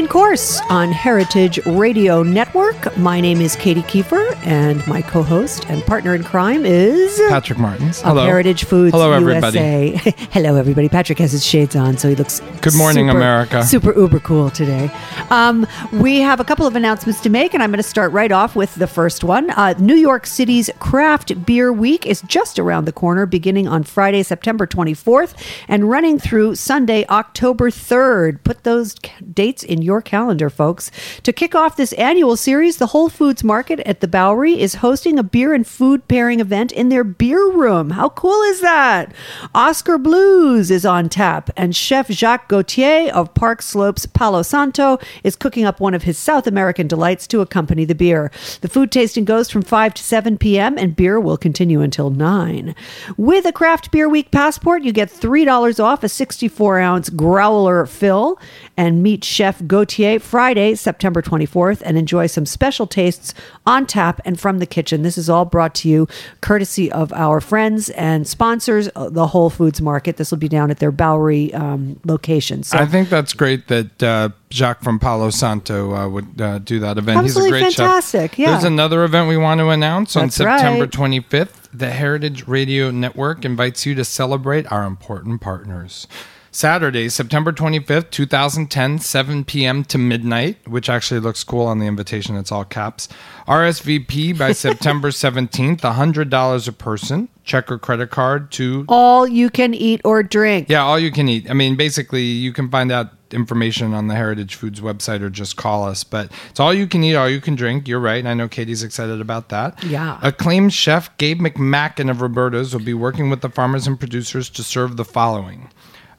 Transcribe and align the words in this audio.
Main 0.00 0.08
course 0.08 0.62
on 0.70 0.92
Heritage 0.92 1.58
Radio 1.66 2.22
Network. 2.22 2.96
My 2.96 3.20
name 3.20 3.42
is 3.42 3.54
Katie 3.54 3.82
Kiefer, 3.82 4.34
and 4.46 4.84
my 4.86 5.02
co 5.02 5.22
host 5.22 5.66
and 5.68 5.84
partner 5.84 6.14
in 6.14 6.24
crime 6.24 6.64
is 6.64 7.20
Patrick 7.28 7.58
Martins. 7.58 7.98
of 7.98 8.04
Hello. 8.04 8.24
Heritage 8.24 8.64
Foods 8.64 8.92
Hello, 8.92 9.12
everybody. 9.12 9.58
USA. 9.58 10.14
Hello, 10.30 10.56
everybody. 10.56 10.88
Patrick 10.88 11.18
has 11.18 11.32
his 11.32 11.44
shades 11.44 11.76
on, 11.76 11.98
so 11.98 12.08
he 12.08 12.14
looks 12.14 12.40
Good 12.62 12.74
morning, 12.76 13.08
super- 13.08 13.18
America. 13.18 13.62
Super 13.62 13.92
uber 13.94 14.20
cool 14.20 14.48
today. 14.48 14.90
Um, 15.28 15.66
we 15.92 16.20
have 16.20 16.40
a 16.40 16.44
couple 16.44 16.66
of 16.66 16.76
announcements 16.76 17.20
to 17.20 17.28
make, 17.28 17.52
and 17.52 17.62
I'm 17.62 17.70
going 17.70 17.76
to 17.82 17.82
start 17.82 18.10
right 18.12 18.32
off 18.32 18.56
with 18.56 18.74
the 18.76 18.86
first 18.86 19.22
one. 19.22 19.50
Uh, 19.50 19.74
New 19.78 19.96
York 19.96 20.26
City's 20.26 20.70
Craft 20.78 21.44
Beer 21.44 21.74
Week 21.74 22.06
is 22.06 22.22
just 22.22 22.58
around 22.58 22.86
the 22.86 22.92
corner, 22.92 23.26
beginning 23.26 23.68
on 23.68 23.82
Friday, 23.82 24.22
September 24.22 24.66
24th, 24.66 25.34
and 25.68 25.90
running 25.90 26.18
through 26.18 26.54
Sunday, 26.54 27.04
October 27.10 27.68
3rd. 27.70 28.42
Put 28.44 28.64
those 28.64 28.94
dates 29.34 29.62
in 29.62 29.82
your 29.82 29.89
calendar, 29.98 30.48
folks. 30.48 30.92
To 31.24 31.32
kick 31.32 31.54
off 31.54 31.76
this 31.76 31.92
annual 31.94 32.36
series, 32.36 32.76
the 32.76 32.88
Whole 32.88 33.08
Foods 33.08 33.42
Market 33.42 33.80
at 33.80 34.00
the 34.00 34.06
Bowery 34.06 34.60
is 34.60 34.76
hosting 34.76 35.18
a 35.18 35.22
beer 35.22 35.54
and 35.54 35.66
food 35.66 36.06
pairing 36.06 36.38
event 36.38 36.70
in 36.70 36.90
their 36.90 37.02
beer 37.02 37.50
room. 37.50 37.90
How 37.90 38.10
cool 38.10 38.42
is 38.42 38.60
that? 38.60 39.12
Oskar 39.54 39.98
Blues 39.98 40.70
is 40.70 40.84
on 40.84 41.08
tap, 41.08 41.50
and 41.56 41.74
Chef 41.74 42.08
Jacques 42.08 42.48
Gautier 42.48 43.10
of 43.12 43.32
Park 43.32 43.62
Slopes 43.62 44.06
Palo 44.06 44.42
Santo 44.42 44.98
is 45.24 45.36
cooking 45.36 45.64
up 45.64 45.80
one 45.80 45.94
of 45.94 46.02
his 46.02 46.18
South 46.18 46.46
American 46.46 46.86
delights 46.86 47.26
to 47.28 47.40
accompany 47.40 47.84
the 47.84 47.94
beer. 47.94 48.30
The 48.60 48.68
food 48.68 48.92
tasting 48.92 49.24
goes 49.24 49.50
from 49.50 49.62
5 49.62 49.94
to 49.94 50.02
7 50.02 50.36
p.m., 50.36 50.76
and 50.76 50.94
beer 50.94 51.18
will 51.18 51.38
continue 51.38 51.80
until 51.80 52.10
9. 52.10 52.74
With 53.16 53.46
a 53.46 53.52
Craft 53.52 53.90
Beer 53.90 54.08
Week 54.08 54.30
passport, 54.30 54.82
you 54.82 54.92
get 54.92 55.08
$3 55.10 55.82
off 55.82 56.04
a 56.04 56.08
64 56.08 56.78
ounce 56.78 57.08
growler 57.08 57.86
fill 57.86 58.38
and 58.76 59.02
meet 59.02 59.24
Chef 59.24 59.66
Gautier 59.80 60.20
Friday, 60.20 60.74
September 60.74 61.22
24th, 61.22 61.80
and 61.86 61.96
enjoy 61.96 62.26
some 62.26 62.44
special 62.44 62.86
tastes 62.86 63.32
on 63.64 63.86
tap 63.86 64.20
and 64.26 64.38
from 64.38 64.58
the 64.58 64.66
kitchen. 64.66 65.00
This 65.00 65.16
is 65.16 65.30
all 65.30 65.46
brought 65.46 65.74
to 65.76 65.88
you 65.88 66.06
courtesy 66.42 66.92
of 66.92 67.14
our 67.14 67.40
friends 67.40 67.88
and 67.88 68.28
sponsors, 68.28 68.90
uh, 68.94 69.08
the 69.08 69.28
Whole 69.28 69.48
Foods 69.48 69.80
Market. 69.80 70.18
This 70.18 70.30
will 70.30 70.38
be 70.38 70.50
down 70.50 70.70
at 70.70 70.80
their 70.80 70.92
Bowery 70.92 71.54
um, 71.54 71.98
location. 72.04 72.62
So 72.62 72.76
I 72.76 72.84
think 72.84 73.08
that's 73.08 73.32
great 73.32 73.68
that 73.68 74.02
uh, 74.02 74.28
Jacques 74.50 74.82
from 74.82 74.98
Palo 74.98 75.30
Santo 75.30 75.94
uh, 75.94 76.08
would 76.10 76.38
uh, 76.38 76.58
do 76.58 76.78
that 76.80 76.98
event. 76.98 77.20
Absolutely 77.20 77.62
He's 77.62 77.78
a 77.78 77.78
great 77.78 77.86
fantastic, 77.86 78.32
chef. 78.32 78.38
yeah. 78.38 78.50
There's 78.50 78.64
another 78.64 79.02
event 79.04 79.30
we 79.30 79.38
want 79.38 79.60
to 79.60 79.70
announce 79.70 80.14
on 80.14 80.28
September 80.28 80.84
right. 80.84 80.90
25th. 80.90 81.70
The 81.72 81.90
Heritage 81.90 82.46
Radio 82.46 82.90
Network 82.90 83.46
invites 83.46 83.86
you 83.86 83.94
to 83.94 84.04
celebrate 84.04 84.70
our 84.70 84.84
important 84.84 85.40
partners. 85.40 86.06
Saturday, 86.52 87.08
September 87.08 87.52
25th, 87.52 88.10
2010, 88.10 88.98
7 88.98 89.44
p.m. 89.44 89.84
to 89.84 89.98
midnight, 89.98 90.56
which 90.66 90.90
actually 90.90 91.20
looks 91.20 91.44
cool 91.44 91.66
on 91.66 91.78
the 91.78 91.86
invitation. 91.86 92.36
It's 92.36 92.50
all 92.50 92.64
caps. 92.64 93.08
RSVP 93.46 94.36
by 94.36 94.52
September 94.66 95.10
17th, 95.10 95.80
$100 95.80 96.68
a 96.68 96.72
person. 96.72 97.28
Check 97.44 97.70
or 97.70 97.78
credit 97.78 98.10
card 98.10 98.50
to 98.52 98.84
all 98.88 99.26
you 99.26 99.48
can 99.48 99.74
eat 99.74 100.00
or 100.04 100.22
drink. 100.22 100.68
Yeah, 100.68 100.82
all 100.82 100.98
you 100.98 101.10
can 101.10 101.28
eat. 101.28 101.48
I 101.50 101.54
mean, 101.54 101.76
basically, 101.76 102.22
you 102.22 102.52
can 102.52 102.68
find 102.68 102.90
out 102.92 103.10
information 103.32 103.94
on 103.94 104.08
the 104.08 104.14
Heritage 104.14 104.54
Foods 104.54 104.80
website 104.80 105.20
or 105.20 105.30
just 105.30 105.56
call 105.56 105.84
us. 105.84 106.04
But 106.04 106.30
it's 106.50 106.60
all 106.60 106.74
you 106.74 106.86
can 106.86 107.02
eat, 107.02 107.14
all 107.14 107.28
you 107.28 107.40
can 107.40 107.54
drink. 107.54 107.88
You're 107.88 108.00
right. 108.00 108.18
And 108.18 108.28
I 108.28 108.34
know 108.34 108.48
Katie's 108.48 108.82
excited 108.82 109.20
about 109.20 109.48
that. 109.50 109.82
Yeah. 109.84 110.18
Acclaimed 110.22 110.72
chef 110.72 111.16
Gabe 111.16 111.40
McMackin 111.40 112.10
of 112.10 112.20
Roberta's 112.20 112.72
will 112.72 112.84
be 112.84 112.94
working 112.94 113.30
with 113.30 113.40
the 113.40 113.48
farmers 113.48 113.86
and 113.86 113.98
producers 113.98 114.50
to 114.50 114.62
serve 114.62 114.96
the 114.96 115.04
following. 115.04 115.70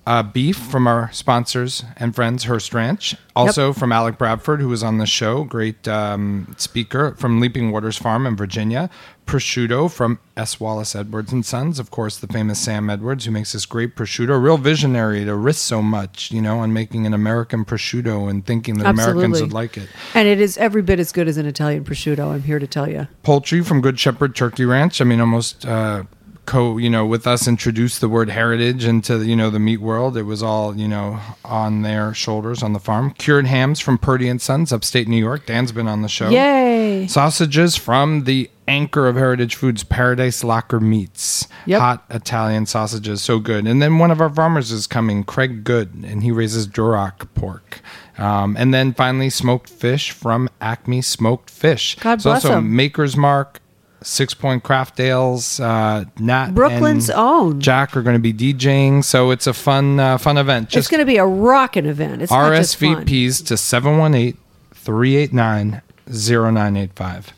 Uh, 0.07 0.23
beef 0.23 0.57
from 0.57 0.88
our 0.88 1.12
sponsors 1.12 1.84
and 1.95 2.16
friends, 2.16 2.45
Hearst 2.45 2.73
Ranch. 2.73 3.16
Also 3.35 3.72
from 3.72 3.91
Alec 3.91 4.17
Bradford, 4.17 4.59
who 4.59 4.67
was 4.67 4.81
on 4.81 4.97
the 4.97 5.06
show, 5.06 5.44
great 5.44 5.88
um, 5.88 6.53
speaker 6.57 7.16
from 7.19 7.39
Leaping 7.39 7.72
Waters 7.72 7.97
Farm 7.97 8.25
in 8.25 8.35
Virginia. 8.35 8.90
Prosciutto 9.28 9.90
from 9.90 10.19
S. 10.35 10.59
Wallace 10.59 10.95
Edwards 10.95 11.31
and 11.31 11.45
Sons, 11.45 11.79
of 11.79 11.91
course, 11.91 12.17
the 12.17 12.28
famous 12.28 12.59
Sam 12.59 12.90
Edwards, 12.90 13.25
who 13.25 13.31
makes 13.31 13.53
this 13.53 13.66
great 13.66 13.95
prosciutto. 13.95 14.41
Real 14.41 14.57
visionary 14.57 15.23
to 15.23 15.35
risk 15.35 15.61
so 15.61 15.81
much, 15.81 16.31
you 16.31 16.41
know, 16.41 16.59
on 16.59 16.73
making 16.73 17.06
an 17.06 17.13
American 17.13 17.63
prosciutto 17.63 18.29
and 18.29 18.45
thinking 18.45 18.79
that 18.79 18.88
Americans 18.88 19.40
would 19.40 19.53
like 19.53 19.78
it. 19.78 19.88
And 20.16 20.28
it 20.28 20.41
is 20.41 20.57
every 20.57 20.81
bit 20.81 21.00
as 21.00 21.11
good 21.11 21.28
as 21.28 21.38
an 21.38 21.45
Italian 21.45 21.85
prosciutto, 21.85 22.34
I'm 22.34 22.44
here 22.44 22.59
to 22.59 22.67
tell 22.67 22.90
you. 22.90 23.07
Poultry 23.23 23.61
from 23.61 23.81
Good 23.81 24.00
Shepherd 24.00 24.35
Turkey 24.35 24.66
Ranch. 24.66 25.00
I 25.00 25.06
mean, 25.06 25.22
almost 25.22 25.66
uh, 25.66 26.03
co, 26.51 26.78
you 26.78 26.89
know, 26.89 27.06
with 27.06 27.25
us 27.25 27.47
introduced 27.47 28.01
the 28.01 28.09
word 28.09 28.29
heritage 28.29 28.84
into 28.84 29.23
you 29.25 29.35
know 29.38 29.50
the 29.50 29.59
meat 29.59 29.79
world. 29.79 30.17
It 30.17 30.23
was 30.23 30.44
all 30.44 30.75
you 30.78 30.88
know 30.88 31.19
on 31.45 31.81
their 31.81 32.13
shoulders 32.13 32.62
on 32.62 32.73
the 32.73 32.79
farm. 32.79 33.12
Cured 33.12 33.47
hams 33.47 33.79
from 33.79 33.97
Purdy 33.97 34.28
and 34.28 34.41
Sons, 34.41 34.73
upstate 34.73 35.07
New 35.07 35.17
York. 35.17 35.45
Dan's 35.45 35.72
been 35.72 35.88
on 35.88 36.01
the 36.01 36.09
show. 36.09 36.29
Yay! 36.29 37.07
Sausages 37.07 37.78
from 37.78 38.25
the 38.25 38.50
anchor 38.67 39.07
of 39.07 39.16
Heritage 39.16 39.56
Foods, 39.56 39.84
Paradise 39.84 40.44
Locker 40.44 40.79
Meats. 40.79 41.47
Yep. 41.66 41.79
Hot 41.79 42.06
Italian 42.09 42.66
sausages, 42.66 43.22
so 43.22 43.40
good. 43.40 43.66
And 43.67 43.81
then 43.81 43.97
one 43.97 44.11
of 44.11 44.19
our 44.22 44.29
farmers 44.29 44.72
is 44.72 44.88
coming, 44.88 45.23
Craig 45.23 45.63
Good, 45.63 45.94
and 46.06 46.22
he 46.23 46.31
raises 46.31 46.67
Duroc 46.67 47.28
pork. 47.34 47.81
Um, 48.17 48.56
and 48.57 48.73
then 48.73 48.94
finally, 48.94 49.29
smoked 49.29 49.69
fish 49.69 50.11
from 50.11 50.50
Acme 50.59 51.01
Smoked 51.01 51.50
Fish. 51.50 51.95
God 52.00 52.13
It's 52.16 52.23
bless 52.23 52.45
also 52.45 52.57
'em. 52.57 52.75
Maker's 52.75 53.16
Mark, 53.17 53.59
Six 54.03 54.34
Point 54.34 54.63
Craft 54.63 55.00
Ales, 55.00 55.59
uh, 55.59 56.06
Nat, 56.19 56.53
Brooklyn's 56.56 57.09
and 57.09 57.19
own. 57.19 57.59
Jack 57.62 57.95
are 57.95 58.01
going 58.01 58.16
to 58.16 58.19
be 58.19 58.34
DJing, 58.34 59.03
so 59.03 59.31
it's 59.31 59.47
a 59.47 59.53
fun, 59.53 60.00
uh, 60.00 60.17
fun 60.17 60.38
event. 60.38 60.75
it's 60.75 60.88
going 60.88 61.00
to 61.00 61.06
be 61.06 61.17
a 61.17 61.25
rocking 61.25 61.85
event. 61.85 62.22
It's 62.22 62.31
just. 62.31 62.79
RSVPs 62.79 63.45
to 63.47 63.57
718 63.57 64.38
389 64.73 65.81
0985. 66.07 67.34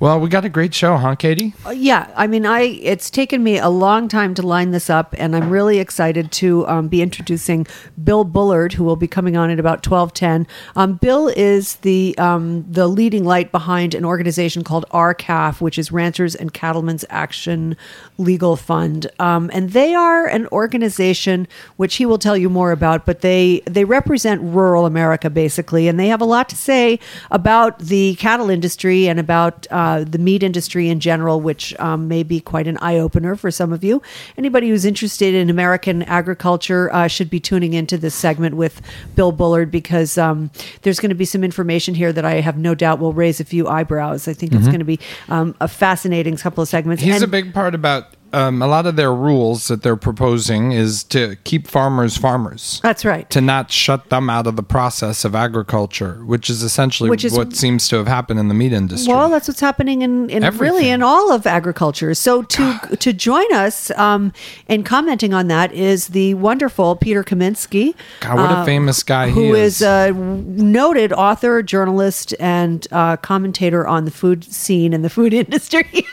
Well, 0.00 0.20
we 0.20 0.28
got 0.28 0.44
a 0.44 0.48
great 0.48 0.74
show, 0.74 0.96
huh, 0.96 1.16
Katie? 1.16 1.54
Uh, 1.66 1.70
Yeah, 1.70 2.08
I 2.14 2.28
mean, 2.28 2.46
I 2.46 2.60
it's 2.60 3.10
taken 3.10 3.42
me 3.42 3.58
a 3.58 3.68
long 3.68 4.06
time 4.06 4.32
to 4.34 4.42
line 4.42 4.70
this 4.70 4.88
up, 4.88 5.12
and 5.18 5.34
I'm 5.34 5.50
really 5.50 5.80
excited 5.80 6.30
to 6.32 6.68
um, 6.68 6.86
be 6.86 7.02
introducing 7.02 7.66
Bill 8.04 8.22
Bullard, 8.22 8.74
who 8.74 8.84
will 8.84 8.94
be 8.94 9.08
coming 9.08 9.36
on 9.36 9.50
at 9.50 9.58
about 9.58 9.82
twelve 9.82 10.14
ten. 10.14 10.46
Um, 10.76 10.94
Bill 10.94 11.26
is 11.26 11.76
the 11.76 12.16
um, 12.16 12.64
the 12.70 12.86
leading 12.86 13.24
light 13.24 13.50
behind 13.50 13.92
an 13.92 14.04
organization 14.04 14.62
called 14.62 14.86
R-CALF, 14.92 15.60
which 15.60 15.78
is 15.78 15.90
Ranchers 15.90 16.36
and 16.36 16.54
Cattlemen's 16.54 17.04
Action 17.10 17.76
Legal 18.18 18.54
Fund, 18.54 19.10
um, 19.18 19.50
and 19.52 19.70
they 19.70 19.94
are 19.94 20.26
an 20.26 20.46
organization 20.52 21.48
which 21.76 21.96
he 21.96 22.06
will 22.06 22.18
tell 22.18 22.36
you 22.36 22.48
more 22.48 22.70
about. 22.70 23.04
But 23.04 23.22
they 23.22 23.62
they 23.64 23.84
represent 23.84 24.42
rural 24.42 24.86
America 24.86 25.28
basically, 25.28 25.88
and 25.88 25.98
they 25.98 26.06
have 26.06 26.20
a 26.20 26.24
lot 26.24 26.48
to 26.50 26.56
say 26.56 27.00
about 27.32 27.80
the 27.80 28.14
cattle 28.14 28.48
industry 28.48 29.08
and 29.08 29.18
about 29.18 29.66
uh, 29.72 29.87
the 30.06 30.18
meat 30.18 30.42
industry 30.42 30.88
in 30.88 31.00
general, 31.00 31.40
which 31.40 31.74
um, 31.78 32.08
may 32.08 32.22
be 32.22 32.40
quite 32.40 32.66
an 32.66 32.76
eye 32.78 32.98
opener 32.98 33.34
for 33.36 33.50
some 33.50 33.72
of 33.72 33.82
you. 33.82 34.00
Anybody 34.36 34.68
who's 34.68 34.84
interested 34.84 35.34
in 35.34 35.50
American 35.50 36.02
agriculture 36.04 36.92
uh, 36.92 37.08
should 37.08 37.30
be 37.30 37.40
tuning 37.40 37.72
into 37.74 37.96
this 37.98 38.14
segment 38.14 38.56
with 38.56 38.80
Bill 39.14 39.32
Bullard 39.32 39.70
because 39.70 40.18
um, 40.18 40.50
there's 40.82 41.00
going 41.00 41.10
to 41.10 41.14
be 41.14 41.24
some 41.24 41.42
information 41.44 41.94
here 41.94 42.12
that 42.12 42.24
I 42.24 42.40
have 42.40 42.58
no 42.58 42.74
doubt 42.74 42.98
will 42.98 43.12
raise 43.12 43.40
a 43.40 43.44
few 43.44 43.68
eyebrows. 43.68 44.28
I 44.28 44.32
think 44.34 44.52
it's 44.52 44.66
going 44.66 44.78
to 44.80 44.84
be 44.84 45.00
um, 45.28 45.54
a 45.60 45.68
fascinating 45.68 46.36
couple 46.36 46.62
of 46.62 46.68
segments. 46.68 47.02
He's 47.02 47.14
And- 47.16 47.24
a 47.24 47.28
big 47.28 47.54
part 47.54 47.74
about 47.74 48.14
um, 48.32 48.60
a 48.62 48.66
lot 48.66 48.86
of 48.86 48.96
their 48.96 49.14
rules 49.14 49.68
that 49.68 49.82
they're 49.82 49.96
proposing 49.96 50.72
is 50.72 51.02
to 51.04 51.36
keep 51.44 51.66
farmers 51.66 52.16
farmers. 52.16 52.80
That's 52.82 53.04
right. 53.04 53.28
To 53.30 53.40
not 53.40 53.70
shut 53.70 54.10
them 54.10 54.28
out 54.28 54.46
of 54.46 54.56
the 54.56 54.62
process 54.62 55.24
of 55.24 55.34
agriculture, 55.34 56.24
which 56.24 56.50
is 56.50 56.62
essentially 56.62 57.10
Which 57.10 57.24
is- 57.24 57.32
what 57.32 57.54
seems 57.54 57.88
to 57.88 57.96
have 57.96 58.06
happened 58.08 58.38
in 58.40 58.48
the 58.48 58.54
meat 58.54 58.72
industry. 58.72 59.12
Well, 59.12 59.28
that's 59.30 59.48
what's 59.48 59.60
happening 59.60 60.02
in, 60.02 60.28
in 60.30 60.42
really 60.58 60.88
in 60.88 61.02
all 61.02 61.32
of 61.32 61.46
agriculture. 61.46 62.14
So 62.14 62.42
to 62.42 62.96
to 62.98 63.12
join 63.12 63.52
us 63.52 63.90
um, 63.92 64.32
in 64.68 64.82
commenting 64.84 65.32
on 65.32 65.48
that 65.48 65.72
is 65.72 66.08
the 66.08 66.34
wonderful 66.34 66.96
Peter 66.96 67.22
Kaminsky. 67.24 67.94
God, 68.20 68.36
what 68.36 68.50
a 68.50 68.58
uh, 68.58 68.64
famous 68.64 69.02
guy 69.02 69.30
who 69.30 69.52
he 69.54 69.60
is 69.60 69.80
is. 69.80 69.82
a 69.82 70.12
noted 70.12 71.12
author, 71.12 71.62
journalist, 71.62 72.34
and 72.40 72.86
uh, 72.92 73.16
commentator 73.16 73.86
on 73.86 74.04
the 74.04 74.10
food 74.10 74.44
scene 74.44 74.92
and 74.92 75.04
the 75.04 75.10
food 75.10 75.32
industry. 75.44 76.06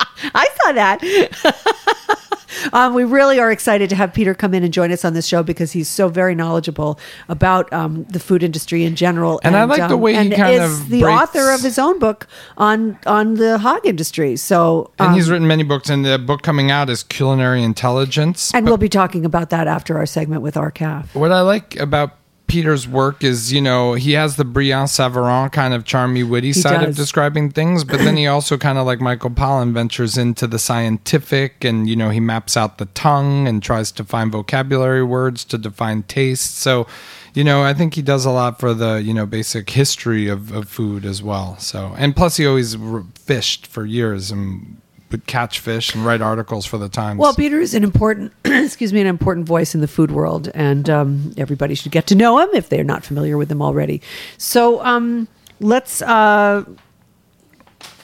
I 0.34 0.48
saw 0.62 0.72
that. 0.72 2.20
um, 2.72 2.94
we 2.94 3.04
really 3.04 3.38
are 3.38 3.50
excited 3.50 3.90
to 3.90 3.96
have 3.96 4.12
Peter 4.12 4.34
come 4.34 4.54
in 4.54 4.64
and 4.64 4.72
join 4.72 4.92
us 4.92 5.04
on 5.04 5.14
this 5.14 5.26
show 5.26 5.42
because 5.42 5.72
he's 5.72 5.88
so 5.88 6.08
very 6.08 6.34
knowledgeable 6.34 6.98
about 7.28 7.72
um, 7.72 8.04
the 8.04 8.20
food 8.20 8.42
industry 8.42 8.84
in 8.84 8.96
general. 8.96 9.40
And 9.42 9.56
I 9.56 9.64
like 9.64 9.88
the 9.88 9.94
um, 9.94 10.00
way 10.00 10.12
he 10.12 10.18
and 10.18 10.32
kind 10.34 10.54
is 10.54 10.80
of 10.80 10.88
the 10.88 11.02
breaks- 11.02 11.22
author 11.22 11.50
of 11.50 11.60
his 11.62 11.78
own 11.78 11.98
book 11.98 12.26
on 12.56 12.98
on 13.06 13.34
the 13.34 13.58
hog 13.58 13.86
industry. 13.86 14.36
So, 14.36 14.90
and 14.98 15.08
um, 15.08 15.14
he's 15.14 15.30
written 15.30 15.46
many 15.46 15.62
books, 15.62 15.88
and 15.88 16.04
the 16.04 16.18
book 16.18 16.42
coming 16.42 16.70
out 16.70 16.90
is 16.90 17.02
Culinary 17.02 17.62
Intelligence. 17.62 18.52
and 18.54 18.66
we'll 18.66 18.76
be 18.76 18.88
talking 18.88 19.24
about 19.24 19.50
that 19.50 19.66
after 19.66 19.96
our 19.98 20.06
segment 20.06 20.42
with 20.42 20.56
R-CALF. 20.56 21.14
What 21.14 21.32
I 21.32 21.40
like 21.40 21.76
about 21.76 22.19
Peter's 22.50 22.88
work 22.88 23.22
is, 23.22 23.52
you 23.52 23.60
know, 23.60 23.94
he 23.94 24.12
has 24.12 24.34
the 24.34 24.44
Brillat-Savarin 24.44 25.52
kind 25.52 25.72
of 25.72 25.84
charmy, 25.84 26.28
witty 26.28 26.52
side 26.52 26.80
does. 26.80 26.88
of 26.88 26.96
describing 26.96 27.50
things, 27.50 27.84
but 27.84 27.98
then 27.98 28.16
he 28.16 28.26
also 28.26 28.58
kind 28.58 28.76
of 28.76 28.86
like 28.86 29.00
Michael 29.00 29.30
Pollan 29.30 29.72
ventures 29.72 30.18
into 30.18 30.48
the 30.48 30.58
scientific 30.58 31.64
and, 31.64 31.88
you 31.88 31.94
know, 31.94 32.10
he 32.10 32.18
maps 32.18 32.56
out 32.56 32.78
the 32.78 32.86
tongue 32.86 33.46
and 33.46 33.62
tries 33.62 33.92
to 33.92 34.04
find 34.04 34.32
vocabulary 34.32 35.04
words 35.04 35.44
to 35.44 35.58
define 35.58 36.02
taste. 36.02 36.58
So, 36.58 36.88
you 37.34 37.44
know, 37.44 37.62
I 37.62 37.72
think 37.72 37.94
he 37.94 38.02
does 38.02 38.24
a 38.24 38.30
lot 38.30 38.58
for 38.58 38.74
the, 38.74 38.96
you 38.96 39.14
know, 39.14 39.26
basic 39.26 39.70
history 39.70 40.26
of, 40.26 40.50
of 40.50 40.68
food 40.68 41.04
as 41.04 41.22
well. 41.22 41.56
So, 41.58 41.94
and 41.96 42.16
plus 42.16 42.36
he 42.36 42.46
always 42.46 42.76
fished 43.14 43.68
for 43.68 43.86
years 43.86 44.32
and 44.32 44.80
catch 45.18 45.60
fish 45.60 45.94
and 45.94 46.04
write 46.04 46.20
articles 46.22 46.66
for 46.66 46.78
the 46.78 46.88
Times. 46.88 47.18
Well, 47.18 47.34
Peter 47.34 47.60
is 47.60 47.74
an 47.74 47.84
important, 47.84 48.32
excuse 48.44 48.92
me, 48.92 49.00
an 49.00 49.06
important 49.06 49.46
voice 49.46 49.74
in 49.74 49.80
the 49.80 49.88
food 49.88 50.10
world, 50.10 50.48
and 50.54 50.88
um, 50.88 51.32
everybody 51.36 51.74
should 51.74 51.92
get 51.92 52.06
to 52.08 52.14
know 52.14 52.38
him 52.38 52.48
if 52.54 52.68
they're 52.68 52.84
not 52.84 53.04
familiar 53.04 53.36
with 53.36 53.50
him 53.50 53.60
already. 53.62 54.00
So 54.38 54.82
um, 54.84 55.28
let's. 55.60 56.02
Uh, 56.02 56.64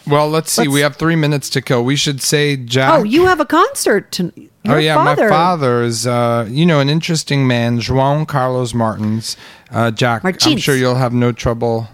Well, 0.06 0.28
let's 0.28 0.52
see. 0.52 0.62
Let's- 0.62 0.72
we 0.72 0.80
have 0.80 0.96
three 0.96 1.16
minutes 1.16 1.50
to 1.50 1.62
kill. 1.62 1.84
We 1.84 1.96
should 1.96 2.20
say 2.22 2.56
Jack. 2.56 2.92
oh, 2.92 3.02
you 3.02 3.26
have 3.26 3.40
a 3.40 3.46
concert. 3.46 4.12
To, 4.12 4.32
Oh 4.68 4.76
yeah, 4.78 4.96
father. 4.96 5.24
my 5.24 5.28
father 5.28 5.82
is, 5.82 6.08
uh, 6.08 6.44
you 6.50 6.66
know, 6.66 6.80
an 6.80 6.88
interesting 6.88 7.46
man, 7.46 7.78
João 7.78 8.26
Carlos 8.26 8.74
Martins. 8.74 9.36
Uh, 9.70 9.92
Jack, 9.92 10.22
I'm 10.24 10.56
sure 10.58 10.74
you'll 10.74 10.96
have 10.96 11.12
no 11.12 11.30
trouble 11.30 11.88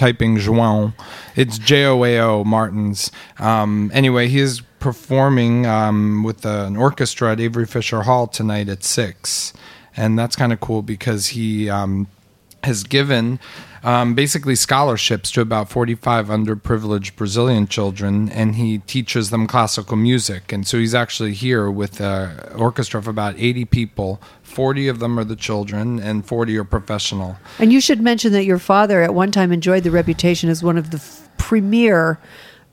typing 0.00 0.38
João. 0.38 0.94
It's 1.36 1.58
J 1.58 1.84
O 1.84 2.02
A 2.04 2.18
O 2.20 2.42
Martins. 2.42 3.10
Um, 3.38 3.90
anyway, 3.92 4.28
he 4.28 4.40
is 4.40 4.62
performing 4.78 5.66
um, 5.66 6.24
with 6.24 6.46
an 6.46 6.78
orchestra 6.78 7.32
at 7.32 7.40
Avery 7.40 7.66
Fisher 7.66 8.02
Hall 8.02 8.26
tonight 8.26 8.70
at 8.70 8.82
six, 8.82 9.52
and 9.94 10.18
that's 10.18 10.36
kind 10.36 10.54
of 10.54 10.60
cool 10.60 10.80
because 10.80 11.28
he 11.28 11.68
um, 11.68 12.06
has 12.64 12.82
given 12.82 13.38
um, 13.82 14.14
basically 14.14 14.54
scholarships 14.54 15.30
to 15.32 15.40
about 15.40 15.68
45 15.70 16.28
underprivileged 16.28 17.16
Brazilian 17.16 17.66
children, 17.66 18.28
and 18.30 18.56
he 18.56 18.78
teaches 18.78 19.30
them 19.30 19.46
classical 19.46 19.96
music. 19.96 20.52
And 20.52 20.66
so 20.66 20.78
he's 20.78 20.94
actually 20.94 21.34
here 21.34 21.70
with 21.70 22.00
an 22.00 22.52
orchestra 22.54 22.98
of 22.98 23.08
about 23.08 23.34
80 23.38 23.64
people. 23.66 24.20
40 24.42 24.88
of 24.88 24.98
them 24.98 25.18
are 25.18 25.24
the 25.24 25.36
children, 25.36 25.98
and 26.00 26.26
40 26.26 26.58
are 26.58 26.64
professional. 26.64 27.36
And 27.58 27.72
you 27.72 27.80
should 27.80 28.00
mention 28.00 28.32
that 28.32 28.44
your 28.44 28.58
father 28.58 29.02
at 29.02 29.14
one 29.14 29.30
time 29.30 29.52
enjoyed 29.52 29.84
the 29.84 29.90
reputation 29.90 30.50
as 30.50 30.62
one 30.62 30.76
of 30.76 30.90
the 30.90 30.98
f- 30.98 31.28
premier 31.38 32.18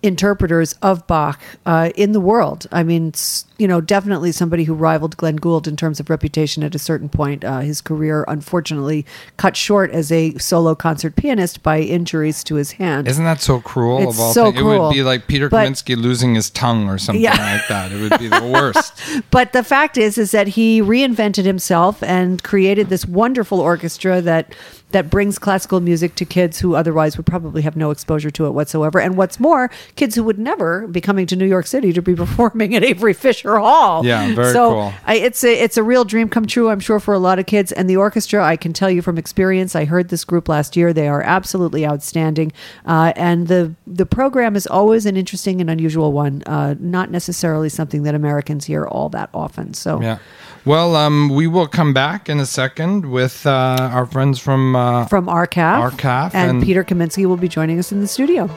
interpreters 0.04 0.74
of 0.82 1.06
Bach 1.08 1.42
uh, 1.66 1.92
in 1.96 2.12
the 2.12 2.20
world. 2.20 2.68
I 2.72 2.84
mean, 2.84 3.14
you 3.58 3.68
know, 3.68 3.82
definitely 3.82 4.32
somebody 4.32 4.64
who 4.66 4.74
rivaled 4.74 5.18
Glenn 5.18 5.36
Gould 5.38 5.68
in 5.68 5.76
terms 5.76 6.00
of 6.00 6.10
reputation 6.10 6.64
at 6.64 6.76
a 6.76 6.80
certain 6.80 7.10
point. 7.10 7.44
Uh, 7.44 7.60
his 7.62 7.82
career, 7.82 8.24
unfortunately, 8.28 9.06
cut 9.38 9.56
short 9.58 9.92
as 9.92 10.12
a 10.12 10.38
solo 10.38 10.76
concert 10.76 11.16
pianist 11.16 11.64
by 11.64 11.80
injuries 11.80 12.44
to 12.46 12.56
his 12.56 12.74
hand. 12.74 13.08
Isn't 13.08 13.26
that 13.26 13.42
so 13.42 13.60
cruel? 13.60 14.00
It's 14.04 14.14
of 14.16 14.20
all 14.20 14.34
so 14.34 14.46
things? 14.52 14.60
It 14.62 14.64
would 14.64 14.94
be 14.94 15.04
like 15.04 15.28
Peter 15.28 15.50
But- 15.50 15.68
Kaminsky 15.68 15.96
losing 15.98 16.36
his 16.36 16.50
tongue 16.50 16.88
or 16.90 16.98
something 16.98 17.24
Yeah. 17.24 17.32
like 17.32 17.68
that. 17.68 17.92
It 17.92 18.02
would 18.10 18.20
be 18.20 18.28
the 18.28 18.52
worst. 18.54 18.94
But 19.32 19.54
the 19.54 19.64
fact 19.64 19.98
is, 19.98 20.18
is 20.18 20.32
that 20.32 20.50
he 20.50 20.82
reinvented 20.82 21.46
himself 21.46 22.02
and 22.04 22.42
created 22.44 22.90
this 22.90 23.06
wonderful 23.06 23.60
orchestra 23.60 24.22
that 24.22 24.54
that 24.92 25.10
brings 25.10 25.38
classical 25.38 25.82
music 25.82 26.16
to 26.16 26.24
kids 26.24 26.60
who 26.60 26.74
otherwise 26.74 27.18
would 27.18 27.26
probably 27.26 27.62
have 27.62 27.76
no 27.76 27.92
exposure 27.92 28.32
to 28.32 28.46
it 28.46 28.52
whatsoever. 28.52 29.02
And 29.02 29.18
what's 29.18 29.38
more, 29.38 29.70
kids 29.98 30.16
who 30.16 30.24
would 30.24 30.40
never 30.40 30.88
be 30.88 31.02
coming 31.02 31.26
to 31.28 31.36
New 31.36 31.46
York 31.46 31.68
City 31.68 31.92
to 31.92 32.02
be 32.02 32.16
performing 32.24 32.74
at 32.74 32.86
Avery 32.86 33.14
Fisher 33.14 33.47
Hall. 33.56 34.06
Yeah, 34.06 34.36
very 34.36 34.54
so 34.54 34.70
cool. 34.72 34.94
I, 35.06 35.16
it's 35.16 35.44
a 35.44 35.64
it's 35.64 35.78
a 35.78 35.84
real 35.84 36.04
dream 36.06 36.30
come 36.30 36.46
true, 36.46 36.70
I'm 36.70 36.80
sure, 36.80 37.00
for 37.00 37.14
a 37.14 37.20
lot 37.20 37.40
of 37.40 37.46
kids. 37.46 37.72
And 37.72 37.90
the 37.90 37.98
orchestra, 37.98 38.44
I 38.44 38.58
can 38.58 38.74
tell 38.74 38.90
you 38.90 39.02
from 39.02 39.18
experience, 39.18 39.76
I 39.76 39.86
heard 39.86 40.10
this 40.10 40.24
group 40.26 40.50
last 40.50 40.76
year. 40.76 40.94
They 40.94 41.08
are 41.08 41.22
absolutely 41.22 41.86
outstanding, 41.86 42.52
uh, 42.86 43.14
and 43.16 43.48
the 43.48 43.74
the 43.88 44.06
program 44.06 44.56
is 44.56 44.68
always 44.68 45.06
an 45.06 45.16
interesting 45.18 45.62
and 45.62 45.70
unusual 45.70 46.12
one. 46.12 46.44
Uh, 46.46 46.76
not 46.80 47.10
necessarily 47.10 47.70
something 47.70 48.04
that 48.04 48.14
Americans 48.16 48.66
hear 48.66 48.86
all 48.86 49.10
that 49.10 49.30
often. 49.34 49.74
So. 49.74 50.02
Yeah. 50.02 50.20
Well, 50.66 50.98
um, 50.98 51.30
we 51.30 51.48
will 51.48 51.68
come 51.68 51.94
back 51.94 52.28
in 52.28 52.42
a 52.42 52.46
second 52.46 53.10
with 53.10 53.46
uh, 53.46 53.90
our 53.94 54.06
friends 54.06 54.38
from 54.38 54.76
uh, 54.76 55.06
from 55.06 55.30
R-CALF. 55.30 55.94
R-CALF 55.94 56.36
and, 56.36 56.58
and- 56.58 56.64
Peter 56.64 56.84
Kaminsky 56.84 57.26
will 57.26 57.38
be 57.38 57.48
joining 57.48 57.80
us 57.80 57.94
in 57.94 58.02
the 58.02 58.08
studio. 58.08 58.50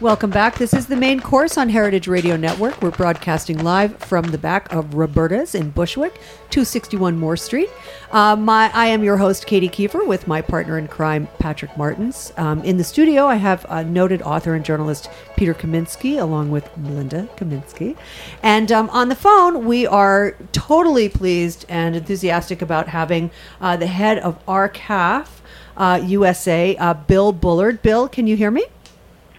Welcome 0.00 0.30
back. 0.30 0.56
This 0.56 0.72
is 0.72 0.86
the 0.86 0.96
main 0.96 1.20
course 1.20 1.58
on 1.58 1.68
Heritage 1.68 2.08
Radio 2.08 2.34
Network. 2.34 2.80
We're 2.80 2.90
broadcasting 2.90 3.62
live 3.62 3.98
from 3.98 4.24
the 4.24 4.38
back 4.38 4.72
of 4.72 4.94
Roberta's 4.94 5.54
in 5.54 5.68
Bushwick, 5.68 6.14
261 6.48 7.18
Moore 7.18 7.36
Street. 7.36 7.68
Uh, 8.10 8.34
my, 8.34 8.70
I 8.72 8.86
am 8.86 9.04
your 9.04 9.18
host, 9.18 9.46
Katie 9.46 9.68
Kiefer, 9.68 10.06
with 10.06 10.26
my 10.26 10.40
partner 10.40 10.78
in 10.78 10.88
crime, 10.88 11.28
Patrick 11.38 11.76
Martins. 11.76 12.32
Um, 12.38 12.62
in 12.62 12.78
the 12.78 12.84
studio, 12.84 13.26
I 13.26 13.34
have 13.34 13.66
uh, 13.68 13.82
noted 13.82 14.22
author 14.22 14.54
and 14.54 14.64
journalist 14.64 15.10
Peter 15.36 15.52
Kaminsky, 15.52 16.18
along 16.18 16.50
with 16.50 16.74
Melinda 16.78 17.28
Kaminsky. 17.36 17.94
And 18.42 18.72
um, 18.72 18.88
on 18.90 19.10
the 19.10 19.14
phone, 19.14 19.66
we 19.66 19.86
are 19.86 20.34
totally 20.52 21.10
pleased 21.10 21.66
and 21.68 21.94
enthusiastic 21.94 22.62
about 22.62 22.88
having 22.88 23.30
uh, 23.60 23.76
the 23.76 23.86
head 23.86 24.18
of 24.20 24.42
R-CALF 24.48 25.42
uh, 25.76 26.00
USA, 26.06 26.74
uh, 26.76 26.94
Bill 26.94 27.32
Bullard. 27.32 27.82
Bill, 27.82 28.08
can 28.08 28.26
you 28.26 28.34
hear 28.34 28.50
me? 28.50 28.64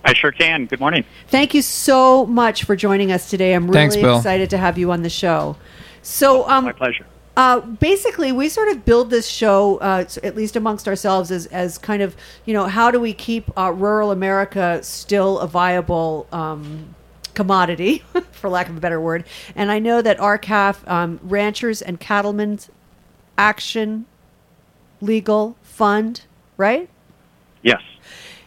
I 0.03 0.13
sure 0.13 0.31
can. 0.31 0.65
Good 0.65 0.79
morning. 0.79 1.05
Thank 1.27 1.53
you 1.53 1.61
so 1.61 2.25
much 2.25 2.63
for 2.63 2.75
joining 2.75 3.11
us 3.11 3.29
today. 3.29 3.53
I'm 3.53 3.65
really 3.65 3.73
Thanks, 3.73 3.95
Bill. 3.95 4.17
excited 4.17 4.49
to 4.51 4.57
have 4.57 4.77
you 4.77 4.91
on 4.91 5.03
the 5.03 5.09
show. 5.09 5.57
So, 6.01 6.49
um, 6.49 6.65
My 6.65 6.71
pleasure. 6.71 7.05
uh, 7.37 7.59
basically, 7.59 8.31
we 8.31 8.49
sort 8.49 8.69
of 8.69 8.83
build 8.83 9.11
this 9.11 9.27
show, 9.27 9.77
uh, 9.77 10.05
at 10.23 10.35
least 10.35 10.55
amongst 10.55 10.87
ourselves, 10.87 11.29
as, 11.29 11.45
as 11.47 11.77
kind 11.77 12.01
of, 12.01 12.15
you 12.45 12.53
know, 12.53 12.65
how 12.65 12.89
do 12.89 12.99
we 12.99 13.13
keep 13.13 13.55
uh, 13.57 13.71
rural 13.71 14.11
America 14.11 14.79
still 14.81 15.37
a 15.39 15.47
viable 15.47 16.25
um, 16.31 16.95
commodity, 17.35 18.03
for 18.31 18.49
lack 18.49 18.69
of 18.69 18.77
a 18.77 18.79
better 18.79 18.99
word. 18.99 19.23
And 19.55 19.71
I 19.71 19.77
know 19.77 20.01
that 20.01 20.19
R-CALF, 20.19 20.87
um, 20.89 21.19
Ranchers 21.23 21.81
and 21.83 21.99
Cattlemen's 21.99 22.69
Action 23.37 24.05
Legal 24.99 25.55
Fund, 25.61 26.23
right? 26.57 26.89
Yes. 27.61 27.81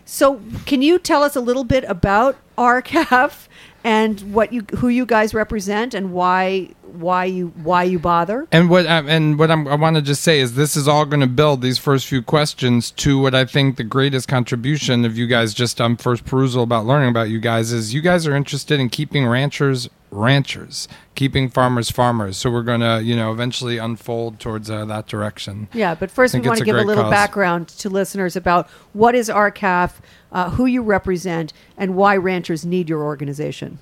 So, 0.05 0.41
can 0.67 0.83
you 0.83 0.99
tell 0.99 1.23
us 1.23 1.35
a 1.35 1.41
little 1.41 1.65
bit 1.65 1.85
about 1.85 2.37
R-CALF 2.57 3.49
and 3.85 4.33
what 4.33 4.53
you 4.53 4.63
who 4.77 4.89
you 4.89 5.05
guys 5.05 5.35
represent 5.35 5.93
and 5.95 6.13
why 6.13 6.71
why 6.95 7.27
you 7.27 7.49
why 7.63 7.83
you 7.83 7.99
bother. 7.99 8.49
And 8.51 8.71
what 8.71 8.87
uh, 8.87 9.03
and 9.07 9.39
what 9.39 9.51
I'm, 9.51 9.69
I 9.69 9.75
want 9.75 9.97
to 9.97 10.03
just 10.03 10.23
say 10.23 10.41
is 10.41 10.55
this 10.55 10.75
is 10.75 10.89
all 10.89 11.05
going 11.05 11.21
to 11.21 11.27
build 11.27 11.61
these 11.61 11.79
first 11.79 12.07
few 12.07 12.23
questions 12.23 12.91
to 12.93 13.21
what 13.21 13.35
I 13.35 13.45
think 13.45 13.77
the 13.77 13.85
greatest 13.85 14.27
contribution 14.27 15.05
of 15.05 15.19
you 15.19 15.27
guys 15.27 15.53
just 15.53 15.81
on 15.81 15.97
first 15.97 16.25
perusal 16.25 16.63
about 16.63 16.87
learning 16.87 17.11
about 17.11 17.29
you 17.29 17.41
guys 17.41 17.73
is 17.73 17.93
you 17.93 18.01
guys 18.01 18.27
are 18.27 18.35
interested 18.35 18.81
in 18.81 18.89
keeping 18.89 19.27
ranchers 19.27 19.89
ranchers, 20.15 20.89
keeping 21.15 21.49
farmers 21.49 21.91
farmers. 21.91 22.37
So 22.37 22.51
we're 22.51 22.63
going 22.63 22.81
to 22.81 23.03
you 23.03 23.17
know 23.17 23.33
eventually 23.33 23.79
unfold 23.79 24.41
towards 24.41 24.71
uh, 24.71 24.85
that 24.87 25.07
direction. 25.07 25.69
Yeah, 25.73 25.95
but 25.95 26.11
first 26.11 26.35
we 26.35 26.41
want 26.41 26.59
to 26.59 26.65
give 26.65 26.77
a 26.77 26.83
little 26.83 27.05
cause. 27.05 27.11
background 27.11 27.69
to 27.69 27.91
listeners 27.91 28.37
about 28.37 28.69
what 28.93 29.15
is 29.15 29.29
R-CALF, 29.29 30.01
uh, 30.33 30.51
who 30.51 30.67
you 30.67 30.83
represent, 30.83 31.53
and 31.77 31.95
why 31.97 32.17
ranchers 32.17 32.65
need 32.65 32.89
your 32.89 33.03
organization. 33.03 33.79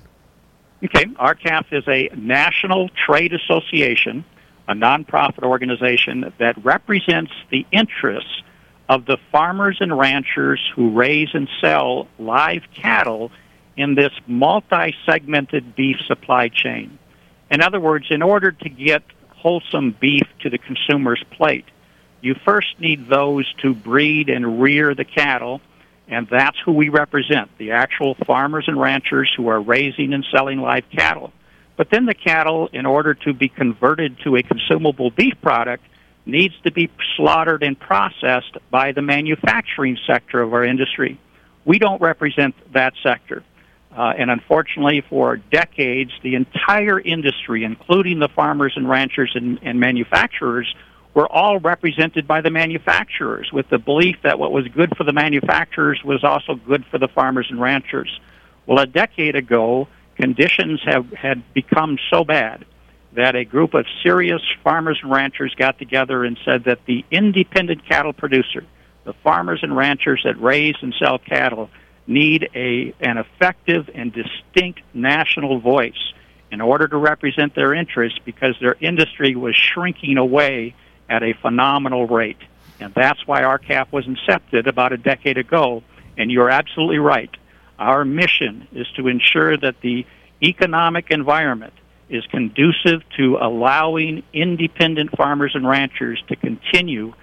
Okay, 0.83 1.05
R-CALF 1.17 1.67
is 1.71 1.87
a 1.87 2.09
national 2.15 2.89
trade 3.05 3.33
association, 3.33 4.25
a 4.67 4.73
nonprofit 4.73 5.43
organization 5.43 6.33
that 6.39 6.63
represents 6.63 7.31
the 7.51 7.65
interests 7.71 8.41
of 8.89 9.05
the 9.05 9.17
farmers 9.31 9.77
and 9.79 9.97
ranchers 9.97 10.59
who 10.75 10.91
raise 10.91 11.29
and 11.33 11.47
sell 11.61 12.07
live 12.19 12.63
cattle 12.75 13.31
in 13.75 13.95
this 13.95 14.11
multi-segmented 14.27 15.75
beef 15.75 15.97
supply 16.07 16.49
chain. 16.49 16.97
In 17.49 17.61
other 17.61 17.79
words, 17.79 18.07
in 18.09 18.21
order 18.21 18.51
to 18.51 18.69
get 18.69 19.03
wholesome 19.29 19.95
beef 19.99 20.27
to 20.41 20.49
the 20.49 20.57
consumer's 20.57 21.23
plate, 21.31 21.65
you 22.21 22.35
first 22.45 22.79
need 22.79 23.09
those 23.09 23.51
to 23.61 23.73
breed 23.73 24.29
and 24.29 24.61
rear 24.61 24.95
the 24.95 25.05
cattle 25.05 25.61
and 26.07 26.27
that's 26.29 26.57
who 26.65 26.73
we 26.73 26.89
represent, 26.89 27.49
the 27.57 27.71
actual 27.71 28.15
farmers 28.25 28.65
and 28.67 28.79
ranchers 28.79 29.33
who 29.35 29.47
are 29.47 29.61
raising 29.61 30.13
and 30.13 30.25
selling 30.31 30.59
live 30.59 30.83
cattle. 30.91 31.31
But 31.75 31.89
then 31.89 32.05
the 32.05 32.13
cattle, 32.13 32.69
in 32.71 32.85
order 32.85 33.13
to 33.13 33.33
be 33.33 33.49
converted 33.49 34.19
to 34.23 34.35
a 34.35 34.43
consumable 34.43 35.09
beef 35.11 35.33
product, 35.41 35.83
needs 36.25 36.53
to 36.63 36.71
be 36.71 36.89
slaughtered 37.15 37.63
and 37.63 37.79
processed 37.79 38.57
by 38.69 38.91
the 38.91 39.01
manufacturing 39.01 39.97
sector 40.05 40.41
of 40.41 40.53
our 40.53 40.63
industry. 40.63 41.19
We 41.65 41.79
don't 41.79 42.01
represent 42.01 42.55
that 42.73 42.93
sector. 43.01 43.43
Uh, 43.95 44.13
and 44.17 44.31
unfortunately, 44.31 45.03
for 45.07 45.37
decades, 45.37 46.11
the 46.23 46.35
entire 46.35 46.99
industry, 46.99 47.63
including 47.63 48.19
the 48.19 48.27
farmers 48.27 48.73
and 48.75 48.89
ranchers 48.89 49.31
and, 49.35 49.59
and 49.61 49.79
manufacturers, 49.79 50.73
were 51.13 51.31
all 51.31 51.59
represented 51.59 52.27
by 52.27 52.41
the 52.41 52.49
manufacturers 52.49 53.51
with 53.53 53.69
the 53.69 53.77
belief 53.77 54.15
that 54.23 54.39
what 54.39 54.51
was 54.51 54.67
good 54.69 54.95
for 54.97 55.03
the 55.03 55.13
manufacturers 55.13 56.01
was 56.03 56.23
also 56.23 56.55
good 56.55 56.83
for 56.89 56.97
the 56.97 57.07
farmers 57.07 57.47
and 57.51 57.61
ranchers. 57.61 58.19
Well, 58.65 58.79
a 58.79 58.87
decade 58.87 59.35
ago, 59.35 59.87
conditions 60.15 60.81
have 60.85 61.11
had 61.11 61.53
become 61.53 61.99
so 62.09 62.23
bad 62.23 62.65
that 63.15 63.35
a 63.35 63.45
group 63.45 63.75
of 63.75 63.85
serious 64.01 64.41
farmers 64.63 64.99
and 65.03 65.11
ranchers 65.11 65.53
got 65.53 65.77
together 65.77 66.23
and 66.23 66.37
said 66.43 66.63
that 66.63 66.79
the 66.87 67.05
independent 67.11 67.85
cattle 67.87 68.13
producer, 68.13 68.65
the 69.03 69.13
farmers 69.23 69.59
and 69.61 69.77
ranchers 69.77 70.21
that 70.23 70.41
raise 70.41 70.75
and 70.81 70.95
sell 70.97 71.19
cattle, 71.19 71.69
need 72.07 72.49
a 72.53 72.93
an 72.99 73.17
effective 73.17 73.89
and 73.93 74.13
distinct 74.13 74.81
national 74.93 75.59
voice 75.59 76.13
in 76.51 76.61
order 76.61 76.87
to 76.87 76.97
represent 76.97 77.55
their 77.55 77.73
interests 77.73 78.19
because 78.25 78.55
their 78.61 78.75
industry 78.79 79.35
was 79.35 79.55
shrinking 79.55 80.17
away 80.17 80.75
at 81.09 81.23
a 81.23 81.33
phenomenal 81.33 82.07
rate. 82.07 82.37
And 82.79 82.93
that's 82.93 83.25
why 83.25 83.43
R-CALF 83.43 83.91
was 83.91 84.05
incepted 84.05 84.67
about 84.67 84.93
a 84.93 84.97
decade 84.97 85.37
ago. 85.37 85.83
And 86.17 86.31
you're 86.31 86.49
absolutely 86.49 86.99
right. 86.99 87.29
Our 87.79 88.05
mission 88.05 88.67
is 88.71 88.87
to 88.97 89.07
ensure 89.07 89.57
that 89.57 89.81
the 89.81 90.05
economic 90.43 91.09
environment 91.09 91.73
is 92.09 92.25
conducive 92.27 93.01
to 93.17 93.37
allowing 93.37 94.23
independent 94.33 95.15
farmers 95.17 95.53
and 95.55 95.67
ranchers 95.67 96.21
to 96.27 96.35
continue 96.35 97.13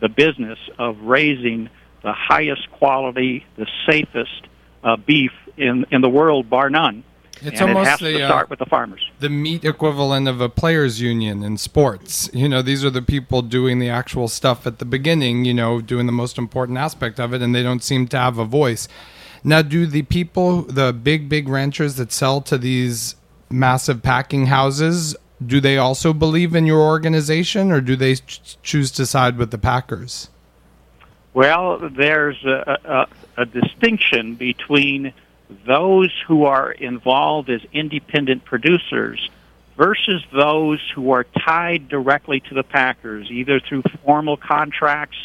the 0.00 0.08
business 0.08 0.58
of 0.78 1.00
raising 1.02 1.68
the 2.02 2.12
highest 2.12 2.70
quality, 2.72 3.44
the 3.56 3.66
safest 3.88 4.46
uh, 4.82 4.96
beef 4.96 5.32
in, 5.56 5.86
in 5.90 6.00
the 6.00 6.08
world, 6.08 6.48
bar 6.48 6.70
none. 6.70 7.04
It's 7.42 7.60
and 7.60 7.70
almost 7.70 8.02
it 8.02 8.04
the, 8.04 8.18
to 8.18 8.26
start 8.26 8.46
uh, 8.46 8.50
with 8.50 8.58
the 8.58 8.66
farmers. 8.66 9.08
The 9.18 9.30
meat 9.30 9.64
equivalent 9.64 10.28
of 10.28 10.40
a 10.40 10.48
players' 10.48 11.00
union 11.00 11.42
in 11.42 11.56
sports. 11.56 12.28
You 12.34 12.48
know, 12.48 12.60
these 12.60 12.84
are 12.84 12.90
the 12.90 13.02
people 13.02 13.40
doing 13.40 13.78
the 13.78 13.88
actual 13.88 14.28
stuff 14.28 14.66
at 14.66 14.78
the 14.78 14.84
beginning. 14.84 15.46
You 15.46 15.54
know, 15.54 15.80
doing 15.80 16.06
the 16.06 16.12
most 16.12 16.36
important 16.36 16.76
aspect 16.76 17.18
of 17.18 17.32
it, 17.32 17.40
and 17.40 17.54
they 17.54 17.62
don't 17.62 17.82
seem 17.82 18.08
to 18.08 18.18
have 18.18 18.38
a 18.38 18.44
voice. 18.44 18.88
Now, 19.42 19.62
do 19.62 19.86
the 19.86 20.02
people, 20.02 20.62
the 20.62 20.92
big 20.92 21.30
big 21.30 21.48
ranchers 21.48 21.94
that 21.96 22.12
sell 22.12 22.42
to 22.42 22.58
these 22.58 23.16
massive 23.48 24.02
packing 24.02 24.46
houses, 24.46 25.16
do 25.44 25.60
they 25.60 25.78
also 25.78 26.12
believe 26.12 26.54
in 26.54 26.66
your 26.66 26.80
organization, 26.80 27.72
or 27.72 27.80
do 27.80 27.96
they 27.96 28.16
ch- 28.16 28.58
choose 28.62 28.90
to 28.92 29.06
side 29.06 29.38
with 29.38 29.50
the 29.50 29.58
packers? 29.58 30.28
Well, 31.32 31.90
there's 31.90 32.42
a, 32.44 33.06
a, 33.36 33.42
a 33.42 33.46
distinction 33.46 34.34
between 34.34 35.12
those 35.66 36.12
who 36.26 36.44
are 36.44 36.72
involved 36.72 37.50
as 37.50 37.60
independent 37.72 38.44
producers 38.44 39.30
versus 39.76 40.22
those 40.32 40.80
who 40.94 41.12
are 41.12 41.24
tied 41.24 41.88
directly 41.88 42.40
to 42.40 42.54
the 42.54 42.62
packers, 42.62 43.30
either 43.30 43.60
through 43.60 43.82
formal 44.04 44.36
contracts 44.36 45.16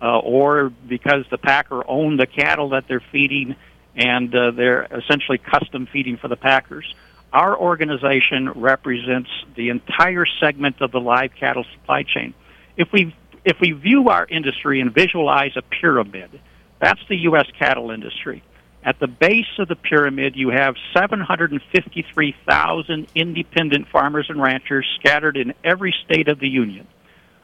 uh, 0.00 0.18
or 0.18 0.70
because 0.86 1.24
the 1.30 1.38
packer 1.38 1.82
owned 1.88 2.20
the 2.20 2.26
cattle 2.26 2.70
that 2.70 2.86
they're 2.86 3.02
feeding 3.10 3.56
and 3.96 4.34
uh, 4.34 4.50
they're 4.50 4.84
essentially 4.84 5.38
custom 5.38 5.86
feeding 5.86 6.16
for 6.16 6.28
the 6.28 6.36
packers. 6.36 6.94
Our 7.32 7.56
organization 7.56 8.50
represents 8.50 9.30
the 9.56 9.70
entire 9.70 10.26
segment 10.40 10.80
of 10.80 10.92
the 10.92 11.00
live 11.00 11.34
cattle 11.34 11.64
supply 11.72 12.02
chain. 12.02 12.34
If 12.76 12.92
we 12.92 13.14
if 13.44 13.60
we 13.60 13.72
view 13.72 14.08
our 14.08 14.24
industry 14.26 14.80
and 14.80 14.94
visualize 14.94 15.52
a 15.56 15.62
pyramid, 15.62 16.40
that's 16.80 17.00
the 17.08 17.16
U.S. 17.18 17.46
cattle 17.58 17.90
industry. 17.90 18.42
At 18.82 18.98
the 18.98 19.06
base 19.06 19.58
of 19.58 19.68
the 19.68 19.76
pyramid, 19.76 20.36
you 20.36 20.50
have 20.50 20.74
753,000 20.92 23.06
independent 23.14 23.88
farmers 23.88 24.26
and 24.28 24.42
ranchers 24.42 24.86
scattered 25.00 25.38
in 25.38 25.54
every 25.62 25.94
state 26.04 26.28
of 26.28 26.38
the 26.38 26.48
Union. 26.48 26.86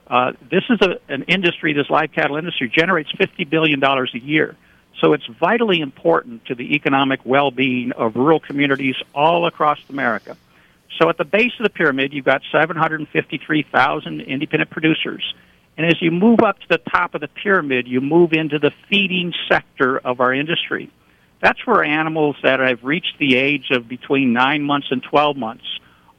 Uh, 0.06 0.32
this 0.50 0.64
is 0.68 0.78
a, 0.82 0.98
an 1.08 1.22
industry, 1.22 1.72
this 1.72 1.88
live 1.88 2.12
cattle 2.12 2.36
industry, 2.36 2.68
generates 2.68 3.10
$50 3.12 3.48
billion 3.48 3.82
a 3.82 4.18
year. 4.18 4.54
So 5.00 5.14
it's 5.14 5.24
vitally 5.26 5.80
important 5.80 6.44
to 6.46 6.54
the 6.54 6.74
economic 6.74 7.20
well 7.24 7.50
being 7.50 7.92
of 7.92 8.16
rural 8.16 8.40
communities 8.40 8.96
all 9.14 9.46
across 9.46 9.78
America. 9.88 10.36
So 11.00 11.08
at 11.08 11.16
the 11.16 11.24
base 11.24 11.52
of 11.58 11.62
the 11.62 11.70
pyramid, 11.70 12.12
you've 12.12 12.26
got 12.26 12.42
753,000 12.52 14.20
independent 14.20 14.70
producers. 14.70 15.34
And 15.80 15.88
as 15.88 16.02
you 16.02 16.10
move 16.10 16.40
up 16.40 16.58
to 16.58 16.68
the 16.68 16.76
top 16.76 17.14
of 17.14 17.22
the 17.22 17.28
pyramid, 17.28 17.88
you 17.88 18.02
move 18.02 18.34
into 18.34 18.58
the 18.58 18.70
feeding 18.90 19.32
sector 19.50 19.96
of 19.96 20.20
our 20.20 20.34
industry. 20.34 20.90
That's 21.40 21.66
where 21.66 21.82
animals 21.82 22.36
that 22.42 22.60
have 22.60 22.84
reached 22.84 23.14
the 23.18 23.34
age 23.34 23.70
of 23.70 23.88
between 23.88 24.34
9 24.34 24.62
months 24.62 24.88
and 24.90 25.02
12 25.02 25.38
months 25.38 25.64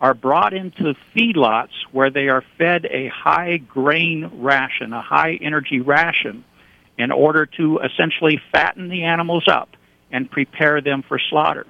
are 0.01 0.15
brought 0.15 0.55
into 0.55 0.95
feedlots 1.15 1.73
where 1.91 2.09
they 2.09 2.27
are 2.27 2.43
fed 2.57 2.87
a 2.89 3.09
high 3.09 3.57
grain 3.57 4.31
ration, 4.41 4.93
a 4.93 5.01
high 5.03 5.37
energy 5.39 5.79
ration, 5.79 6.43
in 6.97 7.11
order 7.11 7.45
to 7.45 7.81
essentially 7.81 8.41
fatten 8.51 8.89
the 8.89 9.03
animals 9.03 9.47
up 9.47 9.69
and 10.11 10.31
prepare 10.31 10.81
them 10.81 11.03
for 11.07 11.19
slaughter. 11.29 11.67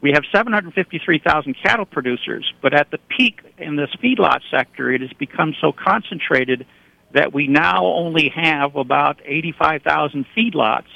We 0.00 0.10
have 0.10 0.24
753,000 0.32 1.54
cattle 1.62 1.86
producers, 1.86 2.52
but 2.60 2.74
at 2.74 2.90
the 2.90 2.98
peak 3.16 3.42
in 3.58 3.76
this 3.76 3.90
feedlot 4.02 4.40
sector, 4.50 4.90
it 4.90 5.02
has 5.02 5.12
become 5.12 5.54
so 5.60 5.70
concentrated 5.70 6.66
that 7.12 7.32
we 7.32 7.46
now 7.46 7.84
only 7.86 8.30
have 8.30 8.76
about 8.76 9.20
85,000 9.24 10.26
feedlots 10.36 10.86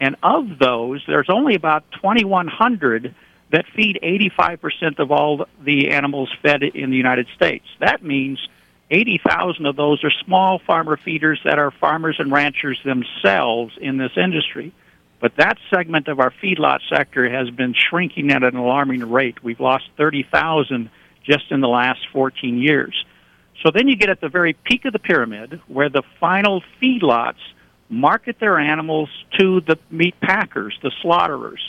and 0.00 0.16
of 0.22 0.58
those, 0.58 1.02
there's 1.06 1.30
only 1.30 1.54
about 1.54 1.90
2,100 1.92 3.14
that 3.52 3.64
feed 3.74 3.98
85% 4.02 4.98
of 4.98 5.10
all 5.10 5.46
the 5.62 5.92
animals 5.92 6.30
fed 6.42 6.62
in 6.62 6.90
the 6.90 6.96
United 6.96 7.26
States. 7.34 7.64
That 7.80 8.02
means 8.02 8.38
80,000 8.90 9.66
of 9.66 9.76
those 9.76 10.02
are 10.04 10.10
small 10.24 10.58
farmer 10.58 10.96
feeders 10.96 11.40
that 11.44 11.58
are 11.58 11.70
farmers 11.70 12.16
and 12.18 12.32
ranchers 12.32 12.78
themselves 12.84 13.78
in 13.80 13.96
this 13.96 14.12
industry. 14.16 14.72
But 15.20 15.36
that 15.36 15.56
segment 15.70 16.08
of 16.08 16.20
our 16.20 16.32
feedlot 16.42 16.80
sector 16.90 17.30
has 17.30 17.48
been 17.50 17.74
shrinking 17.74 18.30
at 18.30 18.42
an 18.42 18.56
alarming 18.56 19.10
rate. 19.10 19.42
We've 19.42 19.60
lost 19.60 19.84
30,000 19.96 20.90
just 21.22 21.50
in 21.50 21.60
the 21.60 21.68
last 21.68 22.00
14 22.12 22.58
years. 22.58 23.04
So 23.62 23.70
then 23.72 23.88
you 23.88 23.96
get 23.96 24.10
at 24.10 24.20
the 24.20 24.28
very 24.28 24.52
peak 24.52 24.84
of 24.84 24.92
the 24.92 24.98
pyramid 24.98 25.60
where 25.68 25.88
the 25.88 26.02
final 26.20 26.62
feedlots 26.82 27.38
market 27.88 28.38
their 28.40 28.58
animals 28.58 29.08
to 29.38 29.60
the 29.60 29.78
meat 29.90 30.14
packers, 30.20 30.78
the 30.82 30.90
slaughterers. 31.02 31.60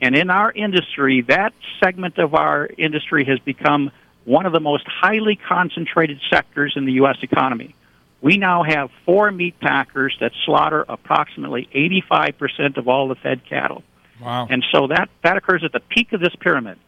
And 0.00 0.16
in 0.16 0.30
our 0.30 0.52
industry, 0.52 1.22
that 1.28 1.52
segment 1.82 2.18
of 2.18 2.34
our 2.34 2.68
industry 2.76 3.24
has 3.24 3.38
become 3.38 3.90
one 4.24 4.46
of 4.46 4.52
the 4.52 4.60
most 4.60 4.84
highly 4.86 5.36
concentrated 5.36 6.20
sectors 6.30 6.74
in 6.76 6.84
the 6.84 6.92
U.S. 6.92 7.16
economy. 7.22 7.74
We 8.20 8.36
now 8.36 8.62
have 8.62 8.90
four 9.04 9.32
meat 9.32 9.58
packers 9.60 10.16
that 10.20 10.32
slaughter 10.44 10.84
approximately 10.88 11.68
85% 11.74 12.76
of 12.76 12.86
all 12.86 13.08
the 13.08 13.16
fed 13.16 13.44
cattle. 13.48 13.82
Wow. 14.20 14.46
And 14.48 14.64
so 14.72 14.86
that, 14.88 15.08
that 15.24 15.36
occurs 15.36 15.64
at 15.64 15.72
the 15.72 15.80
peak 15.80 16.12
of 16.12 16.20
this 16.20 16.34
pyramid. 16.38 16.78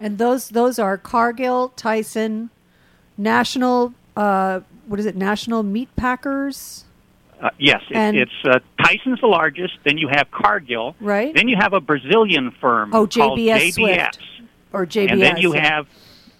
And 0.00 0.18
those 0.18 0.50
those 0.50 0.78
are 0.78 0.96
Cargill, 0.96 1.70
Tyson, 1.70 2.50
National. 3.18 3.92
Uh, 4.16 4.60
what 4.86 4.98
is 4.98 5.06
it? 5.06 5.16
National 5.16 5.62
Meat 5.62 5.88
Packers. 5.96 6.84
Uh, 7.40 7.50
yes, 7.58 7.82
it, 7.90 7.96
And- 7.96 8.16
it's 8.16 8.32
uh, 8.44 8.58
Tyson's 8.82 9.20
the 9.20 9.26
largest. 9.26 9.74
Then 9.84 9.98
you 9.98 10.08
have 10.08 10.30
Cargill. 10.30 10.96
Right. 11.00 11.34
Then 11.34 11.48
you 11.48 11.56
have 11.56 11.72
a 11.72 11.80
Brazilian 11.80 12.50
firm 12.60 12.90
Oh, 12.94 13.06
called 13.06 13.38
JBS 13.38 13.58
JBS. 13.58 13.72
Swift. 13.74 14.18
Or 14.72 14.86
JBS. 14.86 15.12
And 15.12 15.20
then 15.22 15.36
you 15.36 15.54
yeah. 15.54 15.74
have 15.74 15.86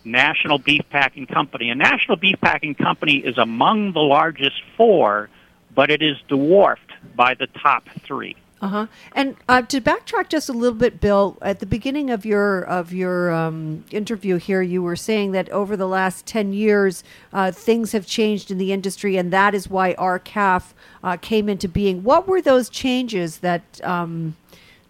National 0.04 0.58
Beef 0.58 0.82
Packing 0.90 1.26
Company. 1.26 1.70
And 1.70 1.78
National 1.78 2.16
Beef 2.16 2.40
Packing 2.40 2.74
Company 2.74 3.16
is 3.18 3.38
among 3.38 3.92
the 3.92 4.00
largest 4.00 4.56
four, 4.76 5.28
but 5.74 5.90
it 5.90 6.02
is 6.02 6.16
dwarfed 6.28 6.80
by 7.14 7.34
the 7.34 7.46
top 7.46 7.84
three. 8.04 8.36
Uh-huh. 8.60 8.86
And 9.12 9.36
uh, 9.48 9.62
to 9.62 9.80
backtrack 9.80 10.28
just 10.28 10.48
a 10.48 10.52
little 10.52 10.76
bit, 10.76 11.00
Bill, 11.00 11.38
at 11.42 11.60
the 11.60 11.66
beginning 11.66 12.10
of 12.10 12.26
your 12.26 12.62
of 12.62 12.92
your 12.92 13.32
um, 13.32 13.84
interview 13.92 14.36
here, 14.36 14.62
you 14.62 14.82
were 14.82 14.96
saying 14.96 15.30
that 15.32 15.48
over 15.50 15.76
the 15.76 15.86
last 15.86 16.26
ten 16.26 16.52
years, 16.52 17.04
uh, 17.32 17.52
things 17.52 17.92
have 17.92 18.04
changed 18.04 18.50
in 18.50 18.58
the 18.58 18.72
industry, 18.72 19.16
and 19.16 19.32
that 19.32 19.54
is 19.54 19.70
why 19.70 19.94
R-CALF 19.96 20.74
uh, 21.04 21.16
came 21.18 21.48
into 21.48 21.68
being. 21.68 22.02
What 22.02 22.26
were 22.26 22.42
those 22.42 22.68
changes 22.68 23.38
that 23.38 23.62
um, 23.84 24.34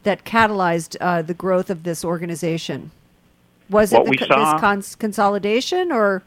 that 0.02 0.24
catalyzed 0.24 0.96
uh, 1.02 1.20
the 1.20 1.34
growth 1.34 1.68
of 1.68 1.82
this 1.82 2.04
organization? 2.04 2.90
Was 3.68 3.92
What 3.92 4.08
it 4.08 4.18
the, 4.18 4.26
saw- 4.26 4.52
this 4.52 4.60
cons- 4.62 4.94
consolidation, 4.96 5.92
or 5.92 6.22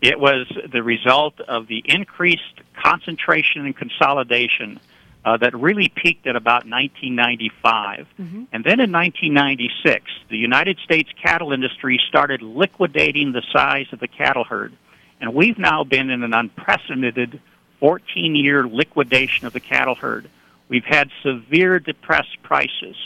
It 0.00 0.18
was 0.18 0.50
the 0.72 0.82
result 0.82 1.38
of 1.42 1.68
the 1.68 1.84
increased 1.84 2.62
concentration 2.74 3.64
and 3.64 3.76
consolidation 3.76 4.80
uh, 5.28 5.36
that 5.36 5.54
really 5.54 5.92
peaked 5.94 6.26
at 6.26 6.36
about 6.36 6.64
1995. 6.64 8.06
And 8.50 8.64
then 8.64 8.80
in 8.80 8.90
1996, 8.90 10.10
the 10.30 10.38
United 10.38 10.78
States 10.78 11.10
cattle 11.22 11.52
industry 11.52 12.00
started 12.08 12.40
liquidating 12.40 13.32
the 13.32 13.42
size 13.52 13.86
of 13.92 14.00
the 14.00 14.08
cattle 14.08 14.44
herd. 14.44 14.72
And 15.20 15.34
we've 15.34 15.58
now 15.58 15.84
been 15.84 16.08
in 16.08 16.22
an 16.22 16.32
unprecedented 16.32 17.42
14 17.78 18.36
year 18.36 18.66
liquidation 18.66 19.46
of 19.46 19.52
the 19.52 19.60
cattle 19.60 19.96
herd. 19.96 20.30
We've 20.70 20.84
had 20.84 21.10
severe 21.22 21.78
depressed 21.78 22.42
prices. 22.42 22.96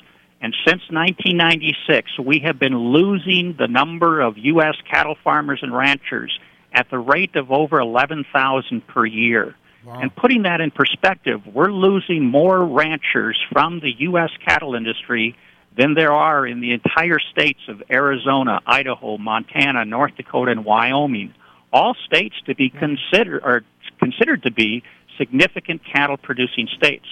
And 0.41 0.55
since 0.65 0.83
1996, 0.91 2.21
we 2.21 2.41
have 2.41 2.59
been 2.59 2.77
losing 2.77 3.57
the 3.59 3.67
number 3.67 4.21
of 4.21 4.39
U.S. 4.39 4.77
cattle 4.89 5.17
farmers 5.25 5.61
and 5.63 5.75
ranchers 5.75 6.39
at 6.73 6.89
the 6.89 6.99
rate 6.99 7.35
of 7.35 7.51
over 7.51 7.81
11,000 7.81 8.87
per 8.87 9.07
year. 9.07 9.57
And 9.87 10.15
putting 10.15 10.43
that 10.43 10.61
in 10.61 10.71
perspective, 10.71 11.41
we're 11.47 11.73
losing 11.73 12.25
more 12.25 12.65
ranchers 12.65 13.39
from 13.53 13.81
the 13.81 13.91
U.S. 14.01 14.31
cattle 14.47 14.75
industry 14.75 15.37
than 15.77 15.95
there 15.95 16.13
are 16.13 16.47
in 16.47 16.61
the 16.61 16.73
entire 16.73 17.19
states 17.19 17.61
of 17.69 17.83
Arizona, 17.91 18.61
Idaho, 18.67 19.19
Montana, 19.19 19.85
North 19.85 20.15
Dakota, 20.17 20.53
and 20.53 20.65
Wyoming. 20.65 21.35
All 21.73 21.95
states 22.07 22.37
to 22.47 22.55
be 22.55 22.69
considered 22.69 23.43
or 23.43 23.63
considered 23.99 24.43
to 24.45 24.53
be 24.53 24.83
significant 25.19 25.83
cattle 25.85 26.17
producing 26.17 26.69
states. 26.77 27.07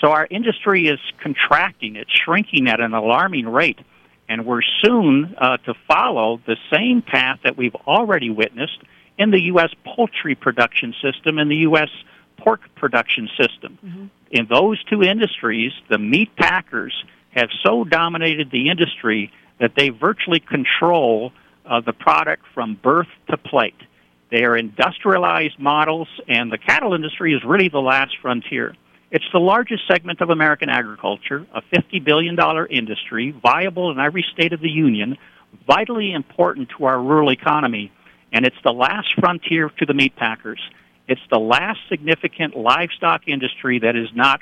So 0.00 0.10
our 0.10 0.26
industry 0.30 0.88
is 0.88 0.98
contracting; 1.22 1.96
it's 1.96 2.10
shrinking 2.12 2.68
at 2.68 2.80
an 2.80 2.94
alarming 2.94 3.48
rate, 3.48 3.78
and 4.28 4.46
we're 4.46 4.62
soon 4.82 5.34
uh, 5.38 5.58
to 5.58 5.74
follow 5.86 6.40
the 6.46 6.56
same 6.72 7.02
path 7.02 7.40
that 7.44 7.56
we've 7.56 7.74
already 7.86 8.30
witnessed 8.30 8.78
in 9.18 9.30
the 9.30 9.40
U.S. 9.42 9.70
poultry 9.84 10.34
production 10.34 10.94
system 11.02 11.38
and 11.38 11.50
the 11.50 11.56
U.S. 11.56 11.88
pork 12.46 12.60
production 12.76 13.28
system. 13.40 13.76
In 14.30 14.46
those 14.48 14.82
two 14.84 15.02
industries, 15.02 15.72
the 15.90 15.98
meat 15.98 16.30
packers 16.36 16.94
have 17.30 17.48
so 17.64 17.82
dominated 17.82 18.52
the 18.52 18.70
industry 18.70 19.32
that 19.58 19.72
they 19.76 19.88
virtually 19.88 20.38
control 20.38 21.32
uh, 21.68 21.80
the 21.80 21.92
product 21.92 22.44
from 22.54 22.78
birth 22.80 23.08
to 23.30 23.36
plate. 23.36 23.74
They 24.30 24.44
are 24.44 24.56
industrialized 24.56 25.58
models, 25.58 26.08
and 26.28 26.52
the 26.52 26.58
cattle 26.58 26.94
industry 26.94 27.34
is 27.34 27.42
really 27.44 27.68
the 27.68 27.80
last 27.80 28.16
frontier. 28.22 28.76
It's 29.10 29.24
the 29.32 29.40
largest 29.40 29.82
segment 29.88 30.20
of 30.20 30.30
American 30.30 30.68
agriculture, 30.68 31.46
a 31.52 31.62
$50 31.74 32.04
billion 32.04 32.36
industry, 32.70 33.34
viable 33.42 33.90
in 33.90 33.98
every 33.98 34.24
state 34.32 34.52
of 34.52 34.60
the 34.60 34.70
Union, 34.70 35.16
vitally 35.66 36.12
important 36.12 36.68
to 36.78 36.84
our 36.84 37.00
rural 37.00 37.30
economy, 37.32 37.90
and 38.32 38.46
it's 38.46 38.56
the 38.64 38.72
last 38.72 39.08
frontier 39.18 39.70
to 39.78 39.86
the 39.86 39.94
meat 39.94 40.14
packers. 40.14 40.60
It's 41.08 41.20
the 41.30 41.38
last 41.38 41.80
significant 41.88 42.56
livestock 42.56 43.28
industry 43.28 43.78
that 43.80 43.96
is 43.96 44.08
not 44.14 44.40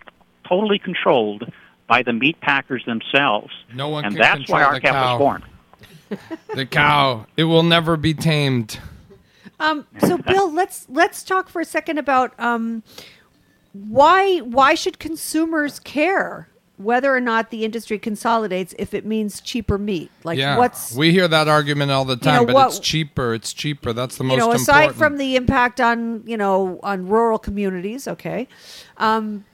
totally 0.48 0.79
controlled 0.79 1.50
by 1.87 2.03
the 2.03 2.12
meat 2.12 2.40
packers 2.40 2.85
themselves. 2.87 3.53
No 3.74 3.88
one 3.88 4.05
and 4.05 4.14
can 4.14 4.22
that's 4.22 4.50
why 4.50 4.62
control 4.62 4.74
the 4.74 4.81
cow. 4.81 5.12
was 5.12 5.18
born. 5.18 5.44
The 6.55 6.66
cow. 6.66 7.27
It 7.37 7.44
will 7.44 7.62
never 7.62 7.96
be 7.96 8.14
tamed. 8.14 8.79
Um, 9.61 9.87
so, 10.00 10.18
Bill, 10.27 10.53
let's 10.53 10.87
let's 10.88 11.22
talk 11.22 11.48
for 11.48 11.61
a 11.61 11.64
second 11.64 11.98
about 11.98 12.38
um, 12.40 12.83
why 13.72 14.38
why 14.38 14.74
should 14.74 14.98
consumers 14.98 15.79
care 15.81 16.48
whether 16.77 17.15
or 17.15 17.21
not 17.21 17.51
the 17.51 17.65
industry 17.65 17.99
consolidates 17.99 18.75
if 18.79 18.95
it 18.95 19.07
means 19.07 19.41
cheaper 19.41 19.79
meat? 19.79 20.11
Like, 20.25 20.39
yeah, 20.39 20.59
what's 20.59 20.95
we 20.95 21.13
hear 21.13 21.29
that 21.29 21.49
argument 21.49 21.91
all 21.91 22.05
the 22.05 22.17
time, 22.17 22.43
know, 22.43 22.47
but 22.47 22.55
what- 22.55 22.69
it's 22.69 22.79
cheaper. 22.79 23.35
It's 23.35 23.53
cheaper. 23.53 23.93
That's 23.93 24.17
the 24.17 24.25
most 24.25 24.35
you 24.35 24.41
know 24.41 24.53
aside 24.53 24.91
important. 24.91 24.99
from 24.99 25.19
the 25.19 25.37
impact 25.37 25.81
on 25.81 26.23
you 26.27 26.37
know 26.37 26.81
on 26.83 27.09
rural 27.09 27.39
communities? 27.39 28.09
Okay, 28.09 28.49
um, 28.97 29.45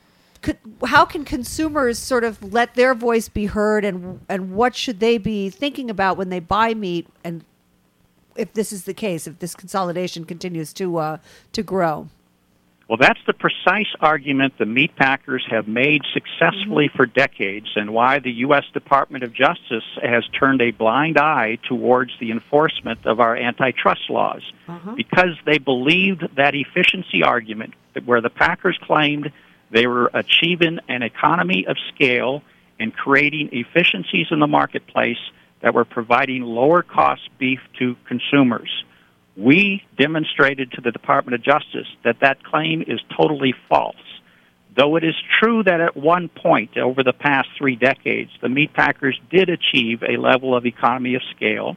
could, 0.43 0.59
how 0.87 1.05
can 1.05 1.25
consumers 1.25 1.99
sort 1.99 2.25
of 2.25 2.53
let 2.53 2.75
their 2.75 2.95
voice 2.95 3.29
be 3.29 3.47
heard, 3.47 3.85
and 3.85 4.21
and 4.29 4.55
what 4.55 4.75
should 4.75 5.01
they 5.01 5.19
be 5.19 5.51
thinking 5.51 5.91
about 5.91 6.17
when 6.17 6.31
they 6.31 6.41
buy 6.41 6.75
meat 6.75 7.07
and 7.23 7.45
if 8.37 8.53
this 8.55 8.73
is 8.73 8.85
the 8.85 8.95
case, 8.95 9.27
if 9.27 9.39
this 9.39 9.55
consolidation 9.55 10.25
continues 10.25 10.73
to 10.75 10.97
uh, 10.97 11.19
to 11.53 11.63
grow. 11.63 12.09
Well, 12.91 12.97
that's 12.97 13.21
the 13.25 13.35
precise 13.35 13.87
argument 14.01 14.55
the 14.59 14.67
meat 14.67 14.97
packers 14.97 15.47
have 15.49 15.69
made 15.69 16.03
successfully 16.13 16.89
mm-hmm. 16.89 16.97
for 16.97 17.07
decades, 17.07 17.69
and 17.77 17.95
why 17.95 18.19
the 18.19 18.33
U.S. 18.47 18.65
Department 18.75 19.23
of 19.23 19.33
Justice 19.33 19.85
has 20.03 20.25
turned 20.37 20.61
a 20.61 20.73
blind 20.73 21.17
eye 21.17 21.59
towards 21.69 22.11
the 22.19 22.33
enforcement 22.33 23.07
of 23.07 23.21
our 23.21 23.37
antitrust 23.37 24.11
laws. 24.11 24.43
Uh-huh. 24.67 24.95
Because 24.97 25.39
they 25.47 25.59
believed 25.59 26.25
that 26.35 26.57
efficiency 26.57 27.23
argument, 27.23 27.75
where 28.07 28.21
the 28.21 28.29
packers 28.29 28.77
claimed 28.83 29.31
they 29.71 29.87
were 29.87 30.11
achieving 30.13 30.81
an 30.89 31.05
economy 31.05 31.67
of 31.69 31.77
scale 31.95 32.43
and 32.81 32.93
creating 32.93 33.51
efficiencies 33.53 34.27
in 34.33 34.41
the 34.41 34.49
marketplace 34.49 35.31
that 35.63 35.75
were 35.75 35.85
providing 35.85 36.43
lower 36.43 36.83
cost 36.83 37.23
beef 37.39 37.61
to 37.79 37.95
consumers 38.09 38.83
we 39.41 39.83
demonstrated 39.99 40.73
to 40.73 40.81
the 40.81 40.93
Department 40.93 41.35
of 41.35 41.43
Justice 41.43 41.89
that 42.05 42.21
that 42.21 42.45
claim 42.45 42.83
is 42.87 43.01
totally 43.17 43.55
false. 43.69 43.97
Though 44.77 44.97
it 44.97 45.05
is 45.05 45.15
true 45.41 45.63
that 45.65 45.81
at 45.81 45.97
one 45.97 46.29
point 46.29 46.77
over 46.77 47.03
the 47.03 47.13
past 47.13 47.49
three 47.57 47.75
decades, 47.75 48.31
the 48.41 48.49
meat 48.49 48.73
packers 48.73 49.19
did 49.31 49.49
achieve 49.49 50.03
a 50.03 50.17
level 50.17 50.55
of 50.55 50.67
economy 50.67 51.15
of 51.15 51.23
scale 51.35 51.77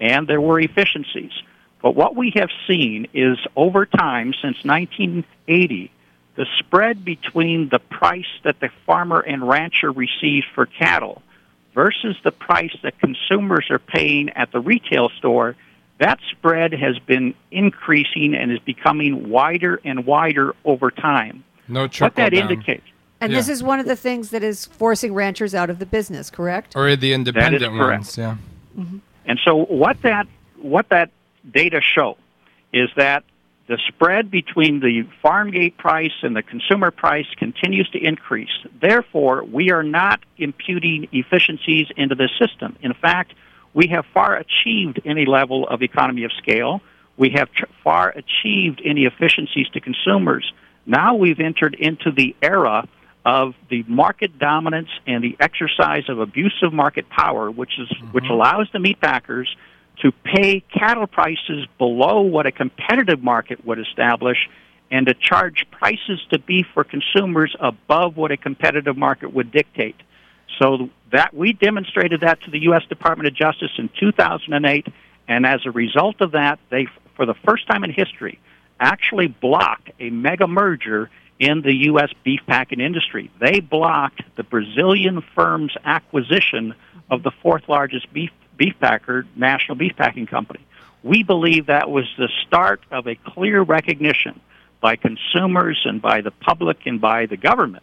and 0.00 0.26
there 0.26 0.40
were 0.40 0.60
efficiencies. 0.60 1.32
But 1.80 1.94
what 1.94 2.16
we 2.16 2.32
have 2.36 2.50
seen 2.66 3.06
is 3.14 3.38
over 3.56 3.86
time, 3.86 4.32
since 4.42 4.64
1980, 4.64 5.90
the 6.36 6.46
spread 6.58 7.04
between 7.04 7.68
the 7.68 7.78
price 7.78 8.40
that 8.42 8.58
the 8.58 8.70
farmer 8.86 9.20
and 9.20 9.46
rancher 9.46 9.92
receives 9.92 10.46
for 10.54 10.66
cattle 10.66 11.22
versus 11.74 12.16
the 12.24 12.32
price 12.32 12.76
that 12.82 12.98
consumers 12.98 13.66
are 13.70 13.78
paying 13.78 14.30
at 14.30 14.50
the 14.50 14.60
retail 14.60 15.10
store 15.18 15.56
that 16.04 16.18
spread 16.30 16.72
has 16.74 16.98
been 16.98 17.34
increasing 17.50 18.34
and 18.34 18.52
is 18.52 18.58
becoming 18.60 19.30
wider 19.30 19.80
and 19.84 20.04
wider 20.04 20.54
over 20.64 20.90
time. 20.90 21.42
no 21.66 21.88
What 21.98 22.14
that 22.16 22.32
down. 22.32 22.50
indicates, 22.50 22.84
And 23.22 23.32
Yeah. 23.32 23.38
this 23.38 23.48
is 23.48 23.62
one 23.62 23.80
of 23.80 23.86
the 23.86 23.96
things 23.96 24.28
that 24.30 24.42
is 24.42 24.66
forcing 24.66 25.14
ranchers 25.14 25.54
out 25.54 25.70
of 25.70 25.78
the 25.78 25.86
business, 25.86 26.28
correct? 26.30 26.74
or 26.76 26.94
the 26.94 27.14
independent 27.14 27.62
correct. 27.62 27.78
ones. 28.00 28.18
Yeah. 28.18 28.36
Mm-hmm. 28.78 28.98
and 29.24 29.40
so 29.44 29.64
what 29.82 29.96
that 30.02 30.26
what 30.60 30.88
that 30.90 31.08
data 31.50 31.80
show 31.80 32.16
is 32.72 32.90
that 32.96 33.22
the 33.66 33.78
spread 33.88 34.30
between 34.30 34.80
the 34.80 35.06
farm 35.22 35.50
gate 35.50 35.76
price 35.78 36.12
and 36.22 36.34
the 36.36 36.42
consumer 36.42 36.90
price 36.90 37.26
continues 37.36 37.88
to 37.90 37.98
increase. 37.98 38.54
Therefore, 38.80 39.42
we 39.44 39.70
are 39.70 39.82
not 39.82 40.20
imputing 40.36 41.08
efficiencies 41.12 41.86
into 41.96 42.14
the 42.14 42.28
system. 42.38 42.76
In 42.82 42.92
fact, 42.92 43.32
we 43.74 43.88
have 43.88 44.06
far 44.14 44.36
achieved 44.36 45.00
any 45.04 45.26
level 45.26 45.68
of 45.68 45.82
economy 45.82 46.24
of 46.24 46.32
scale. 46.38 46.80
We 47.16 47.30
have 47.36 47.48
far 47.82 48.10
achieved 48.10 48.80
any 48.84 49.04
efficiencies 49.04 49.68
to 49.74 49.80
consumers. 49.80 50.50
Now 50.86 51.16
we've 51.16 51.40
entered 51.40 51.74
into 51.74 52.10
the 52.10 52.34
era 52.40 52.88
of 53.24 53.54
the 53.70 53.82
market 53.88 54.38
dominance 54.38 54.90
and 55.06 55.24
the 55.24 55.36
exercise 55.40 56.08
of 56.08 56.20
abusive 56.20 56.72
market 56.72 57.08
power, 57.08 57.50
which 57.50 57.78
is 57.78 57.88
mm-hmm. 57.88 58.12
which 58.12 58.26
allows 58.30 58.68
the 58.72 58.78
meat 58.78 59.00
packers 59.00 59.54
to 60.02 60.12
pay 60.12 60.60
cattle 60.60 61.06
prices 61.06 61.66
below 61.78 62.20
what 62.20 62.46
a 62.46 62.52
competitive 62.52 63.22
market 63.22 63.64
would 63.64 63.78
establish 63.78 64.48
and 64.90 65.06
to 65.06 65.14
charge 65.14 65.66
prices 65.70 66.20
to 66.30 66.38
beef 66.38 66.66
for 66.74 66.84
consumers 66.84 67.54
above 67.58 68.16
what 68.16 68.30
a 68.30 68.36
competitive 68.36 68.96
market 68.96 69.32
would 69.32 69.50
dictate. 69.50 69.96
So 70.58 70.90
that 71.12 71.34
we 71.34 71.52
demonstrated 71.52 72.20
that 72.20 72.42
to 72.42 72.50
the 72.50 72.62
U.S. 72.62 72.84
Department 72.88 73.28
of 73.28 73.34
Justice 73.34 73.70
in 73.78 73.88
2008, 73.98 74.86
and 75.28 75.46
as 75.46 75.60
a 75.64 75.70
result 75.70 76.20
of 76.20 76.32
that, 76.32 76.58
they, 76.70 76.86
for 77.16 77.26
the 77.26 77.34
first 77.44 77.66
time 77.66 77.84
in 77.84 77.90
history, 77.90 78.38
actually 78.78 79.28
blocked 79.28 79.90
a 80.00 80.10
mega 80.10 80.46
merger 80.46 81.10
in 81.38 81.62
the 81.62 81.74
U.S. 81.86 82.10
beef 82.22 82.40
packing 82.46 82.80
industry. 82.80 83.30
They 83.40 83.60
blocked 83.60 84.22
the 84.36 84.44
Brazilian 84.44 85.22
firm's 85.34 85.74
acquisition 85.84 86.74
of 87.10 87.22
the 87.22 87.30
fourth 87.42 87.68
largest 87.68 88.12
beef 88.12 88.30
beef 88.56 88.74
packer, 88.80 89.26
National 89.34 89.76
Beef 89.76 89.96
Packing 89.96 90.26
Company. 90.26 90.64
We 91.02 91.24
believe 91.24 91.66
that 91.66 91.90
was 91.90 92.04
the 92.16 92.28
start 92.46 92.80
of 92.90 93.08
a 93.08 93.16
clear 93.16 93.62
recognition 93.62 94.40
by 94.80 94.96
consumers 94.96 95.82
and 95.84 96.00
by 96.00 96.20
the 96.20 96.30
public 96.30 96.86
and 96.86 97.00
by 97.00 97.26
the 97.26 97.36
government 97.36 97.82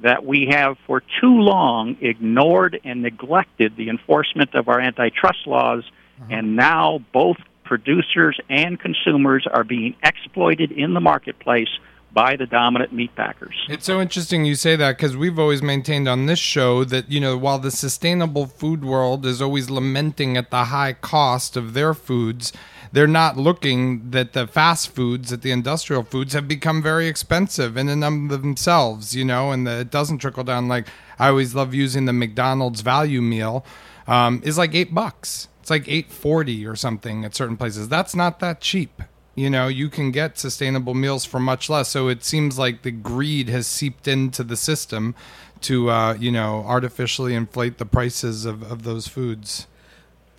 that 0.00 0.24
we 0.24 0.48
have 0.50 0.76
for 0.86 1.00
too 1.00 1.34
long 1.34 1.96
ignored 2.00 2.80
and 2.84 3.02
neglected 3.02 3.76
the 3.76 3.88
enforcement 3.88 4.54
of 4.54 4.68
our 4.68 4.80
antitrust 4.80 5.46
laws, 5.46 5.84
uh-huh. 6.20 6.28
and 6.30 6.56
now 6.56 7.00
both 7.12 7.36
producers 7.64 8.38
and 8.48 8.80
consumers 8.80 9.46
are 9.50 9.64
being 9.64 9.94
exploited 10.02 10.72
in 10.72 10.94
the 10.94 11.00
marketplace 11.00 11.68
by 12.12 12.36
the 12.36 12.46
dominant 12.46 12.92
meat 12.92 13.14
packers. 13.14 13.54
It's 13.68 13.84
so 13.84 14.00
interesting 14.00 14.44
you 14.44 14.54
say 14.54 14.76
that 14.76 14.96
because 14.96 15.16
we've 15.16 15.38
always 15.38 15.62
maintained 15.62 16.08
on 16.08 16.26
this 16.26 16.38
show 16.38 16.84
that, 16.84 17.10
you 17.10 17.20
know, 17.20 17.36
while 17.36 17.58
the 17.58 17.70
sustainable 17.70 18.46
food 18.46 18.84
world 18.84 19.26
is 19.26 19.42
always 19.42 19.70
lamenting 19.70 20.36
at 20.36 20.50
the 20.50 20.64
high 20.64 20.94
cost 20.94 21.56
of 21.56 21.74
their 21.74 21.94
foods, 21.94 22.52
they're 22.90 23.06
not 23.06 23.36
looking 23.36 24.10
that 24.10 24.32
the 24.32 24.46
fast 24.46 24.94
foods, 24.94 25.28
that 25.30 25.42
the 25.42 25.50
industrial 25.50 26.02
foods 26.02 26.32
have 26.32 26.48
become 26.48 26.82
very 26.82 27.06
expensive 27.06 27.76
in 27.76 27.88
and 27.88 28.02
of 28.02 28.40
themselves, 28.40 29.14
you 29.14 29.24
know, 29.24 29.52
and 29.52 29.66
the, 29.66 29.80
it 29.80 29.90
doesn't 29.90 30.18
trickle 30.18 30.44
down. 30.44 30.68
Like 30.68 30.88
I 31.18 31.28
always 31.28 31.54
love 31.54 31.74
using 31.74 32.06
the 32.06 32.14
McDonald's 32.14 32.80
value 32.80 33.20
meal 33.20 33.66
um, 34.06 34.40
is 34.44 34.56
like 34.56 34.74
eight 34.74 34.94
bucks. 34.94 35.48
It's 35.60 35.68
like 35.68 35.86
eight 35.86 36.10
forty 36.10 36.66
or 36.66 36.74
something 36.74 37.26
at 37.26 37.34
certain 37.34 37.58
places. 37.58 37.90
That's 37.90 38.16
not 38.16 38.40
that 38.40 38.62
cheap. 38.62 39.02
You 39.38 39.50
know, 39.50 39.68
you 39.68 39.88
can 39.88 40.10
get 40.10 40.36
sustainable 40.36 40.94
meals 40.94 41.24
for 41.24 41.38
much 41.38 41.70
less. 41.70 41.88
So 41.90 42.08
it 42.08 42.24
seems 42.24 42.58
like 42.58 42.82
the 42.82 42.90
greed 42.90 43.48
has 43.48 43.68
seeped 43.68 44.08
into 44.08 44.42
the 44.42 44.56
system 44.56 45.14
to, 45.60 45.90
uh, 45.90 46.14
you 46.14 46.32
know, 46.32 46.64
artificially 46.66 47.36
inflate 47.36 47.78
the 47.78 47.86
prices 47.86 48.44
of, 48.44 48.68
of 48.68 48.82
those 48.82 49.06
foods. 49.06 49.68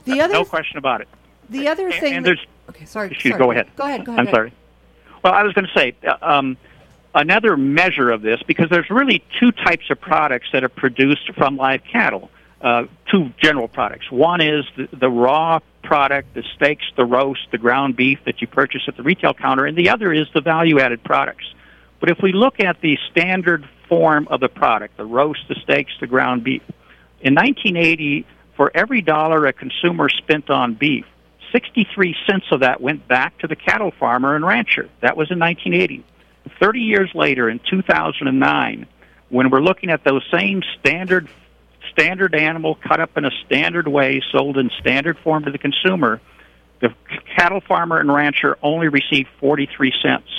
The 0.03 0.19
other 0.19 0.33
no 0.33 0.43
question 0.43 0.77
about 0.77 0.99
it. 0.99 1.07
The 1.49 1.69
other 1.69 1.93
thing. 1.93 2.15
And, 2.15 2.25
there's. 2.25 2.45
Okay, 2.69 2.83
sorry. 2.83 3.11
Excuse, 3.11 3.35
sorry. 3.35 3.43
Go 3.45 3.51
ahead. 3.51 3.67
Go 3.77 3.85
ahead. 3.85 4.03
Go 4.03 4.11
ahead. 4.11 4.19
I'm 4.19 4.25
go 4.25 4.31
sorry. 4.31 4.53
Well, 5.23 5.33
I 5.33 5.43
was 5.43 5.53
going 5.53 5.65
to 5.65 5.73
say 5.73 5.95
uh, 6.05 6.17
um, 6.21 6.57
another 7.15 7.55
measure 7.55 8.11
of 8.11 8.21
this 8.21 8.43
because 8.43 8.69
there's 8.69 8.89
really 8.89 9.23
two 9.39 9.53
types 9.53 9.89
of 9.89 10.01
products 10.01 10.47
that 10.51 10.65
are 10.65 10.69
produced 10.69 11.31
from 11.35 11.55
live 11.55 11.85
cattle. 11.85 12.29
Uh, 12.61 12.83
two 13.09 13.31
general 13.41 13.69
products. 13.69 14.11
One 14.11 14.41
is 14.41 14.65
the, 14.75 14.89
the 14.91 15.09
raw 15.09 15.59
product, 15.81 16.33
the 16.33 16.43
steaks, 16.55 16.83
the 16.97 17.05
roast, 17.05 17.47
the 17.51 17.57
ground 17.57 17.95
beef 17.95 18.19
that 18.25 18.41
you 18.41 18.47
purchase 18.47 18.81
at 18.87 18.97
the 18.97 19.03
retail 19.03 19.33
counter, 19.33 19.65
and 19.65 19.77
the 19.77 19.89
other 19.89 20.11
is 20.11 20.27
the 20.33 20.41
value-added 20.41 21.01
products. 21.01 21.45
But 22.01 22.09
if 22.09 22.17
we 22.21 22.33
look 22.33 22.59
at 22.59 22.81
the 22.81 22.97
standard 23.11 23.67
form 23.87 24.27
of 24.29 24.41
the 24.41 24.49
product, 24.49 24.97
the 24.97 25.05
roast, 25.05 25.39
the 25.47 25.55
steaks, 25.63 25.93
the 26.01 26.07
ground 26.07 26.43
beef, 26.43 26.61
in 27.21 27.33
1980, 27.33 28.25
for 28.57 28.71
every 28.75 29.01
dollar 29.01 29.45
a 29.45 29.53
consumer 29.53 30.09
spent 30.09 30.49
on 30.49 30.73
beef, 30.73 31.05
63 31.53 32.15
cents 32.27 32.45
of 32.51 32.59
that 32.59 32.81
went 32.81 33.07
back 33.07 33.37
to 33.39 33.47
the 33.47 33.55
cattle 33.55 33.91
farmer 33.91 34.35
and 34.35 34.45
rancher. 34.45 34.89
That 35.01 35.15
was 35.17 35.31
in 35.31 35.39
1980. 35.39 36.03
30 36.59 36.79
years 36.79 37.09
later, 37.15 37.49
in 37.49 37.59
2009, 37.69 38.85
when 39.29 39.49
we're 39.49 39.61
looking 39.61 39.89
at 39.89 40.03
those 40.03 40.23
same 40.31 40.61
standard 40.79 41.29
standard 41.91 42.35
animal 42.35 42.75
cut 42.75 42.99
up 42.99 43.17
in 43.17 43.25
a 43.25 43.31
standard 43.45 43.87
way, 43.87 44.21
sold 44.31 44.57
in 44.57 44.69
standard 44.79 45.17
form 45.19 45.45
to 45.45 45.51
the 45.51 45.57
consumer, 45.57 46.21
the 46.81 46.93
cattle 47.35 47.61
farmer 47.61 47.99
and 47.99 48.13
rancher 48.13 48.57
only 48.61 48.87
receive 48.87 49.27
43 49.39 49.93
cents. 50.01 50.29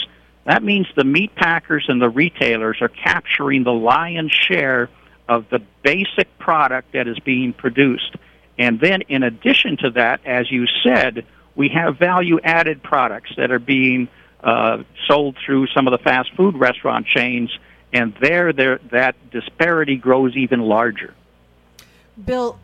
That 0.46 0.62
means 0.62 0.86
the 0.96 1.04
meat 1.04 1.34
packers 1.34 1.84
and 1.88 2.00
the 2.00 2.08
retailers 2.08 2.78
are 2.80 2.88
capturing 2.88 3.62
the 3.64 3.72
lion's 3.72 4.32
share 4.32 4.88
of 5.28 5.48
the 5.50 5.60
basic 5.82 6.38
product 6.38 6.92
that 6.92 7.06
is 7.06 7.18
being 7.20 7.52
produced. 7.52 8.16
And 8.58 8.80
then, 8.80 9.02
in 9.02 9.22
addition 9.22 9.76
to 9.78 9.90
that, 9.90 10.20
as 10.24 10.50
you 10.50 10.66
said, 10.82 11.24
we 11.54 11.68
have 11.68 11.98
value 11.98 12.40
added 12.42 12.82
products 12.82 13.30
that 13.36 13.50
are 13.50 13.58
being 13.58 14.08
uh, 14.42 14.82
sold 15.06 15.36
through 15.44 15.66
some 15.68 15.86
of 15.86 15.92
the 15.92 16.02
fast 16.02 16.30
food 16.36 16.56
restaurant 16.56 17.06
chains, 17.06 17.50
and 17.92 18.14
there, 18.20 18.52
there 18.52 18.80
that 18.90 19.14
disparity 19.30 19.96
grows 19.96 20.36
even 20.36 20.60
larger. 20.60 21.14
Bill, 22.24 22.59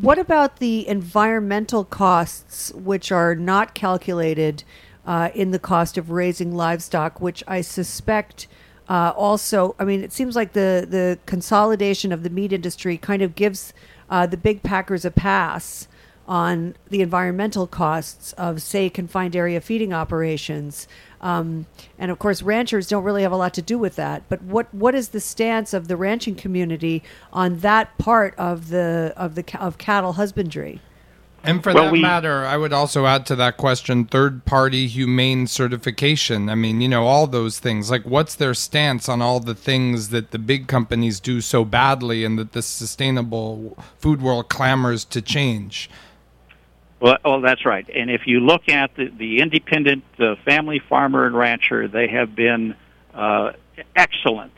what 0.00 0.18
about 0.18 0.58
the 0.58 0.86
environmental 0.88 1.84
costs, 1.84 2.72
which 2.74 3.12
are 3.12 3.34
not 3.34 3.74
calculated 3.74 4.64
uh, 5.06 5.30
in 5.34 5.50
the 5.50 5.58
cost 5.58 5.98
of 5.98 6.10
raising 6.10 6.54
livestock, 6.54 7.20
which 7.20 7.42
I 7.46 7.60
suspect 7.60 8.46
uh, 8.88 9.12
also, 9.16 9.76
I 9.78 9.84
mean, 9.84 10.02
it 10.02 10.12
seems 10.12 10.34
like 10.34 10.52
the, 10.52 10.84
the 10.88 11.18
consolidation 11.24 12.10
of 12.10 12.24
the 12.24 12.30
meat 12.30 12.52
industry 12.52 12.98
kind 12.98 13.22
of 13.22 13.36
gives 13.36 13.72
uh, 14.10 14.26
the 14.26 14.36
big 14.36 14.64
packers 14.64 15.04
a 15.04 15.12
pass 15.12 15.86
on 16.30 16.76
the 16.88 17.02
environmental 17.02 17.66
costs 17.66 18.32
of, 18.34 18.62
say, 18.62 18.88
confined 18.88 19.34
area 19.34 19.60
feeding 19.60 19.92
operations. 19.92 20.86
Um, 21.20 21.66
and 21.98 22.12
of 22.12 22.20
course, 22.20 22.40
ranchers 22.40 22.86
don't 22.86 23.02
really 23.02 23.22
have 23.22 23.32
a 23.32 23.36
lot 23.36 23.52
to 23.54 23.62
do 23.62 23.76
with 23.78 23.96
that. 23.96 24.22
But 24.28 24.40
what 24.42 24.72
what 24.72 24.94
is 24.94 25.08
the 25.08 25.20
stance 25.20 25.74
of 25.74 25.88
the 25.88 25.96
ranching 25.96 26.36
community 26.36 27.02
on 27.32 27.58
that 27.58 27.98
part 27.98 28.34
of 28.38 28.68
the 28.68 29.12
of 29.16 29.34
the 29.34 29.44
of 29.60 29.76
cattle 29.76 30.12
husbandry? 30.12 30.80
And 31.42 31.62
for 31.62 31.72
well, 31.72 31.84
that 31.84 31.92
we, 31.92 32.02
matter, 32.02 32.44
I 32.44 32.58
would 32.58 32.72
also 32.72 33.06
add 33.06 33.24
to 33.26 33.36
that 33.36 33.56
question 33.56 34.04
third 34.04 34.44
party 34.44 34.86
humane 34.86 35.46
certification. 35.46 36.48
I 36.50 36.54
mean, 36.54 36.80
you 36.80 36.88
know, 36.88 37.06
all 37.06 37.26
those 37.26 37.58
things. 37.58 37.90
Like, 37.90 38.04
what's 38.04 38.34
their 38.34 38.54
stance 38.54 39.08
on 39.08 39.22
all 39.22 39.40
the 39.40 39.54
things 39.54 40.10
that 40.10 40.32
the 40.32 40.38
big 40.38 40.68
companies 40.68 41.18
do 41.18 41.40
so 41.40 41.64
badly 41.64 42.24
and 42.24 42.38
that 42.38 42.52
the 42.52 42.62
sustainable 42.62 43.76
food 43.98 44.20
world 44.22 44.48
clamors 44.48 45.04
to 45.06 45.22
change? 45.22 45.90
Well, 47.00 47.16
well, 47.24 47.40
that's 47.40 47.64
right. 47.64 47.88
And 47.88 48.10
if 48.10 48.22
you 48.26 48.40
look 48.40 48.68
at 48.68 48.94
the, 48.94 49.08
the 49.08 49.40
independent 49.40 50.04
uh, 50.18 50.34
family 50.44 50.80
farmer 50.88 51.26
and 51.26 51.34
rancher, 51.34 51.88
they 51.88 52.08
have 52.08 52.36
been 52.36 52.76
uh, 53.14 53.52
excellent 53.96 54.52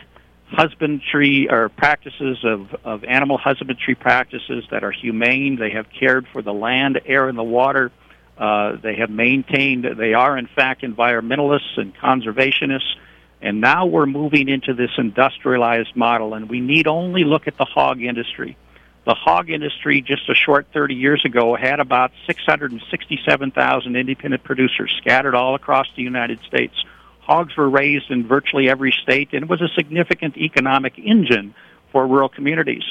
husbandry 0.48 1.48
or 1.50 1.68
practices 1.70 2.38
of, 2.44 2.74
of 2.84 3.04
animal 3.04 3.38
husbandry 3.38 3.94
practices 3.94 4.64
that 4.70 4.84
are 4.84 4.90
humane. 4.90 5.56
They 5.56 5.70
have 5.70 5.86
cared 5.98 6.26
for 6.32 6.42
the 6.42 6.52
land, 6.52 7.00
air, 7.06 7.28
and 7.28 7.38
the 7.38 7.42
water. 7.44 7.90
Uh, 8.36 8.76
they 8.82 8.96
have 8.96 9.08
maintained, 9.08 9.86
they 9.96 10.14
are 10.14 10.36
in 10.36 10.46
fact 10.46 10.82
environmentalists 10.82 11.76
and 11.78 11.94
conservationists. 11.94 12.96
And 13.40 13.60
now 13.60 13.86
we're 13.86 14.06
moving 14.06 14.48
into 14.48 14.74
this 14.74 14.90
industrialized 14.98 15.96
model, 15.96 16.34
and 16.34 16.48
we 16.48 16.60
need 16.60 16.86
only 16.86 17.24
look 17.24 17.48
at 17.48 17.56
the 17.56 17.64
hog 17.64 18.00
industry. 18.00 18.56
The 19.04 19.14
hog 19.14 19.50
industry, 19.50 20.00
just 20.00 20.28
a 20.28 20.34
short 20.34 20.66
30 20.72 20.94
years 20.94 21.24
ago, 21.24 21.56
had 21.56 21.80
about 21.80 22.12
667,000 22.26 23.96
independent 23.96 24.44
producers 24.44 24.94
scattered 24.98 25.34
all 25.34 25.54
across 25.54 25.86
the 25.96 26.02
United 26.02 26.40
States 26.46 26.74
hogs 27.22 27.56
were 27.56 27.70
raised 27.70 28.10
in 28.10 28.26
virtually 28.26 28.68
every 28.68 28.92
state 29.02 29.30
and 29.32 29.44
it 29.44 29.48
was 29.48 29.62
a 29.62 29.68
significant 29.76 30.36
economic 30.36 30.98
engine 30.98 31.54
for 31.90 32.06
rural 32.06 32.28
communities. 32.28 32.82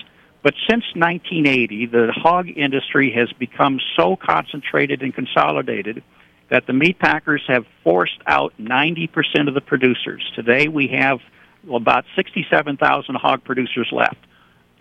But 0.42 0.56
since 0.68 0.84
1980, 0.96 1.88
the 1.88 2.12
hog 2.16 2.48
industry 2.50 3.12
has 3.12 3.32
become 3.34 3.80
so 3.96 4.16
concentrated 4.16 5.04
and 5.04 5.14
consolidated 5.14 6.02
that 6.50 6.66
the 6.66 6.74
meat 6.74 6.98
packers 6.98 7.44
have 7.48 7.66
forced 7.84 8.20
out 8.26 8.54
90% 8.60 9.48
of 9.48 9.54
the 9.54 9.62
producers. 9.62 10.24
Today 10.36 10.68
we 10.68 10.88
have 10.88 11.20
about 11.72 12.06
67,000 12.16 13.16
hog 13.16 13.44
producers 13.44 13.90
left. 13.92 14.18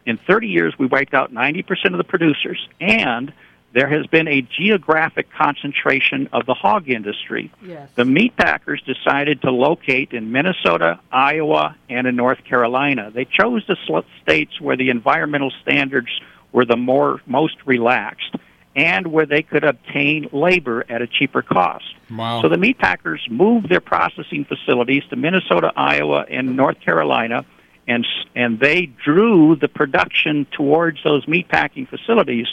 In 0.07 0.17
30 0.17 0.49
years, 0.49 0.75
we 0.79 0.87
wiped 0.87 1.15
out 1.15 1.33
90% 1.33 1.67
of 1.87 1.99
the 1.99 2.05
producers, 2.05 2.69
and 2.81 3.33
there 3.73 3.87
has 3.87 4.07
been 4.07 4.27
a 4.27 4.43
geographic 4.43 5.29
concentration 5.31 6.29
of 6.33 6.45
the 6.47 6.55
hog 6.55 6.89
industry. 6.89 7.53
Yes. 7.63 7.89
The 7.95 8.05
meat 8.05 8.37
packers 8.37 8.83
decided 8.83 9.43
to 9.43 9.53
locate 9.53 10.13
in 10.13 10.33
Minnesota, 10.33 10.99
Iowa, 11.13 11.77
and 11.89 12.07
in 12.07 12.17
North 12.17 12.43
Carolina. 12.45 13.13
They 13.15 13.27
chose 13.27 13.65
the 13.69 13.77
states 14.23 14.61
where 14.61 14.77
the 14.77 14.91
environmental 14.91 15.53
standards 15.63 16.09
were 16.51 16.65
the 16.65 16.77
more 16.77 17.21
most 17.27 17.57
relaxed 17.65 18.35
and 18.75 19.09
where 19.09 19.27
they 19.27 19.43
could 19.43 19.65
obtain 19.65 20.29
labor 20.33 20.85
at 20.89 21.03
a 21.03 21.07
cheaper 21.07 21.43
cost. 21.43 21.85
Wow. 22.11 22.43
So 22.43 22.49
the 22.49 22.57
meat 22.57 22.79
packers 22.79 23.25
moved 23.31 23.69
their 23.69 23.81
processing 23.81 24.45
facilities 24.45 25.05
to 25.11 25.17
Minnesota, 25.17 25.73
Iowa, 25.77 26.25
and 26.29 26.57
North 26.57 26.81
Carolina 26.81 27.45
and 27.87 28.07
and 28.35 28.61
they 28.61 28.87
drew 28.87 29.57
the 29.57 29.69
production 29.69 30.47
towards 30.53 31.03
those 31.03 31.27
meat 31.27 31.49
packing 31.49 31.87
facilities 31.87 32.47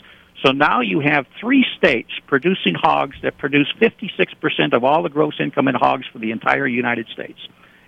so 0.44 0.52
now 0.52 0.82
you 0.82 1.00
have 1.00 1.26
three 1.40 1.66
states 1.78 2.12
producing 2.28 2.76
hogs 2.76 3.18
that 3.24 3.38
produce 3.38 3.72
56% 3.82 4.74
of 4.74 4.84
all 4.84 5.02
the 5.02 5.10
gross 5.10 5.40
income 5.40 5.68
in 5.68 5.76
hogs 5.76 6.06
for 6.12 6.20
the 6.20 6.32
entire 6.32 6.68
United 6.68 7.08
States. 7.08 7.40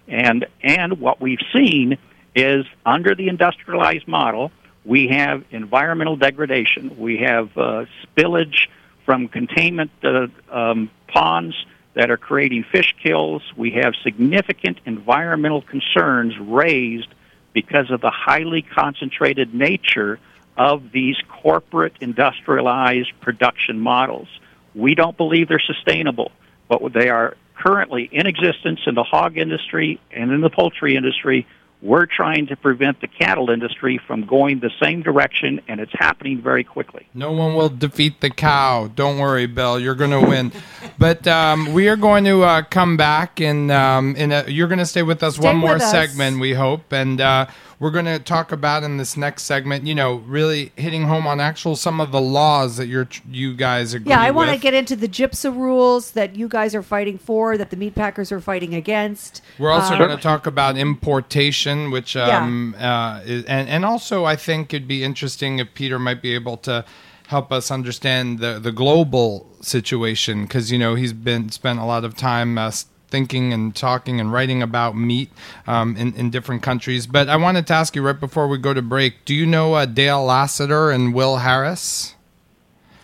And, 0.08 0.47
and 0.63 0.99
what 0.99 1.21
we've 1.21 1.41
seen 1.54 1.97
is 2.36 2.65
under 2.86 3.13
the 3.15 3.28
industrialized 3.28 4.08
model, 4.08 4.52
We 4.86 5.10
have 5.10 5.43
environmental 5.52 6.15
degradation. 6.15 6.97
We 6.97 7.17
have 7.17 7.56
uh, 7.56 7.86
spillage 8.06 8.67
from 9.06 9.28
containment 9.28 9.91
uh, 10.04 10.28
um, 10.49 10.89
ponds 11.08 11.56
that 11.95 12.10
are 12.10 12.17
creating 12.17 12.63
fish 12.71 12.95
kills. 13.04 13.43
We 13.58 13.71
have 13.71 13.93
significant 14.04 14.80
environmental 14.86 15.62
concerns 15.62 16.34
raised 16.39 17.10
because 17.53 17.91
of 17.91 18.01
the 18.01 18.12
highly 18.12 18.62
concentrated 18.62 19.53
nature 19.53 20.19
of 20.57 20.91
these 20.91 21.15
corporate 21.41 21.93
industrialized 22.01 23.12
production 23.21 23.79
models. 23.79 24.27
We 24.75 24.93
don't 24.93 25.15
believe 25.15 25.47
they're 25.47 25.59
sustainable, 25.65 26.31
but 26.67 26.81
they 26.93 27.09
are 27.09 27.35
currently 27.55 28.09
in 28.12 28.27
existence 28.27 28.81
in 28.85 28.95
the 28.95 29.03
hog 29.03 29.38
industry 29.38 29.99
and 30.12 30.31
in 30.31 30.41
the 30.41 30.49
poultry 30.49 30.95
industry 30.95 31.47
we're 31.81 32.05
trying 32.05 32.47
to 32.47 32.57
prevent 32.57 32.99
the 32.99 33.07
cattle 33.07 33.49
industry 33.49 33.99
from 34.05 34.25
going 34.25 34.59
the 34.59 34.71
same 34.81 35.01
direction, 35.01 35.61
and 35.67 35.79
it's 35.79 35.93
happening 35.93 36.41
very 36.41 36.63
quickly. 36.63 37.07
No 37.13 37.31
one 37.31 37.55
will 37.55 37.69
defeat 37.69 38.19
the 38.19 38.29
cow. 38.29 38.91
Don't 38.93 39.17
worry, 39.17 39.45
Bill. 39.45 39.79
You're 39.79 39.95
going 39.95 40.11
to 40.11 40.19
win. 40.19 40.51
but 40.97 41.25
um, 41.27 41.71
we 41.73 41.87
are 41.87 41.95
going 41.95 42.25
to 42.25 42.43
uh, 42.43 42.63
come 42.63 42.97
back, 42.97 43.39
and 43.39 43.71
um, 43.71 44.15
in 44.17 44.31
a, 44.33 44.43
you're 44.49 44.67
going 44.67 44.79
to 44.79 44.85
stay 44.85 45.03
with 45.03 45.23
us 45.23 45.35
Stay 45.35 45.45
one 45.45 45.55
more 45.55 45.73
with 45.73 45.81
us. 45.83 45.91
segment, 45.91 46.39
we 46.39 46.53
hope. 46.53 46.91
And 46.91 47.21
uh, 47.21 47.45
we're 47.79 47.91
going 47.91 48.05
to 48.05 48.19
talk 48.19 48.51
about 48.51 48.83
in 48.83 48.97
this 48.97 49.15
next 49.15 49.43
segment, 49.43 49.87
you 49.87 49.95
know, 49.95 50.15
really 50.15 50.73
hitting 50.75 51.03
home 51.03 51.25
on 51.25 51.39
actual 51.39 51.77
some 51.77 52.01
of 52.01 52.11
the 52.11 52.19
laws 52.19 52.75
that 52.75 52.87
you're 52.87 53.07
you 53.29 53.55
guys 53.55 53.93
agree 53.93 54.09
Yeah, 54.09 54.21
I 54.21 54.31
want 54.31 54.51
to 54.51 54.57
get 54.57 54.73
into 54.73 54.97
the 54.97 55.07
GIPSA 55.07 55.55
rules 55.55 56.11
that 56.11 56.35
you 56.35 56.49
guys 56.49 56.75
are 56.75 56.83
fighting 56.83 57.17
for, 57.17 57.57
that 57.57 57.69
the 57.69 57.77
meat 57.77 57.95
packers 57.95 58.31
are 58.31 58.41
fighting 58.41 58.75
against. 58.75 59.41
We're 59.57 59.71
also 59.71 59.95
Uh, 59.95 59.97
going 59.97 60.15
to 60.15 60.21
talk 60.21 60.45
about 60.45 60.77
importation, 60.77 61.89
which 61.89 62.17
um, 62.17 62.75
uh, 62.77 63.21
is, 63.25 63.45
and 63.45 63.69
and 63.69 63.85
also 63.85 64.25
I 64.25 64.35
think 64.35 64.73
it'd 64.73 64.87
be 64.87 65.03
interesting 65.03 65.59
if 65.59 65.73
Peter 65.73 65.97
might 65.97 66.21
be 66.21 66.35
able 66.35 66.57
to 66.57 66.83
help 67.27 67.51
us 67.51 67.71
understand 67.71 68.39
the 68.39 68.59
the 68.59 68.71
global 68.73 69.47
situation 69.61 70.43
because 70.43 70.71
you 70.71 70.77
know 70.77 70.95
he's 70.95 71.13
been 71.13 71.49
spent 71.49 71.79
a 71.79 71.85
lot 71.85 72.03
of 72.03 72.15
time. 72.17 72.57
Uh, 72.57 72.71
Thinking 73.10 73.54
and 73.54 73.76
talking 73.76 74.19
and 74.19 74.32
writing 74.32 74.62
about 74.62 74.95
meat 74.95 75.32
um, 75.67 75.95
in, 75.98 76.13
in 76.13 76.30
different 76.30 76.62
countries. 76.62 77.08
But 77.08 77.30
I 77.30 77.38
wanted 77.38 77.67
to 77.67 77.74
ask 77.74 77.95
you 77.95 78.02
right 78.02 78.19
before 78.19 78.48
we 78.48 78.58
go 78.58 78.74
to 78.74 78.82
break 78.82 79.26
do 79.26 79.34
you 79.34 79.45
know 79.45 79.74
uh, 79.74 79.86
Dale 79.86 80.24
Lassiter 80.24 80.91
and 80.91 81.13
Will 81.13 81.38
Harris? 81.38 82.15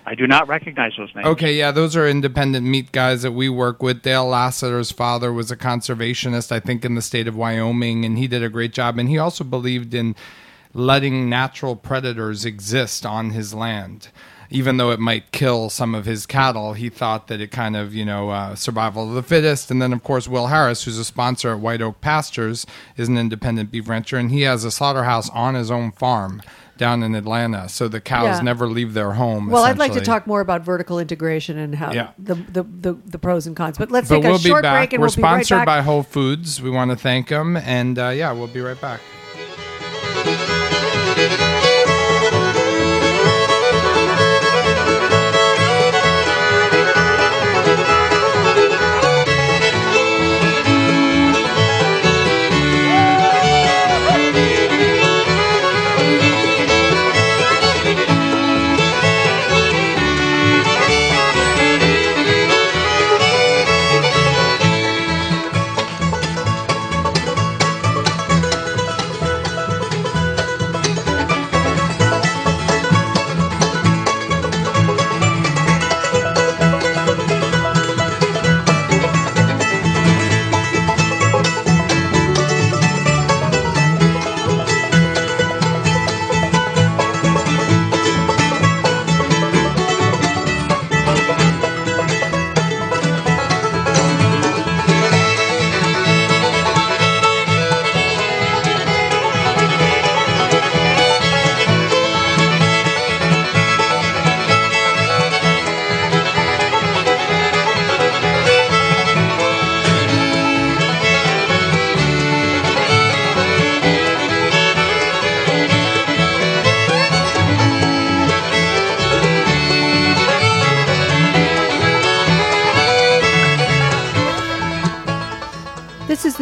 I 0.08 0.14
do 0.14 0.28
not 0.28 0.48
recognize 0.48 0.94
those 0.98 1.14
names. 1.16 1.26
Okay, 1.26 1.56
yeah, 1.56 1.72
those 1.72 1.96
are 1.96 2.08
independent 2.08 2.66
meat 2.66 2.92
guys 2.92 3.24
that 3.24 3.32
we 3.32 3.50
work 3.50 3.82
with. 3.82 4.04
Dale 4.04 4.28
Lassiter's 4.28 4.92
father 4.92 5.34
was 5.34 5.50
a 5.50 5.58
conservationist, 5.58 6.52
I 6.52 6.60
think, 6.60 6.86
in 6.86 6.94
the 6.94 7.02
state 7.02 7.28
of 7.28 7.36
Wyoming, 7.36 8.06
and 8.06 8.18
he 8.18 8.28
did 8.28 8.44
a 8.44 8.50
great 8.50 8.72
job. 8.72 9.00
And 9.00 9.10
he 9.10 9.18
also 9.18 9.44
believed 9.44 9.96
in 9.96 10.16
letting 10.76 11.28
natural 11.28 11.76
predators 11.76 12.46
exist 12.46 13.06
on 13.06 13.32
his 13.32 13.54
land. 13.54 14.10
Even 14.50 14.78
though 14.78 14.92
it 14.92 15.00
might 15.00 15.32
kill 15.32 15.70
some 15.70 15.96
of 15.96 16.06
his 16.06 16.26
cattle, 16.26 16.74
he 16.74 16.90
thought 16.90 17.28
that 17.28 17.42
it 17.42 17.52
kind 17.52 17.76
of, 17.76 17.94
you 17.96 18.06
know, 18.06 18.30
uh, 18.30 18.56
survival 18.56 19.08
of 19.10 19.16
the 19.16 19.24
fittest. 19.24 19.72
And 19.72 19.82
then, 19.82 19.92
of 19.94 20.04
course, 20.04 20.28
Will 20.28 20.48
Harris, 20.48 20.84
who's 20.84 20.98
a 21.00 21.06
sponsor 21.06 21.52
at 21.52 21.60
White 21.60 21.82
Oak 21.82 22.00
Pastures, 22.02 22.66
is 22.98 23.08
an 23.08 23.18
independent 23.18 23.72
beef 23.72 23.90
rancher, 23.90 24.18
and 24.18 24.30
he 24.32 24.42
has 24.42 24.64
a 24.64 24.72
slaughterhouse 24.72 25.30
on 25.32 25.56
his 25.56 25.72
own 25.72 25.92
farm 25.92 26.42
down 26.78 27.02
in 27.04 27.16
Atlanta. 27.16 27.70
So 27.70 27.88
the 27.88 28.02
cows 28.02 28.38
Yeah. 28.38 28.42
never 28.42 28.68
leave 28.68 28.94
their 28.94 29.14
home. 29.14 29.50
well, 29.50 29.64
I'd 29.64 29.78
like 29.78 29.94
to 29.94 30.02
talk 30.02 30.28
more 30.28 30.42
about 30.42 30.62
vertical 30.64 31.00
integration 31.00 31.58
and 31.58 31.74
how 31.76 31.94
Yeah. 31.94 32.10
the, 32.20 32.36
the, 32.36 32.64
the, 32.64 32.94
the 33.06 33.18
pros 33.18 33.48
and 33.48 33.56
cons. 33.56 33.78
But 33.78 33.92
let's 33.92 34.10
but 34.10 34.16
take 34.16 34.24
we'll 34.26 34.36
a 34.36 34.40
short 34.40 34.64
break 34.64 34.92
and 34.92 35.00
We're 35.02 35.08
we'll 35.08 35.16
be 35.16 35.22
right 35.22 35.46
sponsored 35.46 35.60
back. 35.60 35.66
by 35.66 35.82
Whole 35.82 36.04
Foods. 36.04 36.62
We 36.62 36.70
want 36.70 36.92
to 36.92 36.98
thank 36.98 37.30
them, 37.30 37.56
and 37.56 37.98
uh, 37.98 38.10
yeah, 38.10 38.34
we'll 38.34 38.48
be 38.48 38.60
right 38.60 38.80
back. 38.80 39.00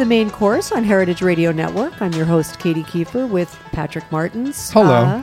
The 0.04 0.08
main 0.10 0.28
course 0.28 0.70
on 0.70 0.84
Heritage 0.84 1.22
Radio 1.22 1.50
Network. 1.50 2.02
I'm 2.02 2.12
your 2.12 2.26
host, 2.26 2.58
Katie 2.58 2.82
Kiefer, 2.82 3.26
with 3.26 3.58
Patrick 3.72 4.04
Martins. 4.12 4.70
Hello. 4.70 4.92
Uh, 4.92 5.22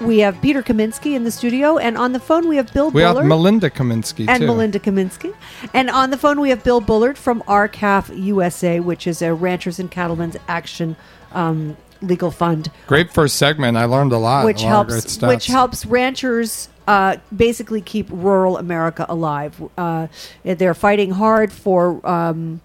we 0.00 0.20
have 0.20 0.40
Peter 0.40 0.62
Kaminsky 0.62 1.16
in 1.16 1.24
the 1.24 1.32
studio, 1.32 1.78
and 1.78 1.98
on 1.98 2.12
the 2.12 2.20
phone 2.20 2.46
we 2.46 2.54
have 2.54 2.72
Bill 2.72 2.92
We 2.92 3.02
have 3.02 3.24
Melinda 3.24 3.70
Kaminsky 3.70 4.28
and 4.28 4.42
too. 4.42 4.46
Melinda 4.46 4.78
Kaminsky. 4.78 5.34
And 5.74 5.90
on 5.90 6.10
the 6.10 6.16
phone, 6.16 6.40
we 6.40 6.50
have 6.50 6.62
Bill 6.62 6.80
Bullard 6.80 7.18
from 7.18 7.42
R-CALF 7.48 8.10
USA, 8.14 8.78
which 8.78 9.08
is 9.08 9.20
a 9.20 9.34
Ranchers 9.34 9.80
and 9.80 9.90
Cattlemen's 9.90 10.36
Action 10.46 10.94
um, 11.32 11.76
Legal 12.00 12.30
Fund, 12.30 12.70
Great 12.86 13.12
first 13.12 13.34
segment. 13.34 13.76
I 13.76 13.86
learned 13.86 14.12
a 14.12 14.18
lot. 14.18 14.44
which 14.44 14.62
a 14.62 14.66
lot 14.66 14.90
helps 14.90 15.20
which 15.22 15.48
helps 15.48 15.84
ranchers. 15.84 16.68
Uh, 16.86 17.16
basically, 17.36 17.80
keep 17.80 18.06
rural 18.10 18.58
America 18.58 19.06
alive. 19.08 19.60
Uh, 19.76 20.06
they're 20.44 20.72
fighting 20.72 21.10
hard 21.10 21.52
for 21.52 22.04
um, 22.08 22.60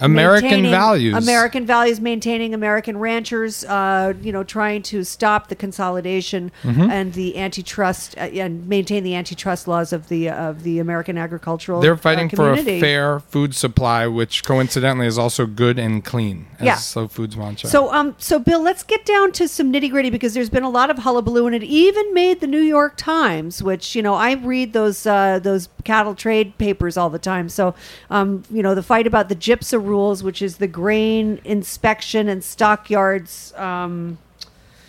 American 0.00 0.62
values. 0.64 1.14
American 1.14 1.66
values, 1.66 2.00
maintaining 2.00 2.54
American 2.54 2.98
ranchers. 2.98 3.64
Uh, 3.64 4.14
you 4.22 4.32
know, 4.32 4.44
trying 4.44 4.82
to 4.82 5.04
stop 5.04 5.48
the 5.48 5.56
consolidation 5.56 6.50
Mm-hmm. 6.62 6.90
and 6.90 7.12
the 7.14 7.36
antitrust 7.38 8.16
uh, 8.18 8.22
and 8.22 8.66
maintain 8.68 9.02
the 9.04 9.14
antitrust 9.14 9.68
laws 9.68 9.92
of 9.92 10.08
the 10.08 10.28
of 10.28 10.62
the 10.62 10.78
American 10.78 11.16
agricultural. 11.18 11.80
They're 11.80 11.92
uh, 11.92 11.96
fighting 11.96 12.28
for 12.28 12.52
a 12.52 12.62
fair 12.62 13.20
food 13.20 13.54
supply, 13.54 14.06
which 14.06 14.44
coincidentally 14.44 15.06
is 15.06 15.18
also 15.18 15.46
good 15.46 15.78
and 15.78 16.04
clean, 16.04 16.46
as 16.58 16.64
Yeah. 16.66 16.74
Slow 16.76 17.08
Foods 17.08 17.36
mantra. 17.36 17.68
So, 17.70 17.92
um, 17.92 18.14
so 18.18 18.38
Bill, 18.38 18.60
let's 18.62 18.82
get 18.82 19.04
down 19.04 19.32
to 19.32 19.48
some 19.48 19.72
nitty 19.72 19.90
gritty 19.90 20.10
because 20.10 20.34
there's 20.34 20.50
been 20.50 20.62
a 20.62 20.70
lot 20.70 20.90
of 20.90 20.98
hullabaloo, 20.98 21.46
and 21.46 21.54
it 21.54 21.62
even 21.64 22.12
made 22.14 22.40
the 22.40 22.46
New 22.46 22.60
York 22.60 22.94
Times, 22.96 23.62
which 23.62 23.94
you 23.94 24.02
know 24.02 24.14
I 24.14 24.32
read 24.32 24.72
those 24.72 25.06
uh, 25.06 25.38
those 25.38 25.68
cattle 25.84 26.14
trade 26.14 26.56
papers 26.58 26.96
all 26.96 27.10
the 27.10 27.18
time. 27.18 27.48
So, 27.48 27.74
um, 28.10 28.42
you 28.50 28.62
know, 28.62 28.74
the 28.74 28.82
fight 28.82 29.06
about 29.06 29.28
the 29.28 29.36
GIPSA 29.36 29.84
rules, 29.88 30.22
which 30.22 30.42
is 30.42 30.58
the 30.58 30.68
grain 30.68 31.40
inspection 31.44 32.28
and 32.28 32.44
stockyards. 32.44 33.52
Um, 33.56 34.18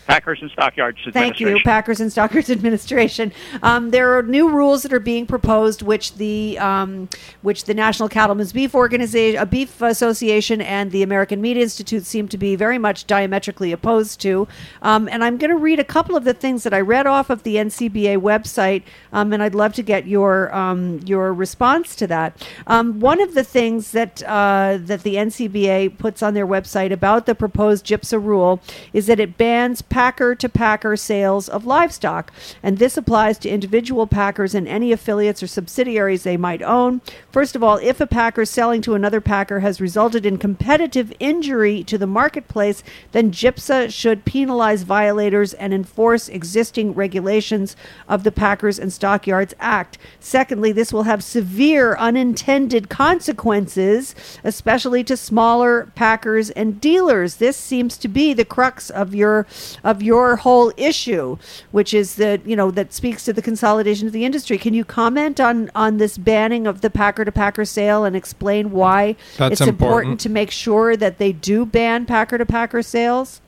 Packers 0.10 0.40
and 0.42 0.50
Stockyards 0.50 0.98
Thank 1.12 1.40
you, 1.40 1.60
Packers 1.64 2.02
and 2.02 2.12
Stockers 2.12 2.50
Administration. 2.50 3.32
Um, 3.62 3.92
there 3.92 4.18
are 4.18 4.24
new 4.24 4.50
rules 4.50 4.82
that 4.82 4.92
are 4.92 5.00
being 5.00 5.28
proposed, 5.28 5.84
which 5.84 6.16
the 6.16 6.58
um, 6.58 7.10
which 7.44 7.66
the 7.66 7.76
National 7.76 8.10
Cattlemen's 8.10 8.52
Beef 8.52 8.74
Organization, 8.74 9.40
a 9.40 9.46
Beef 9.46 9.84
Association, 9.84 10.62
and 10.62 10.92
the 10.92 11.04
American 11.04 11.42
Meat 11.42 11.58
Institute 11.58 12.08
seem 12.08 12.28
to 12.30 12.40
be 12.40 12.56
very 12.56 12.80
much 12.80 13.06
diametrically 13.06 13.72
opposed 13.72 14.20
to. 14.22 14.48
Um, 14.82 15.08
and 15.10 15.24
I'm 15.24 15.38
going 15.38 15.52
to 15.52 15.58
read 15.58 15.80
a 15.80 15.84
couple 15.84 16.16
of 16.16 16.24
the 16.24 16.34
things 16.34 16.64
that 16.64 16.74
I 16.74 16.82
read 16.82 17.06
off 17.06 17.30
of 17.30 17.44
the 17.44 17.58
NCBA 17.58 18.18
website, 18.18 18.82
um, 19.14 19.32
and 19.32 19.44
I'd 19.44 19.54
love 19.54 19.74
to 19.74 19.84
get 19.84 20.08
your 20.08 20.52
um, 20.56 21.02
your 21.06 21.32
response 21.36 21.96
to 21.98 22.08
that. 22.08 22.50
Um, 22.66 23.00
one 23.00 23.22
of 23.22 23.36
the 23.36 23.44
things 23.44 23.92
that 23.92 24.24
uh, 24.24 24.80
that 24.82 25.04
the 25.04 25.16
NCBA 25.18 26.00
puts 26.00 26.24
on 26.24 26.34
their 26.34 26.48
website 26.48 26.92
about 26.92 27.28
the 27.28 27.36
proposed 27.36 27.86
GIPSA 27.86 28.20
rule 28.24 28.60
is 28.92 29.06
that 29.06 29.20
it 29.20 29.38
bans 29.38 29.84
packer 30.00 30.34
to 30.34 30.48
packer 30.48 30.96
sales 30.96 31.50
of 31.50 31.66
livestock. 31.66 32.32
And 32.64 32.78
this 32.78 32.96
applies 32.96 33.38
to 33.40 33.50
individual 33.50 34.08
packers 34.08 34.56
and 34.56 34.66
any 34.66 34.94
affiliates 34.94 35.44
or 35.44 35.48
subsidiaries 35.48 36.24
they 36.24 36.38
might 36.38 36.62
own. 36.62 37.02
First 37.34 37.54
of 37.54 37.66
all, 37.66 37.76
if 37.84 38.00
a 38.00 38.08
packer 38.08 38.46
selling 38.46 38.82
to 38.84 38.96
another 38.96 39.20
packer 39.20 39.60
has 39.60 39.82
resulted 39.82 40.26
in 40.26 40.38
competitive 40.38 41.12
injury 41.20 41.84
to 41.84 41.98
the 41.98 42.08
marketplace, 42.08 42.82
then 43.12 43.30
GIPSA 43.30 43.92
should 43.94 44.24
penalize 44.24 44.84
violators 44.84 45.54
and 45.54 45.74
enforce 45.74 46.30
existing 46.30 46.94
regulations 46.94 47.76
of 48.08 48.24
the 48.24 48.32
Packers 48.32 48.80
and 48.80 48.94
Stockyards 48.94 49.54
Act. 49.60 49.98
Secondly, 50.22 50.72
this 50.72 50.94
will 50.94 51.04
have 51.04 51.22
severe 51.22 51.98
unintended 51.98 52.88
consequences, 52.88 54.16
especially 54.46 55.04
to 55.04 55.18
smaller 55.18 55.92
packers 55.96 56.52
and 56.52 56.80
dealers. 56.80 57.36
This 57.36 57.58
seems 57.58 57.98
to 57.98 58.08
be 58.08 58.34
the 58.34 58.46
crux 58.46 58.90
of 58.90 59.14
your 59.14 59.46
of 59.90 60.04
your 60.04 60.36
whole 60.36 60.72
issue, 60.78 61.38
which 61.72 61.94
is 61.94 62.16
that 62.16 62.46
you 62.46 62.56
know 62.56 62.70
that 62.72 62.94
speaks 62.94 63.26
to 63.26 63.34
the 63.34 63.42
consolidation 63.42 64.06
of 64.08 64.14
the 64.14 64.24
industry. 64.24 64.58
Can 64.58 64.74
you 64.74 64.86
comment 64.86 65.40
on 65.40 65.72
on 65.74 65.98
this 65.98 66.18
banning 66.18 66.68
of 66.68 66.82
the 66.82 66.90
packer 66.90 67.26
to 67.26 67.32
packer 67.32 67.66
sale 67.66 68.06
and 68.06 68.16
explain 68.16 68.72
why 68.72 69.16
That's 69.38 69.54
it's 69.54 69.62
important. 69.62 69.70
important. 69.70 70.20
to 70.22 70.30
make 70.30 70.52
sure 70.52 70.96
that 70.96 71.18
they 71.18 71.32
do 71.32 71.66
ban 71.66 72.06
packer 72.06 72.38
to 72.38 72.46
packer 72.46 72.84
sales? 72.84 73.42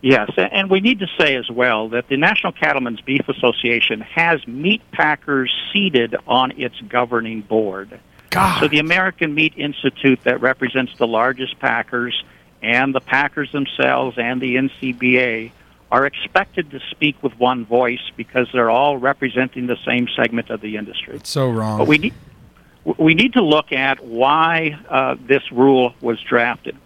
Yes, 0.00 0.30
and 0.36 0.70
we 0.70 0.80
need 0.80 1.00
to 1.00 1.08
say 1.18 1.34
as 1.34 1.50
well 1.50 1.88
that 1.88 2.08
the 2.08 2.16
National 2.16 2.52
Cattlemen's 2.52 3.00
Beef 3.00 3.28
Association 3.28 4.00
has 4.00 4.46
meat 4.46 4.80
packers 4.92 5.52
seated 5.72 6.14
on 6.26 6.52
its 6.56 6.80
governing 6.88 7.40
board. 7.40 7.98
God. 8.30 8.60
So 8.60 8.68
the 8.68 8.78
American 8.78 9.34
Meat 9.34 9.54
Institute 9.56 10.20
that 10.22 10.40
represents 10.40 10.96
the 10.98 11.06
largest 11.06 11.58
packers 11.58 12.22
and 12.62 12.94
the 12.94 13.00
packers 13.00 13.50
themselves 13.50 14.18
and 14.18 14.40
the 14.40 14.56
NCBA 14.56 15.50
are 15.90 16.04
expected 16.04 16.70
to 16.70 16.80
speak 16.90 17.22
with 17.22 17.38
one 17.38 17.64
voice 17.64 18.10
because 18.16 18.48
they're 18.52 18.70
all 18.70 18.98
representing 18.98 19.66
the 19.66 19.78
same 19.86 20.06
segment 20.14 20.50
of 20.50 20.60
the 20.60 20.76
industry. 20.76 21.16
It's 21.16 21.30
so 21.30 21.48
wrong. 21.48 21.78
But 21.78 21.88
we 21.88 21.98
need 21.98 22.14
we 22.96 23.14
need 23.14 23.34
to 23.34 23.42
look 23.42 23.72
at 23.72 24.04
why 24.04 24.78
uh, 24.88 25.16
this 25.20 25.42
rule 25.52 25.94
was 26.00 26.20
drafted. 26.22 26.76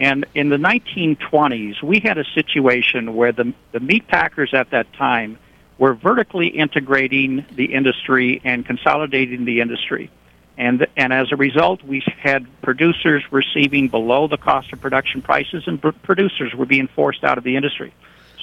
And 0.00 0.26
in 0.34 0.48
the 0.48 0.56
1920s, 0.56 1.80
we 1.80 2.00
had 2.00 2.18
a 2.18 2.24
situation 2.34 3.14
where 3.14 3.32
the 3.32 3.52
the 3.72 3.80
meat 3.80 4.06
packers 4.08 4.52
at 4.52 4.70
that 4.70 4.92
time 4.94 5.38
were 5.78 5.94
vertically 5.94 6.48
integrating 6.48 7.44
the 7.52 7.66
industry 7.66 8.40
and 8.44 8.64
consolidating 8.64 9.44
the 9.44 9.60
industry. 9.60 10.10
And, 10.56 10.86
and 10.96 11.12
as 11.12 11.32
a 11.32 11.36
result, 11.36 11.82
we 11.82 12.02
had 12.20 12.46
producers 12.62 13.24
receiving 13.32 13.88
below 13.88 14.28
the 14.28 14.36
cost 14.36 14.72
of 14.72 14.80
production 14.80 15.20
prices, 15.20 15.64
and 15.66 15.82
pr- 15.82 15.90
producers 16.04 16.54
were 16.54 16.66
being 16.66 16.86
forced 16.86 17.24
out 17.24 17.38
of 17.38 17.44
the 17.44 17.56
industry. 17.56 17.92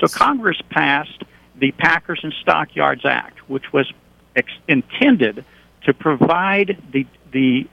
So 0.02 0.08
Congress 0.08 0.60
passed 0.72 1.24
the 1.56 1.72
Packers 1.72 2.20
and 2.24 2.34
Stockyards 2.42 3.06
Act, 3.06 3.48
which 3.48 3.72
was 3.72 3.92
ex- 4.36 4.52
intended 4.68 5.46
to 5.84 5.94
provide 5.94 6.82
the, 6.92 7.06
the 7.32 7.68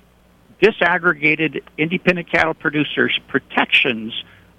disaggregated 0.62 1.62
independent 1.78 2.30
cattle 2.30 2.52
producers 2.52 3.18
protections 3.28 4.12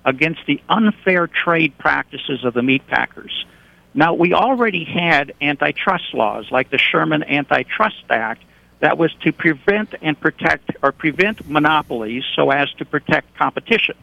against 0.03 0.39
the 0.47 0.59
unfair 0.67 1.27
trade 1.27 1.77
practices 1.77 2.43
of 2.43 2.55
the 2.55 2.63
meat 2.63 2.85
packers. 2.87 3.45
Now, 3.93 4.15
we 4.15 4.33
already 4.33 4.83
had 4.83 5.33
antitrust 5.39 6.13
laws 6.13 6.47
like 6.51 6.71
the 6.71 6.77
Sherman 6.79 7.23
Antitrust 7.23 8.03
Act 8.09 8.43
that 8.79 8.97
was 8.97 9.13
to 9.23 9.31
prevent 9.31 9.93
and 10.01 10.19
protect 10.19 10.71
or 10.81 10.91
prevent 10.91 11.47
monopolies 11.47 12.23
so 12.35 12.49
as 12.49 12.71
to 12.73 12.85
protect 12.85 13.35
competition. 13.37 13.95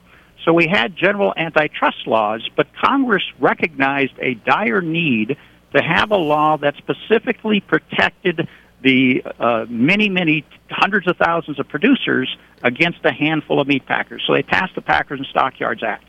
So 0.46 0.52
we 0.52 0.68
had 0.68 0.96
general 0.96 1.34
antitrust 1.36 2.06
laws, 2.06 2.48
but 2.54 2.68
Congress 2.80 3.24
recognized 3.40 4.14
a 4.20 4.34
dire 4.34 4.80
need 4.80 5.36
to 5.74 5.82
have 5.82 6.12
a 6.12 6.16
law 6.16 6.56
that 6.58 6.76
specifically 6.76 7.58
protected 7.60 8.48
the 8.80 9.24
uh, 9.40 9.66
many, 9.68 10.08
many 10.08 10.44
hundreds 10.70 11.08
of 11.08 11.16
thousands 11.16 11.58
of 11.58 11.68
producers 11.68 12.36
against 12.62 13.00
a 13.04 13.12
handful 13.12 13.60
of 13.60 13.66
meat 13.66 13.84
packers. 13.86 14.22
So 14.24 14.34
they 14.34 14.44
passed 14.44 14.76
the 14.76 14.82
Packers 14.82 15.18
and 15.18 15.26
Stockyards 15.26 15.82
Act. 15.82 16.04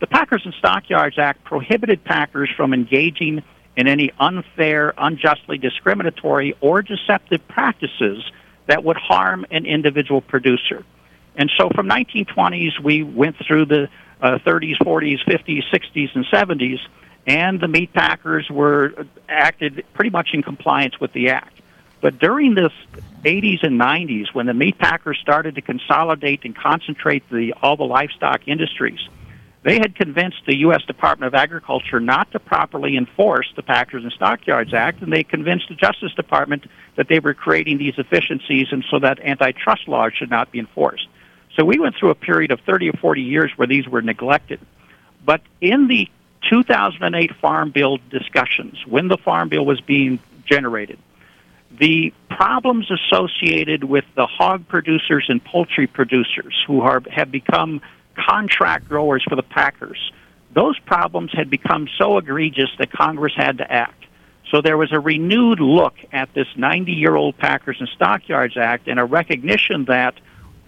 The 0.00 0.08
Packers 0.08 0.42
and 0.44 0.52
Stockyards 0.54 1.16
Act 1.16 1.44
prohibited 1.44 2.02
packers 2.02 2.50
from 2.56 2.74
engaging 2.74 3.44
in 3.76 3.86
any 3.86 4.10
unfair, 4.18 4.94
unjustly 4.98 5.58
discriminatory, 5.58 6.56
or 6.60 6.82
deceptive 6.82 7.46
practices 7.46 8.24
that 8.66 8.82
would 8.82 8.96
harm 8.96 9.46
an 9.52 9.64
individual 9.64 10.20
producer. 10.20 10.84
And 11.36 11.50
so 11.58 11.68
from 11.74 11.88
1920s, 11.88 12.80
we 12.82 13.02
went 13.02 13.36
through 13.46 13.66
the 13.66 13.88
uh, 14.20 14.38
30s, 14.38 14.78
40s, 14.78 15.18
50s, 15.26 15.62
60s, 15.70 16.14
and 16.14 16.24
70s, 16.26 16.78
and 17.26 17.60
the 17.60 17.68
meat 17.68 17.92
packers 17.92 18.48
were 18.48 19.06
acted 19.28 19.84
pretty 19.94 20.10
much 20.10 20.30
in 20.32 20.42
compliance 20.42 20.98
with 21.00 21.12
the 21.12 21.30
act. 21.30 21.60
But 22.00 22.18
during 22.18 22.54
the 22.54 22.70
80s 23.24 23.64
and 23.64 23.80
90s, 23.80 24.32
when 24.32 24.46
the 24.46 24.54
meat 24.54 24.78
packers 24.78 25.18
started 25.20 25.56
to 25.56 25.60
consolidate 25.60 26.44
and 26.44 26.56
concentrate 26.56 27.28
the, 27.30 27.54
all 27.60 27.76
the 27.76 27.84
livestock 27.84 28.46
industries, 28.46 29.00
they 29.66 29.78
had 29.78 29.96
convinced 29.96 30.42
the 30.46 30.58
U.S. 30.58 30.84
Department 30.84 31.26
of 31.26 31.34
Agriculture 31.34 31.98
not 31.98 32.30
to 32.30 32.38
properly 32.38 32.96
enforce 32.96 33.52
the 33.56 33.62
Packers 33.62 34.04
and 34.04 34.12
Stockyards 34.12 34.72
Act, 34.72 35.02
and 35.02 35.12
they 35.12 35.24
convinced 35.24 35.68
the 35.68 35.74
Justice 35.74 36.14
Department 36.14 36.66
that 36.94 37.08
they 37.08 37.18
were 37.18 37.34
creating 37.34 37.78
these 37.78 37.94
efficiencies 37.98 38.68
and 38.70 38.84
so 38.88 39.00
that 39.00 39.18
antitrust 39.18 39.88
laws 39.88 40.12
should 40.16 40.30
not 40.30 40.52
be 40.52 40.60
enforced. 40.60 41.08
So 41.56 41.64
we 41.64 41.78
went 41.78 41.96
through 41.96 42.10
a 42.10 42.14
period 42.14 42.50
of 42.50 42.60
30 42.60 42.90
or 42.90 42.92
40 42.94 43.22
years 43.22 43.50
where 43.56 43.66
these 43.66 43.88
were 43.88 44.02
neglected. 44.02 44.60
But 45.24 45.40
in 45.60 45.88
the 45.88 46.08
2008 46.50 47.34
Farm 47.36 47.70
Bill 47.70 47.98
discussions, 48.10 48.78
when 48.86 49.08
the 49.08 49.16
Farm 49.16 49.48
Bill 49.48 49.64
was 49.64 49.80
being 49.80 50.20
generated, 50.44 50.98
the 51.78 52.12
problems 52.30 52.90
associated 52.90 53.84
with 53.84 54.04
the 54.14 54.26
hog 54.26 54.68
producers 54.68 55.26
and 55.28 55.42
poultry 55.44 55.86
producers 55.86 56.54
who 56.66 56.82
are, 56.82 57.02
have 57.10 57.30
become 57.30 57.80
contract 58.14 58.88
growers 58.88 59.24
for 59.28 59.36
the 59.36 59.42
packers, 59.42 60.12
those 60.54 60.78
problems 60.80 61.32
had 61.32 61.50
become 61.50 61.88
so 61.98 62.18
egregious 62.18 62.70
that 62.78 62.90
Congress 62.90 63.34
had 63.36 63.58
to 63.58 63.70
act. 63.70 64.04
So 64.50 64.60
there 64.60 64.78
was 64.78 64.92
a 64.92 65.00
renewed 65.00 65.60
look 65.60 65.94
at 66.12 66.32
this 66.34 66.46
90 66.56 66.92
year 66.92 67.16
old 67.16 67.36
Packers 67.36 67.78
and 67.80 67.88
Stockyards 67.88 68.56
Act 68.56 68.86
and 68.88 69.00
a 69.00 69.04
recognition 69.04 69.86
that 69.86 70.14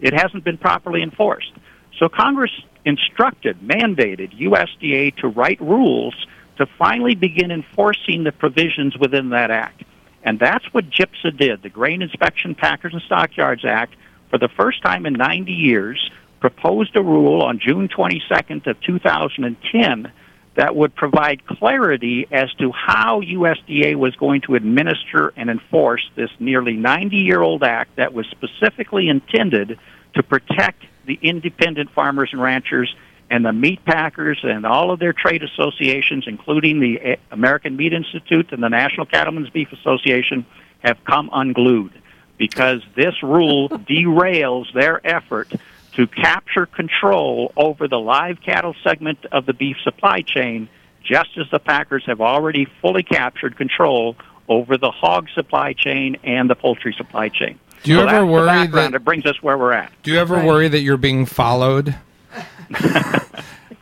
it 0.01 0.15
hasn't 0.15 0.45
been 0.45 0.59
properly 0.59 1.03
enforced. 1.03 1.53
So 1.99 2.09
Congress 2.09 2.53
instructed, 2.85 3.61
mandated 3.61 4.39
USDA 4.39 5.17
to 5.17 5.29
write 5.29 5.61
rules 5.61 6.15
to 6.57 6.67
finally 6.79 7.15
begin 7.15 7.51
enforcing 7.51 8.25
the 8.25 8.33
provisions 8.33 8.97
within 8.97 9.31
that 9.31 9.51
act. 9.51 9.83
And 10.23 10.39
that's 10.39 10.65
what 10.73 10.91
GIPSA 10.91 11.37
did. 11.37 11.63
The 11.63 11.69
Grain 11.69 12.03
Inspection 12.03 12.55
Packers 12.55 12.93
and 12.93 13.03
Stockyards 13.03 13.65
Act, 13.65 13.95
for 14.31 14.39
the 14.39 14.49
first 14.49 14.83
time 14.83 15.07
in 15.07 15.15
90 15.15 15.53
years, 15.53 16.11
proposed 16.41 16.97
a 16.97 17.03
rule 17.03 17.43
on 17.43 17.59
June 17.59 17.89
22nd 17.89 18.67
of 18.67 18.81
2010 18.81 20.13
that 20.59 20.75
would 20.75 20.93
provide 20.93 21.47
clarity 21.47 22.27
as 22.33 22.53
to 22.55 22.73
how 22.73 23.21
USDA 23.21 23.95
was 23.95 24.17
going 24.17 24.41
to 24.41 24.57
administer 24.57 25.33
and 25.37 25.49
enforce 25.49 26.03
this 26.17 26.31
nearly 26.41 26.77
90-year-old 26.77 27.63
act 27.63 27.95
that 27.95 28.13
was 28.13 28.27
specifically 28.33 29.09
intended 29.09 29.79
to 30.17 30.23
protect 30.25 30.83
the 31.07 31.17
independent 31.23 31.93
farmers 31.93 32.31
and 32.33 32.43
ranchers 32.43 32.93
and 33.31 33.45
the 33.45 33.53
meat 33.53 33.85
packers 33.85 34.41
and 34.43 34.67
all 34.67 34.91
of 34.91 34.99
their 34.99 35.13
trade 35.13 35.45
associations, 35.45 36.25
including 36.27 36.81
the 36.81 37.01
eh, 37.01 37.17
American 37.31 37.77
Meat 37.77 37.93
Institute 37.93 38.51
and 38.51 38.61
the 38.61 38.69
National 38.69 39.07
Cattlemen's 39.07 39.51
Beef 39.51 39.71
Association, 39.71 40.45
have 40.81 40.99
come 41.05 41.31
unglued 41.33 41.93
because 42.37 42.83
this 42.97 43.15
rule 43.23 43.69
derails 43.89 44.73
their 44.75 45.07
effort 45.07 45.53
to 45.99 46.07
capture 46.07 46.65
control 46.65 47.53
over 47.57 47.89
the 47.89 47.99
live 47.99 48.41
cattle 48.41 48.75
segment 48.85 49.19
of 49.33 49.47
the 49.47 49.53
beef 49.53 49.77
supply 49.83 50.21
chain, 50.21 50.69
just 51.03 51.31
as 51.37 51.47
the 51.51 51.59
packers 51.59 52.05
have 52.07 52.21
already 52.21 52.69
fully 52.81 53.03
captured 53.03 53.57
control 53.57 54.15
over 54.49 54.79
the 54.79 54.93
hog 54.93 55.27
supply 55.35 55.73
chain 55.73 56.17
and 56.23 56.49
the 56.49 56.55
poultry 56.55 56.95
supply 56.97 57.29
chain. 57.29 57.59
Do 57.83 57.91
you 57.91 57.97
so 57.99 58.07
ever 58.07 58.13
that's 58.21 58.31
worry 58.31 58.47
background. 58.47 58.95
that- 58.95 58.99
it 59.01 59.05
brings 59.05 59.27
us 59.27 59.43
where 59.43 59.59
we're 59.59 59.73
at? 59.73 59.91
Do 60.05 60.13
you 60.13 60.19
ever 60.21 60.37
Right. 60.37 60.47
worry 60.47 60.69
that 60.69 60.81
you're 60.81 60.97
being 60.97 61.27
followed? 61.27 61.97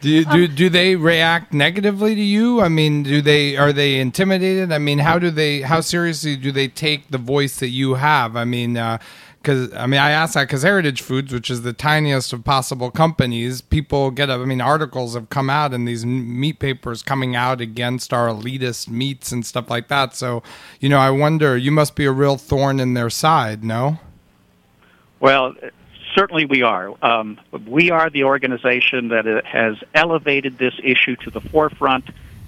do, 0.01 0.09
you, 0.09 0.25
do 0.25 0.45
um, 0.47 0.55
do 0.55 0.69
they 0.71 0.97
react 0.97 1.53
negatively 1.53 2.15
to 2.15 2.21
you? 2.23 2.63
I 2.63 2.69
mean, 2.69 3.03
do 3.03 3.21
they 3.21 3.57
are 3.59 3.73
they 3.75 3.99
intimidated? 4.01 4.73
I 4.73 4.79
mean, 4.79 5.01
how 5.01 5.19
do 5.19 5.31
they 5.31 5.61
how 5.63 5.81
seriously 5.81 6.37
do 6.37 6.51
they 6.51 6.69
take 6.69 7.09
the 7.11 7.19
voice 7.19 7.59
that 7.59 7.69
you 7.69 7.95
have? 7.95 8.37
I 8.37 8.45
mean, 8.45 8.77
uh, 8.77 8.99
because 9.47 9.73
I 9.75 9.87
mean, 9.87 10.01
I 10.01 10.11
ask 10.11 10.35
that 10.35 10.49
because 10.49 10.65
Heritage 10.65 11.01
Foods, 11.01 11.33
which 11.33 11.51
is 11.51 11.63
the 11.63 11.73
tiniest 11.73 12.33
of 12.33 12.43
possible 12.43 12.91
companies, 12.91 13.61
people 13.61 14.11
get. 14.11 14.29
I 14.29 14.39
mean, 14.39 14.61
articles 14.61 15.15
have 15.15 15.31
come 15.31 15.49
out 15.49 15.73
and 15.73 15.87
these 15.87 16.05
meat 16.05 16.59
papers 16.59 17.01
coming 17.01 17.37
out 17.37 17.61
against 17.61 18.13
our 18.13 18.27
elitist 18.27 18.89
meats 18.89 19.31
and 19.31 19.47
stuff 19.47 19.71
like 19.71 19.87
that. 19.87 20.17
So, 20.17 20.43
you 20.81 20.89
know, 20.89 20.99
I 20.99 21.11
wonder. 21.11 21.57
You 21.57 21.71
must 21.71 21.95
be 21.95 22.07
a 22.07 22.11
real 22.11 22.37
thorn 22.37 22.81
in 22.81 22.95
their 22.95 23.09
side, 23.09 23.63
no? 23.63 24.01
Well, 25.21 25.55
certainly 26.13 26.45
we 26.45 26.63
are. 26.63 26.93
Um, 27.01 27.39
we 27.69 27.93
are 27.93 28.11
the 28.11 28.25
organization 28.25 29.09
that 29.09 29.29
uh, 29.29 29.43
has 29.45 29.77
elevated 29.95 30.59
this 30.59 30.75
issue 30.83 31.15
to 31.23 31.31
the 31.31 31.41
forefront 31.41 32.07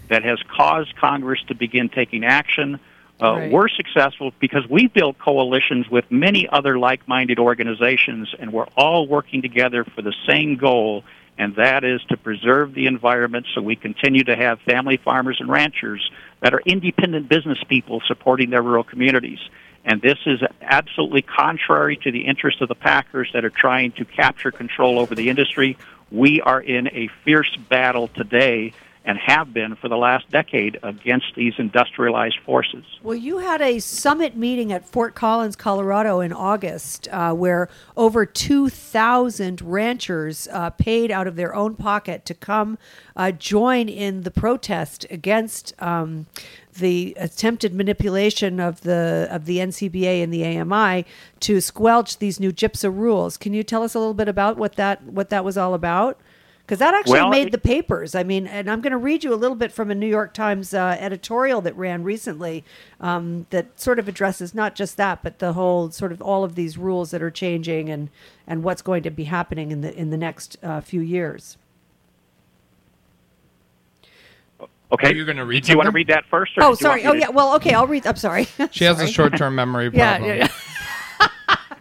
that 0.08 0.24
has 0.24 0.42
caused 0.48 0.96
Congress 0.96 1.44
to 1.46 1.54
begin 1.54 1.90
taking 1.90 2.24
action. 2.24 2.80
Uh, 3.20 3.32
Right. 3.32 3.50
We're 3.50 3.68
successful 3.68 4.32
because 4.38 4.68
we 4.68 4.86
built 4.86 5.18
coalitions 5.18 5.88
with 5.88 6.04
many 6.10 6.48
other 6.48 6.78
like-minded 6.78 7.38
organizations, 7.38 8.32
and 8.38 8.52
we're 8.52 8.68
all 8.76 9.06
working 9.06 9.42
together 9.42 9.84
for 9.84 10.02
the 10.02 10.14
same 10.26 10.56
goal, 10.56 11.04
and 11.36 11.56
that 11.56 11.84
is 11.84 12.00
to 12.10 12.16
preserve 12.16 12.74
the 12.74 12.86
environment 12.86 13.46
so 13.54 13.60
we 13.60 13.74
continue 13.76 14.24
to 14.24 14.36
have 14.36 14.60
family 14.60 14.96
farmers 14.96 15.38
and 15.40 15.48
ranchers 15.48 16.10
that 16.40 16.54
are 16.54 16.62
independent 16.64 17.28
business 17.28 17.58
people 17.68 18.00
supporting 18.06 18.50
their 18.50 18.62
rural 18.62 18.84
communities. 18.84 19.40
And 19.84 20.02
this 20.02 20.18
is 20.26 20.40
absolutely 20.60 21.22
contrary 21.22 21.96
to 21.98 22.12
the 22.12 22.26
interest 22.26 22.60
of 22.60 22.68
the 22.68 22.74
packers 22.74 23.30
that 23.32 23.44
are 23.44 23.50
trying 23.50 23.92
to 23.92 24.04
capture 24.04 24.50
control 24.50 24.98
over 24.98 25.14
the 25.14 25.28
industry. 25.28 25.76
We 26.10 26.40
are 26.40 26.60
in 26.60 26.88
a 26.88 27.08
fierce 27.24 27.56
battle 27.68 28.08
today 28.08 28.74
and 29.08 29.18
have 29.18 29.54
been 29.54 29.74
for 29.74 29.88
the 29.88 29.96
last 29.96 30.28
decade 30.30 30.78
against 30.82 31.34
these 31.34 31.54
industrialized 31.56 32.36
forces. 32.44 32.84
Well, 33.02 33.16
you 33.16 33.38
had 33.38 33.62
a 33.62 33.78
summit 33.78 34.36
meeting 34.36 34.70
at 34.70 34.86
Fort 34.86 35.14
Collins, 35.14 35.56
Colorado 35.56 36.20
in 36.20 36.30
August, 36.30 37.08
uh, 37.10 37.32
where 37.32 37.70
over 37.96 38.26
2,000 38.26 39.62
ranchers 39.62 40.46
uh, 40.52 40.68
paid 40.68 41.10
out 41.10 41.26
of 41.26 41.36
their 41.36 41.54
own 41.54 41.74
pocket 41.74 42.26
to 42.26 42.34
come 42.34 42.76
uh, 43.16 43.30
join 43.30 43.88
in 43.88 44.24
the 44.24 44.30
protest 44.30 45.06
against 45.08 45.72
um, 45.82 46.26
the 46.74 47.16
attempted 47.18 47.74
manipulation 47.74 48.60
of 48.60 48.82
the 48.82 49.26
of 49.30 49.46
the 49.46 49.56
NCBA 49.56 50.22
and 50.22 50.32
the 50.32 50.44
AMI 50.44 51.06
to 51.40 51.62
squelch 51.62 52.18
these 52.18 52.38
new 52.38 52.52
GIPSA 52.52 52.94
rules. 52.94 53.38
Can 53.38 53.54
you 53.54 53.62
tell 53.62 53.82
us 53.82 53.94
a 53.94 53.98
little 53.98 54.12
bit 54.12 54.28
about 54.28 54.58
what 54.58 54.74
that 54.74 55.02
what 55.02 55.30
that 55.30 55.46
was 55.46 55.56
all 55.56 55.72
about? 55.72 56.20
Because 56.68 56.80
that 56.80 56.92
actually 56.92 57.20
Well, 57.20 57.30
made 57.30 57.46
it- 57.46 57.52
the 57.52 57.56
papers. 57.58 58.14
I 58.14 58.22
mean, 58.24 58.46
and 58.46 58.70
I'm 58.70 58.82
going 58.82 58.90
to 58.90 58.98
read 58.98 59.24
you 59.24 59.32
a 59.32 59.36
little 59.36 59.56
bit 59.56 59.72
from 59.72 59.90
a 59.90 59.94
New 59.94 60.06
York 60.06 60.34
Times 60.34 60.74
uh, 60.74 60.98
editorial 61.00 61.62
that 61.62 61.74
ran 61.78 62.04
recently 62.04 62.62
um, 63.00 63.46
that 63.48 63.80
sort 63.80 63.98
of 63.98 64.06
addresses 64.06 64.54
not 64.54 64.74
just 64.74 64.98
that, 64.98 65.22
but 65.22 65.38
the 65.38 65.54
whole 65.54 65.90
sort 65.90 66.12
of 66.12 66.20
all 66.20 66.44
of 66.44 66.56
these 66.56 66.76
rules 66.76 67.10
that 67.12 67.22
are 67.22 67.30
changing 67.30 67.88
and 67.88 68.10
and 68.46 68.62
what's 68.62 68.82
going 68.82 69.02
to 69.04 69.10
be 69.10 69.24
happening 69.24 69.72
in 69.72 69.80
the 69.80 69.96
in 69.98 70.10
the 70.10 70.18
next 70.18 70.58
uh, 70.62 70.82
few 70.82 71.00
years. 71.00 71.56
Okay. 74.92 75.08
you're 75.08 75.16
you 75.18 75.24
gonna 75.24 75.44
read 75.46 75.64
Do 75.64 75.72
you 75.72 75.78
want 75.78 75.86
to 75.86 75.92
read 75.92 76.08
that 76.08 76.24
first? 76.30 76.52
Or 76.58 76.64
Oh, 76.64 76.74
do 76.74 76.78
you 76.84 76.88
want 76.90 77.00
sorry. 77.02 77.04
Oh, 77.06 77.12
to- 77.14 77.18
yeah. 77.18 77.28
Well, 77.30 77.54
okay. 77.56 77.72
I'll 77.72 77.86
read. 77.86 78.06
I'm 78.06 78.16
sorry. 78.16 78.46
She 78.70 78.84
has 78.84 79.00
a 79.00 79.06
short-term 79.16 79.54
memory 79.54 79.90
Yeah, 79.92 80.18
problem. 80.18 80.36
yeah, 80.38 80.44
yeah. 80.44 80.48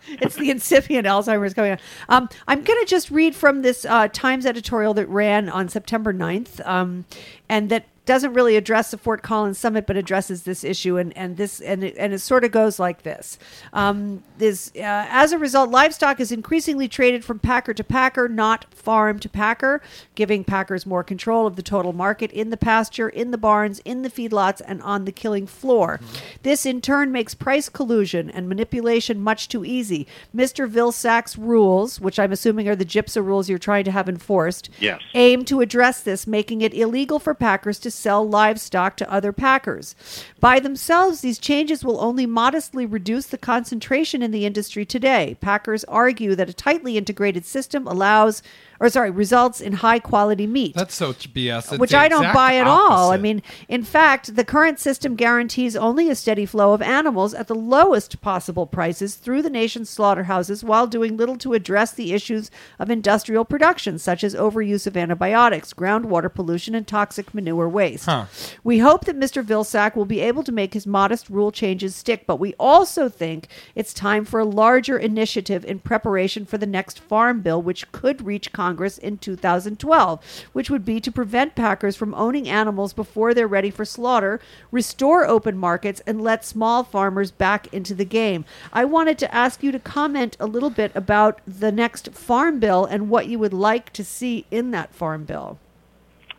It's 0.08 0.36
the 0.36 0.50
incipient 0.50 1.08
Alzheimer's 1.08 1.54
going 1.54 1.74
on. 1.74 1.80
Um, 2.10 2.30
I'm 2.48 2.64
going 2.64 2.80
to 2.80 2.86
just 2.88 3.12
read 3.12 3.36
from 3.36 3.62
this 3.62 3.86
uh, 3.86 4.08
Times 4.10 4.46
editorial 4.46 4.94
that 4.96 5.08
ran 5.10 5.50
on 5.50 5.70
September 5.70 6.14
9th, 6.14 6.66
um, 6.66 7.06
and 7.50 7.70
that 7.70 7.86
doesn't 8.08 8.34
really 8.34 8.56
address 8.58 8.90
the 8.90 8.98
Fort 8.98 9.22
Collins 9.22 9.60
summit, 9.60 9.86
but 9.86 9.96
addresses 9.96 10.44
this 10.44 10.64
issue, 10.64 10.98
and 10.98 11.16
and 11.16 11.38
this 11.38 11.60
and 11.62 11.84
it, 11.84 11.96
and 12.00 12.14
it 12.14 12.20
sort 12.20 12.44
of 12.44 12.52
goes 12.52 12.80
like 12.80 13.04
this: 13.04 13.38
um, 13.74 14.24
this 14.40 14.72
uh, 14.76 15.06
as 15.10 15.32
a 15.32 15.38
result, 15.38 15.70
livestock 15.70 16.20
is 16.20 16.32
increasingly 16.32 16.88
traded 16.88 17.24
from 17.24 17.38
packer 17.38 17.74
to 17.76 17.84
packer, 17.84 18.28
not 18.28 18.66
farm 18.74 19.20
to 19.20 19.30
packer, 19.30 19.82
giving 20.16 20.44
packers 20.44 20.86
more 20.88 21.04
control 21.04 21.46
of 21.46 21.56
the 21.56 21.62
total 21.62 21.94
market 21.94 22.32
in 22.32 22.50
the 22.50 22.58
pasture, 22.58 23.10
in 23.10 23.30
the 23.32 23.38
barns, 23.38 23.80
in 23.86 24.02
the 24.02 24.10
feedlots, 24.10 24.62
and 24.66 24.82
on 24.82 25.06
the 25.06 25.12
killing 25.12 25.46
floor. 25.46 26.00
This 26.44 26.66
in 26.66 26.82
turn 26.82 27.12
makes 27.12 27.36
price 27.36 27.70
collusion 27.70 28.30
and 28.32 28.48
manipulation 28.48 29.20
much 29.22 29.50
too 29.50 29.66
easy. 29.66 30.08
Mr. 30.36 30.70
Vilsack's 30.70 31.38
rules, 31.38 32.00
which 32.00 32.18
I'm 32.18 32.32
assuming 32.32 32.70
are 32.70 32.76
the 32.76 32.86
GIPSA 32.86 33.24
rules 33.24 33.50
you're 33.50 33.60
trying 33.60 33.84
to 33.84 33.92
have 33.92 34.08
enforced, 34.08 34.70
Yes. 34.80 35.02
aim 35.14 35.44
to 35.46 35.60
address 35.60 36.00
this, 36.02 36.26
making 36.26 36.62
it 36.62 36.74
illegal 36.74 37.20
for 37.20 37.34
packers 37.34 37.80
to 37.80 37.92
sell 37.98 38.28
livestock 38.28 38.96
to 38.98 39.12
other 39.12 39.34
packers. 39.34 39.96
By 40.40 40.60
themselves, 40.60 41.22
these 41.22 41.40
changes 41.40 41.84
will 41.84 42.00
only 42.00 42.26
modestly 42.26 42.86
reduce 42.86 43.28
the 43.28 43.38
concentration 43.38 44.22
in 44.22 44.32
the 44.32 44.46
industry 44.46 44.86
today. 44.86 45.38
Packers 45.42 45.84
argue 45.86 46.36
that 46.36 46.50
a 46.50 46.54
tightly 46.54 46.98
integrated 46.98 47.46
system 47.46 47.88
allows, 47.88 48.44
or 48.80 48.90
sorry, 48.90 49.12
results 49.12 49.62
in 49.62 49.74
high 49.74 50.00
quality 50.00 50.48
meat 50.48 50.76
That's 50.76 50.96
so 50.96 51.14
BS. 51.14 51.72
It's 51.72 51.80
which 51.80 51.94
I 51.94 52.08
don't 52.08 52.34
buy 52.34 52.56
at 52.56 52.68
all. 52.68 53.12
I 53.12 53.18
mean, 53.18 53.42
in 53.68 53.84
fact, 53.84 54.36
the 54.36 54.46
current 54.46 54.80
system 54.80 55.16
guarantees 55.16 55.76
only 55.76 56.10
a 56.10 56.16
steady 56.16 56.46
flow 56.46 56.74
of 56.74 56.82
animals 56.82 57.34
at 57.34 57.48
the 57.48 57.56
lowest 57.56 58.22
possible 58.22 58.66
prices 58.66 59.16
through 59.16 59.42
the 59.42 59.50
nation's 59.50 59.90
slaughterhouses 59.90 60.64
while 60.64 60.88
doing 60.88 61.18
little 61.18 61.38
to 61.38 61.54
address 61.54 61.92
the 61.92 62.14
issues 62.14 62.52
of 62.80 62.90
industrial 62.90 63.46
production, 63.46 63.98
such 63.98 64.24
as 64.24 64.36
overuse 64.36 64.88
of 64.88 64.98
antibiotics, 64.98 65.74
groundwater 65.74 66.34
pollution, 66.34 66.76
and 66.76 66.88
toxic 66.88 67.34
manure 67.34 67.70
waste. 67.70 68.06
Huh. 68.06 68.26
We 68.64 68.80
hope 68.80 69.06
that 69.06 69.18
Mr. 69.18 69.44
Vilsack 69.44 69.96
will 69.96 70.06
be 70.06 70.20
able 70.20 70.44
to 70.44 70.52
make 70.52 70.74
his 70.74 70.88
modest 70.88 71.30
rule 71.30 71.52
changes 71.52 71.96
stick, 71.96 72.26
but 72.28 72.40
we 72.40 72.54
also 72.60 73.10
think 73.10 73.48
it's 73.76 73.94
time 73.94 74.26
for 74.26 74.40
a 74.40 74.46
larger 74.46 74.98
initiative 74.98 75.66
in 75.66 75.80
preparation 75.80 76.46
for 76.46 76.58
the 76.58 76.66
next 76.66 77.00
farm 77.00 77.42
bill, 77.42 77.62
which 77.62 77.92
could 77.92 78.26
reach 78.26 78.52
Congress 78.52 78.67
in 78.98 79.18
2012, 79.18 80.48
which 80.54 80.70
would 80.70 80.84
be 80.84 81.00
to 81.00 81.12
prevent 81.12 81.56
packers 81.56 81.96
from 81.96 82.14
owning 82.16 82.50
animals 82.50 82.94
before 82.94 83.34
they're 83.34 83.48
ready 83.48 83.70
for 83.70 83.86
slaughter, 83.86 84.40
restore 84.72 85.26
open 85.26 85.58
markets, 85.58 86.02
and 86.06 86.22
let 86.22 86.44
small 86.44 86.84
farmers 86.84 87.32
back 87.32 87.72
into 87.74 87.94
the 87.94 88.06
game. 88.06 88.46
I 88.74 88.86
wanted 88.86 89.18
to 89.20 89.34
ask 89.34 89.64
you 89.64 89.72
to 89.72 89.80
comment 89.80 90.36
a 90.40 90.48
little 90.48 90.70
bit 90.70 90.92
about 90.96 91.42
the 91.48 91.72
next 91.72 92.12
farm 92.14 92.60
bill 92.60 92.86
and 92.86 93.10
what 93.10 93.28
you 93.28 93.40
would 93.40 93.54
like 93.54 93.94
to 93.94 94.04
see 94.04 94.46
in 94.52 94.72
that 94.72 94.94
farm 94.94 95.26
bill. 95.26 95.60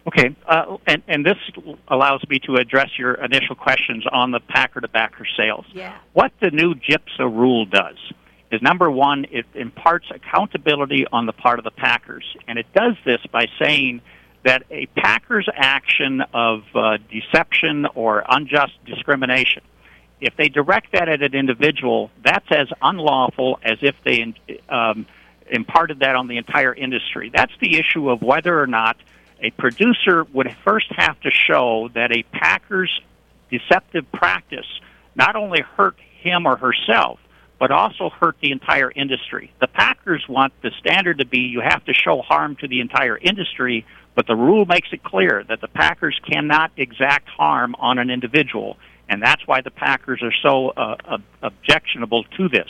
Okay, 0.08 0.34
uh, 0.46 0.78
and, 0.86 1.02
and 1.06 1.26
this 1.26 1.36
allows 1.88 2.22
me 2.30 2.38
to 2.46 2.54
address 2.54 2.88
your 2.98 3.14
initial 3.14 3.54
questions 3.54 4.06
on 4.10 4.30
the 4.30 4.40
packer 4.40 4.80
to 4.80 4.88
backer 4.88 5.26
sales. 5.36 5.66
Yeah. 5.74 5.98
What 6.14 6.32
the 6.40 6.50
new 6.50 6.74
GIPSA 6.74 7.20
rule 7.20 7.66
does 7.66 7.96
is 8.50 8.62
number 8.62 8.90
one, 8.90 9.26
it 9.30 9.46
imparts 9.54 10.06
accountability 10.10 11.06
on 11.10 11.26
the 11.26 11.32
part 11.32 11.58
of 11.58 11.64
the 11.64 11.70
packers, 11.70 12.24
and 12.46 12.58
it 12.58 12.66
does 12.74 12.94
this 13.04 13.20
by 13.30 13.46
saying 13.60 14.00
that 14.44 14.62
a 14.70 14.86
packer's 14.86 15.48
action 15.54 16.22
of 16.32 16.62
uh, 16.74 16.98
deception 17.10 17.86
or 17.94 18.24
unjust 18.28 18.72
discrimination, 18.86 19.62
if 20.20 20.34
they 20.36 20.48
direct 20.48 20.92
that 20.92 21.08
at 21.08 21.22
an 21.22 21.34
individual, 21.34 22.10
that's 22.24 22.46
as 22.50 22.68
unlawful 22.80 23.58
as 23.62 23.78
if 23.82 23.94
they 24.04 24.34
um, 24.68 25.06
imparted 25.50 26.00
that 26.00 26.16
on 26.16 26.28
the 26.28 26.38
entire 26.38 26.74
industry. 26.74 27.30
That's 27.34 27.52
the 27.60 27.76
issue 27.78 28.10
of 28.10 28.22
whether 28.22 28.60
or 28.60 28.66
not 28.66 28.96
a 29.40 29.50
producer 29.50 30.24
would 30.32 30.54
first 30.64 30.90
have 30.96 31.20
to 31.20 31.30
show 31.30 31.88
that 31.94 32.10
a 32.10 32.22
packer's 32.24 33.00
deceptive 33.50 34.10
practice 34.12 34.66
not 35.14 35.36
only 35.36 35.60
hurt 35.60 35.96
him 36.20 36.46
or 36.46 36.56
herself, 36.56 37.18
but 37.58 37.70
also 37.70 38.10
hurt 38.10 38.36
the 38.40 38.52
entire 38.52 38.90
industry. 38.90 39.52
The 39.60 39.66
packers 39.66 40.24
want 40.28 40.52
the 40.62 40.70
standard 40.78 41.18
to 41.18 41.26
be 41.26 41.38
you 41.38 41.60
have 41.60 41.84
to 41.86 41.94
show 41.94 42.22
harm 42.22 42.56
to 42.56 42.68
the 42.68 42.80
entire 42.80 43.18
industry, 43.18 43.84
but 44.14 44.26
the 44.26 44.36
rule 44.36 44.64
makes 44.64 44.88
it 44.92 45.02
clear 45.02 45.44
that 45.48 45.60
the 45.60 45.68
packers 45.68 46.18
cannot 46.30 46.70
exact 46.76 47.28
harm 47.28 47.74
on 47.78 47.98
an 47.98 48.10
individual, 48.10 48.76
and 49.08 49.22
that's 49.22 49.46
why 49.46 49.60
the 49.60 49.70
packers 49.70 50.22
are 50.22 50.34
so 50.42 50.70
uh, 50.70 50.96
ob- 51.04 51.22
objectionable 51.42 52.24
to 52.36 52.48
this. 52.48 52.68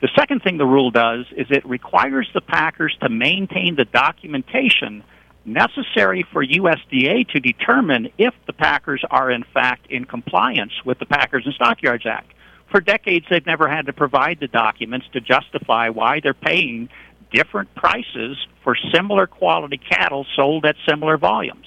The 0.00 0.08
second 0.18 0.42
thing 0.42 0.58
the 0.58 0.66
rule 0.66 0.90
does 0.90 1.26
is 1.36 1.46
it 1.50 1.64
requires 1.64 2.28
the 2.34 2.40
packers 2.40 2.96
to 3.00 3.08
maintain 3.08 3.76
the 3.76 3.84
documentation 3.84 5.02
necessary 5.44 6.26
for 6.32 6.44
USDA 6.44 7.28
to 7.28 7.40
determine 7.40 8.10
if 8.18 8.34
the 8.46 8.52
packers 8.52 9.02
are 9.10 9.30
in 9.30 9.44
fact 9.54 9.86
in 9.90 10.04
compliance 10.04 10.72
with 10.84 10.98
the 10.98 11.06
Packers 11.06 11.44
and 11.44 11.54
Stockyards 11.54 12.06
Act. 12.06 12.32
For 12.74 12.80
decades, 12.80 13.24
they've 13.30 13.46
never 13.46 13.68
had 13.68 13.86
to 13.86 13.92
provide 13.92 14.40
the 14.40 14.48
documents 14.48 15.06
to 15.12 15.20
justify 15.20 15.90
why 15.90 16.18
they're 16.18 16.34
paying 16.34 16.88
different 17.32 17.72
prices 17.76 18.36
for 18.64 18.74
similar 18.92 19.28
quality 19.28 19.78
cattle 19.78 20.26
sold 20.34 20.66
at 20.66 20.74
similar 20.84 21.16
volumes. 21.16 21.66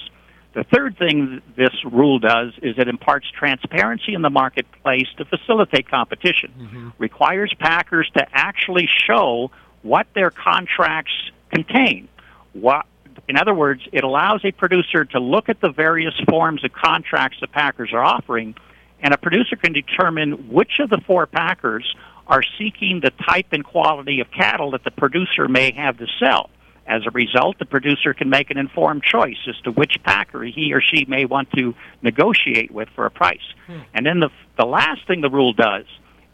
The 0.54 0.66
third 0.66 0.98
thing 0.98 1.42
this 1.56 1.74
rule 1.86 2.20
does 2.20 2.52
is 2.62 2.76
it 2.78 2.90
imparts 2.90 3.26
transparency 3.32 4.16
in 4.16 4.22
the 4.22 4.30
marketplace 4.30 5.08
to 5.18 5.24
facilitate 5.24 5.88
competition. 5.90 6.52
Mm-hmm. 6.60 6.90
Requires 6.98 7.54
packers 7.58 8.12
to 8.18 8.28
actually 8.34 8.90
show 9.08 9.50
what 9.84 10.08
their 10.14 10.30
contracts 10.30 11.14
contain. 11.54 12.10
What, 12.52 12.86
in 13.30 13.38
other 13.38 13.54
words, 13.54 13.82
it 13.94 14.04
allows 14.04 14.44
a 14.44 14.52
producer 14.52 15.06
to 15.06 15.22
look 15.22 15.48
at 15.48 15.62
the 15.62 15.70
various 15.70 16.16
forms 16.30 16.66
of 16.66 16.74
contracts 16.74 17.38
the 17.40 17.48
packers 17.48 17.94
are 17.94 18.04
offering, 18.04 18.56
and 19.02 19.14
a 19.14 19.18
producer 19.18 19.56
can 19.56 19.74
determine 19.74 20.50
which 20.50 20.80
of 20.80 20.90
the 20.90 21.00
four 21.06 21.28
packers 21.28 21.96
are 22.28 22.44
seeking 22.58 23.00
the 23.02 23.12
type 23.12 23.48
and 23.52 23.64
quality 23.64 24.20
of 24.20 24.30
cattle 24.32 24.72
that 24.72 24.84
the 24.84 24.92
producer 24.92 25.48
may 25.48 25.72
have 25.72 25.98
to 25.98 26.08
sell. 26.20 26.50
As 26.86 27.06
a 27.06 27.12
result, 27.12 27.60
the 27.60 27.66
producer 27.66 28.14
can 28.14 28.30
make 28.30 28.50
an 28.50 28.58
informed 28.58 29.04
choice 29.04 29.38
as 29.48 29.56
to 29.64 29.72
which 29.72 29.98
packer 30.04 30.44
he 30.44 30.74
or 30.74 30.82
she 30.82 31.06
may 31.06 31.26
want 31.26 31.52
to 31.52 31.76
negotiate 32.02 32.72
with 32.72 32.88
for 32.96 33.06
a 33.06 33.12
price. 33.12 33.42
Hmm. 33.68 33.80
And 33.94 34.06
then 34.06 34.20
the, 34.20 34.30
the 34.58 34.66
last 34.66 35.06
thing 35.06 35.22
the 35.22 35.30
rule 35.30 35.54
does 35.54 35.86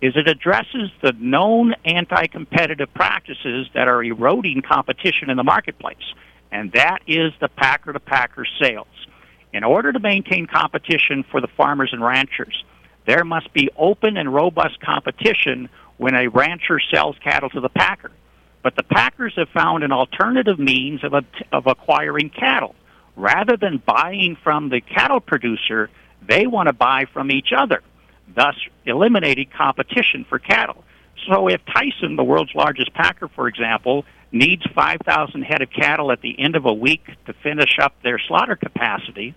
is 0.01 0.13
it 0.15 0.27
addresses 0.27 0.91
the 1.01 1.13
known 1.17 1.73
anti-competitive 1.85 2.93
practices 2.93 3.67
that 3.73 3.87
are 3.87 4.03
eroding 4.03 4.61
competition 4.61 5.29
in 5.29 5.37
the 5.37 5.43
marketplace, 5.43 6.13
and 6.51 6.71
that 6.73 6.99
is 7.07 7.31
the 7.39 7.47
packer-to-packer 7.47 8.45
sales. 8.61 8.87
In 9.53 9.63
order 9.63 9.93
to 9.93 9.99
maintain 9.99 10.47
competition 10.47 11.23
for 11.29 11.39
the 11.39 11.47
farmers 11.47 11.91
and 11.93 12.03
ranchers, 12.03 12.63
there 13.05 13.23
must 13.23 13.53
be 13.53 13.69
open 13.77 14.17
and 14.17 14.33
robust 14.33 14.79
competition 14.79 15.69
when 15.97 16.15
a 16.15 16.27
rancher 16.27 16.79
sells 16.91 17.15
cattle 17.23 17.49
to 17.51 17.61
the 17.61 17.69
packer. 17.69 18.11
But 18.63 18.75
the 18.75 18.83
packers 18.83 19.33
have 19.35 19.49
found 19.49 19.83
an 19.83 19.91
alternative 19.91 20.57
means 20.57 21.03
of, 21.03 21.13
of 21.51 21.67
acquiring 21.67 22.29
cattle. 22.29 22.75
Rather 23.15 23.57
than 23.57 23.77
buying 23.85 24.37
from 24.43 24.69
the 24.69 24.81
cattle 24.81 25.19
producer, 25.19 25.89
they 26.27 26.47
want 26.47 26.67
to 26.67 26.73
buy 26.73 27.05
from 27.13 27.29
each 27.29 27.53
other, 27.55 27.83
thus 28.33 28.55
eliminating 28.85 29.49
competition 29.55 30.25
for 30.27 30.39
cattle. 30.39 30.83
So 31.27 31.47
if 31.47 31.61
Tyson, 31.65 32.15
the 32.15 32.23
world's 32.23 32.55
largest 32.55 32.93
packer, 32.93 33.27
for 33.27 33.47
example, 33.47 34.05
needs 34.33 34.63
5,000 34.75 35.43
head 35.43 35.61
of 35.61 35.69
cattle 35.69 36.11
at 36.11 36.21
the 36.21 36.37
end 36.39 36.55
of 36.55 36.65
a 36.65 36.73
week 36.73 37.05
to 37.27 37.33
finish 37.33 37.77
up 37.79 37.93
their 38.03 38.19
slaughter 38.19 38.55
capacity, 38.55 39.35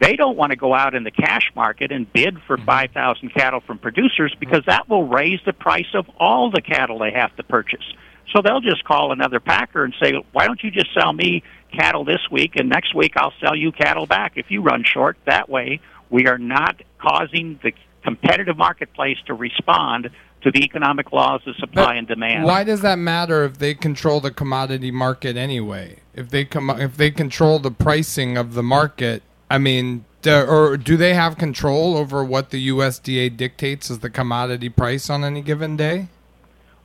they 0.00 0.14
don't 0.14 0.36
want 0.36 0.50
to 0.50 0.56
go 0.56 0.72
out 0.72 0.94
in 0.94 1.02
the 1.02 1.10
cash 1.10 1.50
market 1.56 1.90
and 1.90 2.10
bid 2.12 2.38
for 2.46 2.56
mm-hmm. 2.56 2.66
5,000 2.66 3.34
cattle 3.34 3.60
from 3.60 3.78
producers 3.78 4.34
because 4.38 4.62
that 4.66 4.88
will 4.88 5.06
raise 5.06 5.40
the 5.44 5.52
price 5.52 5.92
of 5.94 6.08
all 6.18 6.50
the 6.50 6.62
cattle 6.62 6.98
they 7.00 7.10
have 7.10 7.34
to 7.36 7.42
purchase. 7.42 7.84
So 8.32 8.42
they'll 8.42 8.60
just 8.60 8.84
call 8.84 9.10
another 9.10 9.40
packer 9.40 9.84
and 9.84 9.94
say, 10.00 10.12
why 10.32 10.46
don't 10.46 10.62
you 10.62 10.70
just 10.70 10.92
sell 10.94 11.12
me 11.12 11.42
cattle 11.72 12.04
this 12.04 12.20
week 12.30 12.52
and 12.56 12.68
next 12.68 12.94
week 12.94 13.12
I'll 13.16 13.32
sell 13.40 13.56
you 13.56 13.72
cattle 13.72 14.06
back 14.06 14.32
if 14.36 14.50
you 14.50 14.62
run 14.62 14.84
short. 14.84 15.16
That 15.26 15.48
way 15.48 15.80
we 16.10 16.26
are 16.26 16.38
not 16.38 16.80
causing 16.98 17.58
the 17.62 17.72
competitive 18.04 18.56
marketplace 18.56 19.18
to 19.26 19.34
respond 19.34 20.10
to 20.42 20.50
the 20.50 20.62
economic 20.62 21.12
laws 21.12 21.40
of 21.46 21.56
supply 21.56 21.96
and 21.96 22.06
demand. 22.06 22.44
Why 22.44 22.64
does 22.64 22.80
that 22.82 22.98
matter 22.98 23.44
if 23.44 23.58
they 23.58 23.74
control 23.74 24.20
the 24.20 24.30
commodity 24.30 24.90
market 24.90 25.36
anyway? 25.36 25.98
If 26.14 26.30
they 26.30 26.44
com- 26.44 26.80
if 26.80 26.96
they 26.96 27.10
control 27.10 27.58
the 27.58 27.70
pricing 27.70 28.36
of 28.36 28.54
the 28.54 28.62
market, 28.62 29.22
I 29.50 29.58
mean, 29.58 30.04
do, 30.22 30.34
or 30.34 30.76
do 30.76 30.96
they 30.96 31.14
have 31.14 31.38
control 31.38 31.96
over 31.96 32.24
what 32.24 32.50
the 32.50 32.68
USDA 32.68 33.36
dictates 33.36 33.90
as 33.90 34.00
the 34.00 34.10
commodity 34.10 34.68
price 34.68 35.10
on 35.10 35.24
any 35.24 35.42
given 35.42 35.76
day? 35.76 36.08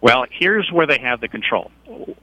Well, 0.02 0.26
here's 0.30 0.70
where 0.70 0.86
they 0.86 1.00
have 1.00 1.22
the 1.22 1.30
control. 1.30 1.72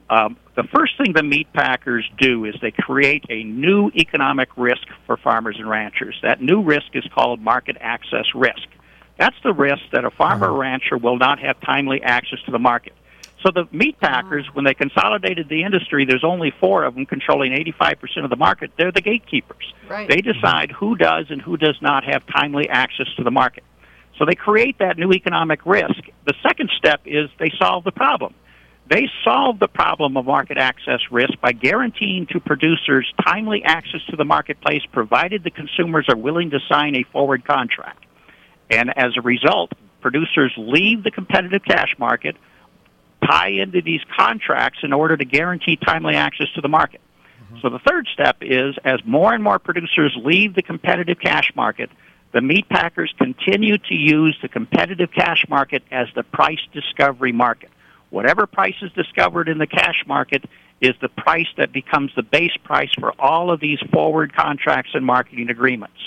Um, 0.09 0.37
the 0.55 0.63
first 0.63 0.97
thing 0.97 1.13
the 1.13 1.23
meat 1.23 1.51
packers 1.51 2.07
do 2.19 2.45
is 2.45 2.53
they 2.61 2.69
create 2.69 3.25
a 3.29 3.43
new 3.43 3.89
economic 3.95 4.49
risk 4.55 4.87
for 5.07 5.17
farmers 5.17 5.55
and 5.57 5.67
ranchers. 5.67 6.15
That 6.21 6.41
new 6.41 6.61
risk 6.61 6.93
is 6.93 7.03
called 7.15 7.41
market 7.41 7.77
access 7.79 8.25
risk. 8.35 8.67
That's 9.21 9.37
the 9.43 9.53
risk 9.53 9.83
that 9.91 10.03
a 10.03 10.09
farmer 10.09 10.47
or 10.47 10.49
uh-huh. 10.49 10.59
rancher 10.61 10.97
will 10.97 11.19
not 11.19 11.37
have 11.37 11.61
timely 11.61 12.01
access 12.01 12.39
to 12.45 12.51
the 12.51 12.57
market. 12.57 12.93
So 13.43 13.51
the 13.53 13.67
meat 13.71 13.99
packers, 13.99 14.47
when 14.53 14.65
they 14.65 14.73
consolidated 14.73 15.47
the 15.47 15.61
industry, 15.61 16.05
there's 16.05 16.23
only 16.23 16.51
four 16.59 16.85
of 16.85 16.95
them 16.95 17.05
controlling 17.05 17.51
85% 17.51 18.23
of 18.23 18.31
the 18.31 18.35
market. 18.35 18.71
They're 18.79 18.91
the 18.91 19.01
gatekeepers. 19.01 19.75
Right. 19.87 20.09
They 20.09 20.21
decide 20.21 20.71
who 20.71 20.95
does 20.95 21.27
and 21.29 21.39
who 21.39 21.55
does 21.55 21.77
not 21.83 22.03
have 22.03 22.25
timely 22.35 22.67
access 22.67 23.05
to 23.17 23.23
the 23.23 23.29
market. 23.29 23.63
So 24.17 24.25
they 24.25 24.33
create 24.33 24.79
that 24.79 24.97
new 24.97 25.11
economic 25.11 25.67
risk. 25.67 26.01
The 26.25 26.33
second 26.41 26.71
step 26.75 27.01
is 27.05 27.29
they 27.37 27.51
solve 27.59 27.83
the 27.83 27.91
problem. 27.91 28.33
They 28.89 29.07
solve 29.23 29.59
the 29.59 29.67
problem 29.67 30.17
of 30.17 30.25
market 30.25 30.57
access 30.57 30.99
risk 31.11 31.39
by 31.41 31.51
guaranteeing 31.51 32.25
to 32.31 32.39
producers 32.39 33.07
timely 33.23 33.61
access 33.63 34.01
to 34.09 34.15
the 34.15 34.25
marketplace 34.25 34.81
provided 34.91 35.43
the 35.43 35.51
consumers 35.51 36.07
are 36.09 36.17
willing 36.17 36.49
to 36.49 36.59
sign 36.67 36.95
a 36.95 37.03
forward 37.11 37.45
contract. 37.45 38.03
And 38.71 38.97
as 38.97 39.11
a 39.17 39.21
result, 39.21 39.73
producers 39.99 40.53
leave 40.57 41.03
the 41.03 41.11
competitive 41.11 41.63
cash 41.63 41.95
market, 41.99 42.37
tie 43.23 43.49
into 43.49 43.81
these 43.81 44.01
contracts 44.17 44.79
in 44.81 44.93
order 44.93 45.17
to 45.17 45.25
guarantee 45.25 45.75
timely 45.75 46.15
access 46.15 46.47
to 46.55 46.61
the 46.61 46.69
market. 46.69 47.01
Mm-hmm. 47.43 47.57
So 47.61 47.69
the 47.69 47.79
third 47.79 48.07
step 48.13 48.37
is 48.41 48.75
as 48.83 48.99
more 49.05 49.33
and 49.33 49.43
more 49.43 49.59
producers 49.59 50.17
leave 50.23 50.55
the 50.55 50.63
competitive 50.63 51.19
cash 51.19 51.51
market, 51.55 51.89
the 52.31 52.41
meat 52.41 52.69
packers 52.69 53.13
continue 53.17 53.77
to 53.77 53.93
use 53.93 54.37
the 54.41 54.47
competitive 54.47 55.11
cash 55.11 55.45
market 55.49 55.83
as 55.91 56.07
the 56.15 56.23
price 56.23 56.61
discovery 56.73 57.33
market. 57.33 57.69
Whatever 58.09 58.47
price 58.47 58.75
is 58.81 58.91
discovered 58.93 59.49
in 59.49 59.57
the 59.57 59.67
cash 59.67 60.03
market 60.07 60.45
is 60.79 60.95
the 61.01 61.09
price 61.09 61.47
that 61.57 61.73
becomes 61.73 62.11
the 62.15 62.23
base 62.23 62.55
price 62.63 62.89
for 62.99 63.13
all 63.19 63.51
of 63.51 63.59
these 63.59 63.79
forward 63.91 64.33
contracts 64.33 64.91
and 64.93 65.05
marketing 65.05 65.49
agreements. 65.49 65.99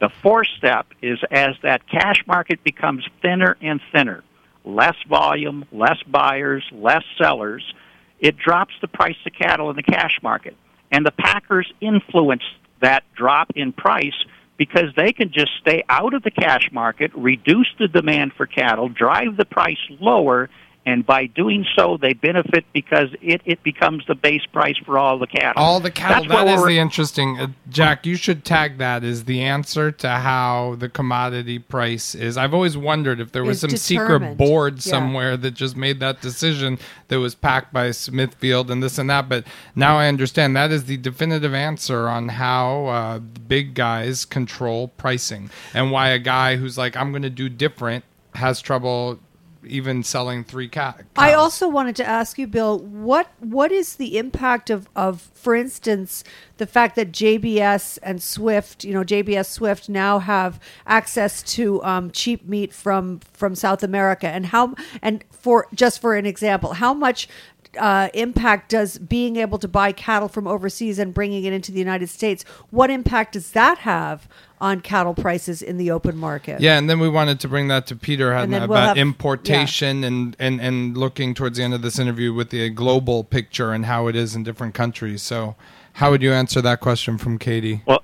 The 0.00 0.10
fourth 0.22 0.48
step 0.58 0.86
is 1.02 1.18
as 1.30 1.54
that 1.62 1.88
cash 1.88 2.22
market 2.26 2.62
becomes 2.64 3.06
thinner 3.22 3.56
and 3.60 3.80
thinner, 3.92 4.22
less 4.64 4.96
volume, 5.08 5.64
less 5.72 6.02
buyers, 6.06 6.64
less 6.72 7.02
sellers, 7.18 7.64
it 8.20 8.36
drops 8.36 8.74
the 8.80 8.88
price 8.88 9.16
of 9.26 9.32
cattle 9.32 9.70
in 9.70 9.76
the 9.76 9.82
cash 9.82 10.18
market. 10.22 10.56
And 10.90 11.04
the 11.04 11.12
packers 11.12 11.72
influence 11.80 12.42
that 12.80 13.04
drop 13.14 13.50
in 13.56 13.72
price 13.72 14.14
because 14.56 14.94
they 14.96 15.12
can 15.12 15.32
just 15.32 15.50
stay 15.60 15.84
out 15.88 16.14
of 16.14 16.22
the 16.22 16.30
cash 16.30 16.70
market, 16.72 17.10
reduce 17.14 17.68
the 17.78 17.88
demand 17.88 18.32
for 18.34 18.46
cattle, 18.46 18.88
drive 18.88 19.36
the 19.36 19.44
price 19.44 19.78
lower, 20.00 20.48
and 20.86 21.06
by 21.06 21.26
doing 21.26 21.64
so, 21.76 21.96
they 21.96 22.12
benefit 22.12 22.66
because 22.74 23.08
it, 23.22 23.40
it 23.46 23.62
becomes 23.62 24.04
the 24.06 24.14
base 24.14 24.44
price 24.52 24.76
for 24.84 24.98
all 24.98 25.18
the 25.18 25.26
cattle. 25.26 25.62
All 25.62 25.80
the 25.80 25.90
cattle. 25.90 26.28
That's 26.28 26.44
that 26.44 26.58
is 26.58 26.64
the 26.66 26.78
interesting. 26.78 27.40
Uh, 27.40 27.46
Jack, 27.70 28.04
you 28.04 28.16
should 28.16 28.44
tag 28.44 28.76
that 28.78 29.02
as 29.02 29.24
the 29.24 29.40
answer 29.40 29.90
to 29.90 30.08
how 30.08 30.76
the 30.78 30.90
commodity 30.90 31.58
price 31.58 32.14
is. 32.14 32.36
I've 32.36 32.52
always 32.52 32.76
wondered 32.76 33.18
if 33.18 33.32
there 33.32 33.44
was 33.44 33.60
some 33.60 33.70
determined. 33.70 34.36
secret 34.36 34.36
board 34.36 34.82
somewhere 34.82 35.30
yeah. 35.30 35.36
that 35.36 35.54
just 35.54 35.74
made 35.74 36.00
that 36.00 36.20
decision 36.20 36.78
that 37.08 37.18
was 37.18 37.34
packed 37.34 37.72
by 37.72 37.90
Smithfield 37.90 38.70
and 38.70 38.82
this 38.82 38.98
and 38.98 39.08
that. 39.08 39.26
But 39.26 39.46
now 39.74 39.96
I 39.96 40.08
understand 40.08 40.54
that 40.56 40.70
is 40.70 40.84
the 40.84 40.98
definitive 40.98 41.54
answer 41.54 42.08
on 42.08 42.28
how 42.28 42.86
uh, 42.86 43.18
big 43.20 43.72
guys 43.72 44.26
control 44.26 44.88
pricing 44.88 45.48
and 45.72 45.90
why 45.90 46.08
a 46.08 46.18
guy 46.18 46.56
who's 46.56 46.76
like, 46.76 46.94
I'm 46.94 47.10
going 47.10 47.22
to 47.22 47.30
do 47.30 47.48
different 47.48 48.04
has 48.34 48.60
trouble 48.60 49.20
even 49.66 50.02
selling 50.02 50.44
three 50.44 50.68
cat. 50.68 51.04
I 51.16 51.34
also 51.34 51.68
wanted 51.68 51.96
to 51.96 52.04
ask 52.04 52.38
you, 52.38 52.46
Bill, 52.46 52.78
what 52.78 53.28
what 53.40 53.72
is 53.72 53.96
the 53.96 54.18
impact 54.18 54.70
of 54.70 54.88
of, 54.94 55.20
for 55.34 55.54
instance, 55.54 56.24
the 56.56 56.66
fact 56.66 56.96
that 56.96 57.12
JBS 57.12 57.98
and 58.02 58.22
Swift, 58.22 58.84
you 58.84 58.92
know, 58.92 59.02
JBS 59.02 59.46
Swift 59.46 59.88
now 59.88 60.18
have 60.18 60.60
access 60.86 61.42
to 61.54 61.82
um, 61.82 62.10
cheap 62.10 62.46
meat 62.46 62.72
from 62.72 63.20
from 63.32 63.54
South 63.54 63.82
America, 63.82 64.28
and 64.28 64.46
how 64.46 64.74
and 65.02 65.24
for 65.30 65.66
just 65.74 66.00
for 66.00 66.14
an 66.14 66.26
example, 66.26 66.74
how 66.74 66.94
much 66.94 67.28
uh, 67.78 68.08
impact 68.14 68.70
does 68.70 68.98
being 68.98 69.36
able 69.36 69.58
to 69.58 69.68
buy 69.68 69.92
cattle 69.92 70.28
from 70.28 70.46
overseas 70.46 70.98
and 70.98 71.12
bringing 71.14 71.44
it 71.44 71.52
into 71.52 71.72
the 71.72 71.78
United 71.78 72.08
States? 72.08 72.44
What 72.70 72.90
impact 72.90 73.32
does 73.32 73.52
that 73.52 73.78
have 73.78 74.28
on 74.60 74.80
cattle 74.80 75.14
prices 75.14 75.62
in 75.62 75.76
the 75.76 75.90
open 75.90 76.16
market? 76.16 76.60
Yeah, 76.60 76.78
and 76.78 76.88
then 76.88 76.98
we 77.00 77.08
wanted 77.08 77.40
to 77.40 77.48
bring 77.48 77.68
that 77.68 77.86
to 77.88 77.96
Peter 77.96 78.32
we'll 78.62 78.64
about 78.64 78.88
have, 78.88 78.98
importation 78.98 80.02
yeah. 80.02 80.08
and, 80.08 80.36
and 80.38 80.60
and 80.60 80.96
looking 80.96 81.34
towards 81.34 81.58
the 81.58 81.64
end 81.64 81.74
of 81.74 81.82
this 81.82 81.98
interview 81.98 82.32
with 82.32 82.50
the 82.50 82.70
global 82.70 83.24
picture 83.24 83.72
and 83.72 83.86
how 83.86 84.06
it 84.06 84.16
is 84.16 84.34
in 84.34 84.42
different 84.42 84.74
countries. 84.74 85.22
So. 85.22 85.56
How 85.94 86.10
would 86.10 86.22
you 86.22 86.32
answer 86.32 86.60
that 86.60 86.80
question 86.80 87.18
from 87.18 87.38
Katie? 87.38 87.80
Well, 87.86 88.00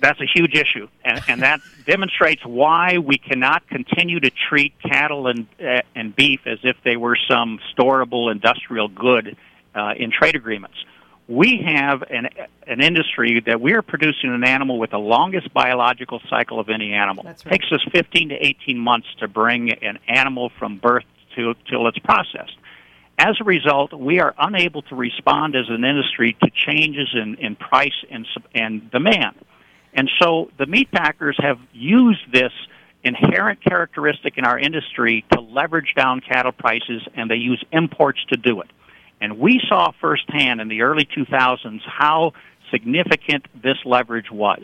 that's 0.00 0.20
a 0.20 0.26
huge 0.26 0.54
issue, 0.54 0.88
and, 1.04 1.22
and 1.28 1.42
that 1.42 1.60
demonstrates 1.86 2.44
why 2.44 2.98
we 2.98 3.16
cannot 3.16 3.64
continue 3.68 4.18
to 4.18 4.30
treat 4.30 4.74
cattle 4.82 5.28
and 5.28 5.46
uh, 5.60 5.82
and 5.94 6.14
beef 6.14 6.40
as 6.46 6.58
if 6.64 6.76
they 6.84 6.96
were 6.96 7.16
some 7.30 7.60
storable 7.72 8.32
industrial 8.32 8.88
good 8.88 9.36
uh, 9.72 9.94
in 9.96 10.10
trade 10.10 10.34
agreements. 10.34 10.76
We 11.28 11.62
have 11.64 12.02
an 12.10 12.28
an 12.66 12.80
industry 12.80 13.40
that 13.46 13.60
we 13.60 13.72
are 13.74 13.82
producing 13.82 14.34
an 14.34 14.42
animal 14.42 14.80
with 14.80 14.90
the 14.90 14.98
longest 14.98 15.54
biological 15.54 16.20
cycle 16.28 16.58
of 16.58 16.68
any 16.68 16.92
animal. 16.92 17.22
That's 17.22 17.46
Right. 17.46 17.54
It 17.54 17.58
takes 17.60 17.72
us 17.72 17.86
15 17.92 18.30
to 18.30 18.34
18 18.34 18.76
months 18.76 19.06
to 19.20 19.28
bring 19.28 19.72
an 19.74 20.00
animal 20.08 20.50
from 20.58 20.78
birth 20.78 21.04
to 21.36 21.54
till 21.70 21.86
it's 21.86 22.00
processed. 22.00 22.56
As 23.18 23.34
a 23.40 23.44
result, 23.44 23.92
we 23.92 24.20
are 24.20 24.32
unable 24.38 24.82
to 24.82 24.94
respond 24.94 25.56
as 25.56 25.68
an 25.68 25.84
industry 25.84 26.36
to 26.40 26.50
changes 26.50 27.08
in, 27.14 27.34
in 27.36 27.56
price 27.56 28.04
and, 28.10 28.24
and 28.54 28.88
demand. 28.92 29.34
And 29.92 30.08
so 30.20 30.50
the 30.56 30.66
meat 30.66 30.90
packers 30.92 31.36
have 31.40 31.58
used 31.72 32.20
this 32.32 32.52
inherent 33.02 33.60
characteristic 33.64 34.38
in 34.38 34.44
our 34.44 34.58
industry 34.58 35.24
to 35.32 35.40
leverage 35.40 35.94
down 35.96 36.20
cattle 36.20 36.52
prices, 36.52 37.02
and 37.16 37.28
they 37.28 37.36
use 37.36 37.62
imports 37.72 38.24
to 38.28 38.36
do 38.36 38.60
it. 38.60 38.68
And 39.20 39.40
we 39.40 39.60
saw 39.68 39.90
firsthand 40.00 40.60
in 40.60 40.68
the 40.68 40.82
early 40.82 41.04
2000s 41.04 41.80
how 41.84 42.34
significant 42.70 43.46
this 43.60 43.78
leverage 43.84 44.30
was 44.30 44.62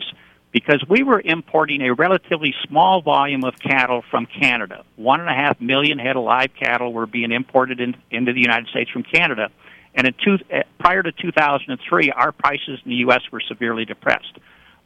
because 0.55 0.81
we 0.87 1.03
were 1.03 1.19
importing 1.19 1.81
a 1.81 1.93
relatively 1.93 2.55
small 2.65 3.01
volume 3.01 3.43
of 3.43 3.59
cattle 3.59 4.01
from 4.09 4.25
Canada. 4.25 4.85
One 4.95 5.19
and 5.19 5.27
a 5.27 5.33
half 5.33 5.59
million 5.59 5.99
head 5.99 6.15
of 6.15 6.23
live 6.23 6.51
cattle 6.57 6.93
were 6.93 7.05
being 7.05 7.33
imported 7.33 7.81
in, 7.81 7.97
into 8.09 8.31
the 8.31 8.39
United 8.39 8.69
States 8.69 8.89
from 8.89 9.03
Canada. 9.03 9.49
And 9.95 10.13
two, 10.23 10.37
uh, 10.49 10.61
prior 10.79 11.03
to 11.03 11.11
2003, 11.11 12.09
our 12.11 12.31
prices 12.31 12.79
in 12.85 12.89
the 12.89 12.95
U.S. 13.07 13.19
were 13.33 13.41
severely 13.45 13.83
depressed. 13.83 14.31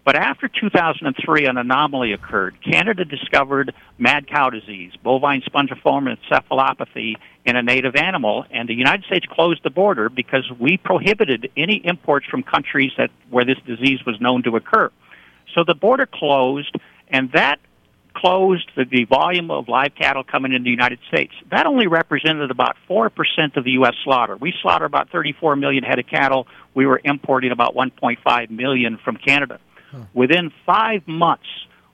But 0.03 0.15
after 0.15 0.47
2003, 0.47 1.45
an 1.45 1.57
anomaly 1.57 2.13
occurred. 2.13 2.57
Canada 2.63 3.05
discovered 3.05 3.76
mad 3.99 4.28
cow 4.28 4.49
disease, 4.49 4.93
bovine 5.03 5.43
spongiform 5.43 6.11
encephalopathy, 6.11 7.13
in 7.45 7.55
a 7.55 7.61
native 7.61 7.95
animal, 7.95 8.43
and 8.49 8.67
the 8.67 8.74
United 8.74 9.05
States 9.05 9.28
closed 9.30 9.61
the 9.63 9.70
border 9.70 10.09
because 10.09 10.49
we 10.59 10.78
prohibited 10.78 11.51
any 11.55 11.76
imports 11.86 12.26
from 12.26 12.41
countries 12.41 12.91
that 12.97 13.11
where 13.30 13.45
this 13.45 13.59
disease 13.67 13.99
was 14.03 14.20
known 14.20 14.41
to 14.41 14.55
occur. 14.55 14.89
So 15.56 15.64
the 15.66 15.76
border 15.76 16.06
closed, 16.06 16.76
and 17.08 17.32
that 17.34 17.60
closed 18.14 18.70
the, 18.76 18.86
the 18.86 19.06
volume 19.06 19.52
of 19.52 19.68
live 19.68 19.93
cattle 19.95 20.24
coming 20.24 20.52
into 20.52 20.66
the 20.66 20.72
United 20.72 21.00
States. 21.08 21.34
That 21.52 21.66
only 21.66 21.88
represented 21.88 22.52
about 22.52 22.76
4% 22.89 23.12
of 23.56 23.64
the 23.64 23.72
U.S. 23.72 23.93
slaughter. 24.04 24.36
We 24.36 24.54
slaughter 24.62 24.86
about 24.86 25.10
34 25.10 25.56
million 25.56 25.84
head 25.84 26.00
of 26.00 26.08
cattle. 26.08 26.47
We 26.74 26.86
were 26.86 27.02
importing 27.04 27.52
about 27.52 27.76
1.5 27.76 28.50
million 28.50 28.97
from 29.04 29.18
Canada. 29.18 29.60
Huh. 29.91 30.04
Within 30.14 30.52
five 30.66 31.08
months, 31.08 31.47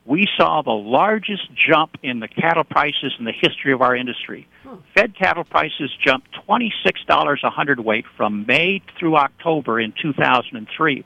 we 0.05 0.27
saw 0.37 0.61
the 0.61 0.71
largest 0.71 1.49
jump 1.53 1.97
in 2.03 2.19
the 2.19 2.27
cattle 2.27 2.63
prices 2.63 3.13
in 3.17 3.25
the 3.25 3.33
history 3.33 3.73
of 3.73 3.81
our 3.81 3.95
industry. 3.95 4.47
Huh. 4.63 4.77
Fed 4.95 5.15
cattle 5.17 5.43
prices 5.43 5.91
jumped 6.05 6.27
$26 6.47 7.43
a 7.43 7.49
hundredweight 7.49 8.05
from 8.15 8.45
May 8.47 8.81
through 8.99 9.15
October 9.15 9.79
in 9.79 9.93
2003. 10.01 11.05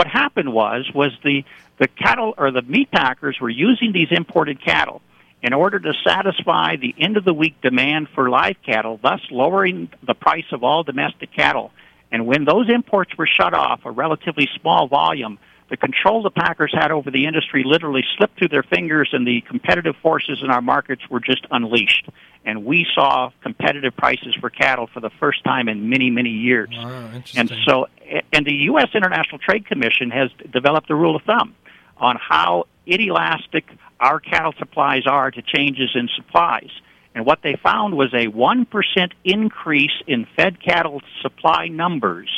What 0.00 0.06
happened 0.06 0.54
was 0.54 0.90
was 0.94 1.12
the 1.22 1.44
the 1.76 1.86
cattle 1.86 2.32
or 2.38 2.50
the 2.50 2.62
meat 2.62 2.90
packers 2.90 3.38
were 3.38 3.50
using 3.50 3.92
these 3.92 4.08
imported 4.10 4.64
cattle 4.64 5.02
in 5.42 5.52
order 5.52 5.78
to 5.78 5.92
satisfy 6.02 6.76
the 6.76 6.94
end 6.98 7.18
of 7.18 7.26
the 7.26 7.34
week 7.34 7.60
demand 7.60 8.08
for 8.14 8.30
live 8.30 8.56
cattle, 8.64 8.98
thus 9.02 9.20
lowering 9.30 9.90
the 10.02 10.14
price 10.14 10.46
of 10.52 10.64
all 10.64 10.84
domestic 10.84 11.30
cattle. 11.34 11.70
And 12.10 12.26
when 12.26 12.46
those 12.46 12.70
imports 12.70 13.14
were 13.18 13.26
shut 13.26 13.52
off, 13.52 13.82
a 13.84 13.90
relatively 13.90 14.48
small 14.58 14.88
volume, 14.88 15.38
the 15.70 15.76
control 15.76 16.22
the 16.22 16.30
packers 16.30 16.72
had 16.74 16.90
over 16.90 17.10
the 17.10 17.26
industry 17.26 17.62
literally 17.64 18.04
slipped 18.16 18.38
through 18.38 18.48
their 18.48 18.64
fingers, 18.64 19.10
and 19.12 19.26
the 19.26 19.40
competitive 19.42 19.94
forces 20.02 20.40
in 20.42 20.50
our 20.50 20.60
markets 20.60 21.02
were 21.08 21.20
just 21.20 21.46
unleashed. 21.50 22.08
And 22.44 22.64
we 22.64 22.86
saw 22.94 23.30
competitive 23.42 23.96
prices 23.96 24.34
for 24.40 24.50
cattle 24.50 24.88
for 24.92 25.00
the 25.00 25.10
first 25.20 25.44
time 25.44 25.68
in 25.68 25.88
many, 25.88 26.10
many 26.10 26.30
years. 26.30 26.70
Wow, 26.72 27.10
and 27.36 27.52
so, 27.64 27.86
and 28.32 28.44
the 28.44 28.54
U.S. 28.64 28.88
International 28.94 29.38
Trade 29.38 29.66
Commission 29.66 30.10
has 30.10 30.30
developed 30.52 30.90
a 30.90 30.94
rule 30.94 31.16
of 31.16 31.22
thumb 31.22 31.54
on 31.98 32.16
how 32.16 32.66
inelastic 32.86 33.64
our 34.00 34.18
cattle 34.18 34.54
supplies 34.58 35.06
are 35.06 35.30
to 35.30 35.42
changes 35.42 35.90
in 35.94 36.08
supplies. 36.16 36.70
And 37.14 37.26
what 37.26 37.42
they 37.42 37.56
found 37.62 37.96
was 37.96 38.12
a 38.14 38.26
1% 38.26 39.12
increase 39.24 40.02
in 40.06 40.26
fed 40.36 40.60
cattle 40.62 41.02
supply 41.22 41.68
numbers 41.68 42.30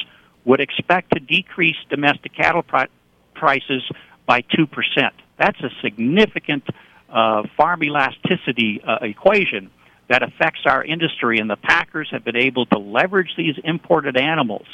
would 0.45 0.61
expect 0.61 1.13
to 1.13 1.21
decrease 1.21 1.77
domestic 1.89 2.35
cattle 2.35 2.63
prices 3.43 3.83
by 4.25 4.41
2%. 4.43 4.69
That's 5.37 5.59
a 5.61 5.71
significant 5.83 6.63
uh, 7.13 7.43
farm 7.57 7.83
elasticity 7.83 8.81
uh, 8.87 8.99
equation 9.03 9.69
that 10.09 10.23
affects 10.23 10.61
our 10.65 10.85
industry, 10.85 11.39
and 11.39 11.51
the 11.51 11.57
packers 11.57 12.09
have 12.13 12.25
been 12.25 12.37
able 12.37 12.67
to 12.67 12.79
leverage 12.79 13.31
these 13.37 13.57
imported 13.65 14.17
animals 14.17 14.67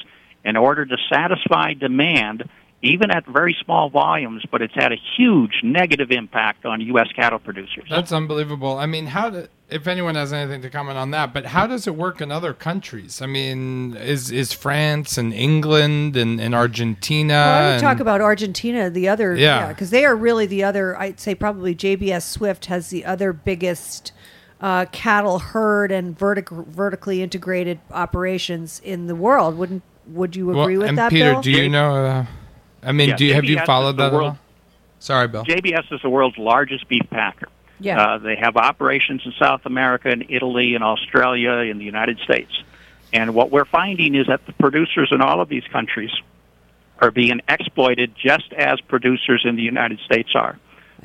in 0.44 0.56
order 0.56 0.84
to 0.84 0.96
satisfy 1.10 1.72
demand 1.72 2.44
even 2.82 3.10
at 3.10 3.26
very 3.26 3.56
small 3.64 3.90
volumes, 3.90 4.44
but 4.50 4.62
it's 4.62 4.74
had 4.74 4.92
a 4.92 4.98
huge 5.16 5.60
negative 5.64 6.12
impact 6.12 6.64
on 6.64 6.80
U.S. 6.80 7.08
cattle 7.14 7.40
producers. 7.40 7.88
That's 7.90 8.12
unbelievable. 8.12 8.78
I 8.78 8.86
mean, 8.86 9.06
how 9.06 9.30
do, 9.30 9.48
if 9.68 9.88
anyone 9.88 10.14
has 10.14 10.32
anything 10.32 10.62
to 10.62 10.70
comment 10.70 10.96
on 10.96 11.10
that, 11.10 11.34
but 11.34 11.46
how 11.46 11.66
does 11.66 11.88
it 11.88 11.96
work 11.96 12.20
in 12.20 12.30
other 12.30 12.54
countries? 12.54 13.20
I 13.20 13.26
mean, 13.26 13.96
is 13.96 14.30
is 14.30 14.52
France 14.52 15.18
and 15.18 15.34
England 15.34 16.16
and, 16.16 16.40
and 16.40 16.54
Argentina? 16.54 17.32
Well, 17.32 17.70
I 17.70 17.72
would 17.72 17.80
talk 17.80 17.98
about 17.98 18.20
Argentina, 18.20 18.88
the 18.90 19.08
other, 19.08 19.34
yeah, 19.34 19.68
because 19.68 19.92
yeah, 19.92 19.98
they 19.98 20.04
are 20.04 20.14
really 20.14 20.46
the 20.46 20.62
other. 20.62 20.96
I'd 20.96 21.18
say 21.18 21.34
probably 21.34 21.74
JBS 21.74 22.22
Swift 22.22 22.66
has 22.66 22.90
the 22.90 23.04
other 23.04 23.32
biggest. 23.32 24.12
Uh, 24.60 24.86
cattle 24.86 25.38
herd 25.38 25.92
and 25.92 26.18
vertic- 26.18 26.66
vertically 26.66 27.22
integrated 27.22 27.78
operations 27.92 28.80
in 28.82 29.06
the 29.06 29.14
world. 29.14 29.56
Wouldn't 29.56 29.84
would 30.08 30.34
you 30.34 30.50
agree 30.50 30.76
well, 30.76 30.82
with 30.82 30.88
and 30.88 30.98
that, 30.98 31.10
Peter, 31.10 31.34
Bill? 31.34 31.42
do 31.42 31.52
you 31.52 31.68
know? 31.68 31.94
Uh, 31.94 32.26
I 32.88 32.92
mean, 32.92 33.10
yeah, 33.10 33.16
do 33.16 33.24
you, 33.26 33.34
have 33.34 33.44
you 33.44 33.58
followed 33.66 33.98
that 33.98 34.14
world, 34.14 34.38
Sorry, 34.98 35.28
Bill. 35.28 35.44
JBS 35.44 35.92
is 35.92 36.00
the 36.02 36.08
world's 36.08 36.38
largest 36.38 36.88
beef 36.88 37.02
packer. 37.10 37.48
Yeah. 37.80 38.00
Uh, 38.00 38.18
they 38.18 38.34
have 38.36 38.56
operations 38.56 39.22
in 39.26 39.32
South 39.38 39.66
America, 39.66 40.08
in 40.08 40.24
Italy, 40.30 40.74
in 40.74 40.82
Australia, 40.82 41.52
in 41.70 41.76
the 41.76 41.84
United 41.84 42.18
States. 42.20 42.50
And 43.12 43.34
what 43.34 43.50
we're 43.50 43.66
finding 43.66 44.14
is 44.14 44.26
that 44.28 44.46
the 44.46 44.54
producers 44.54 45.10
in 45.12 45.20
all 45.20 45.42
of 45.42 45.50
these 45.50 45.64
countries 45.70 46.10
are 46.98 47.10
being 47.10 47.42
exploited 47.46 48.14
just 48.16 48.54
as 48.54 48.80
producers 48.80 49.42
in 49.44 49.56
the 49.56 49.62
United 49.62 50.00
States 50.00 50.30
are. 50.34 50.58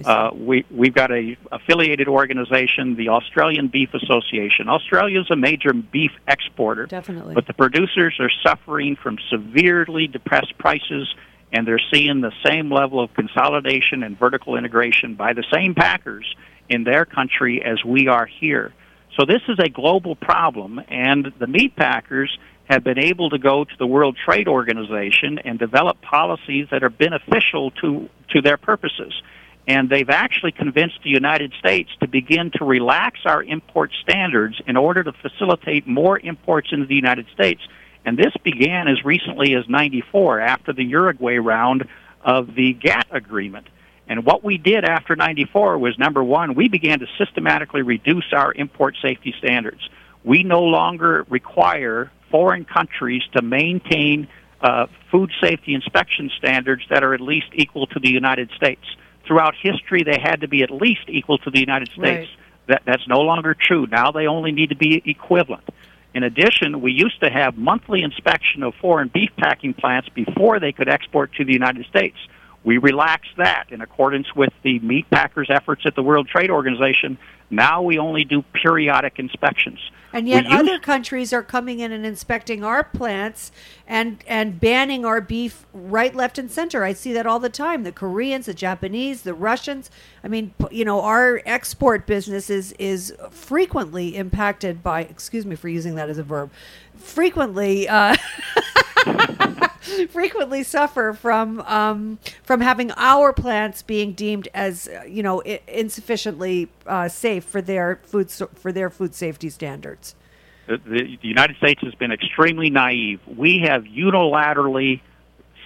Uh, 0.05 0.31
we, 0.33 0.65
we've 0.71 0.95
got 0.95 1.11
a 1.11 1.37
affiliated 1.51 2.07
organization, 2.07 2.95
the 2.95 3.09
Australian 3.09 3.67
Beef 3.67 3.93
Association. 3.93 4.67
Australia 4.69 5.21
is 5.21 5.29
a 5.29 5.35
major 5.35 5.73
beef 5.73 6.11
exporter. 6.27 6.87
Definitely. 6.87 7.35
But 7.35 7.45
the 7.45 7.53
producers 7.53 8.15
are 8.19 8.31
suffering 8.41 8.95
from 8.95 9.19
severely 9.29 10.07
depressed 10.07 10.57
prices 10.57 11.13
and 11.53 11.67
they're 11.67 11.81
seeing 11.93 12.19
the 12.19 12.33
same 12.43 12.71
level 12.71 12.99
of 12.99 13.13
consolidation 13.13 14.03
and 14.03 14.17
vertical 14.17 14.57
integration 14.57 15.13
by 15.13 15.33
the 15.33 15.45
same 15.53 15.75
packers 15.75 16.25
in 16.67 16.83
their 16.83 17.05
country 17.05 17.63
as 17.63 17.83
we 17.85 18.07
are 18.07 18.25
here. 18.25 18.73
So 19.17 19.25
this 19.25 19.41
is 19.47 19.59
a 19.59 19.69
global 19.69 20.15
problem, 20.15 20.81
and 20.89 21.31
the 21.39 21.45
meat 21.45 21.75
packers 21.75 22.35
have 22.65 22.83
been 22.83 22.97
able 22.97 23.29
to 23.29 23.37
go 23.37 23.63
to 23.63 23.77
the 23.77 23.85
World 23.85 24.17
Trade 24.25 24.47
Organization 24.47 25.37
and 25.37 25.59
develop 25.59 26.01
policies 26.01 26.67
that 26.71 26.83
are 26.83 26.89
beneficial 26.89 27.69
to, 27.81 28.09
to 28.29 28.41
their 28.41 28.57
purposes. 28.57 29.13
And 29.67 29.89
they've 29.89 30.09
actually 30.09 30.53
convinced 30.53 30.99
the 31.03 31.11
United 31.11 31.53
States 31.59 31.89
to 31.99 32.07
begin 32.07 32.51
to 32.55 32.65
relax 32.65 33.19
our 33.25 33.43
import 33.43 33.91
standards 34.01 34.59
in 34.65 34.75
order 34.75 35.03
to 35.03 35.13
facilitate 35.13 35.87
more 35.87 36.19
imports 36.19 36.69
into 36.71 36.87
the 36.87 36.95
United 36.95 37.27
States. 37.33 37.61
And 38.05 38.17
this 38.17 38.33
began 38.43 38.87
as 38.87 39.03
recently 39.05 39.55
as 39.55 39.67
94 39.67 40.41
after 40.41 40.73
the 40.73 40.83
Uruguay 40.83 41.37
round 41.37 41.87
of 42.21 42.53
the 42.55 42.73
GATT 42.73 43.07
agreement. 43.11 43.67
And 44.07 44.25
what 44.25 44.43
we 44.43 44.57
did 44.57 44.83
after 44.83 45.15
94 45.15 45.77
was 45.77 45.97
number 45.97 46.23
one, 46.23 46.55
we 46.55 46.67
began 46.67 46.99
to 46.99 47.07
systematically 47.17 47.81
reduce 47.81 48.25
our 48.33 48.53
import 48.53 48.95
safety 49.01 49.33
standards. 49.37 49.81
We 50.23 50.43
no 50.43 50.61
longer 50.61 51.25
require 51.29 52.11
foreign 52.29 52.65
countries 52.65 53.21
to 53.35 53.41
maintain 53.41 54.27
uh, 54.61 54.87
food 55.11 55.31
safety 55.41 55.73
inspection 55.73 56.31
standards 56.37 56.83
that 56.89 57.03
are 57.03 57.13
at 57.13 57.21
least 57.21 57.47
equal 57.53 57.87
to 57.87 57.99
the 57.99 58.09
United 58.09 58.49
States. 58.55 58.83
Throughout 59.25 59.55
history, 59.61 60.03
they 60.03 60.19
had 60.21 60.41
to 60.41 60.47
be 60.47 60.63
at 60.63 60.71
least 60.71 61.03
equal 61.07 61.37
to 61.39 61.49
the 61.49 61.59
United 61.59 61.89
States. 61.89 62.29
Right. 62.29 62.29
That, 62.67 62.81
that's 62.85 63.07
no 63.07 63.19
longer 63.19 63.55
true. 63.59 63.87
Now 63.87 64.11
they 64.11 64.27
only 64.27 64.51
need 64.51 64.69
to 64.69 64.75
be 64.75 65.01
equivalent. 65.05 65.63
In 66.13 66.23
addition, 66.23 66.81
we 66.81 66.91
used 66.91 67.19
to 67.21 67.29
have 67.29 67.57
monthly 67.57 68.03
inspection 68.03 68.61
of 68.63 68.75
foreign 68.75 69.07
beef 69.07 69.31
packing 69.37 69.73
plants 69.73 70.09
before 70.09 70.59
they 70.59 70.71
could 70.71 70.89
export 70.89 71.33
to 71.35 71.45
the 71.45 71.53
United 71.53 71.85
States. 71.87 72.17
We 72.63 72.77
relaxed 72.77 73.31
that 73.37 73.65
in 73.69 73.81
accordance 73.81 74.33
with 74.35 74.53
the 74.63 74.79
meat 74.79 75.09
packers' 75.09 75.49
efforts 75.49 75.83
at 75.85 75.95
the 75.95 76.03
World 76.03 76.27
Trade 76.27 76.49
Organization. 76.49 77.17
Now 77.49 77.81
we 77.81 77.99
only 77.99 78.23
do 78.23 78.41
periodic 78.53 79.19
inspections. 79.19 79.79
And 80.13 80.27
yet, 80.27 80.45
other 80.45 80.77
countries 80.77 81.33
are 81.33 81.41
coming 81.41 81.79
in 81.79 81.91
and 81.91 82.05
inspecting 82.05 82.63
our 82.63 82.83
plants 82.83 83.51
and 83.87 84.23
and 84.27 84.59
banning 84.59 85.05
our 85.05 85.19
beef 85.19 85.65
right, 85.73 86.13
left, 86.15 86.37
and 86.37 86.51
center. 86.51 86.83
I 86.83 86.93
see 86.93 87.13
that 87.13 87.25
all 87.25 87.39
the 87.39 87.49
time. 87.49 87.81
The 87.81 87.91
Koreans, 87.91 88.45
the 88.45 88.53
Japanese, 88.53 89.23
the 89.23 89.33
Russians. 89.33 89.89
I 90.23 90.27
mean, 90.27 90.53
you 90.69 90.85
know, 90.85 91.01
our 91.01 91.41
export 91.47 92.05
business 92.05 92.51
is 92.51 92.73
is 92.73 93.15
frequently 93.31 94.15
impacted 94.15 94.83
by. 94.83 95.01
Excuse 95.01 95.47
me 95.47 95.55
for 95.55 95.67
using 95.67 95.95
that 95.95 96.09
as 96.09 96.19
a 96.19 96.23
verb. 96.23 96.51
Frequently. 96.95 97.89
Uh, 97.89 98.15
frequently 100.09 100.63
suffer 100.63 101.13
from 101.13 101.61
um, 101.61 102.19
from 102.43 102.61
having 102.61 102.91
our 102.91 103.33
plants 103.33 103.81
being 103.81 104.13
deemed 104.13 104.47
as 104.53 104.89
you 105.07 105.23
know 105.23 105.41
insufficiently 105.41 106.69
uh, 106.85 107.07
safe 107.07 107.43
for 107.43 107.61
their 107.61 107.99
food 108.03 108.31
for 108.31 108.71
their 108.71 108.89
food 108.89 109.15
safety 109.15 109.49
standards. 109.49 110.15
The, 110.67 110.77
the, 110.77 111.17
the 111.21 111.27
United 111.27 111.57
States 111.57 111.81
has 111.83 111.93
been 111.95 112.11
extremely 112.11 112.69
naive. 112.69 113.19
We 113.27 113.65
have 113.67 113.83
unilaterally, 113.83 115.01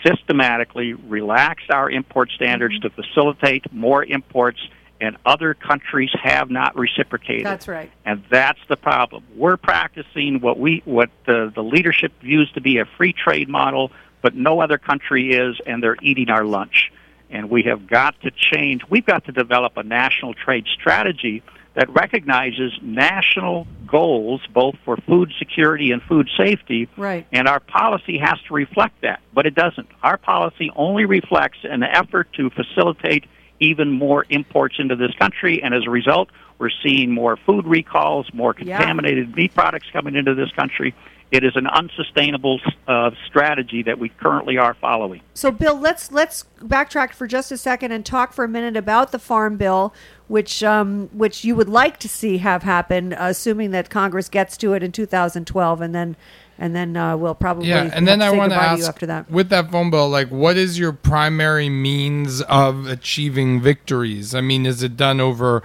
systematically 0.04 0.94
relaxed 0.94 1.70
our 1.70 1.90
import 1.90 2.32
standards 2.32 2.80
mm-hmm. 2.80 2.96
to 2.98 3.04
facilitate 3.04 3.72
more 3.72 4.04
imports 4.04 4.60
and 5.00 5.18
other 5.26 5.54
countries 5.54 6.10
have 6.22 6.50
not 6.50 6.76
reciprocated. 6.76 7.46
That's 7.46 7.68
right. 7.68 7.92
And 8.06 8.24
that's 8.32 8.60
the 8.68 8.76
problem. 8.76 9.24
We're 9.36 9.58
practicing 9.58 10.40
what 10.42 10.60
we 10.60 10.82
what 10.86 11.10
the, 11.26 11.52
the 11.54 11.64
leadership 11.64 12.12
views 12.22 12.52
to 12.54 12.62
be 12.62 12.80
a 12.80 12.86
free 12.98 13.14
trade 13.14 13.50
model 13.50 13.92
but 14.28 14.36
no 14.36 14.60
other 14.60 14.78
country 14.78 15.30
is, 15.30 15.56
and 15.66 15.82
they're 15.82 15.96
eating 16.02 16.30
our 16.30 16.44
lunch. 16.44 16.92
And 17.30 17.50
we 17.50 17.64
have 17.64 17.88
got 17.88 18.20
to 18.24 18.32
change. 18.32 18.82
We've 18.90 19.06
got 19.06 19.24
to 19.28 19.32
develop 19.32 19.78
a 19.78 19.84
national 19.84 20.34
trade 20.34 20.66
strategy 20.78 21.44
that 21.76 21.90
recognizes 21.90 22.74
national 22.82 23.68
goals 23.90 24.42
both 24.54 24.76
for 24.84 24.98
food 24.98 25.32
security 25.40 25.92
and 25.94 26.02
food 26.02 26.28
safety. 26.38 26.90
Right. 26.98 27.26
And 27.32 27.48
our 27.48 27.62
policy 27.62 28.18
has 28.18 28.38
to 28.50 28.54
reflect 28.54 29.00
that, 29.04 29.22
but 29.34 29.46
it 29.46 29.56
doesn't. 29.56 29.88
Our 30.04 30.18
policy 30.18 30.72
only 30.76 31.06
reflects 31.06 31.60
an 31.64 31.84
effort 31.84 32.28
to 32.34 32.50
facilitate 32.50 33.24
even 33.62 33.94
more 33.94 34.26
imports 34.28 34.76
into 34.78 34.98
this 34.98 35.14
country, 35.18 35.64
and 35.64 35.74
as 35.74 35.84
a 35.88 35.90
result, 35.90 36.28
we're 36.60 36.70
seeing 36.84 37.14
more 37.14 37.38
food 37.38 37.66
recalls, 37.66 38.28
more 38.34 38.54
contaminated 38.54 39.30
yeah. 39.30 39.36
meat 39.36 39.54
products 39.56 39.88
coming 39.94 40.16
into 40.16 40.36
this 40.36 40.52
country, 40.52 40.94
it 41.32 41.44
is 41.44 41.56
an 41.56 41.68
unsustainable 41.68 42.60
uh, 42.88 43.12
strategy 43.26 43.84
that 43.84 44.00
we 44.00 44.10
currently 44.10 44.58
are 44.58 44.74
following. 44.76 45.22
So, 45.34 45.52
Bill, 45.52 45.78
let's 45.78 46.12
let's 46.12 46.46
backtrack 46.60 47.14
for 47.14 47.28
just 47.28 47.52
a 47.52 47.58
second 47.58 47.92
and 47.92 48.06
talk 48.06 48.34
for 48.34 48.46
a 48.46 48.48
minute 48.48 48.78
about 48.78 49.12
the 49.12 49.20
Farm 49.20 49.58
Bill, 49.58 49.94
which 50.28 50.64
um, 50.64 51.10
which 51.12 51.44
you 51.44 51.56
would 51.56 51.70
like 51.70 51.98
to 52.00 52.10
see 52.10 52.38
have 52.38 52.64
happen, 52.64 53.14
assuming 53.18 53.72
that 53.72 53.90
Congress 53.90 54.30
gets 54.30 54.56
to 54.58 54.74
it 54.74 54.84
in 54.84 54.92
2012, 54.92 55.82
and 55.82 55.94
then 55.94 56.16
and 56.58 56.76
then 56.76 56.96
uh, 56.96 57.18
we'll 57.18 57.36
probably 57.36 57.68
yeah. 57.68 57.90
And 57.94 58.08
then 58.08 58.22
I 58.22 58.32
want 58.32 58.52
to 58.52 58.58
ask 58.58 58.88
after 58.88 59.06
that. 59.08 59.30
with 59.30 59.50
that 59.50 59.70
phone 59.70 59.90
bill, 59.90 60.10
like, 60.10 60.30
what 60.30 60.58
is 60.58 60.80
your 60.80 60.94
primary 60.94 61.70
means 61.70 62.42
of 62.44 62.88
achieving 62.88 63.62
victories? 63.62 64.34
I 64.34 64.42
mean, 64.42 64.66
is 64.66 64.82
it 64.82 64.98
done 64.98 65.20
over 65.20 65.62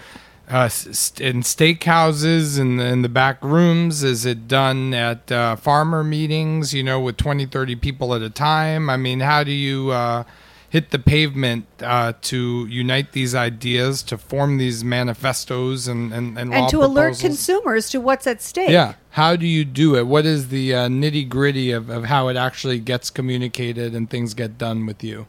uh, 0.52 0.64
in 0.64 1.40
steakhouses 1.40 2.60
and 2.60 2.78
in, 2.80 2.86
in, 2.86 3.02
the 3.02 3.08
back 3.08 3.42
rooms? 3.42 4.04
Is 4.04 4.26
it 4.26 4.46
done 4.46 4.92
at 4.92 5.32
uh, 5.32 5.56
farmer 5.56 6.04
meetings, 6.04 6.74
you 6.74 6.82
know, 6.82 7.00
with 7.00 7.16
20, 7.16 7.46
30 7.46 7.76
people 7.76 8.14
at 8.14 8.20
a 8.20 8.28
time? 8.28 8.90
I 8.90 8.98
mean, 8.98 9.20
how 9.20 9.44
do 9.44 9.50
you 9.50 9.90
uh, 9.90 10.24
hit 10.68 10.90
the 10.90 10.98
pavement 10.98 11.64
uh, 11.80 12.12
to 12.22 12.66
unite 12.68 13.12
these 13.12 13.34
ideas, 13.34 14.02
to 14.04 14.18
form 14.18 14.58
these 14.58 14.84
manifestos 14.84 15.86
and, 15.86 16.12
and, 16.12 16.38
and, 16.38 16.52
and 16.52 16.68
to 16.68 16.78
proposals? 16.78 16.90
alert 16.90 17.18
consumers 17.18 17.90
to 17.90 18.00
what's 18.00 18.26
at 18.26 18.42
stake? 18.42 18.68
Yeah. 18.70 18.94
How 19.10 19.36
do 19.36 19.46
you 19.46 19.64
do 19.64 19.96
it? 19.96 20.06
What 20.06 20.26
is 20.26 20.48
the 20.48 20.74
uh, 20.74 20.88
nitty 20.88 21.28
gritty 21.30 21.72
of, 21.72 21.88
of 21.88 22.04
how 22.04 22.28
it 22.28 22.36
actually 22.36 22.78
gets 22.78 23.08
communicated 23.08 23.94
and 23.94 24.08
things 24.08 24.34
get 24.34 24.58
done 24.58 24.84
with 24.84 25.02
you? 25.02 25.28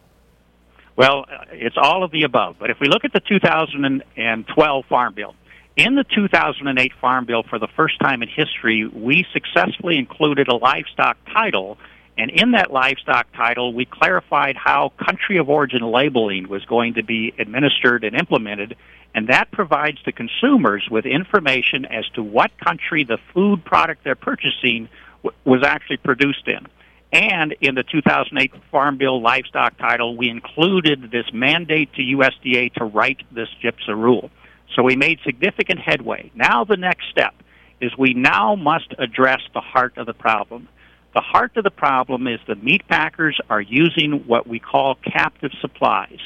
Well, 0.95 1.25
it's 1.51 1.75
all 1.77 2.03
of 2.03 2.11
the 2.11 2.23
above. 2.23 2.57
But 2.59 2.69
if 2.69 2.79
we 2.79 2.87
look 2.87 3.03
at 3.05 3.13
the 3.13 3.19
2012 3.19 4.85
Farm 4.85 5.13
Bill, 5.13 5.35
in 5.75 5.95
the 5.95 6.03
2008 6.03 6.91
Farm 7.01 7.25
Bill, 7.25 7.43
for 7.43 7.57
the 7.57 7.67
first 7.75 7.99
time 7.99 8.21
in 8.21 8.29
history, 8.29 8.85
we 8.87 9.25
successfully 9.33 9.97
included 9.97 10.47
a 10.47 10.55
livestock 10.55 11.17
title. 11.33 11.79
And 12.15 12.29
in 12.29 12.51
that 12.51 12.71
livestock 12.71 13.25
title, 13.35 13.73
we 13.73 13.85
clarified 13.85 14.55
how 14.55 14.91
country 15.03 15.37
of 15.37 15.49
origin 15.49 15.81
labeling 15.81 16.47
was 16.47 16.63
going 16.65 16.93
to 16.95 17.03
be 17.03 17.33
administered 17.39 18.03
and 18.03 18.15
implemented. 18.15 18.75
And 19.15 19.29
that 19.29 19.51
provides 19.51 19.97
the 20.05 20.11
consumers 20.11 20.87
with 20.91 21.07
information 21.07 21.85
as 21.85 22.05
to 22.13 22.21
what 22.21 22.51
country 22.59 23.03
the 23.03 23.17
food 23.33 23.65
product 23.65 24.03
they're 24.03 24.15
purchasing 24.15 24.89
w- 25.23 25.35
was 25.43 25.63
actually 25.63 25.97
produced 25.97 26.47
in. 26.47 26.67
And 27.13 27.55
in 27.61 27.75
the 27.75 27.83
2008 27.83 28.51
Farm 28.71 28.97
Bill 28.97 29.21
livestock 29.21 29.77
title, 29.77 30.17
we 30.17 30.29
included 30.29 31.11
this 31.11 31.27
mandate 31.31 31.93
to 31.93 32.01
USDA 32.01 32.73
to 32.73 32.85
write 32.85 33.21
this 33.31 33.49
GIPSA 33.63 33.95
rule. 33.95 34.31
So 34.75 34.81
we 34.81 34.95
made 34.95 35.19
significant 35.23 35.79
headway. 35.79 36.31
Now 36.33 36.63
the 36.63 36.75
next 36.75 37.05
step 37.11 37.35
is 37.79 37.91
we 37.95 38.15
now 38.15 38.55
must 38.55 38.95
address 38.97 39.41
the 39.53 39.61
heart 39.61 39.95
of 39.97 40.07
the 40.07 40.15
problem. 40.15 40.67
The 41.13 41.21
heart 41.21 41.55
of 41.55 41.63
the 41.63 41.69
problem 41.69 42.25
is 42.27 42.39
the 42.47 42.55
meat 42.55 42.81
packers 42.87 43.39
are 43.47 43.61
using 43.61 44.23
what 44.25 44.47
we 44.47 44.57
call 44.57 44.95
captive 44.95 45.51
supplies. 45.61 46.17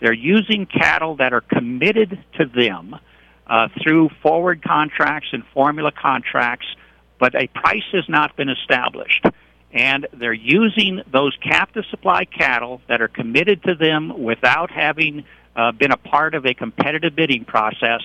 They're 0.00 0.14
using 0.14 0.64
cattle 0.64 1.16
that 1.16 1.34
are 1.34 1.42
committed 1.42 2.18
to 2.38 2.46
them 2.46 2.96
uh, 3.46 3.68
through 3.82 4.08
forward 4.22 4.62
contracts 4.62 5.28
and 5.32 5.44
formula 5.52 5.92
contracts, 5.92 6.66
but 7.20 7.34
a 7.34 7.48
price 7.48 7.84
has 7.92 8.08
not 8.08 8.34
been 8.34 8.48
established 8.48 9.26
and 9.72 10.06
they're 10.12 10.32
using 10.32 11.00
those 11.10 11.36
captive 11.42 11.84
supply 11.90 12.24
cattle 12.24 12.80
that 12.88 13.00
are 13.00 13.08
committed 13.08 13.62
to 13.64 13.74
them 13.74 14.22
without 14.22 14.70
having 14.70 15.24
uh, 15.56 15.72
been 15.72 15.92
a 15.92 15.96
part 15.96 16.34
of 16.34 16.44
a 16.44 16.54
competitive 16.54 17.16
bidding 17.16 17.44
process, 17.44 18.02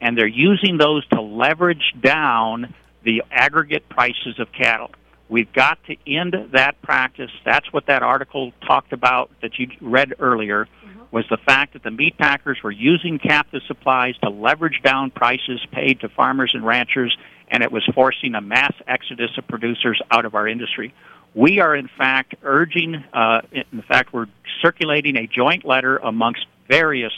and 0.00 0.16
they're 0.16 0.26
using 0.26 0.76
those 0.76 1.06
to 1.08 1.20
leverage 1.20 1.94
down 2.00 2.74
the 3.02 3.22
aggregate 3.30 3.88
prices 3.88 4.38
of 4.38 4.48
cattle. 4.52 4.90
We've 5.28 5.52
got 5.52 5.78
to 5.86 5.96
end 6.06 6.34
that 6.52 6.80
practice. 6.82 7.30
That's 7.44 7.72
what 7.72 7.86
that 7.86 8.02
article 8.02 8.52
talked 8.66 8.92
about 8.92 9.30
that 9.42 9.58
you 9.58 9.68
read 9.80 10.14
earlier. 10.18 10.66
Mm-hmm. 10.66 11.00
Was 11.10 11.24
the 11.30 11.38
fact 11.38 11.72
that 11.72 11.82
the 11.82 11.90
meat 11.90 12.18
packers 12.18 12.58
were 12.62 12.70
using 12.70 13.18
captive 13.18 13.62
supplies 13.66 14.16
to 14.22 14.28
leverage 14.30 14.80
down 14.84 15.10
prices 15.10 15.64
paid 15.72 16.00
to 16.00 16.08
farmers 16.08 16.50
and 16.52 16.64
ranchers 16.64 17.16
and 17.48 17.62
it 17.62 17.70
was 17.70 17.84
forcing 17.94 18.34
a 18.34 18.40
mass 18.40 18.72
exodus 18.86 19.30
of 19.38 19.46
producers 19.46 20.00
out 20.10 20.24
of 20.24 20.34
our 20.34 20.48
industry. 20.48 20.94
We 21.34 21.60
are, 21.60 21.76
in 21.76 21.88
fact, 21.98 22.34
urging, 22.42 23.04
uh, 23.12 23.42
in 23.52 23.82
fact, 23.82 24.12
we're 24.12 24.26
circulating 24.62 25.16
a 25.16 25.26
joint 25.26 25.64
letter 25.64 25.98
amongst 25.98 26.46
various, 26.68 27.12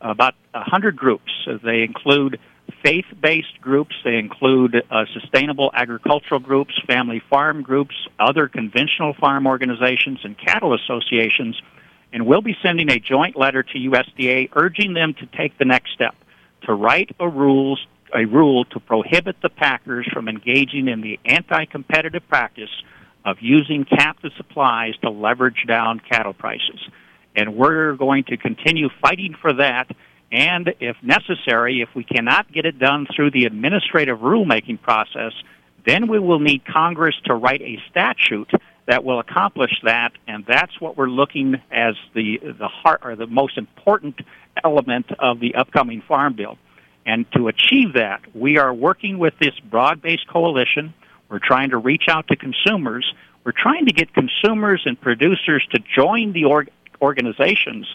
about 0.00 0.34
100 0.52 0.96
groups. 0.96 1.30
They 1.64 1.82
include 1.82 2.38
faith 2.84 3.06
based 3.20 3.60
groups, 3.60 3.94
they 4.04 4.16
include 4.16 4.76
uh, 4.90 5.04
sustainable 5.14 5.70
agricultural 5.74 6.40
groups, 6.40 6.74
family 6.86 7.22
farm 7.30 7.62
groups, 7.62 7.94
other 8.18 8.48
conventional 8.48 9.14
farm 9.14 9.46
organizations, 9.46 10.20
and 10.24 10.36
cattle 10.38 10.74
associations. 10.74 11.60
And 12.12 12.26
we'll 12.26 12.42
be 12.42 12.56
sending 12.62 12.90
a 12.90 12.98
joint 12.98 13.36
letter 13.36 13.62
to 13.62 13.78
USDA 13.78 14.50
urging 14.54 14.92
them 14.94 15.14
to 15.14 15.26
take 15.26 15.56
the 15.58 15.64
next 15.64 15.92
step 15.94 16.14
to 16.64 16.74
write 16.74 17.14
a 17.18 17.28
rules 17.28 17.84
a 18.14 18.24
rule 18.26 18.64
to 18.66 18.80
prohibit 18.80 19.36
the 19.42 19.48
packers 19.48 20.08
from 20.12 20.28
engaging 20.28 20.88
in 20.88 21.00
the 21.00 21.18
anti-competitive 21.24 22.26
practice 22.28 22.70
of 23.24 23.36
using 23.40 23.84
captive 23.84 24.32
supplies 24.36 24.94
to 25.02 25.10
leverage 25.10 25.64
down 25.66 26.00
cattle 26.00 26.32
prices. 26.32 26.80
And 27.36 27.56
we're 27.56 27.94
going 27.94 28.24
to 28.24 28.36
continue 28.36 28.88
fighting 29.00 29.34
for 29.40 29.52
that. 29.54 29.90
And 30.30 30.74
if 30.80 30.96
necessary, 31.02 31.80
if 31.80 31.88
we 31.94 32.04
cannot 32.04 32.50
get 32.52 32.66
it 32.66 32.78
done 32.78 33.06
through 33.14 33.30
the 33.30 33.44
administrative 33.44 34.18
rulemaking 34.18 34.80
process, 34.82 35.32
then 35.86 36.08
we 36.08 36.18
will 36.18 36.40
need 36.40 36.64
Congress 36.64 37.14
to 37.24 37.34
write 37.34 37.62
a 37.62 37.78
statute 37.90 38.50
that 38.86 39.04
will 39.04 39.20
accomplish 39.20 39.72
that. 39.84 40.12
And 40.26 40.44
that's 40.46 40.80
what 40.80 40.96
we're 40.96 41.08
looking 41.08 41.56
as 41.70 41.94
the, 42.14 42.38
the 42.42 42.68
heart 42.68 43.00
or 43.04 43.16
the 43.16 43.26
most 43.26 43.56
important 43.56 44.20
element 44.64 45.06
of 45.18 45.40
the 45.40 45.54
upcoming 45.54 46.02
farm 46.06 46.34
bill. 46.34 46.58
And 47.04 47.30
to 47.32 47.48
achieve 47.48 47.94
that, 47.94 48.20
we 48.34 48.58
are 48.58 48.72
working 48.72 49.18
with 49.18 49.34
this 49.40 49.58
broad 49.70 50.00
based 50.00 50.28
coalition. 50.28 50.94
We're 51.28 51.40
trying 51.40 51.70
to 51.70 51.78
reach 51.78 52.04
out 52.08 52.28
to 52.28 52.36
consumers. 52.36 53.12
We're 53.44 53.52
trying 53.52 53.86
to 53.86 53.92
get 53.92 54.14
consumers 54.14 54.82
and 54.84 55.00
producers 55.00 55.66
to 55.72 55.80
join 55.94 56.32
the 56.32 56.44
org- 56.44 56.70
organizations 57.00 57.86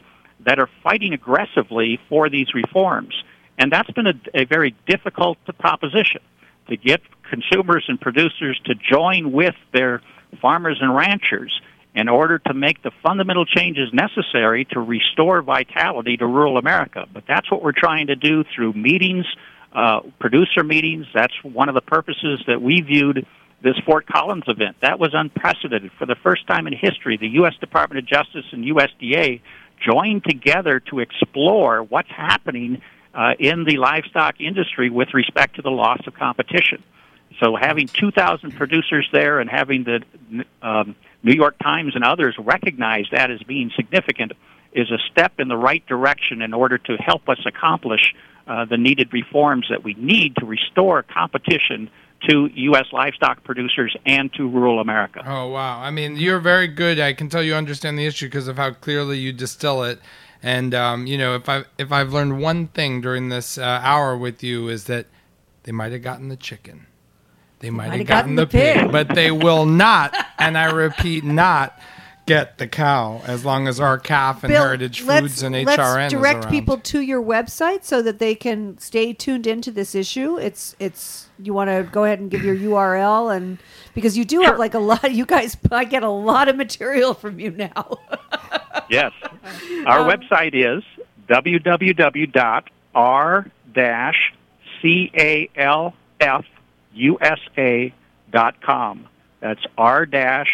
that 0.45 0.60
are 0.60 0.70
fighting 0.84 1.14
aggressively 1.14 1.99
for 2.10 2.30
these 2.30 2.53
reforms. 2.53 3.24
And 3.58 3.72
that's 3.72 3.89
been 3.91 4.08
a, 4.08 4.14
a 4.34 4.45
very 4.45 4.76
difficult 4.88 5.38
proposition 5.58 6.22
to 6.68 6.78
get 6.78 7.01
consumers 7.30 7.86
and 7.88 7.99
producers 7.99 8.60
to 8.66 8.76
join 8.76 9.32
with 9.32 9.55
their 9.74 10.01
farmers 10.41 10.80
and 10.82 10.93
ranchers 10.93 11.62
in 11.97 12.07
order 12.09 12.37
to 12.37 12.53
make 12.53 12.83
the 12.83 12.91
fundamental 13.01 13.43
changes 13.43 13.89
necessary 13.91 14.65
to 14.65 14.79
restore 14.79 15.41
vitality 15.41 16.15
to 16.15 16.27
rural 16.27 16.59
America. 16.59 17.07
But 17.11 17.23
that's 17.27 17.49
what 17.49 17.63
we're 17.63 17.71
trying 17.71 18.07
to 18.07 18.15
do 18.15 18.43
through 18.55 18.73
meetings, 18.73 19.25
uh, 19.73 20.01
producer 20.19 20.63
meetings. 20.63 21.07
That's 21.11 21.33
one 21.41 21.69
of 21.69 21.75
the 21.75 21.81
purposes 21.81 22.43
that 22.45 22.61
we 22.61 22.81
viewed 22.81 23.25
this 23.63 23.73
Fort 23.83 24.05
Collins 24.05 24.43
event. 24.47 24.77
That 24.83 24.99
was 24.99 25.09
unprecedented. 25.13 25.91
For 25.97 26.05
the 26.05 26.13
first 26.21 26.45
time 26.45 26.67
in 26.67 26.73
history, 26.73 27.17
the 27.17 27.29
U.S. 27.29 27.55
Department 27.59 27.97
of 27.97 28.05
Justice 28.05 28.45
and 28.51 28.63
USDA 28.63 29.41
joined 29.83 30.23
together 30.23 30.79
to 30.91 30.99
explore 30.99 31.81
what's 31.81 32.11
happening 32.11 32.83
uh, 33.15 33.31
in 33.39 33.63
the 33.63 33.77
livestock 33.77 34.39
industry 34.39 34.91
with 34.91 35.15
respect 35.15 35.55
to 35.55 35.63
the 35.63 35.71
loss 35.71 36.05
of 36.05 36.13
competition. 36.13 36.83
So 37.39 37.55
having 37.55 37.87
2,000 37.87 38.51
producers 38.51 39.09
there 39.11 39.39
and 39.39 39.49
having 39.49 39.83
the 39.83 40.03
um, 40.61 40.95
New 41.24 41.34
York 41.34 41.55
Times 41.59 41.95
and 41.95 42.03
others 42.03 42.36
recognize 42.39 43.05
that 43.11 43.32
as 43.32 43.41
being 43.43 43.72
significant 43.76 44.34
is 44.74 44.91
a 44.91 44.97
step 45.11 45.34
in 45.39 45.47
the 45.47 45.57
right 45.57 45.86
direction 45.88 46.41
in 46.41 46.53
order 46.53 46.78
to 46.78 46.97
help 46.97 47.28
us 47.30 47.39
accomplish 47.45 48.13
uh, 48.47 48.65
the 48.65 48.78
needed 48.78 49.11
reforms 49.11 49.68
that 49.70 49.84
we 49.84 49.93
need 49.95 50.36
to 50.38 50.45
restore 50.45 51.03
competition 51.03 51.89
to 52.30 52.49
U.S. 52.53 52.86
livestock 52.91 53.43
producers 53.43 53.95
and 54.05 54.34
to 54.34 54.47
rural 54.47 54.80
America. 54.80 55.22
Oh, 55.26 55.49
wow. 55.49 55.80
I 55.80 55.91
mean, 55.91 56.15
you're 56.15 56.39
very 56.39 56.68
good. 56.68 56.99
I 56.99 57.13
can 57.13 57.30
tell 57.30 57.43
you 57.43 57.53
understand 57.53 57.97
the 57.97 58.05
issue 58.05 58.28
because 58.28 58.47
of 58.47 58.57
how 58.57 58.72
clearly 58.72 59.20
you 59.20 59.34
distill 59.34 59.84
it. 59.84 59.99
And, 60.41 60.74
um, 60.74 61.07
you 61.07 61.18
know, 61.18 61.36
if, 61.36 61.49
I, 61.49 61.65
if 61.78 61.91
I've 61.91 62.13
learned 62.13 62.39
one 62.39 62.68
thing 62.68 63.01
during 63.01 63.30
this 63.30 63.57
uh, 63.57 63.82
hour 63.84 64.18
with 64.18 64.43
you 64.43 64.68
is 64.68 64.86
that 64.86 65.07
they 65.63 65.72
might 65.72 65.91
have 65.91 66.01
gotten 66.01 66.30
the 66.30 66.36
chicken 66.36 66.88
they 67.60 67.70
might 67.70 67.91
have 67.91 68.05
gotten, 68.05 68.05
gotten, 68.08 68.36
the 68.36 68.47
pig, 68.47 68.76
pig, 68.78 68.91
but 68.91 69.10
they 69.16 69.32
will 69.32 69.66
not, 69.66 70.16
and 70.38 70.58
I 70.58 70.72
repeat, 70.72 71.24
not 71.24 71.80
get 72.28 72.58
the 72.58 72.68
cow 72.68 73.22
as 73.26 73.43
long 73.45 73.68
as 73.68 73.80
R-CALF 73.80 74.43
and 74.43 74.51
Bill, 74.51 74.62
heritage 74.62 75.01
foods 75.01 75.41
and 75.41 75.55
HRN. 75.55 75.66
let's 75.66 75.82
HRN 75.82 76.10
direct 76.10 76.49
people 76.49 76.78
to 76.78 76.99
your 76.99 77.24
website 77.24 77.86
so 77.86 78.01
that 78.03 78.20
they 78.20 78.36
can 78.36 78.78
stay 78.78 79.14
tuned 79.14 79.47
into 79.47 79.72
this 79.72 79.95
issue. 79.95 80.38
It's 80.38 80.76
it's 80.78 81.30
you 81.39 81.53
want 81.53 81.70
to 81.70 81.89
go 81.91 82.03
ahead 82.03 82.20
and 82.20 82.30
give 82.30 82.43
your 82.43 82.55
URL 82.55 83.36
and 83.36 83.58
because 83.95 84.18
you 84.18 84.26
do 84.26 84.41
sure. 84.41 84.45
have 84.45 84.60
like 84.60 84.76
a 84.76 84.80
lot. 84.80 85.12
You 85.12 85.26
guys, 85.26 85.58
I 85.72 85.86
get 85.86 86.03
a 86.03 86.10
lot 86.10 86.49
of 86.49 86.55
material 86.55 87.16
from 87.16 87.39
you 87.39 87.49
now. 87.51 87.97
yes, 88.89 89.14
our 89.88 90.01
um, 90.01 90.12
website 90.12 90.53
is 90.53 90.84
www.r-calf 91.28 92.55
usa.com. 96.97 97.93
That's 99.39 99.65
r-calf 99.77 100.47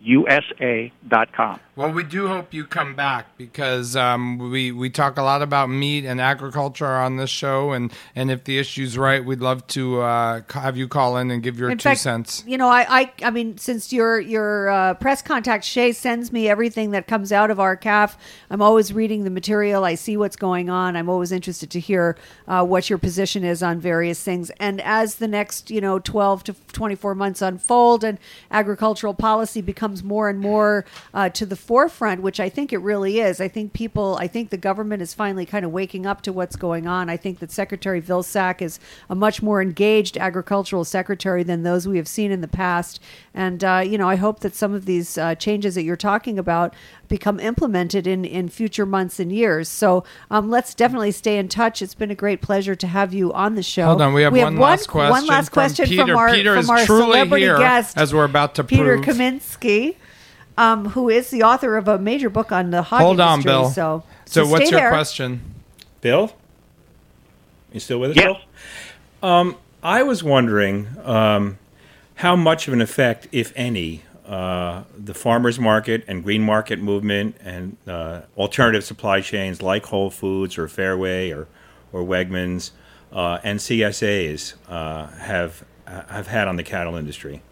usa.com. 0.00 1.60
Well, 1.76 1.90
we 1.90 2.04
do 2.04 2.28
hope 2.28 2.54
you 2.54 2.64
come 2.66 2.94
back 2.94 3.36
because 3.36 3.96
um, 3.96 4.38
we 4.38 4.70
we 4.70 4.90
talk 4.90 5.18
a 5.18 5.22
lot 5.22 5.42
about 5.42 5.68
meat 5.68 6.04
and 6.04 6.20
agriculture 6.20 6.86
on 6.86 7.16
this 7.16 7.30
show, 7.30 7.72
and 7.72 7.92
and 8.14 8.30
if 8.30 8.44
the 8.44 8.58
issue's 8.58 8.96
right, 8.96 9.24
we'd 9.24 9.40
love 9.40 9.66
to 9.68 10.00
uh, 10.00 10.42
have 10.50 10.76
you 10.76 10.86
call 10.86 11.16
in 11.16 11.32
and 11.32 11.42
give 11.42 11.58
your 11.58 11.70
In 11.70 11.78
two 11.78 11.82
fact, 11.82 12.00
cents. 12.00 12.44
You 12.46 12.58
know, 12.58 12.68
I, 12.68 13.00
I, 13.00 13.12
I 13.24 13.30
mean, 13.30 13.58
since 13.58 13.92
your 13.92 14.20
your 14.20 14.70
uh, 14.70 14.94
press 14.94 15.20
contact 15.20 15.64
Shay 15.64 15.90
sends 15.90 16.30
me 16.30 16.48
everything 16.48 16.92
that 16.92 17.08
comes 17.08 17.32
out 17.32 17.50
of 17.50 17.58
R-CALF, 17.58 18.16
I'm 18.50 18.62
always 18.62 18.92
reading 18.92 19.24
the 19.24 19.30
material. 19.30 19.84
I 19.84 19.96
see 19.96 20.16
what's 20.16 20.36
going 20.36 20.70
on. 20.70 20.94
I'm 20.94 21.08
always 21.08 21.32
interested 21.32 21.70
to 21.72 21.80
hear 21.80 22.16
uh, 22.46 22.64
what 22.64 22.88
your 22.88 23.00
position 23.00 23.42
is 23.42 23.64
on 23.64 23.80
various 23.80 24.22
things. 24.22 24.50
And 24.60 24.80
as 24.80 25.16
the 25.16 25.26
next, 25.26 25.72
you 25.72 25.80
know, 25.80 25.98
12 25.98 26.44
to 26.44 26.52
24 26.72 27.16
months 27.16 27.42
unfold, 27.42 28.04
and 28.04 28.18
agricultural 28.52 29.14
policy 29.14 29.60
becomes 29.60 30.04
more 30.04 30.28
and 30.28 30.38
more 30.38 30.84
uh, 31.12 31.30
to 31.30 31.44
the 31.44 31.63
forefront, 31.64 32.22
which 32.22 32.38
I 32.38 32.48
think 32.48 32.72
it 32.72 32.78
really 32.78 33.20
is. 33.20 33.40
I 33.40 33.48
think 33.48 33.72
people, 33.72 34.16
I 34.20 34.26
think 34.26 34.50
the 34.50 34.56
government 34.56 35.02
is 35.02 35.14
finally 35.14 35.46
kind 35.46 35.64
of 35.64 35.72
waking 35.72 36.06
up 36.06 36.22
to 36.22 36.32
what's 36.32 36.56
going 36.56 36.86
on. 36.86 37.10
I 37.10 37.16
think 37.16 37.38
that 37.38 37.50
Secretary 37.50 38.00
Vilsack 38.00 38.62
is 38.62 38.78
a 39.08 39.14
much 39.14 39.42
more 39.42 39.60
engaged 39.60 40.16
agricultural 40.18 40.84
secretary 40.84 41.42
than 41.42 41.62
those 41.62 41.88
we 41.88 41.96
have 41.96 42.08
seen 42.08 42.30
in 42.30 42.40
the 42.40 42.48
past. 42.48 43.00
And, 43.32 43.64
uh, 43.64 43.82
you 43.84 43.98
know, 43.98 44.08
I 44.08 44.16
hope 44.16 44.40
that 44.40 44.54
some 44.54 44.74
of 44.74 44.84
these 44.84 45.18
uh, 45.18 45.34
changes 45.34 45.74
that 45.74 45.82
you're 45.82 45.96
talking 45.96 46.38
about 46.38 46.74
become 47.08 47.40
implemented 47.40 48.06
in, 48.06 48.24
in 48.24 48.48
future 48.48 48.86
months 48.86 49.20
and 49.20 49.32
years. 49.32 49.68
So 49.68 50.04
um, 50.30 50.50
let's 50.50 50.74
definitely 50.74 51.12
stay 51.12 51.38
in 51.38 51.48
touch. 51.48 51.82
It's 51.82 51.94
been 51.94 52.10
a 52.10 52.14
great 52.14 52.40
pleasure 52.40 52.74
to 52.74 52.86
have 52.86 53.12
you 53.12 53.32
on 53.32 53.54
the 53.54 53.62
show. 53.62 53.86
Hold 53.86 54.02
on, 54.02 54.14
we 54.14 54.22
have, 54.22 54.32
one, 54.32 54.56
last 54.56 54.86
question. 54.88 55.10
One 55.10 55.26
last 55.26 55.48
from 55.48 55.54
question 55.54 55.86
Peter. 55.86 56.06
from 56.06 56.16
our, 56.16 56.32
Peter 56.32 56.54
from 56.54 56.60
is 56.60 56.70
our 56.70 56.84
truly 56.84 57.12
celebrity 57.12 57.46
guest, 57.46 57.98
as 57.98 58.14
we're 58.14 58.24
about 58.24 58.54
to 58.56 58.64
Peter 58.64 58.96
prove. 58.96 59.16
Kaminsky, 59.16 59.96
um, 60.56 60.86
who 60.90 61.08
is 61.08 61.30
the 61.30 61.42
author 61.42 61.76
of 61.76 61.88
a 61.88 61.98
major 61.98 62.30
book 62.30 62.52
on 62.52 62.70
the 62.70 62.82
hog 62.82 63.00
Hold 63.00 63.20
on, 63.20 63.40
industry. 63.40 63.50
Bill. 63.50 63.70
So, 63.70 64.02
So, 64.26 64.46
what's 64.46 64.66
stay 64.66 64.70
your 64.72 64.80
there. 64.80 64.90
question? 64.90 65.40
Bill? 66.00 66.32
You 67.72 67.80
still 67.80 67.98
with 68.00 68.10
us, 68.12 68.16
Yes. 68.16 68.24
Bill? 69.20 69.28
Um, 69.30 69.56
I 69.82 70.02
was 70.02 70.22
wondering 70.22 70.88
um, 71.04 71.58
how 72.16 72.36
much 72.36 72.68
of 72.68 72.74
an 72.74 72.80
effect, 72.80 73.26
if 73.32 73.52
any, 73.56 74.02
uh, 74.26 74.84
the 74.96 75.12
farmers 75.14 75.58
market 75.58 76.04
and 76.06 76.22
green 76.24 76.42
market 76.42 76.78
movement 76.80 77.36
and 77.44 77.76
uh, 77.86 78.22
alternative 78.36 78.84
supply 78.84 79.20
chains 79.20 79.60
like 79.60 79.84
Whole 79.86 80.10
Foods 80.10 80.56
or 80.56 80.66
Fairway 80.68 81.30
or, 81.30 81.46
or 81.92 82.02
Wegmans 82.02 82.70
uh, 83.12 83.38
and 83.44 83.58
CSAs 83.58 84.54
uh, 84.68 85.06
have 85.08 85.64
have 85.86 86.26
had 86.28 86.48
on 86.48 86.56
the 86.56 86.62
cattle 86.62 86.96
industry. 86.96 87.42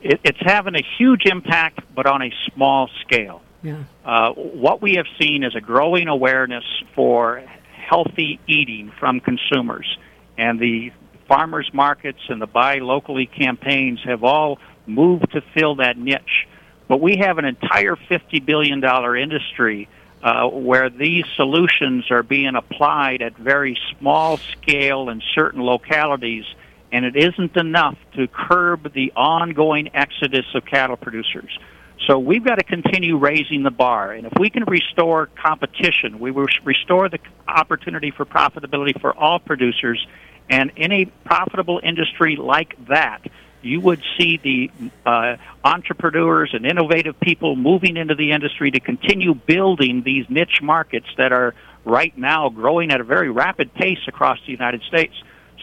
It, 0.00 0.20
it's 0.24 0.40
having 0.40 0.74
a 0.74 0.84
huge 0.98 1.26
impact, 1.26 1.80
but 1.94 2.06
on 2.06 2.22
a 2.22 2.32
small 2.54 2.88
scale. 3.02 3.42
Yeah. 3.62 3.84
Uh, 4.04 4.32
what 4.32 4.80
we 4.80 4.94
have 4.94 5.06
seen 5.20 5.42
is 5.42 5.54
a 5.56 5.60
growing 5.60 6.08
awareness 6.08 6.64
for 6.94 7.42
healthy 7.72 8.38
eating 8.46 8.92
from 8.98 9.20
consumers, 9.20 9.98
and 10.36 10.60
the 10.60 10.92
farmers 11.26 11.68
markets 11.72 12.20
and 12.28 12.40
the 12.40 12.46
buy 12.46 12.78
locally 12.78 13.26
campaigns 13.26 14.00
have 14.04 14.24
all 14.24 14.58
moved 14.86 15.32
to 15.32 15.42
fill 15.54 15.76
that 15.76 15.98
niche. 15.98 16.46
But 16.86 17.00
we 17.00 17.16
have 17.18 17.38
an 17.38 17.44
entire 17.44 17.96
$50 17.96 18.44
billion 18.44 18.82
industry 18.82 19.88
uh, 20.22 20.48
where 20.48 20.90
these 20.90 21.24
solutions 21.36 22.10
are 22.10 22.22
being 22.22 22.56
applied 22.56 23.22
at 23.22 23.36
very 23.36 23.78
small 23.98 24.38
scale 24.38 25.10
in 25.10 25.22
certain 25.34 25.62
localities, 25.62 26.44
and 26.92 27.04
it 27.04 27.16
isn't 27.16 27.56
enough 27.56 27.96
to 28.14 28.26
curb 28.28 28.92
the 28.92 29.12
ongoing 29.14 29.90
exodus 29.94 30.46
of 30.54 30.64
cattle 30.64 30.96
producers. 30.96 31.58
So 32.06 32.18
we've 32.18 32.44
got 32.44 32.56
to 32.56 32.64
continue 32.64 33.18
raising 33.18 33.64
the 33.64 33.70
bar. 33.70 34.12
And 34.12 34.26
if 34.26 34.32
we 34.38 34.50
can 34.50 34.64
restore 34.64 35.26
competition, 35.26 36.20
we 36.20 36.30
will 36.30 36.46
restore 36.64 37.08
the 37.08 37.18
opportunity 37.46 38.10
for 38.10 38.24
profitability 38.24 38.98
for 39.00 39.14
all 39.14 39.38
producers. 39.38 40.06
And 40.48 40.72
in 40.76 40.92
a 40.92 41.04
profitable 41.24 41.80
industry 41.82 42.36
like 42.36 42.74
that, 42.86 43.20
you 43.60 43.80
would 43.80 44.00
see 44.16 44.38
the 44.38 44.70
uh, 45.04 45.36
entrepreneurs 45.64 46.50
and 46.54 46.64
innovative 46.64 47.18
people 47.20 47.56
moving 47.56 47.96
into 47.96 48.14
the 48.14 48.30
industry 48.30 48.70
to 48.70 48.80
continue 48.80 49.34
building 49.34 50.02
these 50.02 50.24
niche 50.30 50.62
markets 50.62 51.08
that 51.18 51.32
are 51.32 51.54
right 51.84 52.16
now 52.16 52.48
growing 52.48 52.90
at 52.90 53.00
a 53.00 53.04
very 53.04 53.30
rapid 53.30 53.74
pace 53.74 53.98
across 54.06 54.38
the 54.46 54.52
United 54.52 54.82
States. 54.82 55.14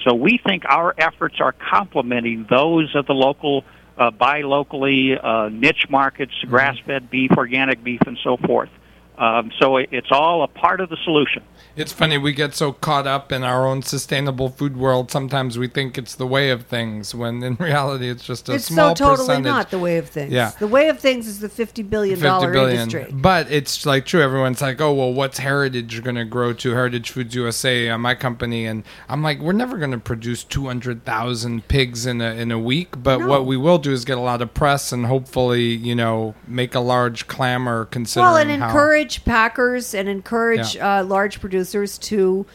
So 0.04 0.14
we 0.14 0.38
think 0.38 0.66
our 0.66 0.94
efforts 0.98 1.40
are 1.40 1.54
complementing 1.54 2.46
those 2.50 2.96
of 2.96 3.06
the 3.06 3.14
local, 3.14 3.64
uh, 3.98 4.12
buy 4.12 4.42
locally, 4.42 5.18
uh, 5.18 5.50
niche 5.50 5.88
markets, 5.90 6.34
grass 6.48 6.78
fed 6.86 7.10
beef, 7.10 7.32
organic 7.38 7.84
beef, 7.84 8.02
and 8.06 8.18
so 8.24 8.38
forth. 8.38 8.70
Um, 9.18 9.52
so 9.60 9.78
it's 9.78 10.12
all 10.12 10.44
a 10.44 10.48
part 10.48 10.82
of 10.82 10.90
the 10.90 10.98
solution. 11.04 11.44
It's 11.78 11.92
funny, 11.92 12.18
we 12.18 12.32
get 12.32 12.54
so 12.54 12.72
caught 12.72 13.06
up 13.06 13.34
in 13.34 13.44
our 13.44 13.68
own 13.68 13.82
sustainable 13.82 14.48
food 14.48 14.78
world. 14.78 15.12
Sometimes 15.12 15.58
we 15.58 15.68
think 15.68 15.98
it's 15.98 16.16
the 16.16 16.26
way 16.28 16.50
of 16.50 16.66
things, 16.68 17.14
when 17.14 17.44
in 17.44 17.56
reality 17.60 18.10
it's 18.10 18.24
just 18.24 18.48
a 18.48 18.54
It's 18.54 18.66
small 18.66 18.96
so 18.96 19.06
totally 19.06 19.28
percentage. 19.28 19.44
not 19.46 19.72
the 19.72 19.80
way 19.80 19.98
of 19.98 20.08
things. 20.08 20.32
Yeah. 20.32 20.52
The 20.58 20.68
way 20.68 20.88
of 20.88 21.00
things 21.00 21.28
is 21.28 21.40
the 21.42 21.50
fifty 21.50 21.84
billion 21.84 22.16
50 22.16 22.24
dollar 22.26 22.52
billion. 22.54 22.80
industry. 22.82 23.08
But 23.12 23.52
it's 23.52 23.86
like 23.86 24.06
true. 24.06 24.22
Everyone's 24.22 24.62
like, 24.62 24.80
oh, 24.80 24.94
well, 24.94 25.14
what's 25.14 25.40
Heritage 25.40 26.02
going 26.02 26.16
to 26.16 26.24
grow 26.24 26.54
to? 26.54 26.72
Heritage 26.72 27.10
Foods 27.10 27.36
USA, 27.36 27.90
uh, 27.90 27.98
my 27.98 28.16
company. 28.16 28.66
And 28.66 28.84
I'm 29.10 29.22
like, 29.22 29.40
we're 29.40 29.52
never 29.52 29.78
going 29.78 29.92
to 29.92 29.98
produce 29.98 30.46
200,000 30.46 31.68
pigs 31.68 32.06
in 32.06 32.22
a, 32.22 32.32
in 32.36 32.52
a 32.52 32.60
week. 32.60 33.02
But 33.02 33.20
No. 33.20 33.28
what 33.28 33.46
we 33.46 33.58
will 33.58 33.78
do 33.80 33.92
is 33.92 34.06
get 34.06 34.18
a 34.18 34.22
lot 34.22 34.42
of 34.42 34.54
press 34.54 34.92
and 34.92 35.06
hopefully, 35.08 35.64
you 35.74 35.96
know, 35.96 36.36
make 36.48 36.74
a 36.76 36.80
large 36.80 37.28
clamor 37.28 37.86
considering 37.86 38.32
Well, 38.34 38.38
and 38.38 38.62
how- 38.64 38.72
encourage 39.06 39.26
packers 39.26 39.94
and 39.94 40.10
encourage 40.10 40.76
Yeah. 40.76 41.00
uh, 41.00 41.04
large 41.04 41.40
producers 41.40 41.98
to 42.00 42.46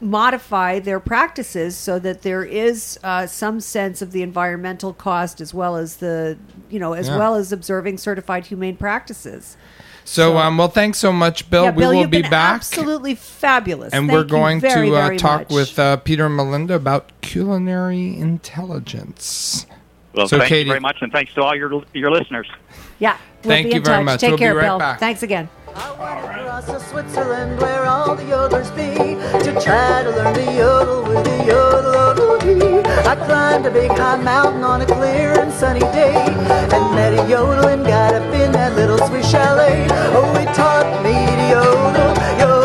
modify 0.00 0.78
their 0.78 0.98
practices 1.00 1.76
so 1.76 1.98
that 1.98 2.22
there 2.22 2.42
is 2.42 2.98
uh, 3.04 3.26
some 3.26 3.60
sense 3.60 4.00
of 4.00 4.12
the 4.12 4.22
environmental 4.22 4.94
cost 4.94 5.40
as 5.42 5.52
well 5.52 5.76
as 5.76 5.96
the 5.96 6.38
you 6.70 6.78
know 6.78 6.94
as 6.94 7.08
Yeah. 7.08 7.18
well 7.18 7.34
as 7.34 7.52
observing 7.52 7.98
certified 7.98 8.46
humane 8.46 8.76
practices. 8.76 9.56
So, 10.04 10.32
So- 10.32 10.38
um, 10.38 10.56
well, 10.56 10.68
thanks 10.68 10.98
so 10.98 11.12
much, 11.12 11.50
Bill. 11.50 11.64
yeah, 11.64 11.70
we 11.72 11.80
Bill, 11.82 11.90
will 11.90 12.00
you've 12.00 12.10
be 12.10 12.22
been 12.22 12.30
back. 12.30 12.54
absolutely 12.54 13.14
fabulous, 13.14 13.92
And 13.92 14.06
Thank 14.08 14.12
we're 14.12 14.22
you 14.22 14.28
going 14.28 14.60
very, 14.60 14.88
to 14.88 14.96
uh, 14.96 15.18
talk 15.18 15.40
much. 15.42 15.50
with 15.50 15.78
uh, 15.78 15.98
Peter 15.98 16.26
and 16.26 16.36
Melinda 16.36 16.74
about 16.74 17.10
culinary 17.20 18.16
intelligence. 18.16 19.66
Well, 20.14 20.26
So, 20.26 20.38
thank 20.38 20.48
Katie- 20.48 20.60
you 20.62 20.68
very 20.72 20.80
much, 20.80 20.96
and 21.02 21.12
thanks 21.12 21.34
to 21.34 21.42
all 21.42 21.54
your 21.54 21.82
your 21.92 22.10
listeners. 22.10 22.46
Yeah. 23.00 23.16
We'll 23.42 23.50
Thank 23.50 23.66
be 23.66 23.70
you 23.72 23.78
in 23.78 23.84
very 23.84 23.96
touch. 23.98 24.04
much. 24.04 24.20
Take 24.20 24.30
We'll 24.30 24.36
be 24.38 24.44
care, 24.44 24.54
right 24.54 24.64
Bill. 24.66 24.78
back. 24.78 25.00
Thanks 25.00 25.22
again. 25.24 25.48
I 25.74 25.90
went 25.92 26.40
across 26.40 26.66
to 26.66 26.78
Switzerland 26.90 27.58
where 27.60 27.86
all 27.86 28.14
the 28.14 28.22
yodelers 28.24 28.70
be 28.76 28.94
to 29.44 29.60
try 29.60 30.02
to 30.02 30.10
learn 30.10 30.34
to 30.34 30.44
yodel 30.52 31.02
with 31.04 31.24
the 31.24 31.44
yodel. 31.46 31.80
I 33.08 33.14
climbed 33.16 33.66
a 33.66 33.70
big 33.70 33.90
high 33.90 34.16
mountain 34.22 34.62
on 34.62 34.82
a 34.82 34.86
clear 34.86 35.38
and 35.40 35.52
sunny 35.52 35.80
day 35.80 36.14
and 36.14 36.94
met 36.94 37.12
a 37.14 37.28
yodeling 37.28 37.82
guy 37.82 38.14
up 38.14 38.34
in 38.34 38.52
that 38.52 38.74
little 38.74 38.98
Swiss 39.08 39.30
chalet. 39.30 39.86
Oh, 40.12 40.34
he 40.38 40.44
taught 40.54 41.02
me 41.02 41.12
to 41.12 41.48
yodel, 41.48 42.38
yodel. 42.38 42.59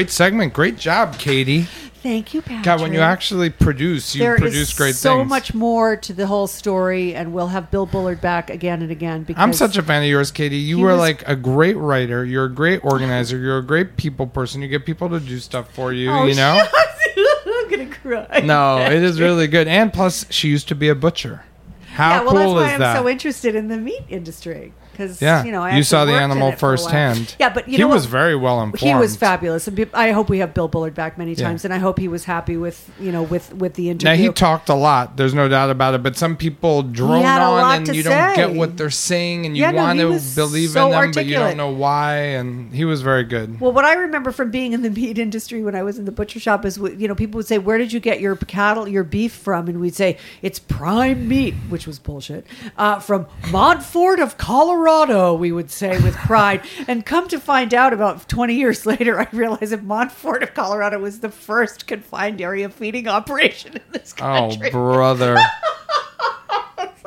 Great 0.00 0.10
segment. 0.10 0.54
Great 0.54 0.78
job, 0.78 1.18
Katie. 1.18 1.66
Thank 2.02 2.32
you, 2.32 2.40
Patrick. 2.40 2.64
God, 2.64 2.80
when 2.80 2.94
you 2.94 3.00
actually 3.00 3.50
produce, 3.50 4.14
you 4.14 4.20
There 4.20 4.38
produce 4.38 4.72
great 4.74 4.94
so 4.94 5.16
things. 5.16 5.20
So 5.20 5.24
much 5.28 5.52
more 5.52 5.96
to 5.96 6.14
the 6.14 6.26
whole 6.26 6.46
story, 6.46 7.14
and 7.14 7.34
we'll 7.34 7.48
have 7.48 7.70
Bill 7.70 7.84
Bullard 7.84 8.22
back 8.22 8.48
again 8.48 8.80
and 8.80 8.90
again. 8.90 9.24
Because 9.24 9.42
I'm 9.42 9.52
such 9.52 9.76
a 9.76 9.82
fan 9.82 10.02
of 10.02 10.08
yours, 10.08 10.30
Katie. 10.30 10.56
You 10.56 10.78
were 10.78 10.92
was- 10.92 11.00
like 11.00 11.28
a 11.28 11.36
great 11.36 11.76
writer. 11.76 12.24
You're 12.24 12.46
a 12.46 12.50
great 12.50 12.82
organizer. 12.82 13.36
You're 13.36 13.58
a 13.58 13.62
great 13.62 13.98
people 13.98 14.26
person. 14.26 14.62
You 14.62 14.68
get 14.68 14.86
people 14.86 15.10
to 15.10 15.20
do 15.20 15.38
stuff 15.38 15.70
for 15.74 15.92
you. 15.92 16.10
Oh, 16.10 16.24
you 16.24 16.34
know? 16.34 16.66
I'm 17.46 17.68
gonna 17.68 17.86
cry. 17.90 18.40
no, 18.42 18.78
it 18.78 19.02
is 19.02 19.20
really 19.20 19.48
good. 19.48 19.68
And 19.68 19.92
plus, 19.92 20.24
she 20.30 20.48
used 20.48 20.68
to 20.68 20.74
be 20.74 20.88
a 20.88 20.94
butcher. 20.94 21.44
How 21.92 22.08
yeah, 22.10 22.20
well, 22.22 22.30
cool 22.30 22.38
that's 22.38 22.52
why 22.54 22.66
is 22.68 22.72
I'm 22.72 22.80
that? 22.80 22.96
so 22.96 23.08
interested 23.10 23.54
in 23.54 23.68
the 23.68 23.76
meat 23.76 24.04
industry 24.08 24.72
because 25.00 25.22
yeah, 25.22 25.44
you 25.44 25.52
know 25.52 25.62
I 25.62 25.76
you 25.76 25.82
saw 25.82 26.04
the 26.04 26.12
animal 26.12 26.50
it 26.50 26.58
for 26.58 26.66
a 26.66 26.76
while. 26.76 26.76
firsthand. 26.76 27.34
Yeah, 27.38 27.48
but 27.52 27.68
you 27.68 27.76
he 27.76 27.82
know 27.82 27.88
was 27.88 28.02
what? 28.04 28.10
very 28.10 28.36
well 28.36 28.60
informed. 28.62 28.80
He 28.80 28.94
was 28.94 29.16
fabulous, 29.16 29.66
and 29.66 29.88
I 29.94 30.10
hope 30.12 30.28
we 30.28 30.38
have 30.38 30.52
Bill 30.52 30.68
Bullard 30.68 30.94
back 30.94 31.16
many 31.16 31.32
Yeah. 31.32 31.46
times, 31.46 31.64
and 31.64 31.72
I 31.72 31.78
hope 31.78 31.98
he 31.98 32.08
was 32.08 32.24
happy 32.24 32.56
with 32.56 32.90
you 33.00 33.12
know 33.12 33.22
with 33.22 33.52
with 33.54 33.74
the 33.74 33.88
interview. 33.90 34.10
Now 34.10 34.16
he 34.16 34.28
talked 34.30 34.68
a 34.68 34.74
lot. 34.74 35.16
There's 35.16 35.34
no 35.34 35.48
doubt 35.48 35.70
about 35.70 35.94
it. 35.94 36.02
But 36.02 36.16
some 36.16 36.36
people 36.36 36.82
drone 36.82 37.24
on, 37.24 37.72
and 37.88 37.96
you 37.96 38.02
don't 38.02 38.36
get 38.36 38.52
what 38.54 38.76
they're 38.76 38.90
saying, 38.90 39.46
and 39.46 39.56
you 39.56 39.62
Yeah, 39.62 39.72
want 39.72 39.98
he 39.98 40.04
to 40.04 40.34
believe 40.34 40.70
so 40.70 40.86
in 40.86 40.90
them, 40.92 41.12
but 41.12 41.26
you 41.26 41.34
don't 41.36 41.56
know 41.56 41.70
why. 41.70 42.16
And 42.16 42.59
he 42.72 42.84
was 42.84 43.02
very 43.02 43.24
good. 43.24 43.60
Well, 43.60 43.72
what 43.72 43.84
I 43.84 43.94
remember 43.94 44.32
from 44.32 44.50
being 44.50 44.72
in 44.72 44.82
the 44.82 44.90
meat 44.90 45.18
industry 45.18 45.62
when 45.62 45.74
I 45.74 45.82
was 45.82 45.98
in 45.98 46.04
the 46.04 46.12
butcher 46.12 46.40
shop 46.40 46.64
is, 46.64 46.76
you 46.76 47.08
know, 47.08 47.14
people 47.14 47.38
would 47.38 47.46
say, 47.46 47.58
"Where 47.58 47.78
did 47.78 47.92
you 47.92 48.00
get 48.00 48.20
your 48.20 48.36
cattle, 48.36 48.86
your 48.88 49.04
beef 49.04 49.32
from?" 49.32 49.68
And 49.68 49.80
we'd 49.80 49.94
say, 49.94 50.18
"It's 50.42 50.58
prime 50.58 51.28
meat," 51.28 51.54
which 51.68 51.86
was 51.86 51.98
bullshit. 51.98 52.46
Uh, 52.76 53.00
from 53.00 53.26
Monfort 53.48 54.20
of 54.20 54.36
Colorado, 54.36 55.34
we 55.34 55.52
would 55.52 55.70
say 55.70 56.00
with 56.00 56.16
pride. 56.16 56.62
and 56.88 57.04
come 57.04 57.28
to 57.28 57.40
find 57.40 57.74
out, 57.74 57.92
about 57.92 58.28
twenty 58.28 58.54
years 58.54 58.86
later, 58.86 59.20
I 59.20 59.26
realized 59.32 59.72
that 59.72 59.84
Monfort 59.84 60.42
of 60.42 60.54
Colorado 60.54 60.98
was 60.98 61.20
the 61.20 61.30
first 61.30 61.86
confined 61.86 62.40
area 62.40 62.68
feeding 62.68 63.08
operation 63.08 63.74
in 63.74 63.82
this 63.92 64.12
country. 64.12 64.68
Oh, 64.68 64.70
brother. 64.70 65.36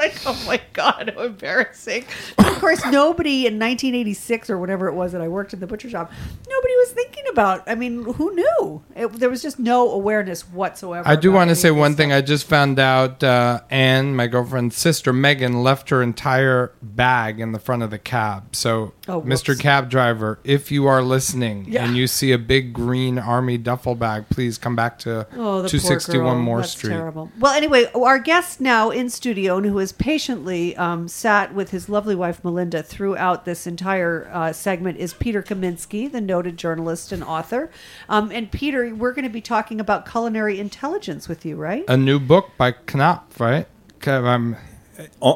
Like, 0.04 0.22
oh 0.26 0.44
my 0.46 0.60
god, 0.74 1.14
how 1.16 1.24
embarrassing! 1.24 2.04
But 2.36 2.48
of 2.48 2.60
course, 2.60 2.84
nobody 2.88 3.48
in 3.48 3.54
1986 3.60 4.50
or 4.50 4.58
whatever 4.58 4.88
it 4.90 4.94
was 4.94 5.14
that 5.14 5.22
I 5.22 5.28
worked 5.30 5.54
in 5.54 5.60
the 5.62 5.68
butcher 5.68 5.90
shop, 5.90 6.12
nobody 6.50 6.74
was 6.76 6.92
thinking 6.92 7.24
about. 7.32 7.64
I 7.68 7.76
mean, 7.76 8.04
who 8.04 8.36
knew? 8.36 8.84
It, 8.96 9.08
there 9.14 9.30
was 9.30 9.42
just 9.42 9.60
no 9.60 9.90
awareness 9.92 10.42
whatsoever. 10.50 11.08
I 11.08 11.16
do 11.16 11.32
want 11.32 11.50
to 11.52 11.56
say 11.56 11.72
one 11.72 11.96
thing. 11.96 12.12
I 12.12 12.20
just 12.22 12.46
found 12.48 12.80
out 12.80 13.24
uh, 13.24 13.62
Anne, 13.70 14.14
my 14.16 14.28
girlfriend's 14.28 14.76
sister, 14.76 15.14
Megan, 15.14 15.64
left 15.64 15.90
her 15.90 16.04
entire 16.04 16.74
bag 16.82 17.40
in 17.40 17.54
the 17.54 17.60
front 17.60 17.82
of 17.84 17.90
the 17.90 18.00
cab. 18.00 18.56
So, 18.56 18.92
Oh, 19.08 19.22
Mr. 19.22 19.58
Cab 19.60 19.90
Driver, 19.90 20.40
if 20.44 20.72
you 20.72 20.86
are 20.88 21.02
listening 21.02 21.66
Yeah. 21.68 21.86
and 21.86 21.96
you 21.98 22.08
see 22.08 22.32
a 22.32 22.38
big 22.38 22.74
green 22.74 23.18
army 23.20 23.58
duffel 23.58 23.96
bag, 23.96 24.30
please 24.30 24.58
come 24.58 24.76
back 24.76 24.98
to 25.00 25.28
Oh, 25.34 25.66
261 25.68 26.24
poor 26.24 26.34
girl. 26.34 26.42
Moore 26.44 26.58
That's 26.60 26.72
Street. 26.72 26.92
Terrible. 26.92 27.32
Well, 27.40 27.54
anyway, 27.54 27.90
our 27.96 28.20
guest 28.20 28.60
now 28.62 28.90
in 28.92 29.10
studio, 29.10 29.58
and 29.58 29.66
who 29.66 29.78
has 29.78 29.92
patiently 29.94 30.76
um, 30.76 31.08
sat 31.08 31.54
with 31.54 31.72
his 31.72 31.88
lovely 31.88 32.16
wife 32.16 32.44
Melinda 32.44 32.84
throughout 32.84 33.46
this 33.46 33.66
entire 33.66 34.30
uh, 34.34 34.52
segment, 34.52 34.98
is 34.98 35.14
Peter 35.14 35.42
Kaminsky, 35.42 36.12
the 36.12 36.20
noted 36.20 36.58
journalist 36.58 37.12
and 37.12 37.24
author. 37.24 37.72
Um, 38.10 38.32
and 38.32 38.52
Peter, 38.52 38.94
we're 38.94 39.14
going 39.14 39.24
to 39.24 39.30
be 39.30 39.42
talking 39.42 39.80
about 39.80 40.10
culinary 40.10 40.60
intelligence 40.60 41.30
with 41.30 41.46
you, 41.46 41.56
right? 41.56 41.86
A 41.88 41.98
new 41.98 42.20
book 42.20 42.52
by 42.58 42.74
Knopf, 42.74 43.40
right? 43.40 43.68
Um, 44.06 44.58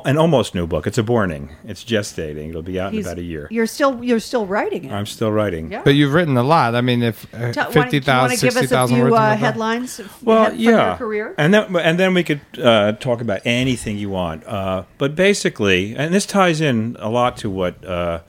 An 0.06 0.18
almost 0.18 0.54
new 0.54 0.68
book. 0.68 0.86
It's 0.86 1.00
a 1.00 1.04
borning. 1.04 1.50
It's 1.66 1.84
gestating. 1.84 2.50
It'll 2.50 2.62
be 2.62 2.80
out 2.80 2.94
in 2.94 3.02
about 3.02 3.18
a 3.18 3.24
year. 3.24 3.48
You're 3.50 3.66
still 3.66 4.04
you're 4.04 4.20
still 4.20 4.46
writing 4.46 4.86
it. 4.86 4.92
I'm 4.92 5.06
still 5.08 5.32
writing. 5.32 5.72
Yeah. 5.72 5.82
but 5.84 5.96
you've 5.96 6.14
written 6.14 6.38
a 6.38 6.44
lot. 6.44 6.76
I 6.76 6.82
mean, 6.82 7.02
if 7.02 7.26
uh, 7.34 7.52
Ta- 7.54 7.66
why 7.70 7.74
don't- 7.74 7.90
do 7.90 7.98
you 7.98 8.02
50,000, 8.02 8.20
want 8.22 8.34
to 8.34 8.46
give 8.46 8.50
us 8.50 8.56
a 8.56 8.60
60,000 8.60 8.96
few 8.96 9.04
words 9.06 9.16
uh, 9.16 9.36
headlines? 9.36 10.02
Well, 10.22 10.44
head- 10.44 10.52
from 10.54 10.60
yeah, 10.60 10.88
your 10.90 10.98
career. 10.98 11.36
and 11.40 11.54
then 11.54 11.76
and 11.76 12.00
then 12.00 12.14
we 12.14 12.24
could 12.24 12.42
uh, 12.62 12.92
talk 12.94 13.22
about 13.22 13.42
anything 13.46 13.98
you 13.98 14.10
want. 14.12 14.46
Uh, 14.46 14.84
but 15.00 15.16
basically, 15.16 15.96
and 15.96 16.14
this 16.14 16.26
ties 16.28 16.62
in 16.62 16.96
a 17.00 17.10
lot 17.10 17.38
to 17.38 17.50
what 17.50 17.84
uh, 17.84 18.22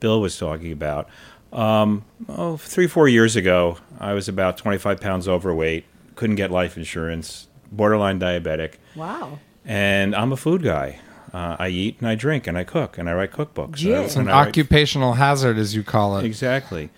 Bill 0.00 0.20
was 0.20 0.36
talking 0.38 0.70
about. 0.72 1.08
Um, 1.52 2.04
oh, 2.28 2.56
three 2.58 2.88
four 2.88 3.08
years 3.08 3.36
ago, 3.36 3.78
I 3.98 4.12
was 4.12 4.28
about 4.28 4.58
25 4.58 5.00
pounds 5.00 5.28
overweight, 5.28 5.84
couldn't 6.16 6.36
get 6.36 6.50
life 6.50 6.76
insurance, 6.76 7.46
borderline 7.72 8.18
diabetic, 8.20 8.74
Wow. 8.96 9.38
And 9.64 10.14
I'm 10.14 10.32
a 10.32 10.36
food 10.36 10.62
guy. 10.62 10.98
Uh, 11.32 11.56
I 11.58 11.68
eat 11.68 11.96
and 11.98 12.06
I 12.08 12.14
drink 12.14 12.46
and 12.46 12.56
I 12.56 12.62
cook 12.64 12.96
and 12.96 13.08
I 13.10 13.12
write 13.14 13.32
cookbooks. 13.32 13.82
Yeah. 13.82 13.98
It's 14.00 14.06
It's 14.08 14.14
an 14.16 14.20
and 14.22 14.30
I 14.30 14.40
write- 14.40 14.48
occupational 14.48 15.14
hazard, 15.14 15.58
as 15.58 15.74
you 15.74 15.82
call 15.82 16.16
it. 16.18 16.24
Exactly. 16.24 16.90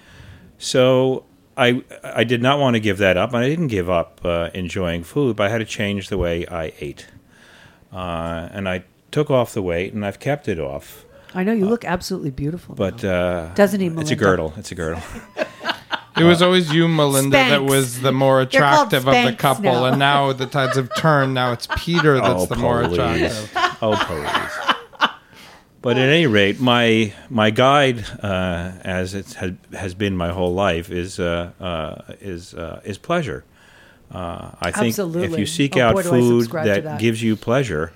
So 0.58 1.24
I 1.56 1.82
I 2.04 2.24
did 2.24 2.42
not 2.42 2.58
want 2.58 2.74
to 2.74 2.80
give 2.80 2.98
that 2.98 3.16
up, 3.16 3.32
and 3.32 3.42
I 3.44 3.48
didn't 3.48 3.68
give 3.68 3.88
up 3.88 4.20
uh, 4.24 4.50
enjoying 4.54 5.04
food, 5.04 5.36
but 5.36 5.46
I 5.46 5.48
had 5.50 5.58
to 5.58 5.64
change 5.64 6.08
the 6.08 6.18
way 6.18 6.46
I 6.46 6.72
ate, 6.80 7.06
uh, 7.92 8.48
and 8.52 8.68
I 8.68 8.84
took 9.10 9.30
off 9.30 9.54
the 9.54 9.62
weight, 9.62 9.94
and 9.94 10.04
I've 10.04 10.18
kept 10.18 10.48
it 10.48 10.58
off. 10.60 11.04
I 11.34 11.44
know 11.44 11.52
you 11.52 11.66
look 11.66 11.84
absolutely 11.84 12.30
beautiful. 12.30 12.74
But 12.74 13.02
now. 13.02 13.10
uh, 13.10 13.54
Doesn't 13.54 13.80
he, 13.80 13.86
It's 13.88 14.10
a 14.10 14.16
girdle. 14.16 14.52
It's 14.56 14.70
a 14.72 14.74
girdle. 14.74 15.02
It 16.18 16.24
was 16.24 16.40
always 16.42 16.72
you, 16.72 16.88
Melinda, 16.88 17.36
that 17.36 17.62
was 17.64 18.00
the 18.00 18.12
more 18.12 18.40
attractive 18.40 19.06
of 19.06 19.12
the 19.14 19.32
Spanx 19.32 19.38
couple, 19.38 19.64
now. 19.64 19.84
and 19.86 19.98
now 19.98 20.32
the 20.32 20.46
tides 20.46 20.76
have 20.76 20.90
turned. 20.96 21.34
Now 21.34 21.52
it's 21.52 21.68
Peter 21.76 22.14
that's 22.20 22.42
Oh, 22.42 22.46
the 22.46 22.56
more 22.56 22.84
please. 22.84 22.92
attractive. 22.98 23.78
oh, 23.82 23.96
please. 24.06 25.10
But 25.82 25.98
at 25.98 26.08
any 26.08 26.26
rate, 26.26 26.58
my 26.58 27.12
my 27.30 27.50
guide, 27.50 28.04
uh, 28.22 28.72
as 28.82 29.14
it 29.14 29.34
has, 29.34 29.52
has 29.72 29.94
been 29.94 30.16
my 30.16 30.30
whole 30.32 30.52
life, 30.52 30.90
is 30.90 31.20
uh, 31.20 31.52
uh, 31.60 32.14
is 32.20 32.54
uh, 32.54 32.80
is 32.84 32.98
pleasure. 32.98 33.44
Uh, 34.10 34.50
I 34.60 34.70
think 34.72 34.98
if 34.98 35.38
you 35.38 35.46
seek 35.46 35.76
Oh, 35.76 35.80
out 35.82 35.94
boy, 35.96 36.02
food 36.02 36.50
that, 36.50 36.84
that. 36.84 37.00
gives 37.00 37.22
you 37.22 37.36
pleasure, 37.36 37.92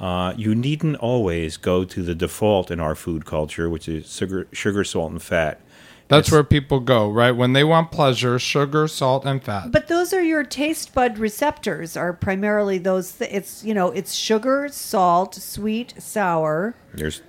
uh, 0.00 0.32
you 0.36 0.54
needn't 0.54 0.96
always 0.96 1.56
go 1.56 1.84
to 1.84 2.02
the 2.02 2.14
default 2.14 2.70
in 2.70 2.78
our 2.80 2.94
food 2.94 3.24
culture, 3.26 3.68
which 3.68 3.88
is 3.88 4.10
sugar, 4.14 4.46
sugar, 4.52 4.84
salt, 4.84 5.12
and 5.12 5.22
fat. 5.22 5.60
That's 6.08 6.28
It's- 6.28 6.32
where 6.32 6.44
people 6.44 6.78
go, 6.80 7.10
right? 7.10 7.32
When 7.32 7.52
they 7.52 7.64
want 7.64 7.90
pleasure, 7.90 8.38
sugar, 8.38 8.86
salt, 8.86 9.24
and 9.24 9.42
fat. 9.42 9.72
But 9.72 9.88
those 9.88 10.12
are 10.12 10.22
your 10.22 10.44
taste 10.44 10.94
bud 10.94 11.18
receptors. 11.18 11.96
Are 11.96 12.12
primarily 12.12 12.78
those. 12.78 13.12
Th- 13.12 13.30
it's 13.32 13.64
you 13.64 13.74
know 13.74 13.88
it's 13.90 14.14
sugar, 14.14 14.68
salt, 14.70 15.34
sweet, 15.34 15.94
sour, 15.98 16.74
There's 16.94 17.22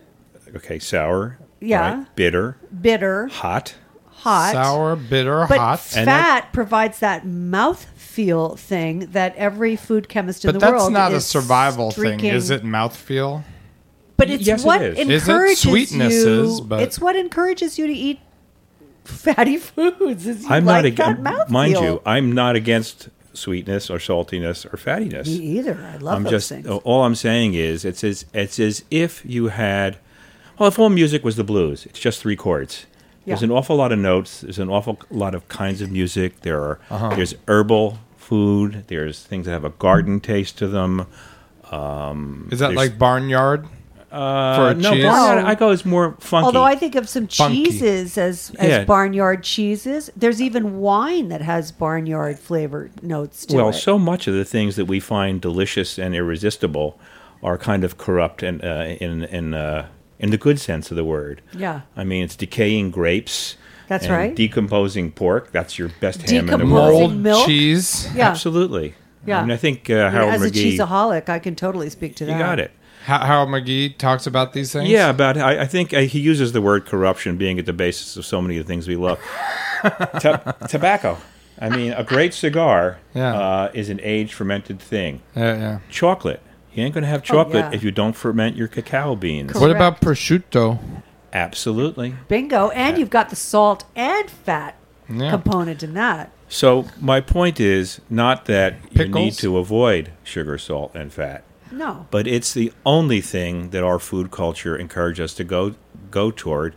okay, 0.56 0.78
sour, 0.78 1.40
Yeah. 1.60 1.80
right, 2.00 2.16
bitter, 2.16 2.58
bitter, 2.82 3.28
hot. 3.28 3.74
hot, 4.12 4.52
Sour, 4.54 4.96
bitter, 4.96 5.46
But 5.50 5.58
hot. 5.58 5.82
And 5.96 6.06
fat 6.06 6.54
provides 6.54 7.00
that 7.00 7.26
mouth 7.26 7.86
feel 7.96 8.56
thing 8.58 9.08
that 9.12 9.36
every 9.38 9.76
food 9.76 10.08
chemist 10.10 10.44
in 10.46 10.50
the 10.54 10.54
world. 10.54 10.62
But 10.62 10.68
the 10.68 10.72
that's 10.72 10.82
world 10.84 10.94
not 10.94 11.14
a 11.14 11.22
survival 11.22 11.92
streaking. 11.92 12.20
thing, 12.20 12.34
is 12.34 12.50
it? 12.52 12.64
Mouth 12.64 12.96
feel. 12.96 13.44
But 14.18 14.32
it's 14.32 14.46
Yes, 14.48 14.64
it 14.64 14.66
what 14.68 14.82
is. 14.82 14.98
Is 14.98 15.08
it? 15.08 15.12
encourages 15.14 15.64
Sweetnesses, 15.66 16.58
you. 16.60 16.66
but- 16.66 16.82
It's 16.82 17.00
what 17.00 17.16
encourages 17.16 17.78
you 17.78 17.86
to 17.86 17.94
eat 17.94 18.20
fatty 19.08 19.58
foods. 19.70 20.28
Is 20.28 20.44
you 20.44 20.50
I'm 20.50 20.66
like 20.66 20.76
not 20.84 20.86
against, 20.86 21.22
mouthfeel. 21.24 21.50
mind 21.50 21.74
you, 21.74 22.02
I'm 22.06 22.32
not 22.32 22.56
against 22.56 23.10
sweetness 23.34 23.90
or 23.90 23.98
saltiness 24.00 24.66
or 24.66 24.78
fattiness. 24.78 25.28
Me 25.28 25.36
either. 25.58 25.78
I 25.94 25.98
love 25.98 26.16
I'm 26.18 26.24
those 26.24 26.32
just 26.32 26.50
things. 26.50 26.68
all 26.68 27.04
I'm 27.04 27.16
saying 27.16 27.54
is 27.54 27.86
it's 27.86 28.04
as 28.04 28.26
it's 28.34 28.60
as 28.60 28.84
if 28.92 29.24
you 29.26 29.48
had 29.50 29.98
well, 30.60 30.68
if 30.70 30.80
all 30.80 30.90
music 30.90 31.24
was 31.24 31.36
the 31.36 31.44
blues, 31.44 31.86
it's 31.86 32.00
just 32.00 32.20
three 32.20 32.36
chords. 32.36 32.86
There's 33.26 33.44
an 33.44 33.52
awful 33.52 33.76
lot 33.76 33.92
of 33.92 34.00
notes. 34.00 34.40
There's 34.42 34.58
an 34.58 34.70
awful 34.70 35.00
lot 35.12 35.36
of 35.36 35.48
kinds 35.50 35.82
of 35.82 35.92
music. 35.92 36.42
There 36.42 36.60
are 36.62 36.80
Uh-huh. 36.90 37.10
there's 37.16 37.36
herbal 37.48 38.00
food. 38.16 38.86
There's 38.88 39.22
things 39.24 39.46
that 39.46 39.52
have 39.52 39.66
a 39.66 39.70
garden 39.72 40.20
taste 40.22 40.58
to 40.60 40.68
them. 40.68 41.06
Is 42.52 42.60
that 42.60 42.74
like 42.74 42.98
barnyard? 42.98 43.68
Uh, 44.12 44.56
For 44.56 44.70
a 44.70 44.74
no, 44.74 44.94
cheese? 44.94 45.04
barnyard, 45.04 45.44
No. 45.44 45.50
I 45.50 45.56
go 45.56 45.70
as 45.72 45.86
more 45.86 46.16
funky. 46.20 46.46
Although 46.46 46.64
I 46.64 46.76
think 46.76 46.96
of 46.96 47.10
some 47.10 47.28
Funky. 47.28 47.66
cheeses 47.66 48.18
as, 48.18 48.52
as 48.58 48.70
Yeah. 48.70 48.84
barnyard 48.86 49.44
cheeses. 49.44 50.10
There's 50.16 50.42
even 50.42 50.80
wine 50.80 51.28
that 51.28 51.42
has 51.42 51.72
barnyard 51.74 52.40
flavored 52.40 53.04
notes 53.04 53.46
to 53.48 53.54
it. 53.54 53.58
well, 53.58 53.70
it. 53.70 53.74
so 53.74 54.00
much 54.00 54.28
of 54.28 54.34
the 54.34 54.46
things 54.46 54.78
that 54.78 54.86
we 54.86 55.00
find 55.02 55.42
delicious 55.42 55.98
and 56.00 56.16
irresistible 56.16 56.98
are 57.44 57.58
kind 57.58 57.84
of 57.84 57.98
corrupt 57.98 58.42
and 58.44 58.64
uh, 58.64 58.96
in 59.02 59.24
in 59.26 59.54
uh, 59.54 59.88
in 60.20 60.30
the 60.32 60.38
good 60.38 60.60
sense 60.60 60.90
of 60.90 60.96
the 60.98 61.04
word. 61.04 61.42
Yeah. 61.56 61.82
I 61.98 62.04
mean, 62.06 62.24
it's 62.24 62.36
decaying 62.38 62.92
grapes. 62.92 63.58
That's 63.90 64.06
and 64.06 64.14
right. 64.14 64.36
Decomposing 64.36 65.12
pork. 65.12 65.52
That's 65.52 65.78
your 65.78 65.90
best 66.00 66.22
ham 66.30 66.40
in 66.40 66.46
the 66.46 66.52
Decomposing 66.54 66.74
world. 66.74 67.12
Mold, 67.12 67.16
milk? 67.18 67.46
cheese. 67.46 68.08
yeah. 68.16 68.30
Absolutely. 68.30 68.96
Yeah. 69.26 69.40
I 69.40 69.42
mean, 69.42 69.52
I 69.52 69.58
think 69.58 69.90
uh, 69.90 70.10
Harold 70.10 70.34
as 70.34 70.42
a 70.44 70.50
McGee. 70.50 70.78
cheeseaholic, 70.78 71.28
I 71.30 71.40
can 71.40 71.56
totally 71.56 71.90
speak 71.90 72.16
to 72.16 72.26
that. 72.26 72.32
you 72.32 72.38
got 72.38 72.60
it. 72.60 72.72
How, 73.08 73.26
Harold 73.26 73.48
McGee 73.50 73.98
talks 73.98 74.28
about 74.28 74.52
these 74.52 74.74
things. 74.74 74.90
Yeah, 74.90 75.10
about 75.10 75.38
I, 75.38 75.62
I 75.62 75.66
think 75.66 75.94
uh, 75.94 76.02
he 76.02 76.20
uses 76.20 76.52
the 76.52 76.62
word 76.62 76.86
corruption 76.86 77.38
being 77.38 77.58
at 77.58 77.66
the 77.66 77.72
basis 77.72 78.18
of 78.18 78.26
so 78.26 78.42
many 78.42 78.58
of 78.58 78.66
the 78.66 78.68
things 78.68 78.86
we 78.88 78.98
love. 78.98 79.18
Ta- 80.20 80.54
tobacco. 80.68 81.18
I 81.60 81.70
mean, 81.70 81.94
a 81.94 82.04
great 82.04 82.34
cigar 82.34 83.00
Yeah. 83.16 83.34
uh, 83.34 83.72
is 83.74 83.90
an 83.90 84.00
aged 84.04 84.34
fermented 84.34 84.80
thing. 84.82 85.22
yeah, 85.36 85.56
yeah. 85.58 85.80
Chocolate. 85.90 86.42
You 86.74 86.84
ain't 86.84 86.94
going 86.94 87.04
to 87.04 87.10
have 87.10 87.24
chocolate 87.24 87.66
Oh, 87.66 87.70
yeah. 87.70 87.76
if 87.76 87.84
you 87.84 87.92
don't 87.92 88.14
ferment 88.14 88.56
your 88.58 88.68
cacao 88.68 89.16
beans. 89.16 89.52
Correct. 89.54 89.62
What 89.62 89.72
about 89.72 90.02
prosciutto? 90.02 90.78
Absolutely. 91.34 92.14
Bingo. 92.28 92.70
And 92.70 92.98
you've 92.98 93.10
got 93.10 93.30
the 93.30 93.36
salt 93.36 93.86
and 93.96 94.30
fat 94.30 94.76
Yeah. 95.10 95.30
component 95.32 95.82
in 95.82 95.94
that. 95.96 96.32
So 96.50 96.86
my 97.00 97.22
point 97.22 97.60
is 97.60 98.02
not 98.10 98.46
that 98.46 98.76
you 98.92 99.08
need 99.08 99.34
to 99.36 99.58
avoid 99.58 100.12
sugar, 100.24 100.58
salt, 100.58 100.92
and 100.94 101.12
fat, 101.12 101.44
No. 101.72 102.08
but 102.12 102.28
it's 102.28 102.54
the 102.54 102.72
only 102.86 103.22
thing 103.22 103.70
that 103.72 103.84
our 103.84 104.00
food 104.00 104.32
culture 104.32 104.76
encourages 104.78 105.32
us 105.32 105.34
to 105.36 105.44
go 105.44 105.76
go 106.12 106.32
toward 106.32 106.76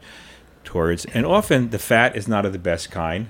towards. 0.64 1.04
And 1.06 1.24
often 1.26 1.70
the 1.70 1.78
fat 1.78 2.16
is 2.16 2.28
not 2.28 2.44
of 2.46 2.52
the 2.52 2.58
best 2.58 2.90
kind. 2.90 3.28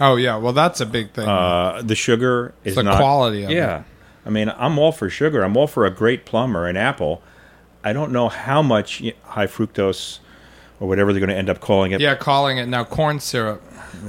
Oh 0.00 0.16
yeah, 0.16 0.36
well 0.36 0.52
that's 0.52 0.80
a 0.80 0.86
big 0.86 1.12
thing. 1.12 1.26
Uh, 1.28 1.82
the 1.84 1.94
sugar 1.94 2.54
is 2.64 2.74
the 2.76 2.82
not 2.82 2.98
quality 2.98 3.44
of 3.44 3.50
it. 3.50 3.54
yeah. 3.54 3.82
I 4.26 4.30
mean, 4.30 4.52
I'm 4.56 4.78
all 4.78 4.92
for 4.92 5.08
sugar. 5.08 5.42
I'm 5.42 5.56
all 5.56 5.66
for 5.66 5.86
a 5.86 5.90
great 5.90 6.26
plum 6.26 6.56
or 6.56 6.66
an 6.66 6.76
apple. 6.76 7.22
I 7.82 7.92
don't 7.92 8.12
know 8.12 8.28
how 8.28 8.60
much 8.60 9.02
high 9.22 9.46
fructose 9.46 10.18
or 10.80 10.88
whatever 10.88 11.12
they're 11.12 11.20
going 11.20 11.30
to 11.30 11.36
end 11.36 11.50
up 11.50 11.60
calling 11.60 11.92
it. 11.92 12.00
yeah, 12.00 12.14
calling 12.14 12.58
it 12.58 12.66
now 12.66 12.84
corn 12.84 13.18
syrup. 13.20 13.62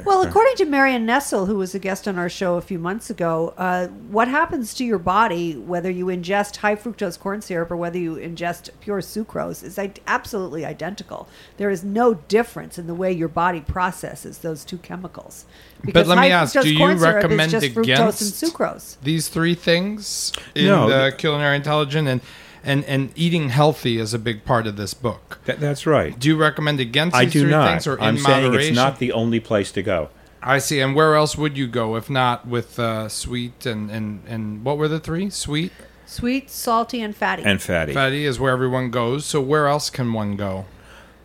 Well, 0.06 0.22
according 0.22 0.56
to 0.58 0.66
Marion 0.66 1.06
Nestle, 1.08 1.48
who 1.48 1.56
was 1.56 1.74
a 1.74 1.80
guest 1.80 2.08
on 2.08 2.20
our 2.20 2.30
show 2.30 2.56
a 2.58 2.62
few 2.62 2.78
months 2.78 3.10
ago, 3.10 3.56
uh, 3.58 3.88
what 3.88 4.28
happens 4.28 4.76
to 4.76 4.86
your 4.86 5.00
body, 5.00 5.56
whether 5.56 5.90
you 5.90 6.08
ingest 6.08 6.58
high 6.58 6.76
fructose 6.76 7.18
corn 7.20 7.42
syrup 7.42 7.72
or 7.72 7.78
whether 7.78 7.98
you 7.98 8.16
ingest 8.16 8.70
pure 8.82 9.02
sucrose, 9.02 9.64
is 9.64 9.80
i- 9.80 9.92
absolutely 10.06 10.64
identical. 10.64 11.28
There 11.58 11.72
is 11.72 11.84
no 11.84 12.14
difference 12.14 12.78
in 12.78 12.86
the 12.86 12.94
way 12.94 13.12
your 13.12 13.30
body 13.30 13.62
processes 13.62 14.40
those 14.40 14.64
two 14.64 14.78
chemicals. 14.78 15.46
Because 15.84 16.08
let 16.08 16.20
me 16.20 16.30
ask, 16.30 16.54
do 16.60 16.70
you 16.72 16.78
corn 16.78 17.00
syrup 17.00 17.16
is 17.18 17.24
recommend 17.24 17.52
just 17.52 17.66
fructose 17.68 17.82
against- 17.84 18.44
and 18.44 18.52
sucrose? 18.54 18.98
These 19.02 19.30
three 19.30 19.56
things 19.56 20.34
in 20.54 20.66
No. 20.68 20.88
the 20.88 21.16
culinary 21.18 21.56
intelligence 21.56 22.08
and, 22.08 22.22
and 22.64 22.84
and 22.86 23.12
eating 23.16 23.50
healthy 23.50 23.98
is 23.98 24.14
a 24.14 24.20
big 24.20 24.46
part 24.46 24.68
of 24.68 24.76
this 24.76 24.94
book. 24.94 25.40
That, 25.46 25.60
that's 25.60 25.86
right. 25.86 26.18
Do 26.20 26.28
you 26.28 26.38
recommend 26.38 26.80
against 26.80 27.16
I 27.16 27.26
these 27.26 27.34
do 27.34 27.42
three 27.42 27.52
not. 27.52 27.70
things 27.70 27.88
or 27.88 27.98
in 27.98 28.04
I'm 28.04 28.18
saying 28.18 28.46
moderation? 28.46 28.72
it's 28.72 28.76
not 28.76 29.00
the 29.00 29.12
only 29.12 29.40
place 29.40 29.72
to 29.74 29.82
go. 29.82 30.10
I 30.42 30.60
see. 30.60 30.80
And 30.80 30.96
where 30.96 31.16
else 31.16 31.38
would 31.38 31.58
you 31.58 31.68
go 31.68 31.96
if 31.96 32.10
not 32.10 32.48
with 32.48 32.80
uh, 32.80 33.10
sweet 33.10 33.66
and, 33.66 33.90
and 33.92 34.22
and 34.28 34.64
what 34.64 34.78
were 34.78 34.88
the 34.88 35.00
three? 35.00 35.30
Sweet, 35.30 35.72
Sweet, 36.10 36.50
salty, 36.50 37.02
and 37.02 37.16
fatty. 37.16 37.44
And 37.44 37.62
fatty. 37.62 37.94
fatty 37.94 38.26
is 38.26 38.40
where 38.40 38.52
everyone 38.52 38.90
goes. 38.90 39.26
So 39.28 39.40
where 39.42 39.68
else 39.68 39.92
can 39.92 40.12
one 40.12 40.36
go? 40.38 40.66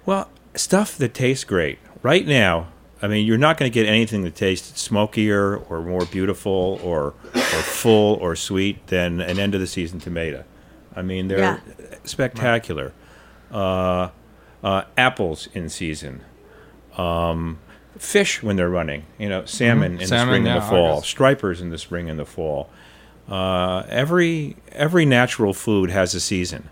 Well, 0.05 0.29
stuff 0.55 0.99
that 0.99 1.15
tastes 1.15 1.45
great. 1.45 1.79
Right 2.03 2.27
now, 2.27 2.69
I 3.01 3.09
mean, 3.09 3.27
you're 3.27 3.39
not 3.39 3.57
going 3.57 3.71
to 3.71 3.75
get 3.75 3.87
anything 3.89 4.25
that 4.25 4.35
tastes 4.35 4.79
smokier 4.79 5.57
or 5.57 5.81
more 5.81 6.05
beautiful 6.05 6.79
or 6.83 7.15
or 7.35 7.63
full 7.63 8.17
or 8.17 8.37
sweet 8.37 8.87
than 8.89 9.23
an 9.23 9.39
end 9.39 9.55
of 9.55 9.61
the 9.63 9.67
season 9.67 10.01
tomato. 10.01 10.45
I 10.97 11.03
mean, 11.03 11.29
they're 11.29 11.39
Yeah. 11.39 11.59
spectacular. 12.05 12.93
Uh, 13.53 14.09
uh, 14.63 14.83
apples 14.97 15.49
in 15.55 15.69
season. 15.69 16.23
Um, 16.97 17.59
fish 17.99 18.43
when 18.43 18.57
they're 18.57 18.71
running. 18.71 19.05
You 19.19 19.29
know, 19.29 19.45
salmon 19.45 19.93
in 19.93 19.99
the 19.99 20.07
spring 20.07 20.47
yeah, 20.47 20.55
and 20.55 20.63
the 20.63 20.67
fall. 20.67 20.93
August. 20.99 21.11
Stripers 21.11 21.61
in 21.61 21.71
the 21.71 21.79
spring 21.79 22.09
and 22.09 22.19
the 22.19 22.25
fall. 22.27 22.71
Uh, 23.29 23.85
every 23.89 24.57
every 24.73 25.05
natural 25.05 25.55
food 25.55 25.91
has 25.91 26.15
a 26.15 26.21
season. 26.21 26.69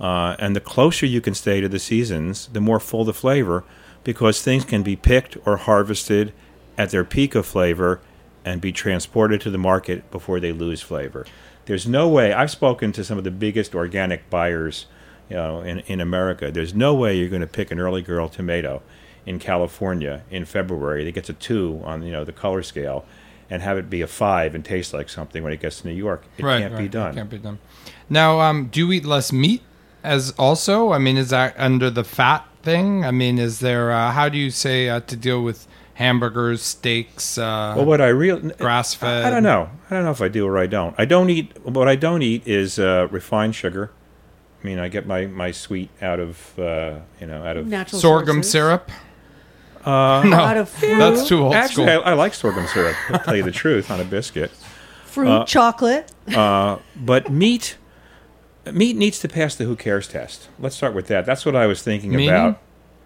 Uh, 0.00 0.34
and 0.38 0.56
the 0.56 0.60
closer 0.60 1.06
you 1.06 1.20
can 1.20 1.34
stay 1.34 1.60
to 1.60 1.68
the 1.68 1.78
seasons, 1.78 2.48
the 2.52 2.60
more 2.60 2.80
full 2.80 3.04
the 3.04 3.14
flavor, 3.14 3.64
because 4.02 4.42
things 4.42 4.64
can 4.64 4.82
be 4.82 4.96
picked 4.96 5.36
or 5.46 5.56
harvested 5.56 6.32
at 6.76 6.90
their 6.90 7.04
peak 7.04 7.34
of 7.36 7.46
flavor 7.46 8.00
and 8.44 8.60
be 8.60 8.72
transported 8.72 9.40
to 9.40 9.50
the 9.50 9.56
market 9.58 10.10
before 10.10 10.40
they 10.40 10.52
lose 10.52 10.82
flavor. 10.82 11.24
There's 11.66 11.86
no 11.86 12.08
way. 12.08 12.32
I've 12.32 12.50
spoken 12.50 12.92
to 12.92 13.04
some 13.04 13.18
of 13.18 13.24
the 13.24 13.30
biggest 13.30 13.74
organic 13.74 14.28
buyers, 14.30 14.86
you 15.30 15.36
know, 15.36 15.60
in, 15.60 15.80
in 15.80 16.00
America. 16.00 16.50
There's 16.50 16.74
no 16.74 16.94
way 16.94 17.16
you're 17.16 17.28
going 17.28 17.40
to 17.40 17.46
pick 17.46 17.70
an 17.70 17.78
early 17.78 18.02
girl 18.02 18.28
tomato 18.28 18.82
in 19.26 19.38
California 19.38 20.22
in 20.30 20.44
February 20.44 21.04
that 21.04 21.12
gets 21.12 21.28
a 21.28 21.32
two 21.32 21.80
on 21.84 22.02
you 22.02 22.12
know 22.12 22.24
the 22.24 22.32
color 22.32 22.62
scale, 22.62 23.04
and 23.50 23.62
have 23.62 23.78
it 23.78 23.88
be 23.88 24.02
a 24.02 24.06
five 24.06 24.54
and 24.54 24.64
taste 24.64 24.92
like 24.92 25.08
something 25.08 25.42
when 25.42 25.52
it 25.52 25.60
gets 25.60 25.80
to 25.80 25.88
New 25.88 25.94
York. 25.94 26.24
It 26.36 26.44
right, 26.44 26.60
can't 26.60 26.76
be 26.76 26.82
right, 26.82 26.90
done. 26.90 27.14
Can't 27.14 27.30
be 27.30 27.38
done. 27.38 27.58
Now, 28.08 28.40
um, 28.40 28.66
do 28.66 28.80
you 28.80 28.92
eat 28.92 29.04
less 29.04 29.32
meat 29.32 29.62
as 30.02 30.32
also? 30.32 30.92
I 30.92 30.98
mean, 30.98 31.16
is 31.16 31.30
that 31.30 31.54
under 31.56 31.90
the 31.90 32.04
fat 32.04 32.46
thing? 32.62 33.04
I 33.04 33.10
mean, 33.10 33.38
is 33.38 33.60
there? 33.60 33.92
Uh, 33.92 34.12
how 34.12 34.28
do 34.28 34.38
you 34.38 34.50
say 34.50 34.88
uh, 34.88 35.00
to 35.00 35.16
deal 35.16 35.42
with 35.42 35.66
hamburgers, 35.94 36.62
steaks? 36.62 37.38
Uh, 37.38 37.74
Well, 37.76 37.84
what 37.86 38.00
I 38.00 38.08
real 38.08 38.38
Grass-fed. 38.40 39.24
I, 39.24 39.28
I 39.28 39.30
don't 39.30 39.42
know. 39.42 39.70
I 39.90 39.94
don't 39.94 40.04
know 40.04 40.10
if 40.10 40.20
I 40.22 40.28
do 40.28 40.46
or 40.46 40.58
I 40.58 40.66
don't. 40.66 40.94
I 40.98 41.04
don't 41.04 41.30
eat. 41.30 41.52
What 41.64 41.88
I 41.88 41.96
don't 41.96 42.22
eat 42.22 42.46
is 42.46 42.78
uh, 42.78 43.08
refined 43.10 43.54
sugar. 43.54 43.90
I 44.62 44.66
mean, 44.66 44.78
I 44.78 44.88
get 44.88 45.06
my, 45.06 45.26
my 45.26 45.50
sweet 45.50 45.90
out 46.00 46.20
of 46.20 46.58
uh, 46.58 47.00
you 47.20 47.26
know 47.26 47.44
out 47.44 47.56
of 47.56 47.66
Natural 47.66 48.00
sorghum 48.00 48.36
sources. 48.42 48.52
syrup? 48.52 48.90
Uh, 49.84 50.22
no, 50.26 50.36
Out 50.38 50.56
of 50.56 50.68
fruit. 50.70 50.96
that's 50.98 51.28
too 51.28 51.42
old 51.42 51.54
Actually, 51.54 51.88
I, 51.90 51.94
school. 51.96 52.02
I 52.08 52.12
like 52.14 52.32
sorghum 52.34 52.66
syrup. 52.68 52.96
To 53.08 53.18
tell 53.18 53.36
you 53.36 53.42
the 53.42 53.50
truth, 53.50 53.90
on 53.90 54.00
a 54.00 54.04
biscuit. 54.04 54.50
Fruit, 55.04 55.28
Uh, 55.28 55.44
chocolate. 55.44 56.10
Uh, 56.34 56.78
but 56.96 57.30
meat, 57.30 57.76
meat 58.72 58.96
needs 58.96 59.18
to 59.20 59.28
pass 59.28 59.54
the 59.54 59.64
who 59.64 59.76
cares 59.76 60.08
test. 60.08 60.48
Let's 60.58 60.74
start 60.74 60.94
with 60.94 61.06
that. 61.08 61.26
That's 61.26 61.44
what 61.44 61.54
I 61.54 61.66
was 61.66 61.82
thinking 61.82 62.12
Meaning? 62.12 62.30
about. 62.30 62.60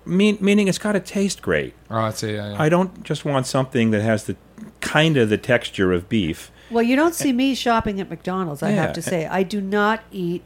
Mean, 0.09 0.39
meaning 0.41 0.69
it's 0.69 0.79
got 0.79 0.93
to 0.93 1.01
taste 1.01 1.43
great. 1.43 1.75
oh, 1.91 1.99
I 1.99 2.11
see. 2.11 2.33
Yeah, 2.35 2.53
yeah. 2.53 2.63
I 2.63 2.69
don't 2.69 3.03
just 3.05 3.25
want 3.25 3.47
something 3.47 3.91
that 3.91 4.03
has 4.03 4.25
the 4.25 4.37
kind 4.81 5.17
of 5.17 5.29
the 5.29 5.39
texture 5.39 5.93
of 5.93 6.09
beef. 6.09 6.51
Well, 6.71 6.83
you 6.83 6.97
don't 6.97 7.15
see 7.15 7.33
me 7.33 7.55
shopping 7.55 8.01
at 8.01 8.09
McDonald's, 8.11 8.63
I 8.63 8.71
Yeah. 8.71 8.83
have 8.83 8.93
to 8.95 9.03
say. 9.03 9.27
I 9.27 9.43
do 9.43 9.61
not 9.61 10.01
eat 10.11 10.43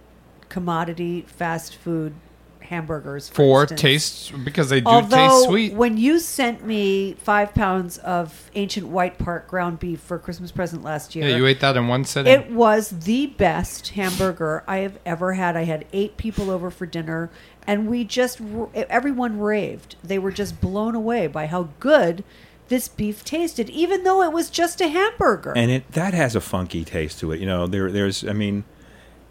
commodity 0.49 1.25
fast 1.27 1.75
food 1.77 2.13
hamburgers 2.61 3.29
for, 3.29 3.67
For 3.67 3.75
taste 3.75 4.33
because 4.45 4.71
they 4.71 4.81
do 4.81 4.87
Although, 4.87 5.17
taste 5.29 5.45
sweet. 5.45 5.75
when 5.75 5.99
you 5.99 6.19
sent 6.19 6.65
me 6.65 7.15
five 7.15 7.53
pounds 7.55 7.99
of 7.99 8.51
ancient 8.55 8.87
White 8.89 9.19
Park 9.19 9.49
ground 9.49 9.79
beef 9.79 10.01
for 10.01 10.19
Christmas 10.19 10.51
present 10.53 10.83
last 10.83 11.15
year, 11.15 11.29
yeah, 11.29 11.37
you 11.37 11.47
ate 11.47 11.61
that 11.61 11.77
in 11.77 11.89
one 11.89 12.05
sitting. 12.05 12.33
it 12.33 12.51
was 12.51 12.89
the 12.91 13.27
best 13.27 13.89
hamburger 13.91 14.63
I 14.67 14.79
have 14.79 14.99
ever 15.05 15.35
had. 15.35 15.57
I 15.57 15.65
had 15.65 15.85
eight 15.93 16.17
people 16.17 16.51
over 16.51 16.71
for 16.71 16.87
dinner, 16.87 17.31
and 17.67 17.89
we 17.89 18.05
just 18.05 18.41
everyone 18.75 19.39
raved. 19.39 19.97
They 20.03 20.19
were 20.19 20.33
just 20.33 20.61
blown 20.61 20.95
away 20.95 21.27
by 21.27 21.47
how 21.47 21.69
good 21.81 22.25
this 22.69 22.89
beef 22.89 23.25
tasted, 23.25 23.69
even 23.71 24.05
though 24.05 24.23
it 24.23 24.33
was 24.33 24.49
just 24.51 24.81
a 24.81 24.89
hamburger. 24.89 25.53
and 25.57 25.71
it 25.71 25.93
that 25.93 26.15
has 26.15 26.35
a 26.35 26.41
funky 26.41 26.85
taste 26.85 27.21
to 27.21 27.33
it. 27.33 27.41
You 27.41 27.47
know, 27.47 27.67
there 27.67 27.91
there's 27.91 28.25
I 28.27 28.33
mean, 28.33 28.65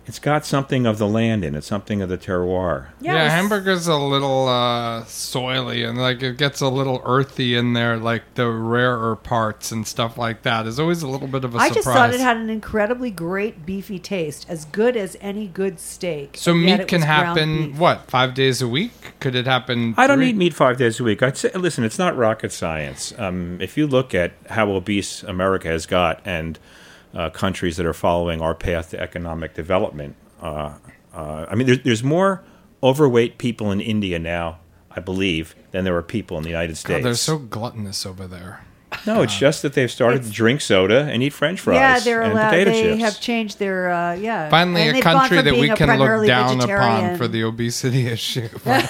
it's 0.08 0.18
got 0.20 0.46
something 0.46 0.86
of 0.88 0.98
the 0.98 1.08
land 1.08 1.46
in 1.46 1.54
it, 1.56 1.64
something 1.64 2.02
of 2.02 2.10
the 2.10 2.18
terroir. 2.18 2.88
yeah, 3.00 3.22
it 3.22 3.24
was- 3.26 3.32
hamburger's 3.34 3.88
a 3.88 3.96
little 3.96 4.48
uh, 4.48 5.04
soily 5.04 5.88
and 5.88 5.98
like 5.98 6.22
it 6.24 6.38
gets 6.38 6.60
a 6.60 6.68
little 6.68 7.02
earthy 7.06 7.56
in 7.56 7.74
there, 7.74 7.98
like 7.98 8.24
the 8.36 8.50
rarer 8.50 9.16
parts 9.16 9.72
and 9.72 9.86
stuff 9.88 10.18
like 10.18 10.42
that. 10.42 10.64
There's 10.64 10.80
always 10.80 11.04
a 11.04 11.08
little 11.08 11.28
bit 11.28 11.44
of 11.44 11.54
a 11.54 11.58
I 11.60 11.68
surprise. 11.68 11.76
just 11.84 11.88
thought 11.88 12.14
it 12.14 12.20
had 12.20 12.38
an 12.38 12.50
incredibly 12.50 13.12
great 13.12 13.66
beefy 13.66 14.00
taste, 14.00 14.46
as 14.50 14.66
good 14.66 14.98
as 14.98 15.16
any 15.22 15.48
good 15.48 15.80
steak. 15.80 16.36
so 16.38 16.54
meat 16.54 16.88
can 16.88 17.02
happen 17.04 17.78
what 17.78 18.10
five 18.10 18.34
days 18.34 18.62
a 18.62 18.68
week? 18.68 18.92
Could 19.20 19.36
it 19.36 19.46
happen? 19.46 19.94
I 19.98 20.08
don't 20.08 20.18
three- 20.18 20.30
eat 20.30 20.36
meat 20.36 20.54
five 20.54 20.78
days 20.78 21.00
a 21.00 21.04
week. 21.04 21.22
I'd 21.22 21.38
say, 21.38 21.52
listen, 21.54 21.84
it's 21.84 22.00
not 22.00 22.18
rocket 22.18 22.52
science. 22.52 23.14
Um, 23.20 23.60
if 23.62 23.78
you 23.78 23.86
look 23.88 24.16
at 24.16 24.32
how 24.50 24.72
obese 24.72 25.22
America 25.24 25.68
has 25.68 25.86
got 25.86 26.22
and 26.26 26.58
uh, 27.14 27.30
countries 27.30 27.78
that 27.78 27.86
are 27.86 27.94
following 27.94 28.42
our 28.42 28.56
path 28.56 28.92
to 28.92 29.00
economic 29.00 29.54
development, 29.54 30.16
uh, 30.42 30.74
uh, 31.14 31.46
I 31.50 31.56
mean, 31.56 31.68
there's, 31.68 31.84
there's 31.84 32.04
more 32.04 32.44
overweight 32.84 33.38
people 33.38 33.72
in 33.72 33.80
India 33.82 34.18
now, 34.20 34.60
I 34.90 35.00
believe, 35.02 35.56
than 35.72 35.84
there 35.84 35.96
are 35.98 36.02
people 36.04 36.38
in 36.38 36.44
the 36.44 36.50
United 36.50 36.72
God, 36.74 36.78
States. 36.78 37.04
they're 37.04 37.16
so 37.16 37.38
gluttonous 37.38 38.06
over 38.06 38.28
there. 38.28 38.64
no, 39.08 39.22
it's 39.22 39.38
just 39.38 39.62
that 39.62 39.72
they've 39.74 39.90
started 39.92 40.22
to 40.24 40.30
drink 40.30 40.60
soda 40.60 41.04
and 41.04 41.24
eat 41.24 41.32
French 41.32 41.62
fries 41.62 41.76
Yeah, 41.76 42.00
they're 42.00 42.22
and 42.24 42.34
allowed. 42.34 42.50
potato 42.50 42.72
They 42.72 42.84
chips. 42.84 43.02
have 43.02 43.20
changed 43.22 43.58
their 43.60 43.90
uh, 43.90 44.14
yeah. 44.16 44.50
Finally, 44.50 44.82
And 44.90 44.98
a 44.98 45.02
country 45.02 45.42
that 45.42 45.54
we 45.54 45.68
can 45.68 45.70
look 45.70 45.78
primarily 45.98 46.28
down 46.28 46.60
upon 46.60 47.16
for 47.18 47.28
the 47.30 47.44
obesity 47.44 48.08
issue. 48.18 48.50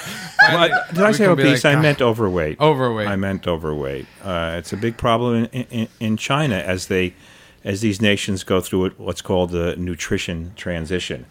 Well, 0.49 0.69
did 0.91 1.03
I 1.03 1.11
say 1.11 1.27
obese? 1.27 1.63
like, 1.63 1.77
I 1.77 1.79
meant 1.79 2.01
overweight. 2.01 2.59
Overweight. 2.59 3.07
I 3.07 3.15
meant 3.15 3.47
overweight. 3.47 4.07
Uh, 4.23 4.55
it's 4.57 4.73
a 4.73 4.77
big 4.77 4.97
problem 4.97 5.47
in, 5.51 5.65
in, 5.69 5.87
in 5.99 6.17
China 6.17 6.55
as 6.55 6.87
they, 6.87 7.13
as 7.63 7.81
these 7.81 8.01
nations 8.01 8.43
go 8.43 8.59
through 8.61 8.89
what's 8.91 9.21
called 9.21 9.51
the 9.51 9.75
nutrition 9.75 10.53
transition. 10.55 11.25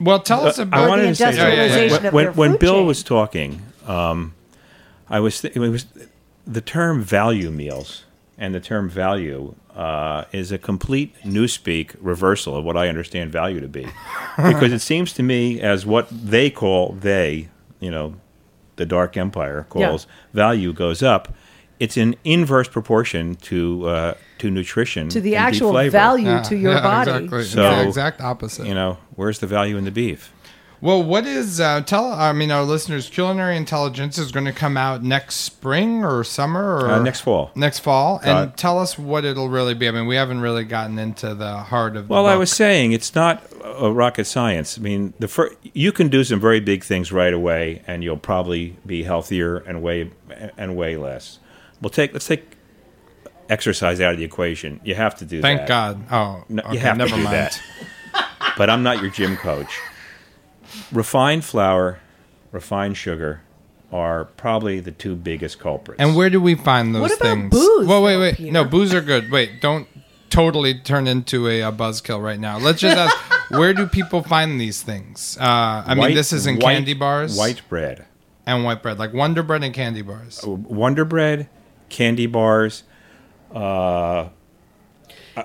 well, 0.00 0.18
tell 0.20 0.46
us 0.46 0.58
Uh, 0.58 0.62
about 0.62 0.84
I 0.84 0.88
wanted 0.88 1.04
the 1.04 1.08
to 1.10 1.14
say 1.16 1.28
industrialization 1.30 1.90
when, 2.12 2.26
of 2.26 2.36
when, 2.36 2.50
when 2.50 2.58
Bill 2.58 2.74
chain. 2.78 2.86
was 2.86 3.02
talking, 3.02 3.62
um, 3.86 4.34
I 5.08 5.20
was 5.20 5.40
th- 5.40 5.54
it 5.56 5.60
was 5.60 5.86
the 6.46 6.60
term 6.60 7.02
value 7.02 7.50
meals 7.50 8.04
and 8.38 8.54
the 8.54 8.60
term 8.60 8.88
value 8.88 9.54
uh, 9.76 10.24
is 10.32 10.50
a 10.50 10.58
complete 10.58 11.14
newspeak 11.24 11.94
reversal 12.00 12.56
of 12.56 12.64
what 12.64 12.76
I 12.76 12.88
understand 12.88 13.30
value 13.30 13.60
to 13.60 13.68
be, 13.68 13.86
because 14.36 14.72
it 14.72 14.80
seems 14.80 15.12
to 15.14 15.22
me 15.22 15.60
as 15.60 15.86
what 15.86 16.08
they 16.10 16.50
call 16.50 16.92
they, 16.92 17.48
you 17.78 17.90
know, 17.90 18.16
the 18.76 18.84
Dark 18.86 19.16
Empire 19.16 19.66
calls 19.68 20.06
value 20.32 20.72
goes 20.72 21.02
up. 21.02 21.32
It's 21.82 21.96
in 21.96 22.14
inverse 22.24 22.68
proportion 22.68 23.34
to 23.50 23.58
uh, 23.88 24.14
to 24.38 24.50
nutrition 24.50 25.08
to 25.08 25.20
the 25.20 25.34
and 25.36 25.44
actual 25.46 25.72
flavor. 25.72 25.90
value 25.90 26.26
Yeah, 26.28 26.42
to 26.50 26.56
your 26.56 26.72
yeah, 26.78 26.80
body. 26.82 27.10
Exactly. 27.24 27.44
So- 27.44 27.62
yeah, 27.62 27.82
exact 27.88 28.20
opposite. 28.20 28.66
You 28.66 28.74
know, 28.74 28.98
where's 29.16 29.38
the 29.40 29.46
value 29.48 29.76
in 29.76 29.84
the 29.84 29.90
beef? 29.90 30.32
Well, 30.80 31.00
what 31.00 31.26
is 31.26 31.60
uh, 31.60 31.82
tell? 31.82 32.06
I 32.12 32.32
mean, 32.32 32.50
our 32.50 32.64
listeners, 32.64 33.08
culinary 33.08 33.56
intelligence 33.56 34.18
is 34.18 34.32
going 34.32 34.46
to 34.46 34.52
come 34.52 34.76
out 34.76 35.00
next 35.04 35.36
spring 35.36 36.04
or 36.04 36.24
summer 36.24 36.64
or 36.78 36.90
Uh, 36.90 36.98
next 37.02 37.20
fall. 37.20 37.52
Next 37.54 37.78
fall, 37.78 38.18
and 38.24 38.36
Uh, 38.36 38.46
tell 38.56 38.80
us 38.80 38.98
what 38.98 39.24
it'll 39.24 39.48
really 39.48 39.74
be. 39.74 39.86
I 39.86 39.92
mean, 39.92 40.06
we 40.06 40.16
haven't 40.16 40.40
really 40.40 40.64
gotten 40.64 40.98
into 40.98 41.34
the 41.36 41.52
heart 41.72 41.94
of. 41.96 42.08
Well, 42.10 42.24
the 42.24 42.30
I 42.30 42.36
was 42.36 42.50
saying 42.50 42.90
it's 42.92 43.14
not 43.14 43.42
uh, 43.80 43.92
rocket 43.92 44.24
science. 44.26 44.76
I 44.76 44.80
mean, 44.82 45.14
the 45.20 45.28
fir- 45.28 45.54
you 45.72 45.92
can 45.92 46.08
do 46.08 46.24
some 46.24 46.40
very 46.40 46.58
big 46.60 46.82
things 46.82 47.12
right 47.12 47.32
away, 47.32 47.82
and 47.86 48.02
you'll 48.02 48.16
probably 48.32 48.76
be 48.84 49.04
healthier 49.04 49.58
and 49.58 49.82
weigh 49.82 50.10
and 50.56 50.74
weigh 50.76 50.96
less. 50.96 51.38
We'll 51.82 51.90
take 51.90 52.12
let's 52.14 52.26
take 52.26 52.44
exercise 53.50 54.00
out 54.00 54.12
of 54.12 54.18
the 54.18 54.24
equation. 54.24 54.80
You 54.84 54.94
have 54.94 55.16
to 55.16 55.24
do 55.26 55.36
that. 55.38 55.42
Thank 55.42 55.60
that. 55.60 55.68
God. 55.68 56.04
Oh, 56.10 56.44
No, 56.48 56.62
okay, 56.62 56.72
you 56.74 56.78
have 56.78 56.96
never 56.96 57.10
to 57.10 57.16
do 57.16 57.22
mind. 57.24 57.34
that. 57.36 57.60
but 58.56 58.70
I'm 58.70 58.82
not 58.82 59.02
your 59.02 59.10
gym 59.10 59.36
coach. 59.36 59.78
Refined 60.90 61.44
flour, 61.44 61.98
refined 62.50 62.96
sugar 62.96 63.42
are 63.92 64.24
probably 64.24 64.80
the 64.80 64.90
two 64.92 65.14
biggest 65.14 65.58
culprits. 65.58 66.00
And 66.00 66.16
where 66.16 66.30
do 66.30 66.40
we 66.40 66.54
find 66.54 66.94
those 66.94 67.02
What 67.02 67.12
about 67.20 67.22
things? 67.34 67.50
booze, 67.50 67.86
Well, 67.86 68.02
wait, 68.02 68.14
though, 68.14 68.20
wait. 68.20 68.36
Peter? 68.36 68.52
No, 68.52 68.64
booze 68.64 68.94
are 68.94 69.02
good. 69.02 69.30
Wait, 69.30 69.60
don't 69.60 69.86
totally 70.30 70.78
turn 70.78 71.06
into 71.06 71.46
a, 71.46 71.60
a 71.60 71.72
buzzkill 71.72 72.22
right 72.22 72.40
now. 72.40 72.58
Let's 72.58 72.80
just 72.80 72.96
ask, 72.96 73.14
where 73.50 73.74
do 73.74 73.86
people 73.86 74.22
find 74.22 74.58
these 74.58 74.80
things? 74.80 75.36
Uh, 75.38 75.44
I 75.86 75.94
mean, 75.94 76.14
this 76.14 76.32
is 76.32 76.46
in 76.46 76.54
white- 76.54 76.72
candy 76.74 76.94
bars, 76.94 77.36
white 77.36 77.60
bread, 77.68 78.06
and 78.46 78.64
white 78.64 78.82
bread, 78.82 78.98
like 78.98 79.12
Wonder 79.12 79.42
Bread 79.42 79.62
and 79.62 79.74
candy 79.74 80.00
bars. 80.00 80.40
Wonder 80.46 81.04
Bread, 81.04 81.50
candy 81.92 82.26
bars. 82.26 82.82
Uh, 83.54 84.28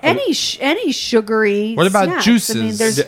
any 0.02 0.32
sh- 0.34 0.58
any 0.60 0.92
sugary. 0.92 1.74
What 1.74 1.86
about 1.86 2.04
snacks. 2.06 2.24
juices? 2.24 2.56
I 2.56 2.60
mean, 2.60 2.76
there's. 2.76 3.00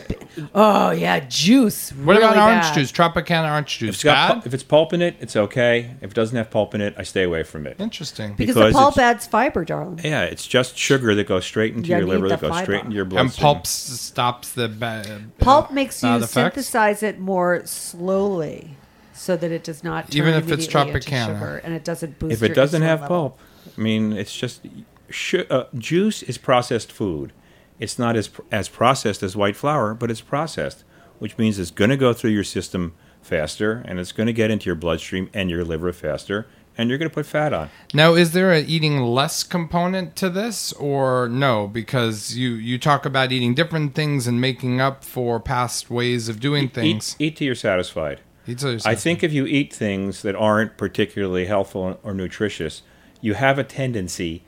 Oh 0.55 0.91
yeah, 0.91 1.19
juice. 1.19 1.91
What 1.91 2.17
about 2.17 2.37
orange 2.37 2.63
bad. 2.63 2.73
juice? 2.73 2.91
Tropicana 2.91 3.51
orange 3.51 3.77
juice. 3.77 3.95
it's 3.95 4.03
got 4.03 4.35
Bad? 4.37 4.47
if 4.47 4.53
it's 4.53 4.63
pulp 4.63 4.93
in 4.93 5.01
it, 5.01 5.15
it's 5.19 5.35
okay. 5.35 5.91
If 6.01 6.11
it 6.11 6.13
doesn't 6.15 6.35
have 6.35 6.49
pulp 6.49 6.73
in 6.73 6.81
it, 6.81 6.95
I 6.97 7.03
stay 7.03 7.23
away 7.23 7.43
from 7.43 7.67
it. 7.67 7.75
Interesting. 7.79 8.33
Because, 8.35 8.55
because 8.55 8.73
the 8.73 8.79
pulp 8.79 8.97
adds 8.97 9.27
fiber, 9.27 9.63
darling. 9.65 9.99
Yeah, 10.03 10.23
it's 10.23 10.47
just 10.47 10.77
sugar 10.77 11.13
that 11.13 11.27
goes 11.27 11.45
straight 11.45 11.75
into 11.75 11.89
You 11.89 11.97
your 11.97 12.07
liver, 12.07 12.29
that 12.29 12.41
goes 12.41 12.49
fiber. 12.49 12.63
straight 12.65 12.83
into 12.85 12.95
your 12.95 13.05
blood. 13.05 13.21
And 13.21 13.33
pulp 13.35 13.67
stops 13.67 14.51
the 14.53 14.67
bad. 14.67 15.37
Pulp 15.37 15.71
makes 15.71 16.01
you 16.01 16.09
bad 16.09 16.21
effects? 16.23 16.33
synthesize 16.33 17.03
it 17.03 17.19
more 17.19 17.61
slowly, 17.65 18.77
so 19.21 19.37
that 19.37 19.51
it 19.51 19.63
does 19.63 19.83
not 19.83 20.09
turn 20.09 20.17
Even 20.17 20.33
if 20.33 20.51
it's 20.51 20.65
immediately 20.65 20.99
Tropicana. 21.01 21.25
sugar, 21.39 21.61
and 21.63 21.75
it 21.75 21.83
doesn't 21.83 22.17
boost. 22.17 22.33
if 22.33 22.41
it 22.41 22.47
your 22.47 22.55
doesn't 22.55 22.81
have 22.81 23.01
level. 23.01 23.29
pulp, 23.29 23.39
I 23.77 23.79
mean, 23.81 24.13
it's 24.13 24.35
just 24.35 24.65
sh- 25.11 25.45
uh, 25.47 25.65
juice 25.77 26.23
is 26.23 26.39
processed 26.39 26.91
food. 26.91 27.31
It's 27.79 27.99
not 27.99 28.15
as 28.15 28.31
as 28.51 28.67
processed 28.67 29.21
as 29.21 29.35
white 29.35 29.55
flour, 29.55 29.93
but 29.93 30.09
it's 30.09 30.21
processed, 30.21 30.83
which 31.19 31.37
means 31.37 31.59
it's 31.59 31.69
going 31.69 31.91
to 31.91 31.97
go 31.97 32.13
through 32.13 32.31
your 32.31 32.43
system 32.43 32.93
faster, 33.21 33.83
and 33.85 33.99
it's 33.99 34.11
going 34.11 34.25
to 34.27 34.33
get 34.33 34.49
into 34.49 34.65
your 34.65 34.75
bloodstream 34.75 35.29
and 35.35 35.51
your 35.51 35.63
liver 35.63 35.93
faster, 35.93 36.47
and 36.75 36.89
you're 36.89 36.97
going 36.97 37.09
to 37.09 37.13
put 37.13 37.27
fat 37.27 37.53
on. 37.53 37.69
Now, 37.93 38.15
is 38.15 38.31
there 38.31 38.51
a 38.51 38.61
eating 38.61 39.01
less 39.03 39.43
component 39.43 40.15
to 40.15 40.31
this, 40.31 40.73
or 40.73 41.29
no? 41.29 41.67
Because 41.67 42.35
you 42.35 42.49
you 42.53 42.79
talk 42.79 43.05
about 43.05 43.31
eating 43.31 43.53
different 43.53 43.93
things 43.93 44.25
and 44.25 44.41
making 44.41 44.81
up 44.81 45.03
for 45.03 45.39
past 45.39 45.91
ways 45.91 46.27
of 46.27 46.39
doing 46.39 46.69
things. 46.69 47.15
Eat, 47.19 47.25
eat 47.27 47.35
till 47.37 47.45
you're 47.45 47.55
satisfied. 47.55 48.21
Eat 48.47 48.59
till 48.59 48.71
you're 48.71 48.79
I 48.85 48.95
think 48.95 49.23
if 49.23 49.31
you 49.31 49.45
eat 49.45 49.73
things 49.73 50.21
that 50.23 50.35
aren't 50.35 50.77
particularly 50.77 51.45
helpful 51.45 51.99
or 52.03 52.13
nutritious, 52.13 52.81
you 53.21 53.35
have 53.35 53.59
a 53.59 53.63
tendency 53.63 54.43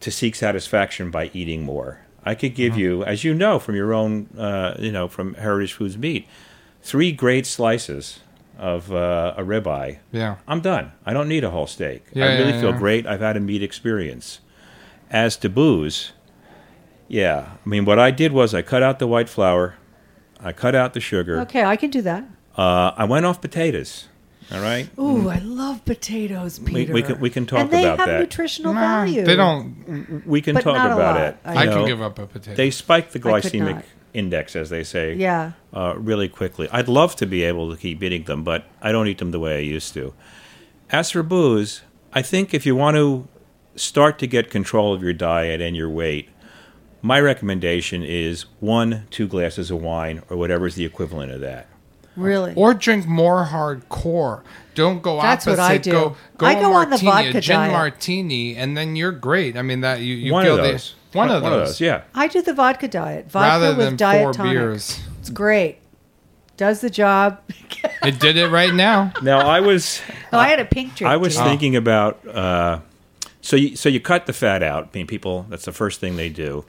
to 0.00 0.10
seek 0.10 0.34
satisfaction 0.34 1.10
by 1.10 1.30
eating 1.32 1.62
more. 1.62 2.00
I 2.24 2.34
could 2.34 2.54
give 2.54 2.76
you, 2.76 3.04
as 3.04 3.24
you 3.24 3.34
know 3.34 3.58
from 3.58 3.74
your 3.74 3.92
own, 3.92 4.28
uh, 4.38 4.76
you 4.78 4.92
know, 4.92 5.08
from 5.08 5.34
Heritage 5.34 5.72
Foods 5.72 5.98
Meat, 5.98 6.26
three 6.80 7.12
great 7.12 7.46
slices 7.46 8.20
of 8.58 8.92
uh, 8.92 9.34
a 9.36 9.42
ribeye. 9.42 9.98
Yeah. 10.12 10.36
I'm 10.46 10.60
done. 10.60 10.92
I 11.04 11.12
don't 11.12 11.28
need 11.28 11.42
a 11.42 11.50
whole 11.50 11.66
steak. 11.66 12.04
Yeah, 12.12 12.26
I 12.26 12.38
really 12.38 12.52
yeah, 12.52 12.60
feel 12.60 12.70
yeah. 12.70 12.78
great. 12.78 13.06
I've 13.06 13.20
had 13.20 13.36
a 13.36 13.40
meat 13.40 13.62
experience. 13.62 14.40
As 15.10 15.36
to 15.38 15.48
booze, 15.48 16.12
yeah. 17.08 17.56
I 17.64 17.68
mean, 17.68 17.84
what 17.84 17.98
I 17.98 18.10
did 18.10 18.32
was 18.32 18.54
I 18.54 18.62
cut 18.62 18.82
out 18.82 18.98
the 18.98 19.06
white 19.06 19.28
flour, 19.28 19.74
I 20.40 20.52
cut 20.52 20.74
out 20.74 20.94
the 20.94 21.00
sugar. 21.00 21.40
Okay, 21.40 21.64
I 21.64 21.76
can 21.76 21.90
do 21.90 22.02
that. 22.02 22.24
Uh, 22.56 22.92
I 22.96 23.04
went 23.04 23.26
off 23.26 23.40
potatoes. 23.40 24.08
All 24.52 24.60
right. 24.60 24.88
Ooh, 24.98 25.30
I 25.30 25.38
love 25.38 25.82
potatoes, 25.86 26.60
We- 26.60 26.72
Peter. 26.72 26.92
we 26.92 27.02
can- 27.02 27.20
we 27.20 27.30
can 27.30 27.46
talk 27.46 27.60
and 27.60 27.70
they 27.70 27.84
about 27.84 27.98
have 28.00 28.08
that. 28.08 28.20
nutritional 28.20 28.74
Nah, 28.74 28.80
value. 28.80 29.24
They 29.24 29.36
don't. 29.36 30.22
We 30.26 30.42
can 30.42 30.54
But 30.54 30.64
talk 30.64 30.74
not 30.74 30.90
a 30.90 30.94
about 30.94 31.14
lot. 31.16 31.24
it. 31.24 31.36
I 31.44 31.50
I 31.50 31.64
You 31.64 31.70
can 31.70 31.78
know, 31.80 31.86
give 31.86 32.02
up 32.02 32.18
a 32.18 32.26
potato. 32.26 32.56
They 32.56 32.70
spike 32.70 33.12
the 33.12 33.18
I 33.20 33.40
could 33.40 33.52
glycemic 33.52 33.74
not. 33.76 33.84
index, 34.12 34.54
as 34.54 34.68
they 34.68 34.84
say, 34.84 35.14
Yeah. 35.14 35.52
uh, 35.72 35.94
really 35.96 36.28
quickly. 36.28 36.68
I'd 36.70 36.88
love 36.88 37.16
to 37.16 37.26
be 37.26 37.44
able 37.44 37.70
to 37.70 37.76
keep 37.78 38.02
eating 38.02 38.24
them, 38.24 38.44
but 38.44 38.64
I 38.82 38.92
don't 38.92 39.08
eat 39.08 39.18
them 39.18 39.30
the 39.30 39.40
way 39.40 39.56
I 39.56 39.60
used 39.60 39.94
to. 39.94 40.12
As 40.90 41.12
for 41.12 41.22
booze, 41.22 41.80
I 42.12 42.20
think 42.20 42.52
if 42.52 42.66
you 42.66 42.76
want 42.76 42.96
to 42.98 43.26
start 43.74 44.18
to 44.18 44.26
get 44.26 44.50
control 44.50 44.92
of 44.92 45.02
your 45.02 45.14
diet 45.14 45.62
and 45.62 45.74
your 45.74 45.88
weight, 45.88 46.28
my 47.00 47.18
recommendation 47.18 48.02
is 48.02 48.44
one, 48.60 49.04
two 49.10 49.26
glasses 49.26 49.70
of 49.70 49.80
wine, 49.80 50.20
or 50.28 50.36
whatever 50.36 50.66
is 50.66 50.74
the 50.74 50.84
equivalent 50.84 51.32
of 51.32 51.40
that. 51.40 51.68
Really. 52.16 52.52
or 52.56 52.74
drink 52.74 53.06
more 53.06 53.46
hardcore. 53.46 54.42
Don't 54.74 55.02
go 55.02 55.20
That's 55.20 55.46
opposite. 55.46 55.62
what 55.62 55.70
I 55.70 55.78
do. 55.78 55.90
Go, 55.92 56.16
go 56.38 56.46
I 56.46 56.52
a 56.52 56.60
go 56.60 56.72
on 56.72 56.90
the 56.90 56.96
vodka 56.98 57.38
a 57.38 57.40
gin 57.40 57.56
diet. 57.56 57.72
martini, 57.72 58.56
and 58.56 58.76
then 58.76 58.96
you're 58.96 59.12
great. 59.12 59.56
I 59.56 59.62
mean 59.62 59.80
that 59.82 60.00
you, 60.00 60.14
you 60.14 60.32
one 60.32 60.44
feel 60.44 60.56
of 60.58 60.64
the- 60.64 60.72
those. 60.72 60.94
one 61.12 61.30
of 61.30 61.42
those. 61.42 61.80
yeah. 61.80 62.02
I 62.14 62.26
do 62.28 62.40
the 62.42 62.54
vodka 62.54 62.88
diet. 62.88 63.30
Vodka 63.30 63.48
Rather 63.48 63.68
with 63.76 63.86
than 63.86 63.96
diet 63.96 64.22
four 64.24 64.32
tonic. 64.32 64.52
beers. 64.52 65.00
It's 65.20 65.30
great. 65.30 65.78
Does 66.56 66.80
the 66.80 66.90
job. 66.90 67.40
It 68.04 68.18
did 68.18 68.36
it 68.36 68.48
right 68.48 68.74
now. 68.74 69.12
Now 69.22 69.38
I 69.48 69.60
was 69.60 70.00
Oh, 70.32 70.38
I 70.38 70.48
had 70.48 70.58
a 70.58 70.64
pink 70.64 70.96
drink. 70.96 71.08
I 71.10 71.16
was 71.16 71.36
too. 71.36 71.42
thinking 71.44 71.76
about 71.76 72.26
uh, 72.26 72.80
so 73.40 73.54
you 73.56 73.76
so 73.76 73.88
you 73.88 74.00
cut 74.00 74.26
the 74.26 74.32
fat 74.32 74.62
out. 74.62 74.84
I 74.92 74.96
mean, 74.98 75.06
people 75.06 75.46
that's 75.48 75.64
the 75.66 75.72
first 75.72 76.00
thing 76.00 76.16
they 76.16 76.28
do. 76.28 76.64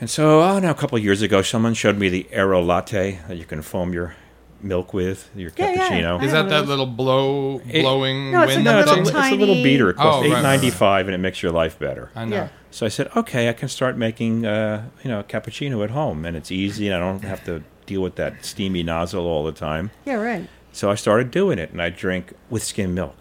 And 0.00 0.10
so, 0.10 0.42
oh, 0.42 0.58
now 0.58 0.70
a 0.70 0.74
couple 0.74 0.98
of 0.98 1.04
years 1.04 1.22
ago, 1.22 1.40
someone 1.42 1.74
showed 1.74 1.96
me 1.98 2.08
the 2.08 2.26
Aerolatte 2.32 3.26
that 3.28 3.36
you 3.36 3.44
can 3.44 3.62
foam 3.62 3.92
your 3.94 4.14
milk 4.60 4.92
with 4.92 5.30
your 5.34 5.50
Yeah, 5.56 5.70
yeah. 5.72 5.88
cappuccino. 5.88 6.20
I 6.20 6.24
Is 6.24 6.32
that 6.32 6.48
that 6.48 6.66
little 6.66 6.86
blow 6.86 7.60
It- 7.68 7.82
blowing 7.82 8.32
No, 8.32 8.42
it's 8.42 8.54
wind? 8.56 8.64
like 8.66 8.74
no, 8.74 8.78
a 8.78 8.80
it's 8.82 8.90
a, 8.90 8.94
little 8.94 9.20
it's 9.20 9.32
a 9.32 9.36
little 9.36 9.54
beater. 9.62 9.90
It 9.90 9.96
costs 9.96 10.16
Oh, 10.18 10.20
right, 10.30 10.62
eight 10.64 10.80
right, 10.80 11.04
and 11.06 11.14
it 11.14 11.18
makes 11.18 11.42
your 11.42 11.52
life 11.52 11.78
better. 11.78 12.10
I 12.14 12.24
know. 12.24 12.36
Yeah. 12.36 12.48
So 12.70 12.84
I 12.84 12.88
said, 12.90 13.08
okay, 13.16 13.48
I 13.48 13.52
can 13.54 13.68
start 13.68 13.96
making 13.96 14.44
uh, 14.44 14.84
you 15.02 15.08
know 15.10 15.20
a 15.20 15.24
cappuccino 15.24 15.82
at 15.84 15.90
home, 15.90 16.24
and 16.26 16.36
it's 16.36 16.50
easy, 16.50 16.88
and 16.88 16.96
I 16.96 16.98
don't 16.98 17.24
have 17.24 17.44
to 17.44 17.62
deal 17.86 18.02
with 18.02 18.16
that 18.16 18.44
steamy 18.44 18.82
nozzle 18.82 19.26
all 19.26 19.44
the 19.44 19.52
time. 19.52 19.92
Yeah, 20.04 20.14
right. 20.16 20.46
So 20.72 20.90
I 20.90 20.94
started 20.94 21.30
doing 21.30 21.58
it, 21.58 21.70
and 21.70 21.80
I 21.80 21.88
drink 21.88 22.32
with 22.50 22.62
skim 22.62 22.92
milk, 22.94 23.16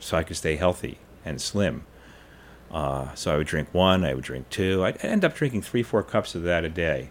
so 0.00 0.16
I 0.16 0.22
could 0.24 0.36
stay 0.36 0.56
healthy 0.56 0.98
and 1.24 1.40
slim. 1.40 1.84
Uh, 2.70 3.14
so 3.14 3.32
I 3.34 3.36
would 3.36 3.46
drink 3.46 3.68
one, 3.72 4.04
I 4.04 4.14
would 4.14 4.24
drink 4.24 4.50
two. 4.50 4.84
I'd 4.84 5.02
end 5.04 5.24
up 5.24 5.34
drinking 5.34 5.62
three, 5.62 5.82
four 5.82 6.02
cups 6.02 6.34
of 6.34 6.42
that 6.42 6.64
a 6.64 6.68
day. 6.68 7.10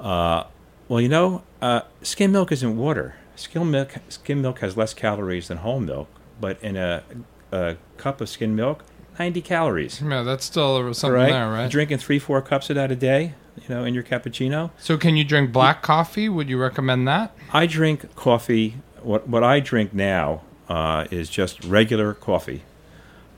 Uh, 0.00 0.44
well, 0.88 1.00
you 1.00 1.08
know, 1.08 1.42
uh, 1.60 1.82
skim 2.02 2.32
milk 2.32 2.52
isn't 2.52 2.76
water. 2.76 3.16
Skim 3.36 3.70
milk, 3.70 3.94
skim 4.08 4.42
milk 4.42 4.58
has 4.60 4.76
less 4.76 4.94
calories 4.94 5.48
than 5.48 5.58
whole 5.58 5.80
milk, 5.80 6.08
but 6.40 6.62
in 6.62 6.76
a, 6.76 7.02
a 7.50 7.76
cup 7.96 8.20
of 8.20 8.28
skim 8.28 8.56
milk, 8.56 8.84
90 9.18 9.42
calories. 9.42 10.02
Yeah, 10.02 10.22
that's 10.22 10.44
still 10.44 10.92
something 10.94 11.14
right? 11.14 11.32
there, 11.32 11.50
right? 11.50 11.70
Drinking 11.70 11.98
three, 11.98 12.18
four 12.18 12.42
cups 12.42 12.70
of 12.70 12.76
that 12.76 12.90
a 12.90 12.96
day, 12.96 13.34
you 13.56 13.74
know, 13.74 13.84
in 13.84 13.94
your 13.94 14.02
cappuccino. 14.02 14.70
So, 14.78 14.96
can 14.96 15.16
you 15.16 15.24
drink 15.24 15.52
black 15.52 15.82
coffee? 15.82 16.28
Would 16.28 16.48
you 16.48 16.58
recommend 16.58 17.06
that? 17.08 17.34
I 17.52 17.66
drink 17.66 18.14
coffee. 18.16 18.76
What 19.02 19.28
what 19.28 19.44
I 19.44 19.60
drink 19.60 19.92
now 19.92 20.42
uh, 20.68 21.06
is 21.10 21.28
just 21.28 21.62
regular 21.64 22.14
coffee 22.14 22.62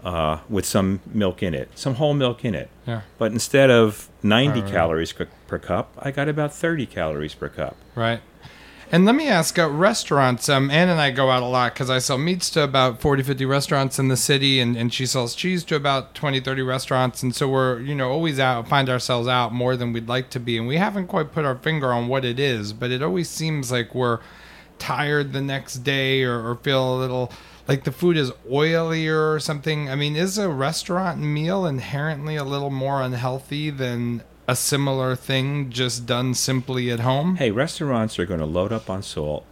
uh, 0.05 0.39
with 0.49 0.67
some 0.67 1.01
milk 1.13 1.43
in 1.43 1.55
it, 1.55 1.69
some 1.75 1.95
whole 1.95 2.15
milk 2.15 2.45
in 2.45 2.55
it. 2.55 2.69
Yeah, 2.87 3.01
But 3.19 3.33
instead 3.33 3.71
of 3.71 4.09
90 4.23 4.61
Right. 4.61 4.71
calories 4.71 5.13
per, 5.13 5.27
per 5.47 5.59
cup, 5.59 5.93
I 5.99 6.11
got 6.11 6.29
about 6.29 6.53
30 6.55 6.87
calories 6.87 7.35
per 7.35 7.49
cup. 7.49 7.77
right. 7.95 8.21
And 8.93 9.07
let 9.07 9.15
me 9.15 9.27
ask, 9.29 9.59
uh, 9.59 9.69
restaurants, 9.69 10.49
um, 10.49 10.71
Ann 10.71 10.89
and 10.91 11.01
I 11.01 11.11
go 11.11 11.31
out 11.31 11.43
a 11.43 11.47
lot 11.47 11.73
because 11.73 11.89
I 11.89 11.99
sell 11.99 12.19
meats 12.19 12.51
to 12.51 12.63
about 12.63 13.01
40, 13.01 13.23
50 13.23 13.45
restaurants 13.47 13.99
in 13.99 14.09
the 14.09 14.17
city, 14.17 14.61
and, 14.61 14.77
and 14.77 14.93
she 14.93 15.07
sells 15.07 15.35
cheese 15.35 15.65
to 15.65 15.75
about 15.75 16.15
20, 16.15 16.39
30 16.39 16.63
restaurants. 16.63 17.23
And 17.23 17.35
so 17.35 17.49
we're, 17.49 17.81
you 17.81 17.95
know, 17.95 18.11
always 18.11 18.39
out, 18.39 18.69
find 18.69 18.89
ourselves 18.91 19.27
out 19.27 19.53
more 19.53 19.75
than 19.75 19.93
we'd 19.95 20.07
like 20.07 20.29
to 20.31 20.39
be. 20.39 20.59
And 20.59 20.69
we 20.69 20.77
haven't 20.77 21.07
quite 21.09 21.33
put 21.33 21.47
our 21.47 21.57
finger 21.57 21.93
on 21.93 22.07
what 22.09 22.25
it 22.27 22.39
is, 22.39 22.73
but 22.75 22.91
it 22.93 23.03
always 23.03 23.29
seems 23.31 23.73
like 23.73 23.95
we're 23.95 24.21
tired 24.79 25.33
the 25.33 25.41
next 25.41 25.77
day 25.79 26.23
or, 26.23 26.47
or 26.47 26.55
feel 26.57 26.95
a 26.95 26.99
little 26.99 27.33
like 27.67 27.85
the 27.85 27.93
food 27.93 28.17
is 28.17 28.31
oilier 28.51 29.35
or 29.35 29.41
something. 29.41 29.89
I 29.89 29.95
mean, 29.95 30.17
is 30.17 30.39
a 30.39 30.49
restaurant 30.49 31.21
meal 31.21 31.65
inherently 31.67 32.37
a 32.37 32.45
little 32.45 32.71
more 32.71 33.01
unhealthy 33.03 33.71
than 33.71 34.23
a 34.47 34.55
similar 34.57 35.17
thing 35.17 35.71
just 35.71 36.05
done 36.07 36.35
simply 36.35 36.91
at 36.91 37.01
home? 37.01 37.37
Hey, 37.37 37.51
restaurants 37.51 38.19
are 38.19 38.27
going 38.27 38.41
to 38.41 38.47
load 38.47 38.73
up 38.73 38.91
on 38.91 39.03
salt 39.03 39.45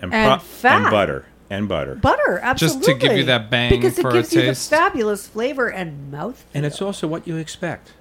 and, 0.00 0.12
And 0.14 0.40
fat. 0.42 0.82
and 0.82 0.90
butter 0.90 1.26
and 1.50 1.68
butter. 1.68 1.96
Butter, 1.96 2.38
absolutely. 2.42 2.78
Just 2.86 3.00
to 3.00 3.06
give 3.08 3.18
you 3.18 3.24
that 3.24 3.50
bang 3.50 3.70
because 3.70 3.98
for 3.98 4.08
it 4.08 4.12
a 4.14 4.18
gives 4.18 4.32
you 4.32 4.42
the 4.42 4.54
fabulous 4.54 5.26
flavor 5.28 5.68
and 5.68 6.10
mouth. 6.10 6.44
and 6.54 6.64
it's 6.64 6.80
also 6.80 7.06
what 7.08 7.26
you 7.26 7.36
expect. 7.36 7.92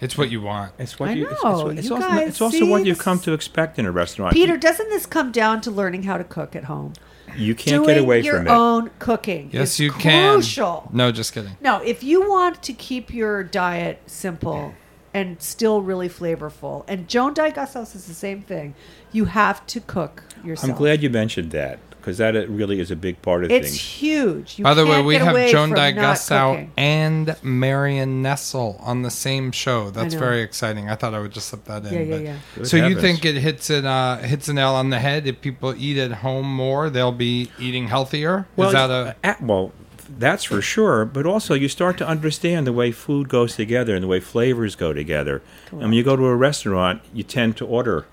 It's 0.00 0.16
what 0.16 0.30
you 0.30 0.40
want. 0.40 0.72
It's 0.78 0.98
what 0.98 1.10
I 1.10 1.12
you. 1.12 1.24
know, 1.24 1.68
It's, 1.68 1.80
it's 1.80 1.88
you 1.90 1.94
also, 1.96 2.08
guys 2.08 2.28
it's 2.28 2.40
also 2.40 2.56
see 2.58 2.68
what 2.70 2.86
you've 2.86 2.98
come 2.98 3.18
to 3.20 3.34
expect 3.34 3.78
in 3.78 3.84
a 3.84 3.92
restaurant. 3.92 4.32
Peter, 4.32 4.56
doesn't 4.56 4.88
this 4.88 5.04
come 5.04 5.30
down 5.30 5.60
to 5.60 5.70
learning 5.70 6.04
how 6.04 6.16
to 6.16 6.24
cook 6.24 6.56
at 6.56 6.64
home? 6.64 6.94
You 7.36 7.54
can't 7.54 7.84
Doing 7.84 7.96
get 7.96 7.98
away 7.98 8.20
your 8.20 8.36
from 8.38 8.46
it. 8.46 8.50
Your 8.50 8.58
own 8.58 8.90
cooking. 8.98 9.50
Yes, 9.52 9.74
is 9.74 9.80
you 9.80 9.92
can. 9.92 10.34
Crucial. 10.34 10.88
No, 10.92 11.12
just 11.12 11.32
kidding. 11.32 11.56
No, 11.60 11.82
if 11.82 12.02
you 12.02 12.28
want 12.28 12.62
to 12.62 12.72
keep 12.72 13.12
your 13.12 13.42
diet 13.42 14.00
simple 14.06 14.74
and 15.12 15.40
still 15.42 15.82
really 15.82 16.08
flavorful, 16.08 16.84
and 16.86 17.08
Joan 17.08 17.34
Dye 17.34 17.50
Gussow 17.50 17.82
is 17.82 18.06
the 18.06 18.14
same 18.14 18.42
thing, 18.42 18.74
you 19.12 19.24
have 19.26 19.66
to 19.66 19.80
cook 19.80 20.22
yourself. 20.44 20.70
I'm 20.70 20.76
glad 20.76 21.02
you 21.02 21.10
mentioned 21.10 21.50
that 21.50 21.78
because 22.00 22.18
that 22.18 22.34
really 22.48 22.80
is 22.80 22.90
a 22.90 22.96
big 22.96 23.20
part 23.22 23.44
of 23.44 23.50
it's 23.50 23.68
things. 23.68 23.80
huge. 23.80 24.58
You 24.58 24.64
By 24.64 24.74
the 24.74 24.86
way, 24.86 25.02
we 25.02 25.16
have 25.16 25.34
Joan 25.50 25.68
from 25.70 25.76
not 25.76 25.76
Dye 25.76 25.92
Gussow 25.92 26.52
cooking. 26.52 26.72
and 26.76 27.36
Marion 27.42 28.22
Nestle 28.22 28.80
on 28.80 29.02
the 29.02 29.10
same 29.10 29.52
show. 29.52 29.90
That's 29.90 30.14
very 30.14 30.42
exciting. 30.42 30.88
I 30.90 30.94
thought 30.94 31.14
I 31.14 31.20
would 31.20 31.32
just 31.32 31.48
slip 31.48 31.64
that 31.64 31.84
in. 31.86 31.92
Yeah, 31.92 32.00
yeah, 32.00 32.16
but- 32.16 32.24
yeah. 32.24 32.36
Good 32.56 32.66
So 32.68 32.76
you 32.76 33.00
think 33.00 33.24
it 33.24 33.36
hits 33.36 33.70
it 33.70 33.84
uh, 33.84 34.18
hits 34.18 34.48
a 34.48 34.52
nail 34.52 34.70
on 34.74 34.90
the 34.90 34.98
head? 34.98 35.26
If 35.26 35.40
people 35.40 35.74
eat 35.76 35.98
at 35.98 36.12
home 36.12 36.46
more, 36.52 36.90
they'll 36.90 37.12
be 37.12 37.50
eating 37.58 37.88
healthier. 37.88 38.46
Well, 38.56 38.68
Is 38.68 38.74
that 38.74 38.90
a 38.90 39.16
uh, 39.22 39.34
well, 39.40 39.72
that's 40.18 40.44
for 40.44 40.60
sure. 40.60 41.04
But 41.04 41.26
also, 41.26 41.54
you 41.54 41.68
start 41.68 41.96
to 41.98 42.06
understand 42.06 42.66
the 42.66 42.72
way 42.72 42.92
food 42.92 43.28
goes 43.28 43.56
together 43.56 43.94
and 43.94 44.02
the 44.02 44.08
way 44.08 44.20
flavors 44.20 44.74
go 44.74 44.92
together. 44.92 45.42
And 45.70 45.80
when 45.80 45.92
you 45.92 46.02
go 46.02 46.16
to 46.16 46.26
a 46.26 46.36
restaurant, 46.36 47.02
you 47.14 47.22
tend 47.22 47.56
to 47.58 47.66
order 47.66 48.06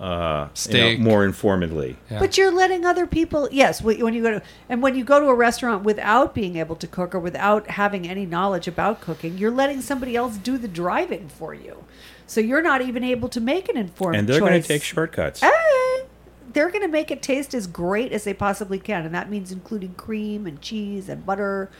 uh, 0.00 0.48
you 0.68 0.78
know, 0.78 0.98
more 0.98 1.24
informally. 1.24 1.96
Yeah. 2.10 2.20
But 2.20 2.38
you're 2.38 2.52
letting 2.52 2.84
other 2.84 3.06
people. 3.06 3.48
Yes, 3.50 3.82
when 3.82 4.14
you 4.14 4.22
go 4.22 4.30
to 4.30 4.42
and 4.68 4.82
when 4.82 4.94
you 4.94 5.04
go 5.04 5.20
to 5.20 5.26
a 5.26 5.34
restaurant 5.34 5.84
without 5.84 6.34
being 6.34 6.56
able 6.56 6.76
to 6.76 6.86
cook 6.86 7.14
or 7.14 7.18
without 7.18 7.70
having 7.70 8.08
any 8.08 8.24
knowledge 8.26 8.68
about 8.68 9.00
cooking, 9.00 9.38
you're 9.38 9.50
letting 9.50 9.80
somebody 9.80 10.16
else 10.16 10.36
do 10.36 10.58
the 10.58 10.68
driving 10.68 11.28
for 11.28 11.54
you. 11.54 11.84
So 12.26 12.40
you're 12.40 12.62
not 12.62 12.82
even 12.82 13.02
able 13.02 13.28
to 13.30 13.40
make 13.40 13.68
an 13.68 13.76
informed 13.76 14.16
And 14.16 14.28
they're 14.28 14.40
going 14.40 14.60
to 14.60 14.66
take 14.66 14.82
shortcuts. 14.82 15.40
Hey, 15.40 16.04
they're 16.52 16.70
going 16.70 16.82
to 16.82 16.88
make 16.88 17.10
it 17.10 17.22
taste 17.22 17.54
as 17.54 17.66
great 17.66 18.12
as 18.12 18.24
they 18.24 18.34
possibly 18.34 18.78
can, 18.78 19.04
and 19.04 19.14
that 19.14 19.30
means 19.30 19.50
including 19.50 19.94
cream 19.94 20.46
and 20.46 20.60
cheese 20.60 21.08
and 21.08 21.24
butter. 21.24 21.70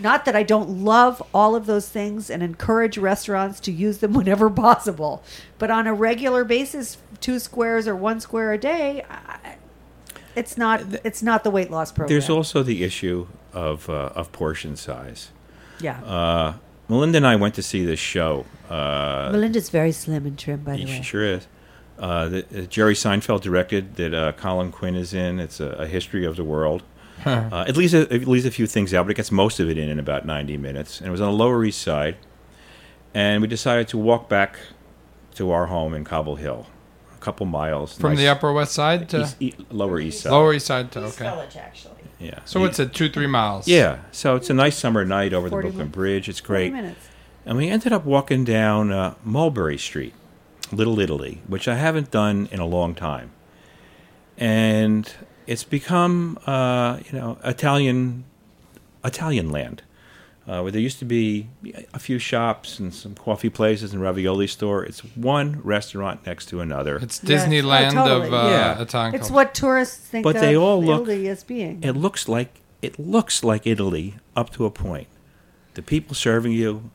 Not 0.00 0.24
that 0.24 0.34
I 0.34 0.42
don't 0.42 0.84
love 0.84 1.22
all 1.34 1.54
of 1.54 1.66
those 1.66 1.88
things 1.88 2.30
and 2.30 2.42
encourage 2.42 2.96
restaurants 2.96 3.60
to 3.60 3.72
use 3.72 3.98
them 3.98 4.12
whenever 4.18 4.48
possible, 4.50 5.22
but 5.58 5.70
on 5.70 5.86
a 5.86 5.94
regular 5.94 6.44
basis, 6.44 6.96
two 7.20 7.38
squares 7.38 7.86
or 7.86 7.94
one 7.94 8.20
square 8.20 8.52
a 8.52 8.58
day, 8.58 9.04
I, 9.08 9.56
it's 10.34 10.56
not 10.56 10.82
it's 11.04 11.22
not 11.22 11.44
the 11.44 11.50
weight 11.50 11.70
loss 11.70 11.92
program. 11.92 12.08
There's 12.08 12.30
also 12.30 12.62
the 12.62 12.82
issue 12.84 13.26
of 13.52 13.88
uh, 13.90 14.10
of 14.14 14.32
portion 14.32 14.76
size. 14.76 15.30
yeah. 15.80 16.02
Uh, 16.02 16.54
Melinda 16.88 17.18
and 17.18 17.26
I 17.26 17.36
went 17.36 17.54
to 17.54 17.62
see 17.62 17.84
this 17.84 18.00
show. 18.00 18.44
Uh, 18.68 19.30
Melinda's 19.32 19.70
very 19.70 19.92
slim 19.92 20.26
and 20.26 20.38
trim, 20.38 20.60
by 20.62 20.72
the 20.76 20.86
She 20.86 20.98
way. 20.98 21.02
sure 21.02 21.24
is. 21.24 21.46
Uh, 21.98 22.28
that 22.28 22.52
uh, 22.54 22.60
Jerry 22.62 22.94
Seinfeld 22.94 23.42
directed 23.42 23.96
that 23.96 24.12
uh, 24.14 24.32
Colin 24.32 24.72
Quinn 24.72 24.94
is 24.96 25.14
in. 25.14 25.38
It's 25.38 25.60
a, 25.60 25.68
a 25.68 25.86
history 25.86 26.24
of 26.24 26.36
the 26.36 26.44
world. 26.44 26.82
Uh, 27.24 27.64
it 27.68 27.76
leaves 27.76 27.94
a, 27.94 28.12
it 28.14 28.26
leaves 28.26 28.44
a 28.46 28.50
few 28.50 28.66
things 28.66 28.92
out, 28.94 29.06
but 29.06 29.10
it 29.12 29.16
gets 29.16 29.30
most 29.30 29.60
of 29.60 29.68
it 29.70 29.78
in 29.78 29.88
in 29.88 29.98
about 29.98 30.24
ninety 30.26 30.56
minutes. 30.56 30.98
And 30.98 31.08
it 31.08 31.10
was 31.10 31.20
on 31.20 31.28
the 31.30 31.36
Lower 31.36 31.64
East 31.64 31.80
Side, 31.82 32.16
and 33.14 33.42
we 33.42 33.48
decided 33.48 33.88
to 33.88 33.98
walk 33.98 34.28
back 34.28 34.58
to 35.34 35.50
our 35.50 35.66
home 35.66 35.94
in 35.94 36.04
Cobble 36.04 36.36
Hill, 36.36 36.66
a 37.14 37.18
couple 37.18 37.46
miles 37.46 37.96
from 37.96 38.10
nice- 38.12 38.18
the 38.18 38.28
Upper 38.28 38.52
West 38.52 38.72
Side 38.72 39.08
to 39.10 39.22
east, 39.22 39.36
e- 39.40 39.54
Lower 39.70 39.98
East 40.00 40.20
Side. 40.22 40.30
Lower 40.30 40.52
East 40.54 40.66
Side 40.66 40.90
to 40.92 41.00
okay. 41.04 41.26
actually. 41.26 41.94
yeah. 42.18 42.40
So 42.44 42.60
what's 42.60 42.78
it? 42.78 42.92
Two 42.94 43.08
three 43.08 43.26
miles. 43.26 43.66
Yeah. 43.66 43.98
So 44.12 44.36
it's 44.36 44.50
a 44.50 44.54
nice 44.54 44.76
summer 44.76 45.04
night 45.04 45.32
over 45.32 45.48
the 45.48 45.54
Brooklyn 45.56 45.76
minutes. 45.76 45.94
Bridge. 45.94 46.28
It's 46.28 46.40
great. 46.40 46.72
minutes. 46.72 47.08
And 47.44 47.56
we 47.56 47.68
ended 47.68 47.92
up 47.92 48.04
walking 48.04 48.44
down 48.44 48.92
uh, 48.92 49.14
Mulberry 49.24 49.76
Street, 49.78 50.14
Little 50.70 51.00
Italy, 51.00 51.42
which 51.48 51.66
I 51.66 51.74
haven't 51.76 52.10
done 52.12 52.48
in 52.52 52.60
a 52.60 52.66
long 52.66 52.94
time. 52.94 53.32
And 54.38 55.12
it's 55.46 55.64
become, 55.64 56.38
uh, 56.46 56.98
you 57.10 57.18
know, 57.18 57.38
Italian, 57.44 58.24
Italian 59.04 59.50
land, 59.50 59.82
uh, 60.46 60.60
where 60.60 60.72
there 60.72 60.80
used 60.80 60.98
to 61.00 61.04
be 61.04 61.48
a 61.94 61.98
few 61.98 62.18
shops 62.18 62.78
and 62.78 62.92
some 62.94 63.14
coffee 63.14 63.48
places 63.50 63.92
and 63.92 64.02
ravioli 64.02 64.46
store. 64.46 64.84
It's 64.84 65.00
one 65.16 65.60
restaurant 65.62 66.24
next 66.26 66.46
to 66.46 66.60
another. 66.60 66.96
It's 66.96 67.20
Yes. 67.22 67.42
Oh, 67.44 67.46
Disneyland 67.48 67.92
totally. 67.92 68.26
of 68.28 68.34
uh, 68.34 68.48
Yeah. 68.48 68.80
Italian 68.82 69.14
It's 69.14 69.22
culture. 69.28 69.34
what 69.34 69.54
tourists 69.54 69.96
think 69.96 70.24
But 70.24 70.36
of 70.36 70.42
they 70.42 70.56
all 70.56 70.82
look- 70.82 71.02
Italy 71.02 71.28
as 71.28 71.44
being. 71.44 71.82
it 71.82 71.92
looks 71.96 72.28
like 72.28 72.60
it 72.80 72.98
looks 72.98 73.44
like 73.44 73.64
Italy 73.66 74.14
up 74.34 74.50
to 74.50 74.64
a 74.66 74.70
point. 74.70 75.06
The 75.74 75.82
people 75.82 76.16
serving 76.16 76.50
you, 76.52 76.90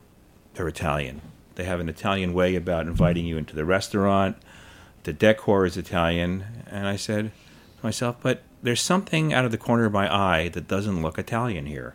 they're 0.54 0.68
Italian. 0.68 1.22
They 1.54 1.64
have 1.64 1.80
an 1.80 1.88
Italian 1.88 2.34
way 2.34 2.54
about 2.56 2.86
inviting 2.86 3.24
you 3.24 3.38
into 3.38 3.56
the 3.56 3.64
restaurant. 3.64 4.36
The 5.04 5.14
decor 5.14 5.64
is 5.64 5.78
Italian, 5.78 6.44
and 6.70 6.86
I 6.86 6.96
said 6.96 7.30
to 7.30 7.30
myself, 7.82 8.16
"But 8.22 8.42
there's 8.62 8.80
something 8.80 9.32
out 9.32 9.44
of 9.44 9.50
the 9.50 9.58
corner 9.58 9.84
of 9.84 9.92
my 9.92 10.12
eye 10.12 10.48
that 10.48 10.68
doesn't 10.68 11.02
look 11.02 11.18
Italian 11.18 11.66
here." 11.66 11.94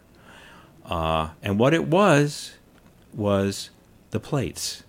Uh, 0.86 1.30
and 1.42 1.60
what 1.60 1.74
it 1.74 1.88
was 1.88 2.54
was 3.14 3.70
the 4.12 4.20
plates. 4.20 4.84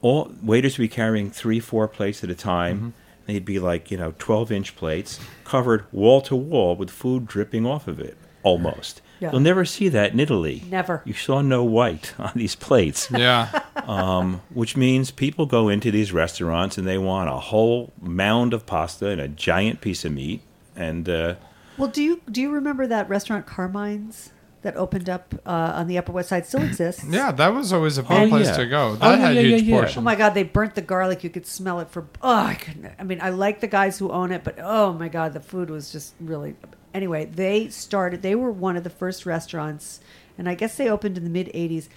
All 0.00 0.32
waiters 0.42 0.78
would 0.78 0.84
be 0.84 0.88
carrying 0.88 1.30
three, 1.30 1.60
four 1.60 1.86
plates 1.88 2.24
at 2.24 2.30
a 2.30 2.34
time. 2.34 2.94
They'd 3.26 3.44
be 3.44 3.60
like, 3.60 3.90
you 3.90 3.96
know, 3.96 4.14
12 4.18 4.50
inch 4.50 4.74
plates 4.76 5.20
covered 5.44 5.84
wall 5.92 6.20
to 6.22 6.34
wall 6.34 6.74
with 6.74 6.90
food 6.90 7.26
dripping 7.26 7.64
off 7.64 7.86
of 7.86 8.00
it, 8.00 8.16
almost. 8.42 9.00
Yeah. 9.22 9.30
You'll 9.30 9.40
never 9.40 9.64
see 9.64 9.88
that 9.88 10.12
in 10.12 10.18
Italy. 10.18 10.64
Never. 10.68 11.00
You 11.04 11.12
saw 11.14 11.42
no 11.42 11.62
white 11.62 12.12
on 12.18 12.32
these 12.34 12.56
plates, 12.56 13.08
yeah. 13.12 13.62
um, 13.86 14.42
which 14.52 14.76
means 14.76 15.12
people 15.12 15.46
go 15.46 15.68
into 15.68 15.92
these 15.92 16.12
restaurants 16.12 16.76
and 16.76 16.88
they 16.88 16.98
want 16.98 17.28
a 17.28 17.38
whole 17.38 17.92
mound 18.00 18.52
of 18.52 18.66
pasta 18.66 19.10
and 19.10 19.20
a 19.20 19.28
giant 19.28 19.80
piece 19.80 20.04
of 20.04 20.10
meat. 20.10 20.40
And 20.74 21.08
uh, 21.08 21.36
Well, 21.78 21.88
do 21.88 22.02
you 22.02 22.20
do 22.32 22.40
you 22.40 22.50
remember 22.50 22.84
that 22.88 23.08
restaurant 23.08 23.46
Carmine's 23.46 24.31
that 24.62 24.76
opened 24.76 25.08
up 25.08 25.34
uh, 25.46 25.72
on 25.74 25.86
the 25.88 25.98
Upper 25.98 26.12
West 26.12 26.28
Side? 26.30 26.46
Still 26.46 26.62
exists. 26.62 27.04
Yeah, 27.08 27.32
that 27.32 27.48
was 27.48 27.72
always 27.72 27.98
a 27.98 28.02
fun 28.02 28.22
Oh, 28.22 28.28
place 28.28 28.46
yeah. 28.46 28.56
to 28.56 28.66
go. 28.66 28.88
Oh, 28.90 28.94
That 28.96 29.18
yeah, 29.18 29.26
had 29.26 29.34
yeah, 29.36 29.40
huge 29.42 29.62
yeah, 29.62 29.68
yeah. 29.74 29.80
portions. 29.80 29.98
Oh 29.98 30.02
my 30.02 30.14
God, 30.14 30.30
they 30.34 30.42
burnt 30.42 30.74
the 30.74 30.82
garlic. 30.82 31.22
You 31.24 31.30
could 31.30 31.46
smell 31.46 31.80
it 31.80 31.90
for. 31.90 32.06
Oh, 32.22 32.34
I 32.46 32.54
couldn't. 32.54 32.92
I 32.98 33.02
mean, 33.04 33.20
I 33.20 33.30
like 33.30 33.60
the 33.60 33.66
guys 33.66 33.98
who 33.98 34.10
own 34.10 34.32
it, 34.32 34.42
but 34.44 34.56
oh 34.60 34.92
my 34.92 35.08
God, 35.08 35.32
the 35.32 35.40
food 35.40 35.70
was 35.70 35.92
just 35.92 36.14
really. 36.20 36.54
Anyway, 36.94 37.24
they 37.24 37.68
started. 37.68 38.22
They 38.22 38.34
were 38.34 38.50
one 38.50 38.76
of 38.76 38.84
the 38.84 38.90
first 38.90 39.24
restaurants, 39.26 40.00
and 40.36 40.48
I 40.48 40.54
guess 40.54 40.76
they 40.76 40.88
opened 40.90 41.16
in 41.16 41.24
the 41.24 41.30
mid 41.30 41.48
'80s. 41.48 41.88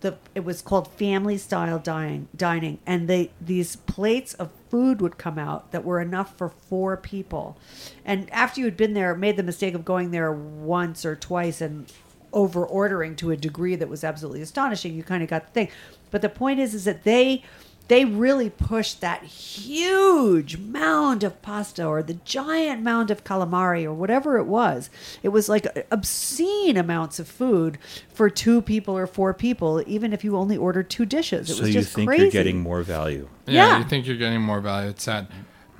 The 0.00 0.16
it 0.34 0.44
was 0.44 0.62
called 0.62 0.86
family 0.92 1.36
style 1.38 1.80
dining, 1.80 2.28
dining, 2.36 2.78
and 2.86 3.08
they 3.08 3.32
these 3.40 3.74
plates 3.74 4.32
of 4.34 4.50
food 4.70 5.00
would 5.00 5.18
come 5.18 5.38
out 5.38 5.72
that 5.72 5.84
were 5.84 6.00
enough 6.00 6.36
for 6.36 6.48
four 6.48 6.96
people. 6.96 7.58
And 8.04 8.30
after 8.32 8.60
you 8.60 8.66
had 8.66 8.76
been 8.76 8.94
there, 8.94 9.14
made 9.14 9.36
the 9.36 9.42
mistake 9.42 9.74
of 9.74 9.84
going 9.84 10.10
there 10.10 10.32
once 10.32 11.04
or 11.04 11.16
twice 11.16 11.60
and 11.60 11.90
over 12.32 12.64
ordering 12.64 13.16
to 13.16 13.30
a 13.30 13.36
degree 13.36 13.74
that 13.76 13.88
was 13.88 14.04
absolutely 14.04 14.42
astonishing. 14.42 14.94
You 14.94 15.02
kind 15.02 15.22
of 15.22 15.28
got 15.28 15.46
the 15.46 15.52
thing. 15.52 15.68
But 16.10 16.22
the 16.22 16.28
point 16.28 16.60
is, 16.60 16.74
is 16.74 16.84
that 16.84 17.04
they 17.04 17.42
they 17.88 18.04
really 18.04 18.50
pushed 18.50 19.00
that 19.00 19.24
huge 19.24 20.58
mound 20.58 21.24
of 21.24 21.40
pasta 21.42 21.84
or 21.84 22.02
the 22.02 22.14
giant 22.24 22.82
mound 22.82 23.10
of 23.10 23.24
calamari 23.24 23.84
or 23.84 23.94
whatever 23.94 24.36
it 24.38 24.44
was. 24.44 24.90
It 25.22 25.30
was 25.30 25.48
like 25.48 25.66
obscene 25.90 26.76
amounts 26.76 27.18
of 27.18 27.26
food 27.26 27.78
for 28.12 28.28
two 28.30 28.60
people 28.62 28.96
or 28.96 29.06
four 29.06 29.32
people, 29.34 29.82
even 29.86 30.12
if 30.12 30.22
you 30.22 30.36
only 30.36 30.56
ordered 30.56 30.90
two 30.90 31.06
dishes. 31.06 31.48
It 31.48 31.54
so 31.54 31.62
was 31.62 31.74
you 31.74 31.80
just 31.80 31.94
think 31.94 32.08
crazy. 32.08 32.22
you're 32.24 32.30
getting 32.30 32.60
more 32.60 32.82
value. 32.82 33.28
yeah, 33.46 33.52
yeah. 33.70 33.78
you 33.78 33.84
think 33.84 34.06
you're 34.06 34.16
getting 34.16 34.42
more 34.42 34.60
value. 34.60 34.90
It's 34.90 35.02
sad. 35.02 35.28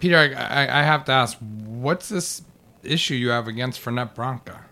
Peter, 0.00 0.16
I, 0.16 0.32
I, 0.64 0.80
I 0.80 0.82
have 0.84 1.04
to 1.06 1.12
ask, 1.12 1.36
what's 1.38 2.08
this 2.08 2.42
issue 2.82 3.14
you 3.14 3.28
have 3.30 3.48
against 3.48 3.82
Fernet 3.84 4.14
Branca? 4.14 4.64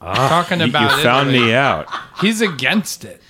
Ah, 0.00 0.28
Talking 0.28 0.58
You, 0.60 0.64
you 0.66 0.70
about 0.70 1.00
found 1.02 1.30
Italy. 1.30 1.46
me 1.46 1.54
out. 1.54 1.86
He's 2.20 2.40
against 2.40 3.04
it. 3.04 3.20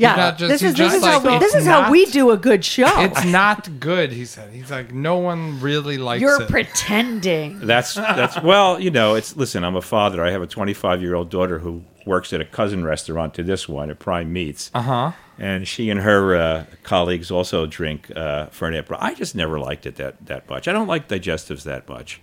Yeah, 0.00 0.16
not 0.16 0.38
just- 0.38 0.50
this 0.50 0.60
he's 0.62 0.70
is 0.70 0.76
this 0.76 0.86
just 0.92 0.96
is 0.96 1.04
how 1.04 1.20
like, 1.20 1.24
we, 1.32 1.38
this 1.38 1.54
it's 1.54 1.62
is 1.62 1.66
how 1.66 1.90
we 1.90 2.04
not- 2.04 2.12
do 2.12 2.30
a 2.30 2.36
good 2.36 2.64
show. 2.64 3.00
It's 3.02 3.24
not 3.24 3.78
good, 3.80 4.12
he 4.12 4.24
said. 4.24 4.52
He's 4.52 4.70
like, 4.70 4.92
no 4.92 5.18
one 5.18 5.60
really 5.60 5.98
likes 5.98 6.20
You're 6.22 6.42
it. 6.42 6.48
pretending. 6.48 7.58
That's 7.66 7.94
that's 7.94 8.40
well, 8.42 8.80
you 8.80 8.90
know, 8.90 9.14
it's 9.14 9.36
listen. 9.36 9.64
I'm 9.64 9.76
a 9.76 9.82
father. 9.82 10.24
I 10.24 10.30
have 10.30 10.42
a 10.42 10.46
25 10.46 11.02
year 11.02 11.14
old 11.14 11.30
daughter 11.30 11.58
who 11.58 11.82
works 12.06 12.32
at 12.32 12.40
a 12.40 12.44
cousin 12.44 12.82
restaurant 12.84 13.34
to 13.34 13.42
this 13.42 13.68
one 13.68 13.90
at 13.90 13.98
Prime 13.98 14.32
Meats, 14.32 14.70
uh 14.74 14.80
huh. 14.82 15.12
and 15.38 15.68
she 15.68 15.90
and 15.90 16.00
her 16.00 16.34
uh, 16.34 16.64
colleagues 16.82 17.30
also 17.30 17.66
drink 17.66 18.10
uh, 18.16 18.46
Fernet. 18.46 18.86
But 18.88 19.02
I 19.02 19.14
just 19.14 19.34
never 19.34 19.58
liked 19.60 19.84
it 19.86 19.96
that 19.96 20.24
that 20.26 20.48
much. 20.48 20.66
I 20.66 20.72
don't 20.72 20.88
like 20.88 21.08
digestives 21.08 21.64
that 21.64 21.88
much. 21.88 22.20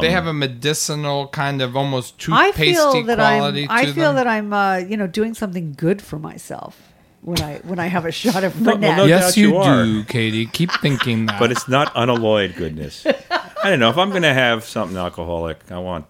They 0.00 0.10
have 0.10 0.26
a 0.26 0.32
medicinal 0.32 1.28
kind 1.28 1.62
of 1.62 1.76
almost 1.76 2.14
I 2.30 2.50
toothpastey 2.50 2.54
feel 2.54 3.02
that 3.04 3.20
I'm. 3.20 3.38
quality 3.38 3.66
to 3.66 3.72
I 3.72 3.84
feel 3.86 3.94
them. 4.12 4.14
that 4.16 4.26
I'm. 4.26 4.52
Uh, 4.52 4.76
you 4.78 4.96
know, 4.96 5.06
doing 5.06 5.34
something 5.34 5.72
good 5.76 6.02
for 6.02 6.18
myself 6.18 6.92
when 7.22 7.40
I 7.40 7.58
when 7.64 7.78
I 7.78 7.86
have 7.86 8.04
a 8.04 8.12
shot 8.12 8.42
of 8.44 8.60
No- 8.60 8.72
Fernet. 8.76 8.80
well, 8.82 8.96
no 8.98 9.04
yes, 9.04 9.36
you, 9.36 9.56
you 9.62 9.64
do, 9.64 10.04
Katie. 10.04 10.46
Keep 10.46 10.72
thinking 10.80 11.26
that. 11.26 11.38
But 11.38 11.52
it's 11.52 11.68
not 11.68 11.92
unalloyed 11.94 12.54
goodness. 12.56 13.06
I 13.06 13.70
don't 13.70 13.78
know 13.80 13.90
if 13.90 13.98
I'm 13.98 14.10
going 14.10 14.22
to 14.22 14.32
have 14.34 14.64
something 14.64 14.96
alcoholic. 14.96 15.70
I 15.70 15.78
want. 15.78 16.06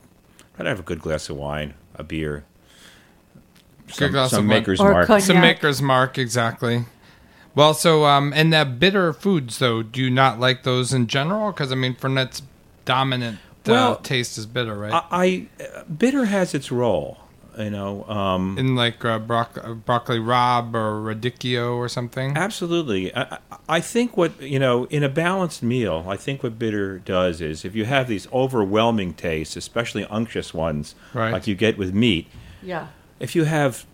I'd 0.59 0.66
have 0.66 0.78
a 0.81 0.82
good 0.82 1.01
glass 1.01 1.28
of 1.31 1.37
wine, 1.37 1.74
a 1.97 2.03
beer. 2.05 2.45
some, 3.91 4.11
glass 4.12 4.31
some 4.31 4.41
of 4.41 4.45
maker's 4.47 4.81
Or 4.81 4.93
mark. 4.93 5.07
cognac. 5.07 5.23
Some 5.27 5.41
maker's 5.41 5.82
mark, 5.82 6.19
exactly. 6.19 6.85
Well, 7.55 7.74
so 7.74 8.05
um, 8.05 8.32
and 8.35 8.53
that 8.53 8.78
bitter 8.78 9.12
foods 9.12 9.59
though, 9.59 9.82
do 9.82 10.01
you 10.01 10.11
not 10.11 10.39
like 10.39 10.62
those 10.62 10.93
in 10.93 11.07
general? 11.09 11.51
Because 11.51 11.73
I 11.73 11.74
mean, 11.74 11.95
Fernet's 11.97 12.43
dominant 12.85 13.39
uh, 13.69 13.73
Well, 13.73 13.97
taste 13.97 14.39
is 14.39 14.47
bitter, 14.47 14.74
right? 14.77 14.93
I, 14.93 15.05
I 15.11 15.65
uh, 15.65 15.85
bitter 15.85 16.24
has 16.27 16.55
its 16.55 16.70
role. 16.73 17.19
You 17.59 17.69
know, 17.69 18.05
um, 18.05 18.57
in 18.59 18.74
like 18.77 19.05
uh, 19.05 19.19
broc- 19.19 19.59
uh, 19.62 19.74
broccoli 19.74 20.19
rabe 20.19 20.73
or 20.73 21.03
radicchio 21.15 21.74
or 21.74 21.89
something. 21.89 22.37
Absolutely. 22.37 23.12
I, 23.15 23.23
I- 23.23 23.39
I 23.69 23.81
think 23.81 24.16
what, 24.16 24.41
you 24.41 24.59
know, 24.59 24.85
in 24.87 25.03
a 25.05 25.09
balanced 25.09 25.62
meal, 25.62 26.05
I 26.09 26.16
think 26.16 26.43
what 26.43 26.59
bitter 26.59 26.99
does 26.99 27.41
is 27.41 27.65
if 27.65 27.74
you 27.77 27.85
have 27.85 28.09
these 28.09 28.27
overwhelming 28.32 29.15
tastes, 29.15 29.57
especially 29.57 30.05
unctuous 30.11 30.53
ones, 30.55 30.95
Right. 31.15 31.32
like 31.32 31.47
you 31.47 31.55
get 31.55 31.77
with 31.78 31.93
meat, 31.95 32.27
Yeah. 32.62 32.87
if 33.20 33.37
you 33.37 33.45
have 33.45 33.85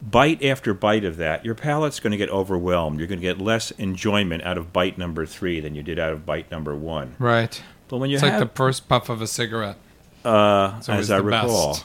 bite 0.00 0.42
after 0.44 0.72
bite 0.72 1.04
of 1.04 1.16
that, 1.18 1.44
your 1.44 1.54
palate's 1.54 2.00
going 2.00 2.12
to 2.12 2.16
get 2.16 2.30
overwhelmed. 2.30 2.98
You're 2.98 3.08
going 3.08 3.20
to 3.20 3.26
get 3.26 3.38
less 3.40 3.72
enjoyment 3.72 4.42
out 4.44 4.56
of 4.56 4.72
bite 4.72 4.96
number 4.98 5.26
three 5.26 5.60
than 5.60 5.74
you 5.74 5.82
did 5.82 5.98
out 5.98 6.12
of 6.12 6.24
bite 6.24 6.50
number 6.50 6.74
one. 6.74 7.14
Right. 7.18 7.62
But 7.88 7.98
when 7.98 8.10
you 8.10 8.16
It's 8.16 8.22
like 8.22 8.38
the 8.38 8.46
first 8.54 8.88
puff 8.88 9.08
of 9.08 9.22
a 9.22 9.26
cigarette. 9.26 9.76
uh, 10.24 10.74
It's 10.78 10.88
always 10.88 11.06
as 11.06 11.10
I 11.12 11.16
the 11.18 11.22
recall, 11.24 11.72
best. 11.74 11.84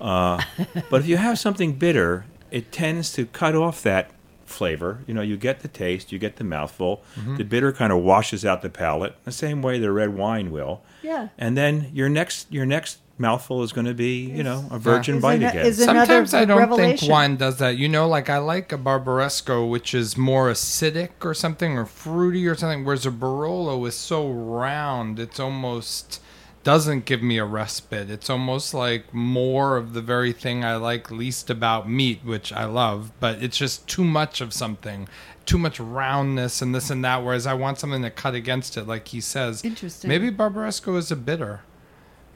uh, 0.00 0.42
but 0.90 1.00
if 1.00 1.06
you 1.06 1.16
have 1.16 1.38
something 1.38 1.72
bitter, 1.74 2.26
it 2.50 2.70
tends 2.72 3.12
to 3.14 3.26
cut 3.26 3.54
off 3.54 3.82
that 3.82 4.10
flavor. 4.44 5.00
You 5.06 5.14
know, 5.14 5.22
you 5.22 5.36
get 5.36 5.60
the 5.60 5.68
taste, 5.68 6.12
you 6.12 6.18
get 6.18 6.36
the 6.36 6.44
mouthful. 6.44 7.02
Mm-hmm. 7.18 7.36
The 7.36 7.44
bitter 7.44 7.72
kind 7.72 7.92
of 7.92 8.00
washes 8.02 8.44
out 8.44 8.62
the 8.62 8.68
palate, 8.70 9.14
the 9.24 9.32
same 9.32 9.62
way 9.62 9.78
the 9.78 9.90
red 9.90 10.14
wine 10.14 10.50
will. 10.50 10.82
Yeah. 11.02 11.28
And 11.38 11.56
then 11.56 11.90
your 11.92 12.08
next 12.08 12.50
your 12.52 12.66
next 12.66 12.98
mouthful 13.18 13.62
is 13.62 13.72
going 13.72 13.86
to 13.86 13.94
be, 13.94 14.26
you 14.30 14.42
know, 14.42 14.66
a 14.70 14.78
virgin 14.78 15.16
Is 15.16 15.22
bite 15.22 15.34
ano- 15.42 15.48
again. 15.48 15.66
is 15.66 15.80
it- 15.80 15.88
Another 15.88 16.06
Sometimes 16.06 16.34
I 16.34 16.44
don't 16.44 16.58
revelation. 16.58 16.98
think 16.98 17.10
wine 17.10 17.36
does 17.36 17.58
that. 17.58 17.76
You 17.78 17.88
know, 17.88 18.06
like 18.08 18.28
I 18.28 18.38
like 18.38 18.72
a 18.72 18.78
Barbaresco, 18.78 19.68
which 19.68 19.94
is 19.94 20.16
more 20.16 20.50
acidic 20.50 21.10
or 21.24 21.32
something, 21.34 21.78
or 21.78 21.86
fruity 21.86 22.46
or 22.46 22.54
something, 22.54 22.84
whereas 22.84 23.06
a 23.06 23.10
Barolo 23.10 23.86
is 23.88 23.94
so 23.94 24.28
round, 24.28 25.18
it's 25.18 25.40
almost 25.40 26.20
doesn't 26.62 27.04
give 27.04 27.22
me 27.22 27.38
a 27.38 27.44
respite. 27.44 28.10
It's 28.10 28.28
almost 28.28 28.74
like 28.74 29.14
more 29.14 29.76
of 29.76 29.92
the 29.94 30.00
very 30.02 30.32
thing 30.32 30.64
I 30.64 30.74
like 30.74 31.12
least 31.12 31.48
about 31.48 31.88
meat, 31.88 32.22
which 32.24 32.52
I 32.52 32.64
love, 32.64 33.12
but 33.20 33.40
it's 33.40 33.56
just 33.56 33.86
too 33.86 34.02
much 34.02 34.40
of 34.40 34.52
something. 34.52 35.08
Too 35.44 35.58
much 35.58 35.78
roundness 35.78 36.60
and 36.60 36.74
this 36.74 36.90
and 36.90 37.04
that, 37.04 37.22
whereas 37.22 37.46
I 37.46 37.54
want 37.54 37.78
something 37.78 38.02
to 38.02 38.10
cut 38.10 38.34
against 38.34 38.76
it, 38.76 38.88
like 38.88 39.06
he 39.06 39.20
says. 39.20 39.64
Interesting. 39.64 40.08
Maybe 40.08 40.28
Barbaresco 40.28 40.96
is 40.98 41.12
a 41.12 41.16
bitter. 41.16 41.60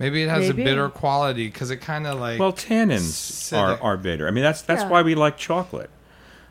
Maybe 0.01 0.23
it 0.25 0.29
has 0.31 0.49
Maybe. 0.49 0.63
a 0.63 0.65
bitter 0.65 0.89
quality 0.89 1.47
because 1.47 1.71
it 1.71 1.77
kind 1.77 2.07
of 2.09 2.19
like 2.19 2.41
well, 2.41 2.53
tannins 2.55 3.01
Acidic. 3.53 3.59
are, 3.59 3.81
are 3.83 3.97
bitter. 3.97 4.27
I 4.27 4.33
mean, 4.33 4.43
that's 4.43 4.63
that's 4.63 4.83
Yeah. 4.83 4.89
why 4.89 5.03
we 5.03 5.15
like 5.15 5.37
chocolate. 5.37 5.91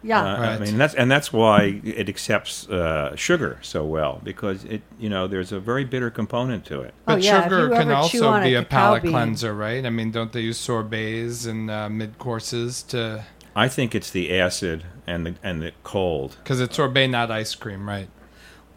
Yeah. 0.01 0.21
Uh, 0.23 0.37
I 0.37 0.59
mean, 0.59 0.77
that's 0.77 0.93
and 0.93 1.11
that's 1.11 1.33
why 1.33 1.81
it 1.83 2.07
accepts 2.07 2.69
uh, 2.69 3.15
sugar 3.17 3.57
so 3.61 3.83
well 3.83 4.21
because 4.23 4.63
it, 4.65 4.81
you 4.97 5.09
know, 5.09 5.27
there's 5.27 5.51
a 5.51 5.59
very 5.59 5.83
bitter 5.83 6.09
component 6.09 6.63
to 6.65 6.79
it. 6.81 6.93
Oh, 6.99 7.15
But 7.15 7.21
yeah, 7.23 7.43
sugar 7.43 7.69
can 7.69 7.91
also 7.91 8.27
on 8.29 8.43
a 8.43 8.45
be 8.45 8.53
a 8.53 8.63
palate 8.63 9.03
bean- 9.03 9.11
cleanser, 9.11 9.53
right? 9.53 9.85
I 9.85 9.89
mean, 9.89 10.11
don't 10.11 10.31
they 10.31 10.41
use 10.41 10.57
sorbets 10.57 11.45
and 11.45 11.69
uh, 11.69 11.89
mid 11.89 12.17
courses 12.17 12.83
to 12.83 13.25
I 13.55 13.67
think 13.67 13.93
it's 13.95 14.09
the 14.11 14.31
acid 14.39 14.85
and 15.07 15.25
the 15.25 15.33
and 15.43 15.61
the 15.61 15.71
cold. 15.83 16.37
because 16.43 16.61
it's 16.61 16.75
sorbet, 16.77 17.07
not 17.07 17.29
ice 17.31 17.55
cream, 17.55 17.89
right? 17.89 18.07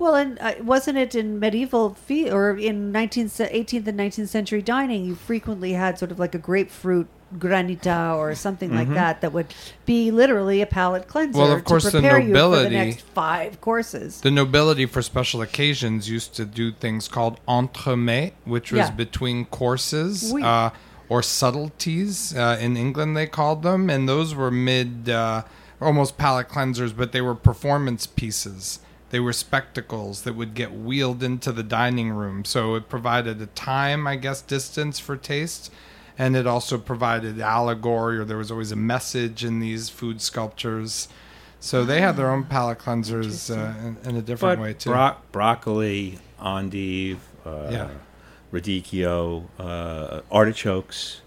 Well, 0.03 0.17
and 0.17 0.37
uh, 0.41 0.55
wasn't 0.63 0.99
it 0.99 1.15
in 1.15 1.39
medieval 1.39 1.95
fe- 1.95 2.29
or 2.29 2.59
in 2.59 2.93
19th, 2.93 3.49
18th 3.53 3.87
and 3.87 4.01
19th 4.01 4.27
century 4.29 4.61
dining? 4.61 5.05
You 5.05 5.15
frequently 5.15 5.75
had 5.75 5.97
sort 5.97 6.11
of 6.11 6.19
like 6.19 6.35
a 6.35 6.39
grapefruit 6.39 7.07
granita 7.39 8.17
or 8.17 8.35
something 8.35 8.75
like 8.75 8.93
that 8.93 9.21
that 9.21 9.33
would 9.33 9.55
be 9.87 10.11
literally 10.11 10.61
a 10.61 10.67
palate 10.67 11.07
cleanser. 11.07 11.39
Well, 11.39 11.53
of 11.53 11.63
course, 11.65 11.85
to 11.85 11.91
the 11.93 12.01
prepare 12.01 12.19
you 12.19 12.27
for 12.27 12.33
the 12.33 12.39
nobility- 12.41 12.75
next 12.75 13.01
five 13.15 13.61
courses. 13.61 14.21
The 14.21 14.33
nobility 14.33 14.87
for 14.87 15.03
special 15.03 15.41
occasions 15.41 16.11
used 16.11 16.35
to 16.35 16.45
do 16.45 16.73
things 16.73 17.07
called 17.07 17.39
entremets, 17.47 18.33
which 18.45 18.73
was 18.73 18.81
Yeah. 18.81 18.91
between 18.91 19.45
courses 19.47 20.33
Oui. 20.35 20.43
uh, 20.43 20.71
or 21.09 21.23
subtleties. 21.23 22.37
Uh, 22.37 22.59
in 22.61 22.77
England, 22.77 23.17
they 23.17 23.27
called 23.27 23.63
them, 23.63 23.89
and 23.89 24.09
those 24.09 24.35
were 24.35 24.51
mid, 24.51 25.09
uh, 25.09 25.43
almost 25.81 26.19
palate 26.19 26.49
cleansers, 26.49 26.93
but 26.95 27.13
they 27.13 27.21
were 27.21 27.37
performance 27.37 28.07
pieces. 28.07 28.81
They 29.13 29.21
were 29.21 29.33
spectacles 29.33 30.23
that 30.23 30.35
would 30.35 30.55
get 30.55 30.73
wheeled 30.73 31.23
into 31.23 31.53
the 31.53 31.63
dining 31.63 32.11
room. 32.11 32.45
So 32.45 32.75
it 32.75 32.89
provided 32.89 33.41
a 33.41 33.47
time, 33.47 34.07
I 34.07 34.17
guess, 34.17 34.43
distance 34.43 34.99
for 34.99 35.17
taste. 35.17 35.71
And 36.19 36.35
it 36.37 36.47
also 36.47 36.77
provided 36.79 37.39
allegory, 37.41 38.19
or 38.19 38.25
there 38.25 38.37
was 38.37 38.51
always 38.51 38.73
a 38.73 38.77
message 38.77 39.45
in 39.45 39.61
these 39.61 39.89
food 39.89 40.21
sculptures. 40.21 41.09
So 41.61 41.85
they 41.85 42.01
had 42.01 42.17
their 42.17 42.31
own 42.31 42.45
palate 42.45 42.79
cleansers 42.81 43.51
uh, 43.57 43.79
in, 43.87 43.97
in 44.11 44.17
a 44.17 44.23
different 44.23 44.59
But 44.59 44.63
way 44.63 44.73
too. 44.75 44.91
bro- 44.91 45.17
broccoli, 45.31 46.19
endive, 46.45 47.19
uh, 47.47 47.69
Yeah. 47.71 47.89
radicchio, 48.53 49.45
uh, 49.59 50.21
artichokes, 50.31 51.21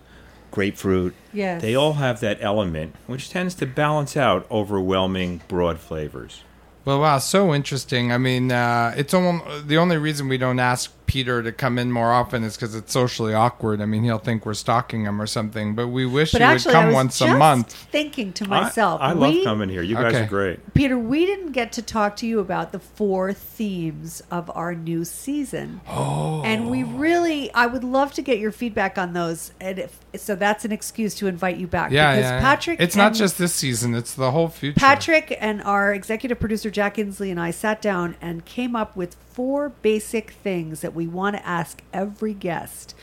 grapefruit. 0.52 1.14
Yes. 1.34 1.62
They 1.62 1.76
all 1.76 1.94
have 1.94 2.20
that 2.22 2.38
element 2.42 2.96
which 3.08 3.30
tends 3.30 3.56
to 3.56 3.66
balance 3.66 4.16
out 4.18 4.46
overwhelming 4.52 5.42
broad 5.48 5.80
flavors. 5.80 6.42
Well, 6.86 7.02
wow, 7.02 7.18
so 7.18 7.54
interesting. 7.54 8.12
I 8.12 8.20
mean, 8.20 8.52
uh, 8.52 8.94
it's 8.96 9.14
almost 9.14 9.68
the 9.68 9.78
only 9.78 9.98
reason 9.98 10.28
we 10.28 10.38
don't 10.38 10.60
ask 10.60 10.95
Peter 11.08 11.44
to 11.44 11.52
come 11.52 11.78
in 11.78 11.92
more 11.92 12.12
often 12.12 12.44
is 12.44 12.56
because 12.56 12.76
it's 12.76 12.92
socially 12.92 13.34
awkward. 13.34 13.82
I 13.82 13.86
mean, 13.86 14.04
he'll 14.04 14.18
think 14.18 14.46
we're 14.46 14.54
stalking 14.54 15.06
him 15.06 15.22
or 15.22 15.28
something. 15.28 15.76
But 15.76 15.88
we 15.88 16.06
wish 16.06 16.32
But 16.32 16.42
he 16.42 16.48
would 16.48 16.54
actually, 16.54 16.76
I 16.76 16.78
come 16.80 16.86
was 16.88 16.94
once 16.96 17.20
just 17.20 17.32
a 17.32 17.38
month. 17.38 17.74
thinking 17.74 18.34
to 18.34 18.48
myself, 18.48 19.02
I, 19.02 19.14
love 19.14 19.34
we- 19.34 19.44
coming 19.44 19.70
here. 19.70 19.82
You 19.82 19.96
guys 19.96 20.14
Okay. 20.14 20.24
are 20.24 20.28
great. 20.28 20.74
Peter, 20.74 20.98
we 20.98 21.26
didn't 21.26 21.52
get 21.52 21.72
to 21.74 21.82
talk 21.82 22.16
to 22.18 22.28
you 22.28 22.40
about 22.40 22.72
the 22.72 22.80
four 22.80 23.34
themes 23.34 24.22
of 24.32 24.52
our 24.56 24.74
new 24.76 25.06
season. 25.06 25.82
Oh. 25.88 26.42
And 26.44 26.70
we 26.70 26.84
really, 26.84 27.54
I 27.54 27.66
would 27.66 27.84
love 27.84 28.14
to 28.14 28.22
get 28.22 28.40
your 28.40 28.52
feedback 28.52 28.98
on 28.98 29.14
those. 29.14 29.52
And 29.60 29.80
if, 29.80 30.00
so 30.16 30.36
that's 30.36 30.66
an 30.66 30.72
excuse 30.72 31.16
to 31.16 31.28
invite 31.28 31.58
you 31.58 31.68
back. 31.68 31.92
Yeah, 31.92 32.12
because 32.16 32.24
yeah. 32.30 32.36
yeah. 32.36 32.42
Patrick. 32.42 32.80
It's 32.80 32.96
not 32.96 33.14
just 33.14 33.38
this 33.38 33.54
season; 33.54 33.96
it's 33.96 34.14
the 34.14 34.32
whole 34.32 34.48
future. 34.48 34.80
Patrick 34.80 35.38
and 35.40 35.62
our 35.64 35.94
executive 35.94 36.40
producer 36.40 36.70
Jack 36.70 36.96
Inslee 36.96 37.32
and 37.32 37.40
I 37.40 37.52
sat 37.52 37.82
down 37.82 38.16
and 38.22 38.46
came 38.46 38.76
up 38.76 38.96
with 38.96 39.16
four 39.36 39.70
basic 39.82 40.32
things 40.32 40.80
that 40.80 40.96
we 40.96 41.06
want 41.06 41.36
to 41.36 41.46
ask 41.46 41.84
every 41.94 42.34
guest. 42.34 42.96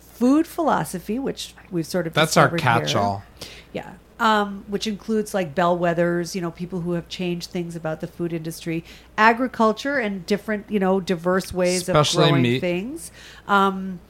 Food 0.00 0.44
philosophy, 0.48 1.20
which 1.20 1.54
we've 1.70 1.86
sort 1.86 2.08
of 2.08 2.14
That's 2.14 2.36
our 2.36 2.50
catch-all. 2.50 3.22
Yeah. 3.72 3.92
Um, 4.18 4.64
which 4.66 4.88
includes 4.88 5.32
like 5.32 5.54
bellwethers, 5.54 6.34
you 6.34 6.40
know, 6.40 6.50
people 6.50 6.80
who 6.80 6.94
have 6.94 7.08
changed 7.08 7.50
things 7.50 7.76
about 7.76 8.00
the 8.00 8.08
food 8.08 8.32
industry, 8.32 8.82
agriculture, 9.16 9.98
and 9.98 10.26
different, 10.26 10.68
you 10.68 10.80
know, 10.80 10.98
diverse 10.98 11.52
ways 11.54 11.82
Especially 11.82 12.24
of 12.24 12.28
growing 12.30 12.42
meat. 12.42 12.58
things, 12.60 13.12
um, 13.46 14.00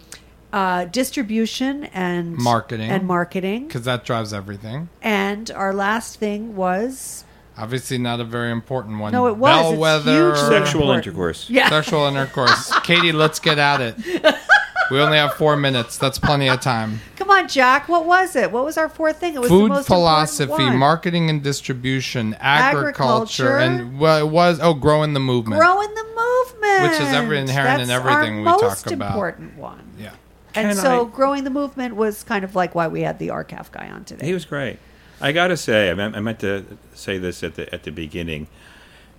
uh, 0.50 0.86
distribution 0.86 1.84
and 1.92 2.38
Marketing. 2.38 2.90
and 2.90 3.06
marketing. 3.06 3.66
because 3.66 3.82
that 3.82 4.02
drives 4.06 4.32
everything. 4.32 4.88
And 5.02 5.50
our 5.50 5.74
last 5.74 6.18
thing 6.18 6.56
was 6.56 7.24
Obviously, 7.58 7.98
not 7.98 8.20
a 8.20 8.24
very 8.24 8.52
important 8.52 9.00
one. 9.00 9.12
No, 9.12 9.26
it 9.26 9.36
was. 9.36 9.50
It's 9.50 9.70
Bellwether, 9.72 10.34
hugely 10.34 10.48
Sexual 10.58 10.82
important. 10.82 11.06
intercourse. 11.06 11.50
yeah. 11.50 11.68
sexual 11.68 12.06
intercourse. 12.06 12.72
Katie, 12.84 13.12
let's 13.12 13.40
get 13.40 13.58
at 13.58 13.80
it. 13.80 14.34
We 14.90 14.98
only 15.00 15.18
have 15.18 15.34
four 15.34 15.54
minutes. 15.54 15.98
That's 15.98 16.18
plenty 16.18 16.48
of 16.48 16.62
time. 16.62 17.00
Come 17.16 17.28
on, 17.28 17.46
Jack. 17.46 17.90
What 17.90 18.06
was 18.06 18.34
it? 18.34 18.50
What 18.50 18.64
was 18.64 18.78
our 18.78 18.88
fourth 18.88 19.18
thing? 19.20 19.34
It 19.34 19.38
was 19.38 19.50
the 19.50 19.54
Food 19.54 19.68
most 19.68 19.86
philosophy, 19.86 20.44
important 20.44 20.70
one. 20.70 20.78
marketing 20.78 21.28
and 21.28 21.42
distribution, 21.42 22.32
Agriculture. 22.40 23.48
agriculture, 23.48 23.58
and 23.58 24.00
well, 24.00 24.26
it 24.26 24.30
was 24.30 24.60
oh, 24.62 24.72
growing 24.72 25.12
the 25.12 25.20
movement. 25.20 25.60
growing 25.60 25.92
the 25.94 26.04
movement, 26.04 26.82
Which 26.90 27.00
is 27.02 27.12
every- 27.12 27.38
inherent 27.38 27.82
in 27.82 27.88
That's 27.88 28.00
everything 28.00 28.46
our 28.46 28.54
we 28.54 28.60
talk 28.62 28.62
most 28.62 28.90
about. 28.90 29.10
important 29.10 29.58
one. 29.58 29.82
yeah. 29.98 30.12
And 30.54 30.68
Can 30.68 30.76
so, 30.76 31.06
I- 31.06 31.10
growing 31.14 31.44
the 31.44 31.50
movement 31.50 31.94
was 31.94 32.24
kind 32.24 32.42
of 32.42 32.54
like 32.54 32.74
why 32.74 32.88
we 32.88 33.02
had 33.02 33.18
the 33.18 33.28
R-CALF 33.28 33.70
guy 33.70 33.90
on 33.90 34.04
today. 34.04 34.24
He 34.24 34.32
was 34.32 34.46
great. 34.46 34.78
I 35.20 35.32
got 35.32 35.48
to 35.48 35.56
say, 35.56 35.90
I 35.90 35.94
meant, 35.94 36.16
I 36.16 36.20
meant 36.20 36.40
to 36.40 36.64
say 36.94 37.18
this 37.18 37.42
at 37.42 37.54
the 37.56 37.72
at 37.74 37.82
the 37.82 37.90
beginning. 37.92 38.46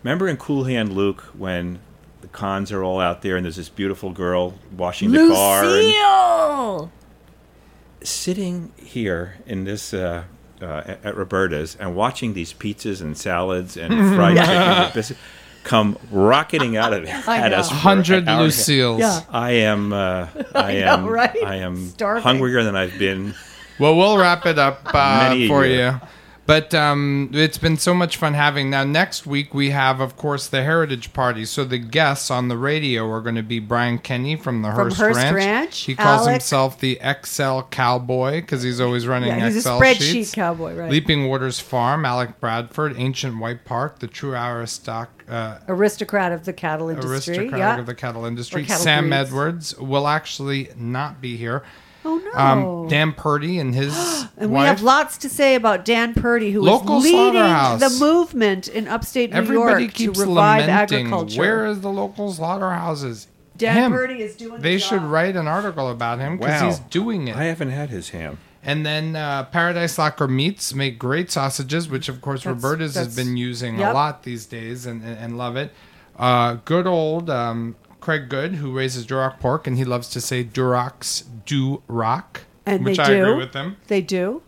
Remember 0.03 0.27
in 0.27 0.37
Cool 0.37 0.63
Hand 0.65 0.93
Luke 0.93 1.21
when 1.37 1.79
the 2.21 2.27
cons 2.27 2.71
are 2.71 2.83
all 2.83 2.99
out 2.99 3.21
there 3.21 3.35
and 3.35 3.45
there's 3.45 3.55
this 3.57 3.69
beautiful 3.69 4.11
girl 4.11 4.53
washing 4.75 5.11
the 5.11 5.27
car. 5.29 5.63
and- 5.63 5.71
Lucille. 5.71 6.91
sitting 8.01 8.71
here 8.77 9.37
in 9.45 9.65
this 9.65 9.93
uh, 9.93 10.23
uh, 10.61 10.65
at 10.85 11.05
at 11.05 11.15
Roberta's 11.17 11.75
and 11.79 11.95
watching 11.95 12.33
these 12.33 12.53
pizzas 12.53 13.01
and 13.01 13.17
salads 13.17 13.75
and 13.77 13.93
fried 14.15 14.37
chicken 14.37 14.51
and 14.55 14.93
biscuits 14.93 15.19
come 15.65 15.97
rocketing 16.09 16.77
out 16.77 16.93
of 16.93 17.03
there 17.05 17.21
I 17.27 17.37
at 17.41 17.49
know. 17.51 17.57
us. 17.57 17.69
Hundred 17.69 18.27
hour. 18.27 18.43
Lucille's. 18.43 18.99
Yeah. 19.01 19.21
I 19.29 19.51
am. 19.51 19.91
Uh, 19.91 20.27
I, 20.55 20.59
I 20.59 20.73
know, 20.79 20.93
am. 20.93 21.05
right? 21.07 21.43
I 21.45 21.55
am 21.57 21.87
Starving. 21.89 22.23
hungrier 22.23 22.63
than 22.63 22.75
I've 22.77 22.97
been. 22.97 23.33
Well, 23.79 23.95
we'll 23.95 24.17
wrap 24.17 24.45
it 24.45 24.59
up 24.59 24.81
uh, 24.85 25.29
for 25.47 25.65
year. 25.65 25.99
you. 26.01 26.07
But 26.49 26.73
um, 26.73 27.29
it's 27.31 27.59
been 27.59 27.77
so 27.77 27.93
much 27.93 28.17
fun 28.17 28.33
having. 28.33 28.71
Now, 28.71 28.83
next 28.83 29.27
week 29.27 29.53
we 29.53 29.69
have, 29.69 29.99
of 29.99 30.17
course, 30.17 30.47
the 30.47 30.63
Heritage 30.63 31.13
Party. 31.13 31.45
So 31.45 31.63
the 31.63 31.77
guests 31.77 32.31
on 32.31 32.47
the 32.47 32.57
radio 32.57 33.07
are 33.11 33.21
going 33.21 33.35
to 33.35 33.43
be 33.43 33.59
Brian 33.59 33.99
Kenny 33.99 34.35
from 34.35 34.63
the 34.63 34.69
From 34.69 34.89
Hearst, 34.89 34.97
Hearst 34.97 35.17
Ranch. 35.17 35.35
Ranch, 35.35 35.79
He 35.81 35.93
calls 35.93 36.21
Alec- 36.21 36.31
himself 36.31 36.79
the 36.79 36.99
XL 37.23 37.59
Cowboy 37.69 38.41
because 38.41 38.63
he's 38.63 38.79
always 38.79 39.05
running 39.05 39.29
Yeah, 39.29 39.45
he's 39.45 39.57
a 39.57 39.59
Excel 39.59 39.79
spreadsheet 39.79 40.11
sheets. 40.11 40.33
cowboy, 40.33 40.73
right. 40.73 40.89
Leaping 40.89 41.27
Waters 41.27 41.59
Farm, 41.59 42.03
Alec 42.03 42.39
Bradford, 42.39 42.95
Ancient 42.97 43.37
White 43.39 43.63
Park, 43.63 43.99
the 43.99 44.07
True 44.07 44.31
Aristoc. 44.31 45.09
Uh, 45.29 45.59
Aristocrat 45.67 46.31
of 46.31 46.45
the 46.45 46.53
cattle 46.53 46.89
industry. 46.89 47.37
aristocrat 47.37 47.59
yeah. 47.59 47.77
of 47.77 47.85
the 47.85 47.93
cattle 47.93 48.25
industry. 48.25 48.65
Cattle 48.65 48.81
Sam 48.83 49.09
breeds. 49.09 49.29
Edwards 49.29 49.77
will 49.77 50.07
actually 50.07 50.69
not 50.75 51.21
be 51.21 51.37
here. 51.37 51.61
Oh 52.05 52.17
no. 52.17 52.31
Um, 52.39 52.87
Dan 52.87 53.11
Purdy 53.13 53.59
and 53.59 53.75
his 53.75 53.93
and 54.37 54.51
we 54.51 54.59
have 54.59 54.81
lots 54.81 55.17
to 55.19 55.29
say 55.29 55.55
about 55.55 55.83
Dan 55.85 56.13
Purdy, 56.13 56.51
who 56.51 56.61
is 56.61 56.65
Local 56.65 56.99
leading 56.99 57.33
the 57.33 57.97
movement 57.99 58.67
in 58.67 58.87
upstate 58.87 59.31
New 59.31 59.37
Everybody 59.37 59.83
York 59.83 59.93
keeps 59.93 60.19
to 60.19 60.25
revive 60.25 60.61
lamenting. 60.61 60.97
agriculture. 61.07 61.39
Where 61.39 61.65
is 61.65 61.81
the 61.81 61.89
local 61.89 62.31
slaughterhouses? 62.31 63.27
Dan 63.57 63.75
Him. 63.77 63.91
Purdy 63.91 64.21
is 64.21 64.37
doing 64.37 64.55
the 64.55 64.61
They 64.61 64.77
should 64.77 65.01
job. 65.01 65.11
write 65.11 65.35
an 65.35 65.47
article 65.47 65.89
about 65.89 66.19
him 66.19 66.37
because 66.37 66.61
Wow. 66.61 66.67
he's 66.67 66.79
doing 66.79 67.27
it. 67.27 67.35
I 67.35 67.43
haven't 67.45 67.71
had 67.71 67.89
his 67.89 68.09
ham. 68.11 68.37
And 68.63 68.85
then 68.85 69.15
uh, 69.17 69.43
Paradise 69.43 69.97
Locker 69.97 70.27
Meats 70.29 70.73
make 70.73 70.97
great 70.99 71.29
sausages, 71.31 71.89
which 71.89 72.07
of 72.07 72.21
course 72.21 72.43
That's- 72.43 72.61
Roberta's 72.63 72.95
has 72.95 73.13
been 73.15 73.35
using 73.35 73.79
yep. 73.79 73.91
a 73.91 73.93
lot 73.93 74.23
these 74.23 74.45
days 74.45 74.85
and, 74.85 75.03
and, 75.03 75.17
and 75.17 75.37
love 75.37 75.57
it. 75.57 75.73
Uh, 76.17 76.57
good 76.65 76.87
old 76.87 77.29
um, 77.29 77.75
Craig 78.09 78.27
Good, 78.27 78.55
who 78.55 78.75
raises 78.75 79.05
Duroc 79.05 79.39
pork, 79.39 79.67
and 79.67 79.77
he 79.77 79.85
loves 79.85 80.09
to 80.09 80.19
say 80.19 80.43
Durocs 80.43 81.25
do 81.45 81.83
rock, 81.87 82.41
and 82.65 82.83
which 82.83 82.97
they 82.97 83.03
I 83.03 83.07
do. 83.09 83.21
agree 83.21 83.35
with 83.35 83.53
him. 83.53 83.77
They 83.85 84.01
do. 84.01 84.41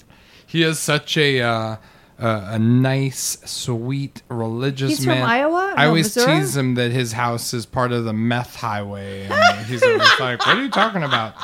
He 0.48 0.64
is 0.64 0.80
such 0.80 1.16
a 1.16 1.42
uh, 1.42 1.76
a, 2.18 2.28
a 2.54 2.58
nice, 2.58 3.38
sweet, 3.46 4.24
religious 4.30 4.90
He's 4.90 5.00
from 5.06 5.10
man. 5.20 5.30
Iowa? 5.30 5.76
I 5.78 5.84
No, 5.84 5.90
always 5.90 6.16
Missouri? 6.16 6.40
tease 6.40 6.58
him 6.58 6.74
that 6.74 6.90
his 6.92 7.12
house 7.12 7.54
is 7.54 7.68
part 7.68 7.92
of 7.92 8.04
the 8.04 8.14
meth 8.14 8.56
highway, 8.56 9.28
and 9.30 9.64
he's 9.68 9.84
always 9.84 10.10
like, 10.20 10.44
"What 10.44 10.58
are 10.58 10.64
you 10.64 10.72
talking 10.72 11.04
about?" 11.04 11.36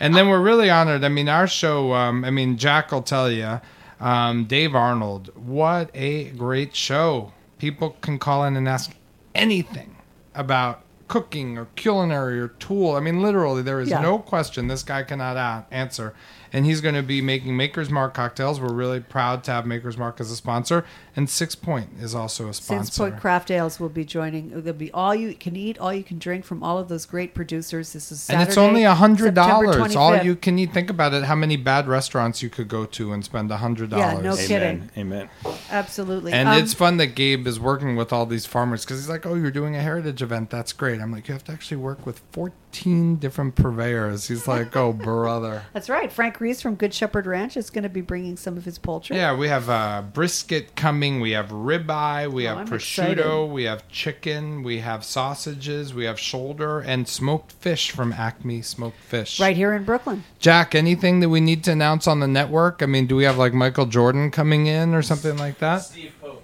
And 0.00 0.16
then 0.16 0.28
we're 0.28 0.42
really 0.42 0.70
honored. 0.70 1.04
I 1.04 1.08
mean, 1.08 1.28
our 1.28 1.46
show. 1.46 1.94
Um, 1.94 2.24
I 2.24 2.30
mean, 2.30 2.56
Jack 2.56 2.90
will 2.90 3.02
tell 3.02 3.30
you. 3.30 3.60
Um, 4.00 4.46
Dave 4.46 4.74
Arnold, 4.74 5.30
what 5.36 5.88
a 5.94 6.30
great 6.30 6.74
show! 6.74 7.32
People 7.60 7.90
can 8.00 8.18
call 8.18 8.44
in 8.44 8.56
and 8.56 8.68
ask 8.68 8.90
anything 9.36 9.94
about 10.34 10.82
cooking 11.10 11.58
or 11.58 11.64
culinary 11.74 12.40
or 12.40 12.46
tool. 12.48 12.94
I 12.94 13.00
mean, 13.00 13.20
literally, 13.20 13.62
there 13.62 13.80
is 13.80 13.90
Yeah. 13.90 14.00
no 14.00 14.16
question 14.20 14.68
this 14.68 14.84
guy 14.84 15.02
cannot 15.02 15.66
answer. 15.72 16.14
And 16.52 16.66
he's 16.66 16.80
going 16.80 16.94
to 16.96 17.02
be 17.02 17.20
making 17.20 17.56
Maker's 17.56 17.90
Mark 17.90 18.14
cocktails. 18.14 18.60
We're 18.60 18.72
really 18.72 19.00
proud 19.00 19.44
to 19.44 19.52
have 19.52 19.66
Maker's 19.66 19.96
Mark 19.96 20.20
as 20.20 20.30
a 20.30 20.36
sponsor. 20.36 20.84
And 21.16 21.28
Sixpoint 21.28 22.00
is 22.02 22.14
also 22.14 22.48
a 22.48 22.54
sponsor. 22.54 22.90
Sixpoint 23.10 23.20
Craft 23.20 23.50
Ales 23.50 23.78
will 23.80 23.88
be 23.88 24.04
joining. 24.04 24.50
There'll 24.50 24.72
be 24.78 24.90
all 24.92 25.14
you 25.14 25.34
can 25.34 25.56
eat, 25.56 25.78
all 25.78 25.92
you 25.92 26.02
can 26.04 26.18
drink 26.18 26.44
from 26.44 26.62
all 26.62 26.78
of 26.78 26.88
those 26.88 27.06
great 27.06 27.34
producers. 27.34 27.92
This 27.92 28.10
is 28.12 28.20
Saturday, 28.22 28.42
and 28.42 28.48
it's 28.48 28.58
only 28.58 28.84
a 28.84 28.94
hundred 28.94 29.34
dollars. 29.34 29.94
All 29.96 30.16
you 30.16 30.36
can 30.36 30.58
eat. 30.58 30.72
Think 30.72 30.88
about 30.90 31.12
it. 31.14 31.24
How 31.24 31.34
many 31.34 31.56
bad 31.56 31.88
restaurants 31.88 32.42
you 32.42 32.48
could 32.50 32.68
go 32.68 32.84
to 32.86 33.12
and 33.12 33.24
spend 33.24 33.50
a 33.50 33.56
hundred 33.58 33.90
dollars? 33.90 34.02
Yeah, 34.04 34.22
dollars? 34.22 34.48
no 34.50 34.56
Amen. 34.56 34.90
kidding. 34.94 35.02
Amen. 35.02 35.30
Absolutely. 35.70 36.32
And 36.32 36.48
Um, 36.48 36.58
it's 36.58 36.74
fun 36.74 36.96
that 36.98 37.14
Gabe 37.14 37.46
is 37.46 37.58
working 37.60 37.96
with 37.96 38.12
all 38.12 38.26
these 38.26 38.46
farmers 38.46 38.84
because 38.84 38.98
he's 39.00 39.08
like, 39.08 39.26
"Oh, 39.26 39.34
you're 39.34 39.50
doing 39.50 39.76
a 39.76 39.80
heritage 39.82 40.22
event. 40.22 40.50
That's 40.50 40.72
great." 40.72 41.00
I'm 41.00 41.12
like, 41.12 41.28
"You 41.28 41.34
have 41.34 41.44
to 41.44 41.52
actually 41.52 41.78
work 41.78 42.06
with 42.06 42.22
14 42.32 43.16
different 43.16 43.54
purveyors." 43.56 44.28
He's 44.28 44.46
like, 44.48 44.76
"Oh, 44.76 44.92
brother." 44.92 45.62
That's 45.72 45.88
right. 45.88 46.10
Frank 46.10 46.39
Reese 46.40 46.60
from 46.62 46.74
Good 46.74 46.92
Shepherd 46.94 47.26
Ranch 47.26 47.56
is 47.56 47.70
going 47.70 47.82
to 47.82 47.88
be 47.88 48.00
bringing 48.00 48.36
some 48.36 48.56
of 48.56 48.64
his 48.64 48.78
poultry. 48.78 49.16
Yeah, 49.16 49.36
we 49.36 49.48
have 49.48 49.68
uh, 49.68 50.02
brisket 50.12 50.74
coming. 50.76 51.20
We 51.20 51.32
have 51.32 51.48
ribeye. 51.50 52.30
We 52.32 52.46
Oh, 52.46 52.50
have 52.50 52.58
I'm 52.58 52.66
prosciutto. 52.68 52.76
excited. 53.08 53.44
We 53.52 53.64
have 53.64 53.86
chicken. 53.88 54.62
We 54.62 54.78
have 54.78 55.04
sausages. 55.04 55.92
We 55.94 56.04
have 56.04 56.18
shoulder 56.18 56.80
and 56.80 57.06
smoked 57.06 57.52
fish 57.52 57.90
from 57.90 58.12
Acme 58.12 58.62
Smoked 58.62 58.98
Fish. 59.00 59.38
Right 59.40 59.56
here 59.56 59.74
in 59.74 59.84
Brooklyn. 59.84 60.24
Jack, 60.38 60.74
anything 60.74 61.20
that 61.20 61.28
we 61.28 61.40
need 61.40 61.62
to 61.64 61.72
announce 61.72 62.06
on 62.06 62.20
the 62.20 62.28
network? 62.28 62.82
I 62.82 62.86
mean, 62.86 63.06
do 63.06 63.16
we 63.16 63.24
have 63.24 63.38
like 63.38 63.52
Michael 63.54 63.86
Jordan 63.86 64.30
coming 64.30 64.66
in 64.66 64.94
or 64.94 65.02
something 65.02 65.36
like 65.36 65.58
that? 65.58 65.78
Steve 65.78 66.12
Pope. 66.20 66.42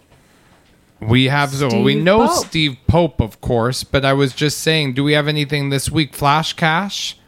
We 1.00 1.26
have 1.26 1.50
so 1.50 1.82
we 1.82 1.94
know 1.94 2.26
Pope. 2.26 2.46
Steve 2.46 2.76
Pope, 2.86 3.20
of 3.20 3.40
course, 3.42 3.84
but 3.84 4.04
I 4.04 4.14
was 4.14 4.32
just 4.34 4.58
saying, 4.60 4.94
do 4.94 5.04
we 5.04 5.12
have 5.12 5.28
anything 5.28 5.68
this 5.68 5.90
week? 5.90 6.14
Flash 6.14 6.54
Cash. 6.54 7.18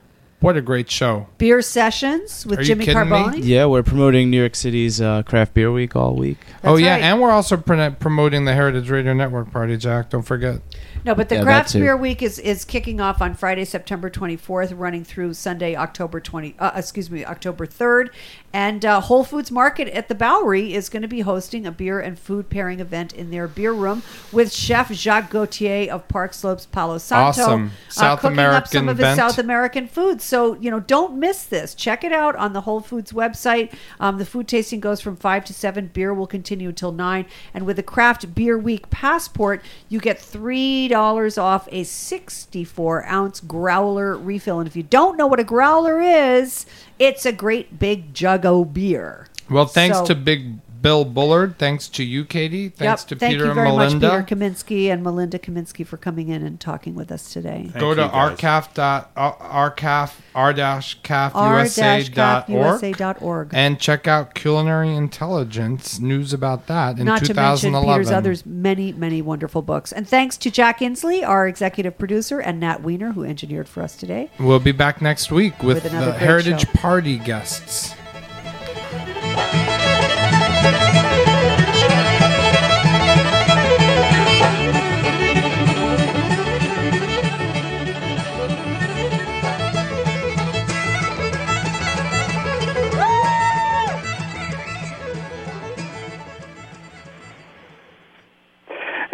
What 0.40 0.56
a 0.56 0.60
great 0.62 0.89
show. 0.89 1.27
Beer 1.39 1.60
sessions 1.60 2.47
with 2.47 2.60
Are 2.60 2.62
Jimmy 2.62 2.85
kidding 2.85 3.09
me? 3.09 3.16
Carbone. 3.16 3.40
Yeah, 3.43 3.66
we're 3.66 3.82
promoting 3.82 4.31
New 4.31 4.39
York 4.39 4.55
City's 4.55 5.01
uh, 5.01 5.24
craft 5.24 5.52
beer 5.52 5.73
week 5.73 5.97
all 5.97 6.15
week. 6.15 6.39
oh 6.62 6.77
yeah, 6.77 6.93
right. 6.93 7.02
and 7.02 7.20
we're 7.20 7.32
also 7.32 7.56
pr- 7.56 7.90
promoting 7.98 8.44
the 8.44 8.55
Heritage 8.55 8.89
Radio 8.89 9.15
Network 9.15 9.51
party, 9.51 9.77
Jack. 9.77 10.10
Don't 10.10 10.23
forget. 10.23 10.60
No, 11.05 11.16
but 11.16 11.28
the 11.28 11.36
Yeah, 11.36 11.43
craft 11.43 11.73
beer 11.73 11.97
week 11.97 12.23
is 12.23 12.39
is 12.39 12.65
kicking 12.65 13.01
off 13.01 13.20
on 13.20 13.35
Friday, 13.35 13.65
September 13.65 14.09
24th, 14.09 14.74
running 14.78 15.02
through 15.02 15.35
Sunday, 15.35 15.74
October 15.74 16.20
20. 16.20 16.55
Uh, 16.56 16.70
excuse 16.77 17.10
me, 17.10 17.24
October 17.24 17.66
3rd, 17.66 18.10
and 18.52 18.84
uh, 18.84 19.00
Whole 19.00 19.24
Foods 19.24 19.50
Market 19.50 19.88
at 19.88 20.08
the 20.08 20.14
Bowery 20.14 20.72
is 20.74 20.88
going 20.88 21.02
to 21.02 21.08
be 21.08 21.20
hosting 21.20 21.66
a 21.66 21.70
beer 21.70 22.00
and 22.00 22.18
food 22.18 22.48
pairing 22.48 22.80
event 22.80 23.12
in 23.12 23.30
their 23.30 23.46
beer 23.46 23.72
room 23.72 24.02
with 24.32 24.52
Chef 24.52 24.92
Jacques 24.92 25.30
Gautier 25.30 25.90
of 25.92 26.08
Park 26.08 26.32
Slopes 26.32 26.66
Palo 26.66 26.98
Santo, 26.98 27.42
Awesome. 27.42 27.70
South 27.88 28.20
cooking 28.20 28.38
up 28.38 28.66
some 28.66 28.88
of 28.88 28.96
his 28.96 29.04
bent. 29.04 29.18
South 29.18 29.38
American 29.38 29.86
food. 29.86 30.22
So 30.22 30.54
you 30.54 30.70
know, 30.70 30.80
don't 30.80 31.18
miss 31.18 31.44
this. 31.44 31.74
Check 31.74 32.04
it 32.04 32.12
out 32.12 32.36
on 32.36 32.52
the 32.52 32.62
Whole 32.62 32.80
Foods 32.80 33.12
website. 33.12 33.72
Um, 34.00 34.18
the 34.18 34.24
food 34.24 34.48
tasting 34.48 34.80
goes 34.80 35.00
from 35.00 35.16
five 35.16 35.44
to 35.46 35.54
seven. 35.54 35.88
Beer 35.88 36.14
will 36.14 36.26
continue 36.26 36.68
until 36.70 36.92
nine. 36.92 37.26
And 37.52 37.66
with 37.66 37.76
the 37.76 37.82
Craft 37.82 38.34
Beer 38.34 38.58
Week 38.58 38.88
passport, 38.90 39.62
you 39.88 40.00
get 40.00 40.18
three 40.18 40.88
dollars 40.88 41.36
off 41.36 41.68
a 41.70 41.84
sixty-four 41.84 43.04
ounce 43.04 43.40
growler 43.40 44.16
refill. 44.16 44.58
And 44.58 44.66
if 44.66 44.74
you 44.74 44.82
don't 44.82 45.16
know 45.16 45.26
what 45.26 45.40
a 45.40 45.44
growler 45.44 46.00
is, 46.00 46.66
it's 46.98 47.24
a 47.26 47.32
great 47.32 47.78
big 47.78 48.14
jug 48.14 48.44
o' 48.46 48.64
beer. 48.64 49.26
Well, 49.50 49.66
thanks 49.66 49.98
So- 49.98 50.04
to 50.06 50.14
Big 50.14 50.58
Bill 50.80 51.05
Bullard. 51.05 51.59
Thanks 51.59 51.88
to 51.88 52.05
you, 52.05 52.24
Katie. 52.24 52.68
Thanks 52.68 53.02
Yep. 53.02 53.09
to 53.09 53.16
Thank 53.16 53.32
Peter 53.32 53.44
you 53.44 53.50
and 53.50 53.55
very 53.55 53.68
Melinda. 53.68 54.09
much, 54.09 54.26
Peter 54.28 54.36
Kaminsky 54.36 54.92
and 54.92 55.02
Melinda 55.02 55.38
Kaminsky, 55.38 55.86
for 55.86 55.96
coming 55.96 56.28
in 56.28 56.42
and 56.44 56.60
talking 56.60 56.94
with 56.94 57.10
us 57.10 57.32
today. 57.32 57.68
Thank 57.70 57.78
Go 57.78 57.94
to 57.94 58.02
you, 58.02 58.09
guys. 58.09 58.38
rcaf 58.38 58.74
dot 58.74 59.14
rcaf 59.16 60.12
r 60.34 60.52
dash 60.52 60.96
usa 61.05 62.05
dot 62.09 62.48
org 62.48 62.82
r-usa.org. 62.82 63.50
and 63.52 63.78
check 63.80 64.06
out 64.06 64.34
Culinary 64.34 64.94
Intelligence 64.94 65.98
news 65.98 66.32
about 66.32 66.66
that 66.66 66.98
in 66.98 67.06
Not 67.06 67.24
to 67.24 67.34
mention 67.34 67.72
Peter's 67.74 68.10
others 68.10 68.46
many, 68.46 68.92
many 68.92 69.20
wonderful 69.22 69.62
books. 69.62 69.92
And 69.92 70.06
thanks 70.09 70.36
to 70.38 70.50
Jack 70.50 70.80
Inslee, 70.80 71.26
our 71.26 71.48
executive 71.48 71.98
producer, 71.98 72.38
and 72.40 72.60
Nat 72.60 72.82
Weiner, 72.82 73.12
who 73.12 73.24
engineered 73.24 73.68
for 73.68 73.82
us 73.82 73.96
today. 73.96 74.30
We'll 74.38 74.60
be 74.60 74.72
back 74.72 75.02
next 75.02 75.30
week 75.32 75.62
with, 75.62 75.82
With 75.84 75.92
the 75.92 76.12
Heritage 76.12 76.66
show. 76.66 76.72
Party 76.74 77.18
guests. 77.18 77.94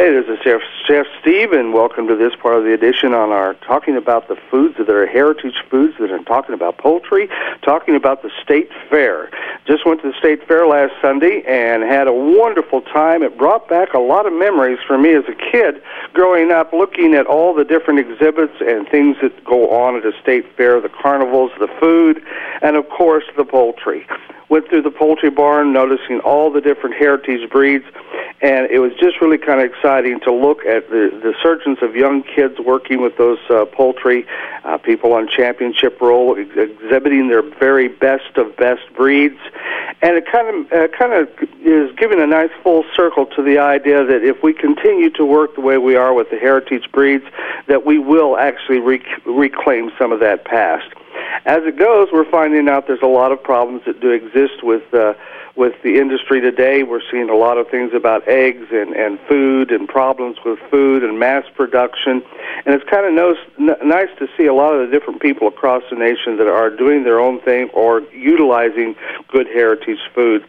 Hey, 0.05 0.13
this 0.13 0.29
is 0.29 0.39
Chef, 0.45 0.61
Chef 0.86 1.06
Steve, 1.19 1.52
and 1.52 1.73
welcome 1.73 2.06
to 2.09 2.15
this 2.15 2.35
part 2.35 2.59
of 2.59 2.65
the 2.65 2.74
edition 2.74 3.15
on 3.15 3.31
our 3.31 3.55
talking 3.55 3.97
about 3.97 4.28
the 4.28 4.36
foods 4.51 4.77
that 4.77 4.90
are 4.90 5.06
heritage 5.06 5.55
foods 5.70 5.94
that 5.98 6.11
are 6.11 6.23
talking 6.24 6.55
about 6.55 6.77
poultry, 6.77 7.27
talking 7.62 7.97
about 7.97 8.23
the 8.23 8.31
state 8.43 8.69
fair. 8.90 9.31
Just 9.66 9.86
went 9.86 10.02
to 10.02 10.12
the 10.12 10.19
state 10.19 10.47
fair 10.47 10.66
last 10.66 10.93
Sunday 11.01 11.43
and 11.47 11.82
had 11.85 12.06
a 12.06 12.12
wonderful 12.12 12.82
time. 12.82 13.23
It 13.23 13.39
brought 13.39 13.66
back 13.66 13.94
a 13.94 13.98
lot 13.98 14.27
of 14.27 14.35
memories 14.35 14.78
for 14.86 14.98
me 14.98 15.15
as 15.15 15.24
a 15.27 15.35
kid 15.35 15.82
growing 16.12 16.52
up, 16.52 16.74
looking 16.74 17.15
at 17.15 17.24
all 17.24 17.55
the 17.55 17.65
different 17.65 18.01
exhibits 18.01 18.61
and 18.61 18.86
things 18.86 19.16
that 19.23 19.43
go 19.43 19.70
on 19.70 19.97
at 19.97 20.05
a 20.05 20.12
state 20.20 20.44
fair, 20.55 20.82
the 20.82 20.90
carnivals, 20.90 21.51
the 21.59 21.69
food, 21.81 22.23
and 22.61 22.77
of 22.77 22.86
course 22.90 23.24
the 23.39 23.44
poultry 23.44 24.06
went 24.48 24.69
through 24.69 24.82
the 24.82 24.90
poultry 24.90 25.31
barn, 25.31 25.73
noticing 25.73 26.20
all 26.20 26.51
the 26.51 26.61
different 26.61 26.94
heritage 26.94 27.48
breeds, 27.51 27.85
and 28.40 28.70
it 28.70 28.78
was 28.78 28.93
just 29.01 29.20
really 29.20 29.39
kind 29.39 29.61
of 29.61 29.66
exciting 29.66 30.20
to 30.20 30.32
look 30.32 30.65
at 30.75 30.91
the, 30.91 31.11
the 31.23 31.35
surgeons 31.43 31.79
of 31.83 31.95
young 31.95 32.23
kids 32.23 32.59
working 32.59 33.01
with 33.01 33.17
those 33.17 33.39
uh, 33.49 33.65
poultry, 33.67 34.27
uh, 34.65 34.79
people 34.79 35.13
on 35.13 35.29
championship 35.29 36.01
role, 36.01 36.37
ex- 36.37 36.51
exhibiting 36.57 37.29
their 37.29 37.43
very 37.43 37.89
best 37.89 38.37
of 38.37 38.57
best 38.57 38.83
breeds, 38.95 39.39
and 40.03 40.17
it 40.17 40.27
kind 40.31 40.49
of 40.49 40.73
uh, 40.73 40.89
kind 40.89 41.13
of 41.13 41.29
is 41.63 41.95
giving 41.97 42.21
a 42.21 42.27
nice 42.27 42.51
full 42.63 42.85
circle 42.97 43.27
to 43.27 43.43
the 43.43 43.59
idea 43.59 44.05
that 44.05 44.25
if 44.25 44.43
we 44.43 44.53
continue 44.53 45.11
to 45.11 45.25
work 45.25 45.55
the 45.55 45.61
way 45.61 45.79
we 45.79 45.95
are 45.95 46.13
with 46.13 46.31
the 46.31 46.39
heritage 46.39 46.91
breeds, 46.93 47.25
that 47.69 47.87
we 47.87 47.99
will 47.99 48.37
actually 48.37 48.81
rec- 48.81 49.25
reclaim 49.25 49.91
some 49.99 50.13
of 50.13 50.21
that 50.21 50.45
past. 50.45 50.89
as 51.45 51.63
it 51.65 51.77
goes, 51.77 52.09
we're 52.13 52.31
finding 52.31 52.69
out 52.69 52.87
there's 52.87 53.03
a 53.03 53.07
lot 53.07 53.33
of 53.33 53.43
problems 53.43 53.83
that 53.87 54.01
do 54.01 54.11
exist 54.11 54.63
with 54.63 54.83
uh, 54.95 55.15
with 55.57 55.75
the 55.83 55.99
industry 55.99 56.41
today. 56.41 56.83
We're 56.83 57.03
seeing 57.11 57.31
a 57.31 57.37
lot 57.37 57.59
of 57.59 57.69
things 57.69 57.93
about 57.95 58.27
eggs 58.27 58.67
and, 58.73 58.95
and 58.95 59.19
food 59.29 59.71
and 59.71 59.89
problems 59.89 60.39
with 60.45 60.59
food 60.71 61.05
and 61.05 61.19
mass 61.19 61.45
production. 61.55 62.23
And 62.67 62.75
it's 62.75 62.89
kind 62.91 63.07
of 63.07 63.37
nice, 63.59 63.79
nice 63.85 64.19
to 64.19 64.29
see 64.37 64.47
a 64.47 64.55
lot 64.55 64.75
of 64.75 64.89
the 64.89 64.97
different 64.97 65.21
people 65.21 65.47
across 65.47 65.83
the 65.91 65.97
nation 65.97 66.37
that 66.39 66.49
are 66.49 66.71
doing 66.71 67.05
their 67.05 67.21
own 67.21 67.41
thing 67.41 67.71
or 67.71 68.01
utilizing 68.13 68.97
good 69.29 69.47
heritage 69.47 70.01
food. 70.15 70.45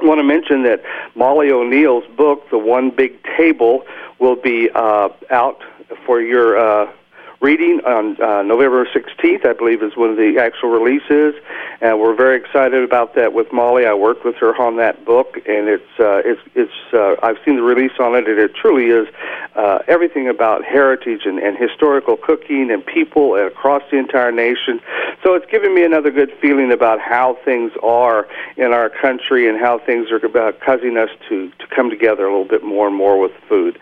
I 0.00 0.04
want 0.04 0.18
to 0.18 0.24
mention 0.24 0.64
that 0.64 0.82
Molly 1.14 1.50
O'Neill's 1.50 2.04
book, 2.16 2.50
The 2.50 2.58
One 2.58 2.90
Big 2.90 3.22
Table, 3.36 3.84
will 4.18 4.36
be 4.36 4.68
uh, 4.74 5.08
out 5.30 5.62
for 6.04 6.20
your 6.20 6.58
uh, 6.58 6.92
reading 7.40 7.80
on 7.84 8.20
uh, 8.20 8.42
November 8.42 8.86
16th, 8.86 9.46
I 9.46 9.52
believe, 9.52 9.82
is 9.82 9.96
when 9.96 10.16
the 10.16 10.40
actual 10.40 10.70
release 10.70 11.02
is, 11.10 11.34
and 11.80 12.00
we're 12.00 12.14
very 12.14 12.38
excited 12.38 12.82
about 12.82 13.14
that 13.14 13.32
with 13.32 13.52
Molly. 13.52 13.86
I 13.86 13.94
worked 13.94 14.24
with 14.24 14.36
her 14.36 14.56
on 14.60 14.76
that 14.76 15.04
book, 15.04 15.36
and 15.46 15.68
it's 15.68 16.00
uh, 16.00 16.22
it's 16.24 16.40
it's 16.54 16.72
uh, 16.94 17.16
I've 17.22 17.36
seen 17.44 17.56
the 17.56 17.62
release 17.62 17.92
on 18.00 18.14
it, 18.14 18.28
and 18.28 18.38
it 18.38 18.54
truly 18.54 18.86
is 18.86 19.06
uh, 19.54 19.80
everything 19.86 20.28
about 20.28 20.64
heritage 20.64 21.26
and, 21.26 21.38
and 21.38 21.56
historical 21.56 22.16
cooking 22.16 22.70
and 22.70 22.84
people 22.84 23.34
across 23.36 23.82
the 23.90 23.98
entire 23.98 24.32
nation. 24.32 24.80
So 25.22 25.34
it's 25.34 25.50
given 25.50 25.74
me 25.74 25.84
another 25.84 26.10
good 26.10 26.32
feeling 26.40 26.72
about 26.72 27.00
how 27.00 27.38
things 27.44 27.72
are 27.82 28.26
in 28.56 28.72
our 28.72 28.88
country 28.88 29.48
and 29.48 29.58
how 29.58 29.78
things 29.78 30.10
are 30.10 30.24
about 30.24 30.60
causing 30.60 30.96
us 30.96 31.10
to 31.28 31.50
to 31.58 31.66
come 31.68 31.90
together 31.90 32.26
a 32.26 32.30
little 32.30 32.48
bit 32.48 32.64
more 32.64 32.86
and 32.86 32.96
more 32.96 33.18
with 33.20 33.32
food. 33.48 33.78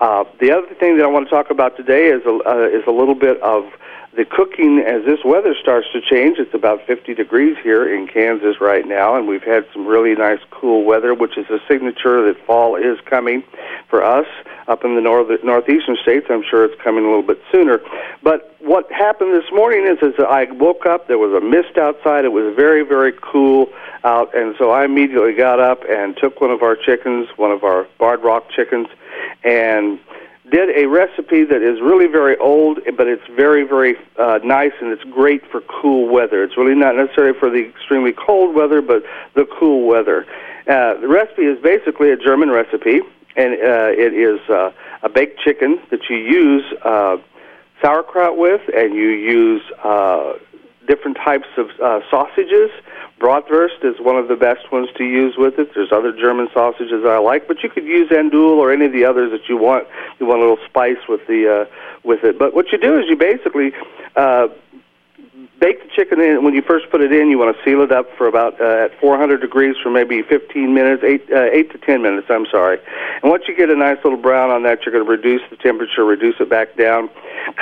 Uh, 0.00 0.24
the 0.40 0.50
other 0.50 0.74
thing 0.74 0.96
that 0.96 1.04
I 1.04 1.08
want 1.08 1.26
to 1.26 1.30
talk 1.30 1.50
about 1.50 1.76
today 1.76 2.06
is 2.08 2.22
a, 2.26 2.38
uh, 2.46 2.68
is 2.68 2.82
a 2.86 2.90
little 2.90 3.14
bit 3.14 3.40
of 3.42 3.64
the 4.16 4.24
cooking 4.24 4.78
as 4.78 5.04
this 5.04 5.24
weather 5.24 5.54
starts 5.60 5.88
to 5.92 6.00
change. 6.00 6.38
It's 6.38 6.54
about 6.54 6.86
50 6.86 7.14
degrees 7.14 7.56
here 7.62 7.92
in 7.92 8.06
Kansas 8.06 8.60
right 8.60 8.86
now, 8.86 9.16
and 9.16 9.26
we've 9.26 9.42
had 9.42 9.66
some 9.72 9.86
really 9.86 10.14
nice 10.14 10.38
cool 10.50 10.84
weather, 10.84 11.14
which 11.14 11.36
is 11.36 11.46
a 11.50 11.58
signature 11.66 12.24
that 12.26 12.44
fall 12.46 12.76
is 12.76 12.98
coming 13.06 13.42
for 13.88 14.04
us 14.04 14.26
up 14.68 14.84
in 14.84 14.94
the 14.94 15.00
north 15.00 15.42
northeastern 15.42 15.96
states. 16.00 16.26
I'm 16.30 16.44
sure 16.48 16.64
it's 16.64 16.80
coming 16.80 17.04
a 17.04 17.08
little 17.08 17.22
bit 17.22 17.42
sooner. 17.50 17.80
But 18.22 18.54
what 18.60 18.90
happened 18.92 19.34
this 19.34 19.50
morning 19.52 19.86
is, 19.86 19.98
as 20.02 20.14
I 20.18 20.44
woke 20.52 20.86
up, 20.86 21.08
there 21.08 21.18
was 21.18 21.32
a 21.32 21.44
mist 21.44 21.76
outside. 21.76 22.24
It 22.24 22.32
was 22.32 22.54
very, 22.54 22.82
very 22.82 23.12
cool 23.20 23.68
out, 24.04 24.34
and 24.34 24.54
so 24.58 24.70
I 24.70 24.84
immediately 24.84 25.34
got 25.34 25.60
up 25.60 25.82
and 25.88 26.16
took 26.16 26.40
one 26.40 26.50
of 26.50 26.62
our 26.62 26.76
chickens, 26.76 27.28
one 27.36 27.50
of 27.50 27.64
our 27.64 27.86
barred 27.98 28.22
rock 28.22 28.48
chickens, 28.50 28.86
and 29.44 29.98
did 30.50 30.76
a 30.76 30.86
recipe 30.86 31.44
that 31.44 31.62
is 31.62 31.80
really 31.80 32.06
very 32.06 32.36
old, 32.36 32.78
but 32.96 33.06
it's 33.06 33.26
very, 33.34 33.64
very 33.64 33.96
uh, 34.18 34.38
nice 34.44 34.72
and 34.80 34.90
it's 34.90 35.04
great 35.04 35.42
for 35.50 35.60
cool 35.62 36.08
weather. 36.08 36.42
It's 36.44 36.56
really 36.56 36.74
not 36.74 36.96
necessarily 36.96 37.38
for 37.38 37.48
the 37.50 37.66
extremely 37.66 38.12
cold 38.12 38.54
weather, 38.54 38.82
but 38.82 39.04
the 39.34 39.46
cool 39.58 39.86
weather. 39.86 40.26
Uh, 40.66 40.94
the 41.00 41.08
recipe 41.08 41.42
is 41.42 41.60
basically 41.62 42.10
a 42.10 42.16
German 42.16 42.50
recipe, 42.50 43.00
and 43.36 43.54
uh, 43.54 43.90
it 43.90 44.12
is 44.14 44.40
uh, 44.48 44.70
a 45.02 45.08
baked 45.08 45.40
chicken 45.40 45.80
that 45.90 46.08
you 46.08 46.16
use 46.16 46.64
uh, 46.84 47.16
sauerkraut 47.82 48.36
with, 48.36 48.62
and 48.74 48.94
you 48.94 49.08
use 49.08 49.62
uh, 49.82 50.34
different 50.86 51.16
types 51.16 51.48
of 51.56 51.70
uh, 51.82 52.00
sausages. 52.10 52.70
Bratwurst 53.18 53.84
is 53.84 53.94
one 54.00 54.16
of 54.16 54.28
the 54.28 54.36
best 54.36 54.70
ones 54.72 54.88
to 54.96 55.04
use 55.04 55.36
with 55.36 55.58
it. 55.58 55.74
There's 55.74 55.92
other 55.92 56.12
German 56.12 56.48
sausages 56.52 57.04
I 57.06 57.18
like, 57.18 57.46
but 57.46 57.62
you 57.62 57.68
could 57.68 57.84
use 57.84 58.10
andouille 58.10 58.58
or 58.58 58.72
any 58.72 58.86
of 58.86 58.92
the 58.92 59.04
others 59.04 59.30
that 59.30 59.48
you 59.48 59.56
want. 59.56 59.86
You 60.18 60.26
want 60.26 60.40
a 60.40 60.44
little 60.48 60.64
spice 60.66 60.98
with 61.08 61.26
the 61.26 61.62
uh, 61.62 61.74
with 62.02 62.24
it. 62.24 62.38
But 62.38 62.54
what 62.54 62.72
you 62.72 62.78
do 62.78 62.98
is 62.98 63.06
you 63.08 63.16
basically 63.16 63.72
uh, 64.16 64.48
bake 65.60 65.82
the 65.82 65.88
chicken 65.94 66.20
in. 66.20 66.44
When 66.44 66.54
you 66.54 66.62
first 66.62 66.90
put 66.90 67.00
it 67.00 67.12
in, 67.12 67.30
you 67.30 67.38
want 67.38 67.56
to 67.56 67.64
seal 67.64 67.80
it 67.82 67.92
up 67.92 68.06
for 68.16 68.26
about 68.26 68.60
uh, 68.60 68.86
at 68.86 69.00
400 69.00 69.40
degrees 69.40 69.76
for 69.82 69.90
maybe 69.90 70.22
15 70.22 70.74
minutes, 70.74 71.02
eight 71.04 71.30
uh, 71.32 71.44
eight 71.52 71.70
to 71.72 71.78
10 71.78 72.02
minutes. 72.02 72.26
I'm 72.30 72.46
sorry. 72.46 72.78
And 73.22 73.30
once 73.30 73.44
you 73.48 73.56
get 73.56 73.70
a 73.70 73.76
nice 73.76 73.98
little 74.04 74.20
brown 74.20 74.50
on 74.50 74.62
that, 74.64 74.84
you're 74.84 74.92
going 74.92 75.04
to 75.04 75.10
reduce 75.10 75.42
the 75.50 75.56
temperature, 75.56 76.04
reduce 76.04 76.36
it 76.40 76.50
back 76.50 76.76
down. 76.76 77.10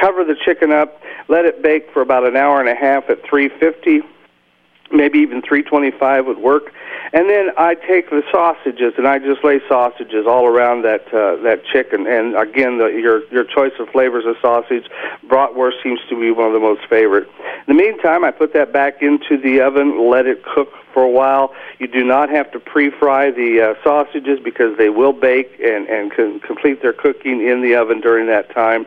Cover 0.01 0.24
the 0.24 0.36
chicken 0.44 0.73
up. 0.73 1.01
Let 1.28 1.44
it 1.44 1.62
bake 1.62 1.93
for 1.93 2.02
about 2.02 2.27
an 2.27 2.36
hour 2.36 2.60
and 2.60 2.69
a 2.69 2.74
half 2.74 3.09
at 3.09 3.24
350 3.28 4.02
maybe 4.93 5.19
even 5.19 5.43
325 5.43 6.27
would 6.27 6.39
work. 6.39 6.73
And 7.12 7.28
then 7.28 7.51
I 7.59 7.74
take 7.74 8.09
the 8.10 8.23
sausages 8.31 8.94
and 8.97 9.06
I 9.06 9.19
just 9.19 9.44
lay 9.44 9.60
sausages 9.69 10.27
all 10.27 10.47
around 10.47 10.82
that 10.82 11.06
uh, 11.12 11.36
that 11.43 11.64
chicken. 11.70 12.06
And 12.06 12.36
again, 12.36 12.78
the, 12.78 12.86
your 12.86 13.24
your 13.31 13.44
choice 13.44 13.73
of 13.78 13.89
flavors 13.90 14.24
of 14.24 14.36
sausage, 14.40 14.86
bratwurst 15.27 15.82
seems 15.82 16.01
to 16.09 16.19
be 16.19 16.31
one 16.31 16.47
of 16.47 16.52
the 16.52 16.60
most 16.60 16.86
favorite. 16.89 17.28
In 17.66 17.77
the 17.77 17.82
meantime, 17.82 18.24
I 18.24 18.31
put 18.31 18.55
that 18.55 18.73
back 18.73 19.02
into 19.02 19.36
the 19.36 19.60
oven, 19.60 20.09
let 20.09 20.27
it 20.27 20.43
cook 20.44 20.73
for 20.93 21.02
a 21.02 21.10
while. 21.10 21.55
You 21.78 21.86
do 21.86 22.05
not 22.05 22.31
have 22.31 22.51
to 22.52 22.60
pre-fry 22.60 23.31
the 23.31 23.60
uh, 23.60 23.82
sausages 23.85 24.39
because 24.43 24.77
they 24.78 24.90
will 24.90 25.12
bake 25.12 25.60
and 25.60 25.86
and 25.89 26.12
can 26.12 26.40
complete 26.40 26.82
their 26.82 26.93
cooking 26.93 27.47
in 27.47 27.62
the 27.62 27.74
oven 27.74 28.01
during 28.01 28.27
that 28.28 28.51
time. 28.55 28.86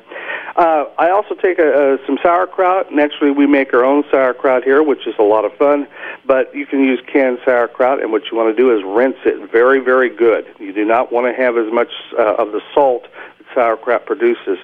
Uh, 0.55 0.85
I 0.97 1.09
also 1.09 1.35
take 1.35 1.59
a, 1.59 1.95
uh, 1.95 1.97
some 2.05 2.17
sauerkraut, 2.23 2.89
and 2.89 2.99
actually 2.99 3.31
we 3.31 3.45
make 3.45 3.73
our 3.73 3.83
own 3.83 4.03
sauerkraut 4.09 4.63
here, 4.63 4.81
which 4.81 5.05
is 5.05 5.13
a 5.19 5.23
lot 5.23 5.43
of 5.43 5.53
fun. 5.57 5.87
But 6.25 6.55
you 6.55 6.65
can 6.65 6.79
use 6.79 7.01
canned 7.11 7.39
sauerkraut, 7.43 8.01
and 8.01 8.11
what 8.11 8.23
you 8.31 8.37
want 8.37 8.55
to 8.55 8.61
do 8.61 8.75
is 8.75 8.83
rinse 8.85 9.17
it 9.25 9.51
very, 9.51 9.79
very 9.79 10.09
good. 10.09 10.45
You 10.59 10.71
do 10.71 10.85
not 10.85 11.11
want 11.11 11.27
to 11.27 11.33
have 11.33 11.57
as 11.57 11.71
much 11.73 11.91
uh, 12.17 12.35
of 12.35 12.53
the 12.53 12.61
salt 12.73 13.03
that 13.37 13.47
sauerkraut 13.53 14.05
produces. 14.05 14.57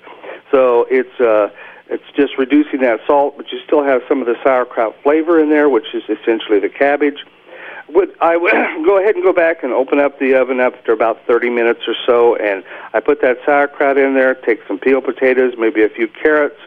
So 0.50 0.88
it's 0.90 1.20
uh, 1.20 1.50
it's 1.92 2.10
just 2.16 2.38
reducing 2.38 2.80
that 2.82 3.02
salt, 3.06 3.36
but 3.38 3.52
you 3.52 3.60
still 3.66 3.84
have 3.84 4.02
some 4.08 4.22
of 4.22 4.28
the 4.28 4.36
sauerkraut 4.44 4.96
flavor 5.04 5.40
in 5.40 5.50
there, 5.50 5.70
which 5.70 5.94
is 5.94 6.04
essentially 6.04 6.60
the 6.60 6.70
cabbage 6.70 7.26
would 7.94 8.16
I 8.22 8.38
would 8.38 8.52
go 8.86 9.00
ahead 9.00 9.16
and 9.16 9.24
go 9.24 9.34
back 9.34 9.64
and 9.64 9.74
open 9.74 10.00
up 10.00 10.20
the 10.20 10.36
oven 10.36 10.60
after 10.60 10.92
about 10.92 11.20
30 11.28 11.50
minutes 11.50 11.82
or 11.88 11.96
so, 12.06 12.36
and 12.36 12.64
I 12.94 13.00
put 13.00 13.22
that 13.22 13.38
sauerkraut 13.46 13.98
in 13.98 14.14
there. 14.14 14.36
Take 14.36 14.60
some 14.68 14.80
peeled 14.80 15.06
potatoes, 15.06 15.54
maybe 15.58 15.84
a 15.84 15.90
few 15.90 16.08
carrots, 16.08 16.60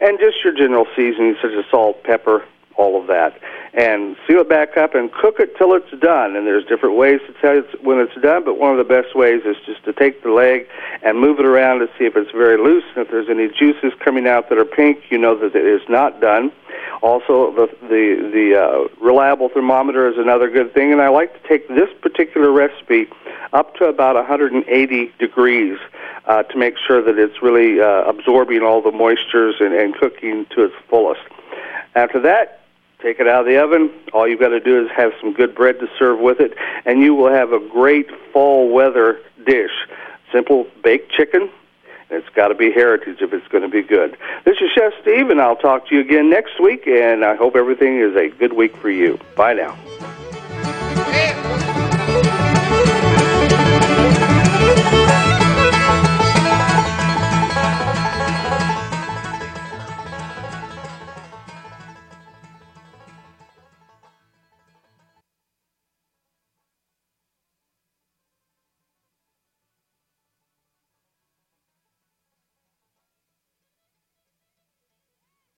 and 0.00 0.18
just 0.18 0.42
your 0.44 0.52
general 0.54 0.86
seasoning 0.96 1.36
such 1.40 1.52
as 1.52 1.64
salt, 1.70 2.02
pepper, 2.04 2.44
all 2.78 2.98
of 2.98 3.08
that, 3.08 3.38
and 3.74 4.16
seal 4.26 4.40
it 4.40 4.48
back 4.48 4.76
up 4.76 4.94
and 4.94 5.12
cook 5.12 5.40
it 5.40 5.56
till 5.58 5.74
it's 5.74 5.90
done. 6.00 6.36
And 6.36 6.46
there's 6.46 6.64
different 6.64 6.96
ways 6.96 7.20
to 7.26 7.32
tell 7.40 7.58
it's 7.58 7.82
when 7.82 7.98
it's 7.98 8.14
done, 8.22 8.44
but 8.44 8.58
one 8.58 8.70
of 8.70 8.78
the 8.78 8.84
best 8.84 9.14
ways 9.14 9.42
is 9.44 9.56
just 9.66 9.84
to 9.84 9.92
take 9.92 10.22
the 10.22 10.30
leg 10.30 10.66
and 11.02 11.20
move 11.20 11.38
it 11.38 11.44
around 11.44 11.80
to 11.80 11.88
see 11.98 12.04
if 12.04 12.16
it's 12.16 12.30
very 12.30 12.56
loose. 12.56 12.84
And 12.96 13.04
if 13.04 13.10
there's 13.10 13.28
any 13.28 13.48
juices 13.48 13.92
coming 13.98 14.26
out 14.26 14.48
that 14.48 14.58
are 14.58 14.64
pink, 14.64 15.10
you 15.10 15.18
know 15.18 15.36
that 15.38 15.54
it 15.54 15.66
is 15.66 15.82
not 15.88 16.20
done. 16.20 16.52
Also, 17.02 17.52
the 17.52 17.66
the 17.82 18.30
the 18.32 18.56
uh, 18.58 19.04
reliable 19.04 19.48
thermometer 19.48 20.08
is 20.08 20.16
another 20.16 20.48
good 20.50 20.72
thing, 20.72 20.92
and 20.92 21.00
I 21.00 21.08
like 21.08 21.40
to 21.40 21.48
take 21.48 21.68
this 21.68 21.90
particular 22.00 22.50
recipe 22.50 23.08
up 23.52 23.74
to 23.76 23.84
about 23.84 24.16
180 24.16 25.12
degrees 25.18 25.78
uh, 26.26 26.42
to 26.44 26.58
make 26.58 26.74
sure 26.76 27.02
that 27.02 27.18
it's 27.18 27.42
really 27.42 27.80
uh, 27.80 28.02
absorbing 28.04 28.62
all 28.62 28.82
the 28.82 28.90
moistures 28.90 29.60
and, 29.60 29.74
and 29.74 29.94
cooking 29.94 30.46
to 30.54 30.64
its 30.64 30.74
fullest. 30.88 31.22
After 31.94 32.20
that, 32.20 32.57
take 33.02 33.20
it 33.20 33.28
out 33.28 33.40
of 33.40 33.46
the 33.46 33.62
oven. 33.62 33.90
All 34.12 34.26
you've 34.26 34.40
got 34.40 34.48
to 34.48 34.60
do 34.60 34.84
is 34.84 34.90
have 34.96 35.12
some 35.20 35.32
good 35.32 35.54
bread 35.54 35.78
to 35.80 35.88
serve 35.98 36.18
with 36.18 36.40
it, 36.40 36.54
and 36.84 37.02
you 37.02 37.14
will 37.14 37.32
have 37.32 37.52
a 37.52 37.60
great 37.60 38.10
fall 38.32 38.70
weather 38.70 39.20
dish. 39.46 39.72
Simple 40.32 40.66
baked 40.82 41.10
chicken 41.12 41.50
it's 42.10 42.28
got 42.30 42.48
to 42.48 42.54
be 42.54 42.72
heritage 42.72 43.18
if 43.20 43.32
it's 43.32 43.46
going 43.48 43.62
to 43.62 43.68
be 43.68 43.82
good. 43.82 44.16
This 44.44 44.56
is 44.60 44.70
Chef 44.74 44.92
Steve, 45.02 45.28
and 45.30 45.40
I'll 45.40 45.56
talk 45.56 45.88
to 45.88 45.94
you 45.94 46.00
again 46.00 46.30
next 46.30 46.60
week, 46.60 46.86
and 46.86 47.24
I 47.24 47.36
hope 47.36 47.54
everything 47.54 48.00
is 48.00 48.16
a 48.16 48.28
good 48.28 48.54
week 48.54 48.76
for 48.76 48.90
you. 48.90 49.18
Bye 49.36 49.54
now. 49.54 49.76